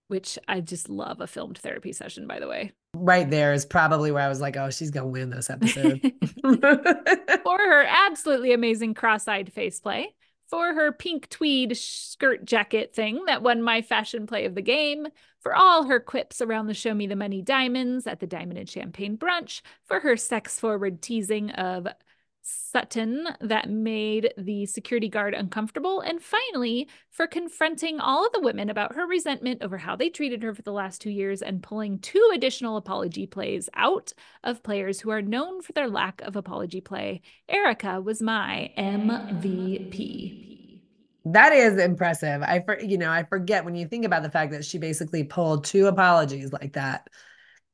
which 0.08 0.38
I 0.46 0.60
just 0.60 0.90
love 0.90 1.22
a 1.22 1.26
filmed 1.26 1.56
therapy 1.56 1.94
session, 1.94 2.26
by 2.26 2.38
the 2.38 2.46
way. 2.46 2.72
Right 2.94 3.28
there 3.30 3.54
is 3.54 3.64
probably 3.64 4.12
where 4.12 4.22
I 4.22 4.28
was 4.28 4.42
like, 4.42 4.58
oh, 4.58 4.68
she's 4.68 4.90
gonna 4.90 5.06
win 5.06 5.30
this 5.30 5.48
episode. 5.48 6.02
for 6.42 7.58
her 7.58 7.86
absolutely 8.06 8.52
amazing 8.52 8.92
cross-eyed 8.92 9.54
face 9.54 9.80
play, 9.80 10.14
for 10.50 10.74
her 10.74 10.92
pink 10.92 11.30
tweed 11.30 11.78
skirt 11.78 12.44
jacket 12.44 12.94
thing 12.94 13.24
that 13.26 13.42
won 13.42 13.62
my 13.62 13.80
fashion 13.80 14.26
play 14.26 14.44
of 14.44 14.54
the 14.54 14.60
game, 14.60 15.06
for 15.44 15.54
all 15.54 15.84
her 15.84 16.00
quips 16.00 16.40
around 16.40 16.66
the 16.66 16.74
Show 16.74 16.94
Me 16.94 17.06
the 17.06 17.14
Money 17.14 17.42
diamonds 17.42 18.06
at 18.06 18.18
the 18.18 18.26
Diamond 18.26 18.58
and 18.58 18.68
Champagne 18.68 19.18
brunch, 19.18 19.60
for 19.84 20.00
her 20.00 20.16
sex-forward 20.16 21.02
teasing 21.02 21.50
of 21.50 21.86
Sutton 22.40 23.28
that 23.42 23.68
made 23.68 24.32
the 24.38 24.64
security 24.64 25.10
guard 25.10 25.34
uncomfortable, 25.34 26.00
and 26.00 26.22
finally, 26.22 26.88
for 27.10 27.26
confronting 27.26 28.00
all 28.00 28.24
of 28.24 28.32
the 28.32 28.40
women 28.40 28.70
about 28.70 28.94
her 28.94 29.06
resentment 29.06 29.62
over 29.62 29.76
how 29.76 29.94
they 29.94 30.08
treated 30.08 30.42
her 30.42 30.54
for 30.54 30.62
the 30.62 30.72
last 30.72 31.02
two 31.02 31.10
years 31.10 31.42
and 31.42 31.62
pulling 31.62 31.98
two 31.98 32.30
additional 32.34 32.78
apology 32.78 33.26
plays 33.26 33.68
out 33.74 34.14
of 34.42 34.62
players 34.62 35.00
who 35.00 35.10
are 35.10 35.22
known 35.22 35.60
for 35.60 35.72
their 35.72 35.90
lack 35.90 36.22
of 36.22 36.36
apology 36.36 36.80
play. 36.80 37.20
Erika 37.50 38.00
was 38.00 38.22
my 38.22 38.70
MVP. 38.78 40.53
That 41.26 41.52
is 41.52 41.78
impressive. 41.78 42.42
I 42.42 42.60
for 42.60 42.78
you 42.78 42.98
know, 42.98 43.10
I 43.10 43.24
forget 43.24 43.64
when 43.64 43.74
you 43.74 43.86
think 43.86 44.04
about 44.04 44.22
the 44.22 44.30
fact 44.30 44.52
that 44.52 44.64
she 44.64 44.78
basically 44.78 45.24
pulled 45.24 45.64
two 45.64 45.86
apologies 45.86 46.52
like 46.52 46.74
that. 46.74 47.08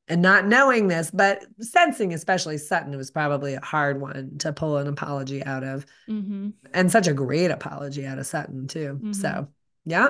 And 0.09 0.22
not 0.22 0.44
knowing 0.44 0.88
this, 0.88 1.09
but 1.09 1.44
sensing, 1.61 2.12
especially 2.12 2.59
Sutton, 2.59 2.92
it 2.92 2.96
was 2.96 3.12
probably 3.12 3.55
a 3.55 3.64
hard 3.64 4.01
one 4.01 4.38
to 4.38 4.53
pull 4.53 4.76
an 4.78 4.88
apology 4.88 5.44
out 5.44 5.62
of. 5.62 5.86
Mm-hmm. 6.09 6.48
And 6.74 6.90
such 6.90 7.07
a 7.07 7.12
great 7.12 7.53
apology 7.53 8.05
out 8.05 8.18
of 8.18 8.26
Sutton, 8.26 8.66
too. 8.66 8.98
Mhm. 9.01 9.14
So, 9.14 9.46
yeah. 9.84 10.09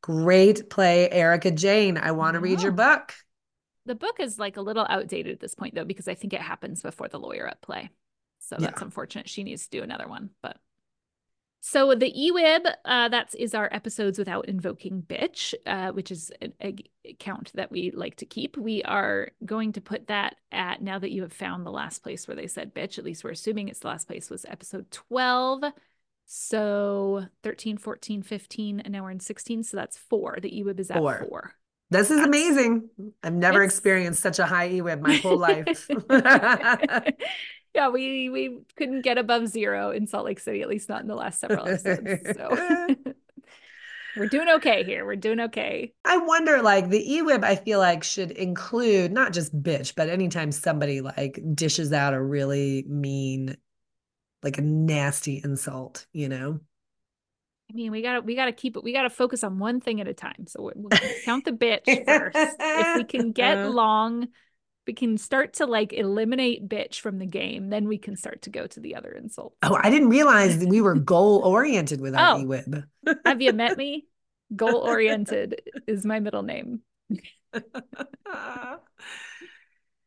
Great 0.00 0.68
play, 0.70 1.08
Erika 1.08 1.52
Jayne. 1.52 1.98
I 1.98 2.10
want 2.10 2.34
to 2.34 2.40
read 2.40 2.62
your 2.62 2.72
book. 2.72 3.14
The 3.86 3.94
book 3.94 4.18
is 4.18 4.40
like 4.40 4.56
a 4.56 4.60
little 4.60 4.86
outdated 4.88 5.34
at 5.34 5.40
this 5.40 5.54
point, 5.54 5.76
though, 5.76 5.84
because 5.84 6.08
I 6.08 6.14
think 6.14 6.32
it 6.32 6.40
happens 6.40 6.82
before 6.82 7.06
the 7.06 7.20
lawyer 7.20 7.46
at 7.46 7.62
play. 7.62 7.90
So 8.40 8.56
Yeah. 8.58 8.66
that's 8.66 8.82
unfortunate. 8.82 9.28
She 9.28 9.44
needs 9.44 9.68
to 9.68 9.78
do 9.78 9.84
another 9.84 10.08
one, 10.08 10.30
but. 10.42 10.56
So 11.64 11.94
the 11.94 12.12
eWib, 12.12 12.66
uh, 12.84 13.08
that 13.10 13.32
is 13.38 13.54
our 13.54 13.68
episodes 13.72 14.18
without 14.18 14.48
invoking 14.48 15.00
bitch, 15.00 15.54
uh, 15.64 15.92
which 15.92 16.10
is 16.10 16.32
a, 16.42 16.74
a 17.04 17.14
count 17.20 17.52
that 17.54 17.70
we 17.70 17.92
like 17.92 18.16
to 18.16 18.26
keep. 18.26 18.56
We 18.56 18.82
are 18.82 19.28
going 19.46 19.72
to 19.74 19.80
put 19.80 20.08
that 20.08 20.34
at 20.50 20.82
now 20.82 20.98
that 20.98 21.12
you 21.12 21.22
have 21.22 21.32
found 21.32 21.64
the 21.64 21.70
last 21.70 22.02
place 22.02 22.26
where 22.26 22.34
they 22.36 22.48
said 22.48 22.74
bitch. 22.74 22.98
At 22.98 23.04
least 23.04 23.22
we're 23.22 23.30
assuming 23.30 23.68
it's 23.68 23.78
the 23.78 23.86
last 23.86 24.08
place 24.08 24.28
was 24.28 24.44
episode 24.46 24.90
12. 24.90 25.62
So 26.26 27.26
13, 27.44 27.76
14, 27.76 28.22
15, 28.22 28.80
and 28.80 28.92
now 28.92 29.04
we're 29.04 29.12
in 29.12 29.20
16. 29.20 29.62
So 29.62 29.76
that's 29.76 29.96
four. 29.96 30.38
The 30.42 30.50
eWib 30.50 30.80
is 30.80 30.90
at 30.90 30.96
Four. 30.96 31.26
four. 31.28 31.52
This 31.90 32.10
is 32.10 32.20
amazing. 32.22 32.88
I've 33.22 33.34
never 33.34 33.62
It's- 33.62 33.72
experienced 33.72 34.20
such 34.20 34.40
a 34.40 34.46
high 34.46 34.68
EWIB 34.70 35.00
my 35.00 35.14
whole 35.16 35.36
life. 35.38 35.88
yeah, 37.74 37.88
we 37.88 38.28
we 38.28 38.60
couldn't 38.76 39.02
get 39.02 39.18
above 39.18 39.48
zero 39.48 39.90
in 39.90 40.06
Salt 40.06 40.26
Lake 40.26 40.40
City, 40.40 40.62
at 40.62 40.68
least 40.68 40.88
not 40.88 41.02
in 41.02 41.08
the 41.08 41.14
last 41.14 41.40
several 41.40 41.66
episodes. 41.66 42.14
So 42.34 42.58
we're 44.14 44.26
doing 44.26 44.48
okay 44.56 44.84
here. 44.84 45.04
We're 45.06 45.16
doing 45.16 45.40
okay. 45.40 45.94
I 46.04 46.16
wonder, 46.18 46.62
like 46.62 46.90
the 46.90 46.98
EWIB, 46.98 47.44
I 47.44 47.56
feel 47.56 47.78
like 47.78 48.02
should 48.04 48.32
include 48.32 49.12
not 49.12 49.32
just 49.32 49.56
bitch, 49.62 49.94
but 49.94 50.08
anytime 50.08 50.50
somebody 50.52 51.00
like 51.00 51.40
dishes 51.54 51.92
out 51.92 52.12
a 52.14 52.20
really 52.20 52.84
mean, 52.88 53.56
like 54.42 54.58
a 54.58 54.62
nasty 54.62 55.40
insult, 55.44 56.06
you 56.12 56.28
know? 56.28 56.60
I 57.70 57.74
mean, 57.74 57.90
we 57.90 58.02
gotta 58.02 58.20
we 58.20 58.34
gotta 58.34 58.52
keep 58.52 58.76
it. 58.76 58.84
We 58.84 58.92
gotta 58.92 59.10
focus 59.10 59.42
on 59.44 59.58
one 59.58 59.80
thing 59.80 60.00
at 60.00 60.08
a 60.08 60.14
time. 60.14 60.46
So 60.46 60.70
we'll 60.74 60.92
count 61.24 61.44
the 61.44 61.52
bitch 61.52 61.98
first. 62.04 62.56
if 62.74 62.92
we 62.94 63.04
can 63.04 63.32
get 63.32 63.62
Uh-huh. 63.62 63.70
long, 63.70 64.28
we 64.86 64.92
can 64.94 65.16
start 65.18 65.54
to 65.54 65.66
like 65.66 65.92
eliminate 65.92 66.68
bitch 66.68 67.00
from 67.00 67.18
the 67.18 67.26
game. 67.26 67.70
Then 67.70 67.86
we 67.88 67.98
can 67.98 68.16
start 68.16 68.42
to 68.42 68.50
go 68.50 68.66
to 68.66 68.80
the 68.80 68.96
other 68.96 69.10
insults. 69.12 69.56
Oh, 69.62 69.78
I 69.80 69.90
didn't 69.90 70.08
realize 70.08 70.58
that 70.58 70.68
we 70.68 70.80
were 70.80 70.94
goal 70.96 71.42
oriented 71.44 72.00
with 72.00 72.14
our 72.16 72.36
Oh. 72.36 72.42
EWIB. 72.44 72.84
Have 73.24 73.40
you 73.42 73.52
met 73.52 73.76
me? 73.78 74.06
Goal 74.56 74.76
oriented 74.76 75.62
is 75.86 76.04
my 76.04 76.20
middle 76.20 76.42
name. 76.42 76.80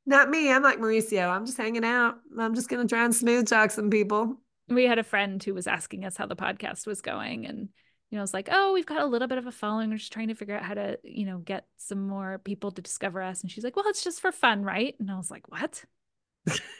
Not 0.06 0.30
me. 0.30 0.52
I'm 0.52 0.62
like 0.62 0.78
Mauricio. 0.80 1.28
I'm 1.30 1.46
just 1.48 1.58
hanging 1.58 1.84
out. 1.84 2.16
I'm 2.38 2.54
just 2.54 2.70
gonna 2.70 2.88
try 2.88 3.06
and 3.06 3.16
smooth 3.16 3.48
talk 3.48 3.72
some 3.72 3.90
people. 3.90 4.40
we 4.70 4.86
had 4.86 5.00
a 5.00 5.04
friend 5.04 5.44
who 5.44 5.54
was 5.56 5.66
asking 5.68 6.06
us 6.06 6.16
how 6.16 6.28
the 6.28 6.36
podcast 6.36 6.86
was 6.86 7.02
going 7.02 7.46
and 7.48 7.70
you 8.16 8.20
know 8.20 8.24
it's 8.24 8.34
like 8.34 8.48
oh 8.50 8.72
we've 8.72 8.86
got 8.86 9.02
a 9.02 9.06
little 9.06 9.28
bit 9.28 9.38
of 9.38 9.46
a 9.46 9.52
following 9.52 9.90
we're 9.90 9.98
just 9.98 10.14
trying 10.14 10.30
to 10.30 10.36
figure 10.36 10.56
out 10.56 10.64
how 10.64 10.74
to 10.74 10.98
you 11.04 11.26
know 11.26 11.40
get 11.40 11.66
some 11.76 12.08
more 12.08 12.40
people 12.46 12.72
to 12.72 12.82
discover 12.82 13.22
us. 13.22 13.42
And 13.42 13.52
she's 13.52 13.66
like 13.66 13.76
well 13.76 13.84
it's 13.90 14.06
just 14.06 14.22
for 14.22 14.32
fun 14.32 14.64
right? 14.64 14.96
And 15.02 15.12
i 15.12 15.18
was 15.18 15.30
like 15.30 15.52
what? 15.52 15.84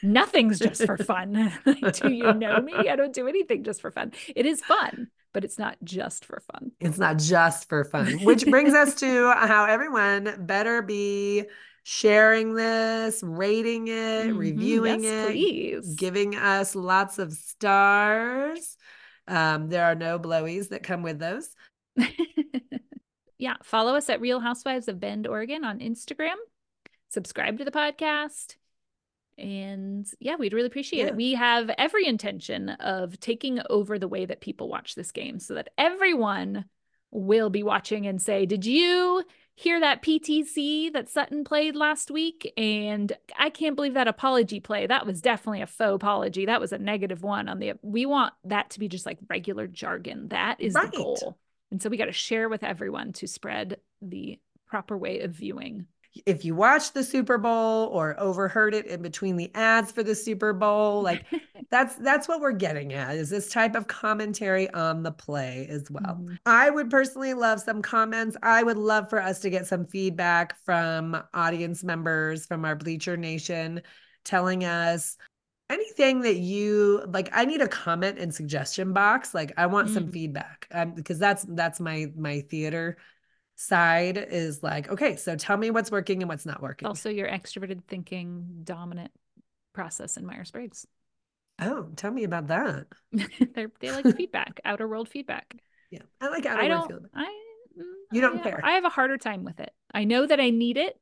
Nothing's 0.02 0.60
just 0.60 0.86
for 0.86 0.96
fun. 0.98 1.52
Do 1.66 2.10
you 2.10 2.34
know 2.34 2.62
me? 2.62 2.74
I 2.74 2.96
don't 2.96 3.14
do 3.14 3.28
anything 3.28 3.66
just 3.66 3.82
for 3.82 3.92
fun. 3.92 4.14
It 4.34 4.46
is 4.46 4.62
fun 4.62 5.10
but 5.34 5.44
it's 5.44 5.60
not 5.60 5.76
just 5.84 6.24
for 6.24 6.42
fun. 6.54 6.72
It's 6.80 6.98
not 6.98 7.18
just 7.18 7.68
for 7.68 7.84
fun, 7.84 8.24
which 8.24 8.46
brings 8.46 8.74
us 8.74 8.96
to 9.02 9.34
how 9.38 9.66
everyone 9.66 10.34
better 10.46 10.82
be 10.82 11.44
sharing 11.84 12.54
this, 12.54 13.22
rating 13.22 13.90
it, 13.90 14.28
Mhm. 14.28 14.38
reviewing 14.38 15.04
Yes, 15.04 15.28
it, 15.28 15.32
please. 15.34 15.96
giving 15.96 16.38
us 16.38 16.74
lots 16.74 17.20
of 17.20 17.34
stars. 17.34 18.78
Um, 19.28 19.70
there 19.70 19.86
are 19.86 19.96
no 19.96 20.20
blowies 20.20 20.70
that 20.70 20.84
come 20.84 21.02
with 21.02 21.20
those. 21.20 21.50
yeah, 23.38 23.56
follow 23.64 23.96
us 23.96 24.10
at 24.10 24.22
Real 24.22 24.40
Housewives 24.40 24.88
of 24.88 25.00
Bend, 25.00 25.28
Oregon 25.28 25.64
on 25.64 25.80
Instagram. 25.80 26.36
Subscribe 27.10 27.58
to 27.58 27.66
the 27.66 27.72
podcast. 27.72 28.56
And 29.38 30.08
yeah, 30.20 30.36
we'd 30.38 30.54
really 30.54 30.68
appreciate 30.68 31.00
Yeah. 31.02 31.08
it. 31.08 31.16
We 31.16 31.34
have 31.34 31.70
every 31.78 32.08
intention 32.08 32.70
of 32.70 33.20
taking 33.20 33.60
over 33.70 34.00
the 34.00 34.08
way 34.08 34.26
that 34.26 34.42
people 34.42 34.70
watch 34.70 34.96
this 34.96 35.12
game 35.12 35.40
so 35.40 35.56
that 35.56 35.70
everyone 35.78 36.66
will 37.12 37.50
be 37.50 37.64
watching 37.64 38.08
and 38.08 38.22
say, 38.22 38.46
Did 38.46 38.66
you 38.66 39.24
hear 39.56 39.80
that 39.80 40.04
PTC 40.04 40.92
that 40.94 41.10
Sutton 41.10 41.44
played 41.44 41.76
last 41.76 42.12
week? 42.12 42.52
And 42.58 43.14
I 43.38 43.50
can't 43.50 43.76
believe 43.76 43.94
that 43.94 44.08
apology 44.08 44.60
play. 44.60 44.86
That 44.86 45.06
was 45.06 45.22
definitely 45.22 45.62
a 45.62 45.68
faux 45.68 45.96
apology. 45.96 46.46
That 46.46 46.62
was 46.62 46.72
a 46.74 46.78
negative 46.78 47.24
one 47.24 47.48
on 47.48 47.60
the. 47.60 47.74
We 47.82 48.06
want 48.06 48.34
that 48.44 48.70
to 48.72 48.80
be 48.80 48.88
just 48.88 49.06
like 49.06 49.18
regular 49.30 49.68
jargon. 49.68 50.28
That 50.30 50.60
is 50.60 50.74
Right. 50.74 50.92
the 50.92 50.98
goal. 50.98 51.38
And 51.72 51.82
so 51.82 51.90
we 51.90 51.98
got 51.98 52.06
to 52.06 52.12
share 52.12 52.48
with 52.48 52.64
everyone 52.64 53.14
to 53.14 53.28
spread 53.28 53.80
the 54.02 54.40
proper 54.68 54.98
way 54.98 55.22
of 55.22 55.32
viewing. 55.32 55.88
If 56.26 56.46
you 56.46 56.56
watched 56.56 56.94
the 56.94 57.04
Super 57.04 57.38
Bowl 57.38 57.88
or 57.88 58.20
overheard 58.20 58.74
it 58.74 58.86
in 58.86 59.02
between 59.02 59.36
the 59.36 59.52
ads 59.54 59.92
for 59.92 60.04
the 60.04 60.16
Super 60.16 60.54
Bowl, 60.54 61.02
like 61.02 61.26
that's 61.72 61.96
that's 61.96 62.28
what 62.28 62.40
we're 62.42 62.52
getting 62.54 62.94
at 62.94 63.16
is 63.16 63.30
this 63.30 63.50
type 63.50 63.76
of 63.76 63.88
commentary 63.88 64.70
on 64.72 65.04
the 65.04 65.12
play 65.12 65.68
as 65.70 65.90
well. 65.92 66.20
Mhm. 66.22 66.38
I 66.46 66.70
would 66.70 66.90
personally 66.90 67.34
love 67.34 67.60
some 67.60 67.82
comments. 67.82 68.38
I 68.42 68.64
would 68.64 68.78
love 68.78 69.10
for 69.10 69.22
us 69.22 69.40
to 69.42 69.50
get 69.50 69.68
some 69.68 69.86
feedback 69.86 70.56
from 70.64 71.22
audience 71.34 71.84
members 71.84 72.46
from 72.46 72.66
our 72.66 72.76
Bleacher 72.76 73.18
Nation 73.18 73.82
telling 74.24 74.64
us 74.64 75.18
anything 75.70 76.22
that 76.22 76.38
you 76.38 77.04
like 77.08 77.30
I 77.34 77.46
need 77.46 77.62
a 77.62 77.68
comment 77.68 78.20
and 78.20 78.34
suggestion 78.34 78.94
box. 78.94 79.34
Like 79.34 79.52
I 79.58 79.66
want 79.66 79.90
some 79.90 80.06
Mm. 80.06 80.14
feedback. 80.14 80.68
Um, 80.72 80.92
because 80.92 81.20
that's 81.20 81.44
that's 81.50 81.80
my 81.80 82.08
my 82.16 82.42
theater 82.42 82.98
side 83.56 84.18
is 84.18 84.62
like, 84.64 84.90
okay, 84.90 85.16
so 85.16 85.36
tell 85.36 85.58
me 85.58 85.72
what's 85.72 85.92
working 85.92 86.22
and 86.22 86.30
what's 86.30 86.46
not 86.46 86.62
working. 86.62 86.88
Also, 86.88 87.10
your 87.10 87.28
extroverted 87.28 87.84
thinking 87.88 88.62
dominant 88.64 89.12
process 89.74 90.18
in 90.18 90.26
Myers 90.26 90.52
Briggs. 90.52 90.86
Oh, 91.60 91.88
tell 91.96 92.12
me 92.12 92.24
about 92.26 92.48
that. 92.48 92.88
They're, 93.54 93.72
they 93.80 93.92
like 93.92 94.06
feedback, 94.18 94.60
outer 94.66 94.88
world 94.88 95.08
feedback. 95.10 95.56
Yeah. 95.90 96.02
I 96.20 96.30
like 96.30 96.46
outer 96.46 96.62
I 96.62 96.64
word 96.64 96.70
don't. 96.70 96.88
feedback, 96.92 97.12
I. 97.16 97.40
mm, 97.80 97.84
You 98.12 98.22
don't 98.22 98.40
I- 98.40 98.44
care. 98.44 98.62
I 98.64 98.72
have 98.74 98.86
a 98.86 98.90
harder 98.90 99.18
time 99.18 99.44
with 99.46 99.60
it. 99.60 99.72
I 99.94 100.04
know 100.04 100.26
that 100.28 100.40
I 100.40 100.50
need 100.50 100.78
it. 100.78 101.00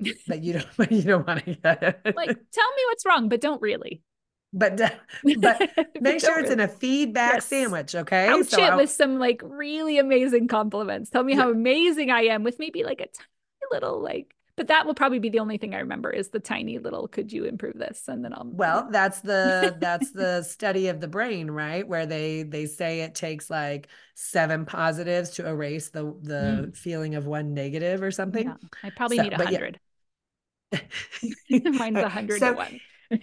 but 0.28 0.42
you 0.44 0.52
don't 0.54 0.66
but 0.76 0.92
you 0.92 1.02
don't 1.02 1.26
want 1.26 1.44
to 1.44 1.54
get 1.54 1.82
it. 1.82 2.16
Like, 2.16 2.28
tell 2.52 2.70
me 2.76 2.82
what's 2.88 3.04
wrong, 3.04 3.28
but 3.28 3.40
don't 3.40 3.60
really. 3.60 4.02
But 4.52 4.76
but 5.40 5.70
make 6.00 6.20
sure 6.20 6.38
it's 6.40 6.50
in 6.50 6.60
a 6.60 6.68
feedback 6.68 7.34
Yes. 7.34 7.46
sandwich, 7.46 7.94
okay? 7.94 8.26
Couch 8.26 8.46
So 8.46 8.62
it 8.62 8.70
I'll- 8.70 8.76
with 8.78 8.90
some 8.90 9.18
like 9.18 9.42
really 9.44 9.98
amazing 9.98 10.48
compliments. 10.48 11.10
Tell 11.10 11.24
me 11.24 11.34
how 11.34 11.50
amazing 11.50 12.10
I 12.10 12.22
am 12.22 12.44
with 12.44 12.58
maybe 12.58 12.84
like 12.84 13.00
a 13.00 13.06
tiny 13.06 13.28
little 13.70 14.00
like. 14.00 14.34
But 14.56 14.66
that 14.66 14.86
will 14.86 14.94
probably 14.94 15.20
be 15.20 15.28
the 15.28 15.38
only 15.38 15.56
thing 15.56 15.72
I 15.72 15.78
remember 15.78 16.10
is 16.10 16.30
the 16.30 16.40
tiny 16.40 16.78
little. 16.78 17.06
Could 17.06 17.32
you 17.32 17.44
improve 17.44 17.74
this? 17.78 18.08
And 18.08 18.24
then 18.24 18.32
I'll. 18.32 18.42
Well, 18.44 18.88
that's 18.90 19.20
the 19.20 19.76
that's 19.78 20.10
the 20.12 20.42
study 20.42 20.88
of 20.88 21.00
the 21.00 21.06
brain, 21.06 21.48
right? 21.48 21.86
Where 21.86 22.06
they 22.06 22.42
they 22.42 22.66
say 22.66 23.02
it 23.02 23.14
takes 23.14 23.48
like 23.50 23.86
seven 24.16 24.64
positives 24.64 25.30
to 25.36 25.46
erase 25.46 25.90
the 25.90 26.12
the 26.22 26.66
mm. 26.70 26.76
feeling 26.76 27.14
of 27.14 27.24
one 27.24 27.54
negative 27.54 28.02
or 28.02 28.10
something. 28.10 28.46
yeah, 28.46 28.54
I 28.82 28.90
probably 28.90 29.18
So- 29.18 29.22
need 29.22 29.34
a 29.34 29.38
but 29.38 29.52
yeah. 29.52 29.58
hundred. 29.58 29.80
Mine's 31.78 31.98
a 31.98 32.08
hundred 32.08 32.40
so- 32.40 32.50
to 32.50 32.56
one. 32.56 32.80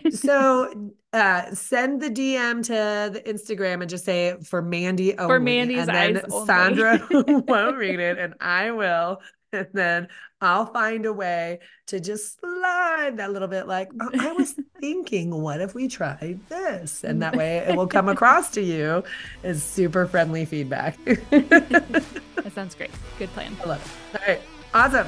So 0.10 0.92
uh 1.14 1.54
send 1.54 2.02
the 2.02 2.10
DM 2.10 2.64
to 2.64 3.12
the 3.14 3.22
Instagram 3.22 3.82
and 3.82 3.90
just 3.90 4.06
say 4.06 4.36
for 4.44 4.62
Mandy 4.62 5.18
only. 5.18 5.40
Mandy's 5.40 5.88
and 5.88 5.90
then 5.90 6.18
eyes. 6.18 6.46
Sandra 6.46 7.08
won't 7.12 7.78
read 7.78 8.00
it 8.00 8.18
and 8.18 8.34
I 8.40 8.72
will. 8.72 9.22
And 9.54 9.68
then 9.74 10.08
I'll 10.42 10.66
find 10.66 11.06
a 11.06 11.14
way 11.14 11.60
to 11.88 12.00
just 12.00 12.40
slide 12.40 13.18
that 13.18 13.32
little 13.32 13.48
bit 13.48 13.68
like, 13.68 13.90
oh, 14.02 14.10
I 14.20 14.34
was 14.34 14.54
thinking, 14.82 15.32
what 15.42 15.62
if 15.62 15.74
we 15.74 15.88
tried 15.88 16.40
this? 16.50 17.04
And 17.04 17.22
that 17.22 17.36
way 17.36 17.60
it 17.60 17.76
will 17.76 17.88
come 17.88 18.10
across 18.10 18.52
to 18.52 18.62
you 18.62 19.04
as 19.44 19.64
super 19.64 20.08
friendly 20.08 20.46
feedback. 20.46 20.98
That 21.06 22.52
sounds 22.54 22.76
great. 22.76 22.92
Good 23.18 23.30
plan. 23.30 23.56
I 23.64 23.68
love 23.68 24.12
it. 24.14 24.20
All 24.20 24.28
right. 24.28 24.42
Awesome. 24.74 25.08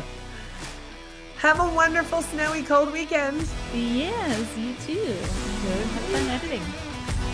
Have 1.39 1.59
a 1.59 1.69
wonderful 1.75 2.23
snowy 2.23 2.63
cold 2.63 2.91
weekend. 2.91 3.47
Yes, 3.73 4.57
you 4.57 4.73
too. 4.85 5.13
Have 5.13 6.01
fun 6.11 6.27
editing. 6.29 6.63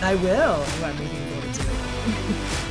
I 0.02 0.14
will. 0.16 0.62
I'm 0.84 0.98
looking 0.98 1.08
forward 1.08 1.54
to 1.54 1.62
it. 1.62 2.60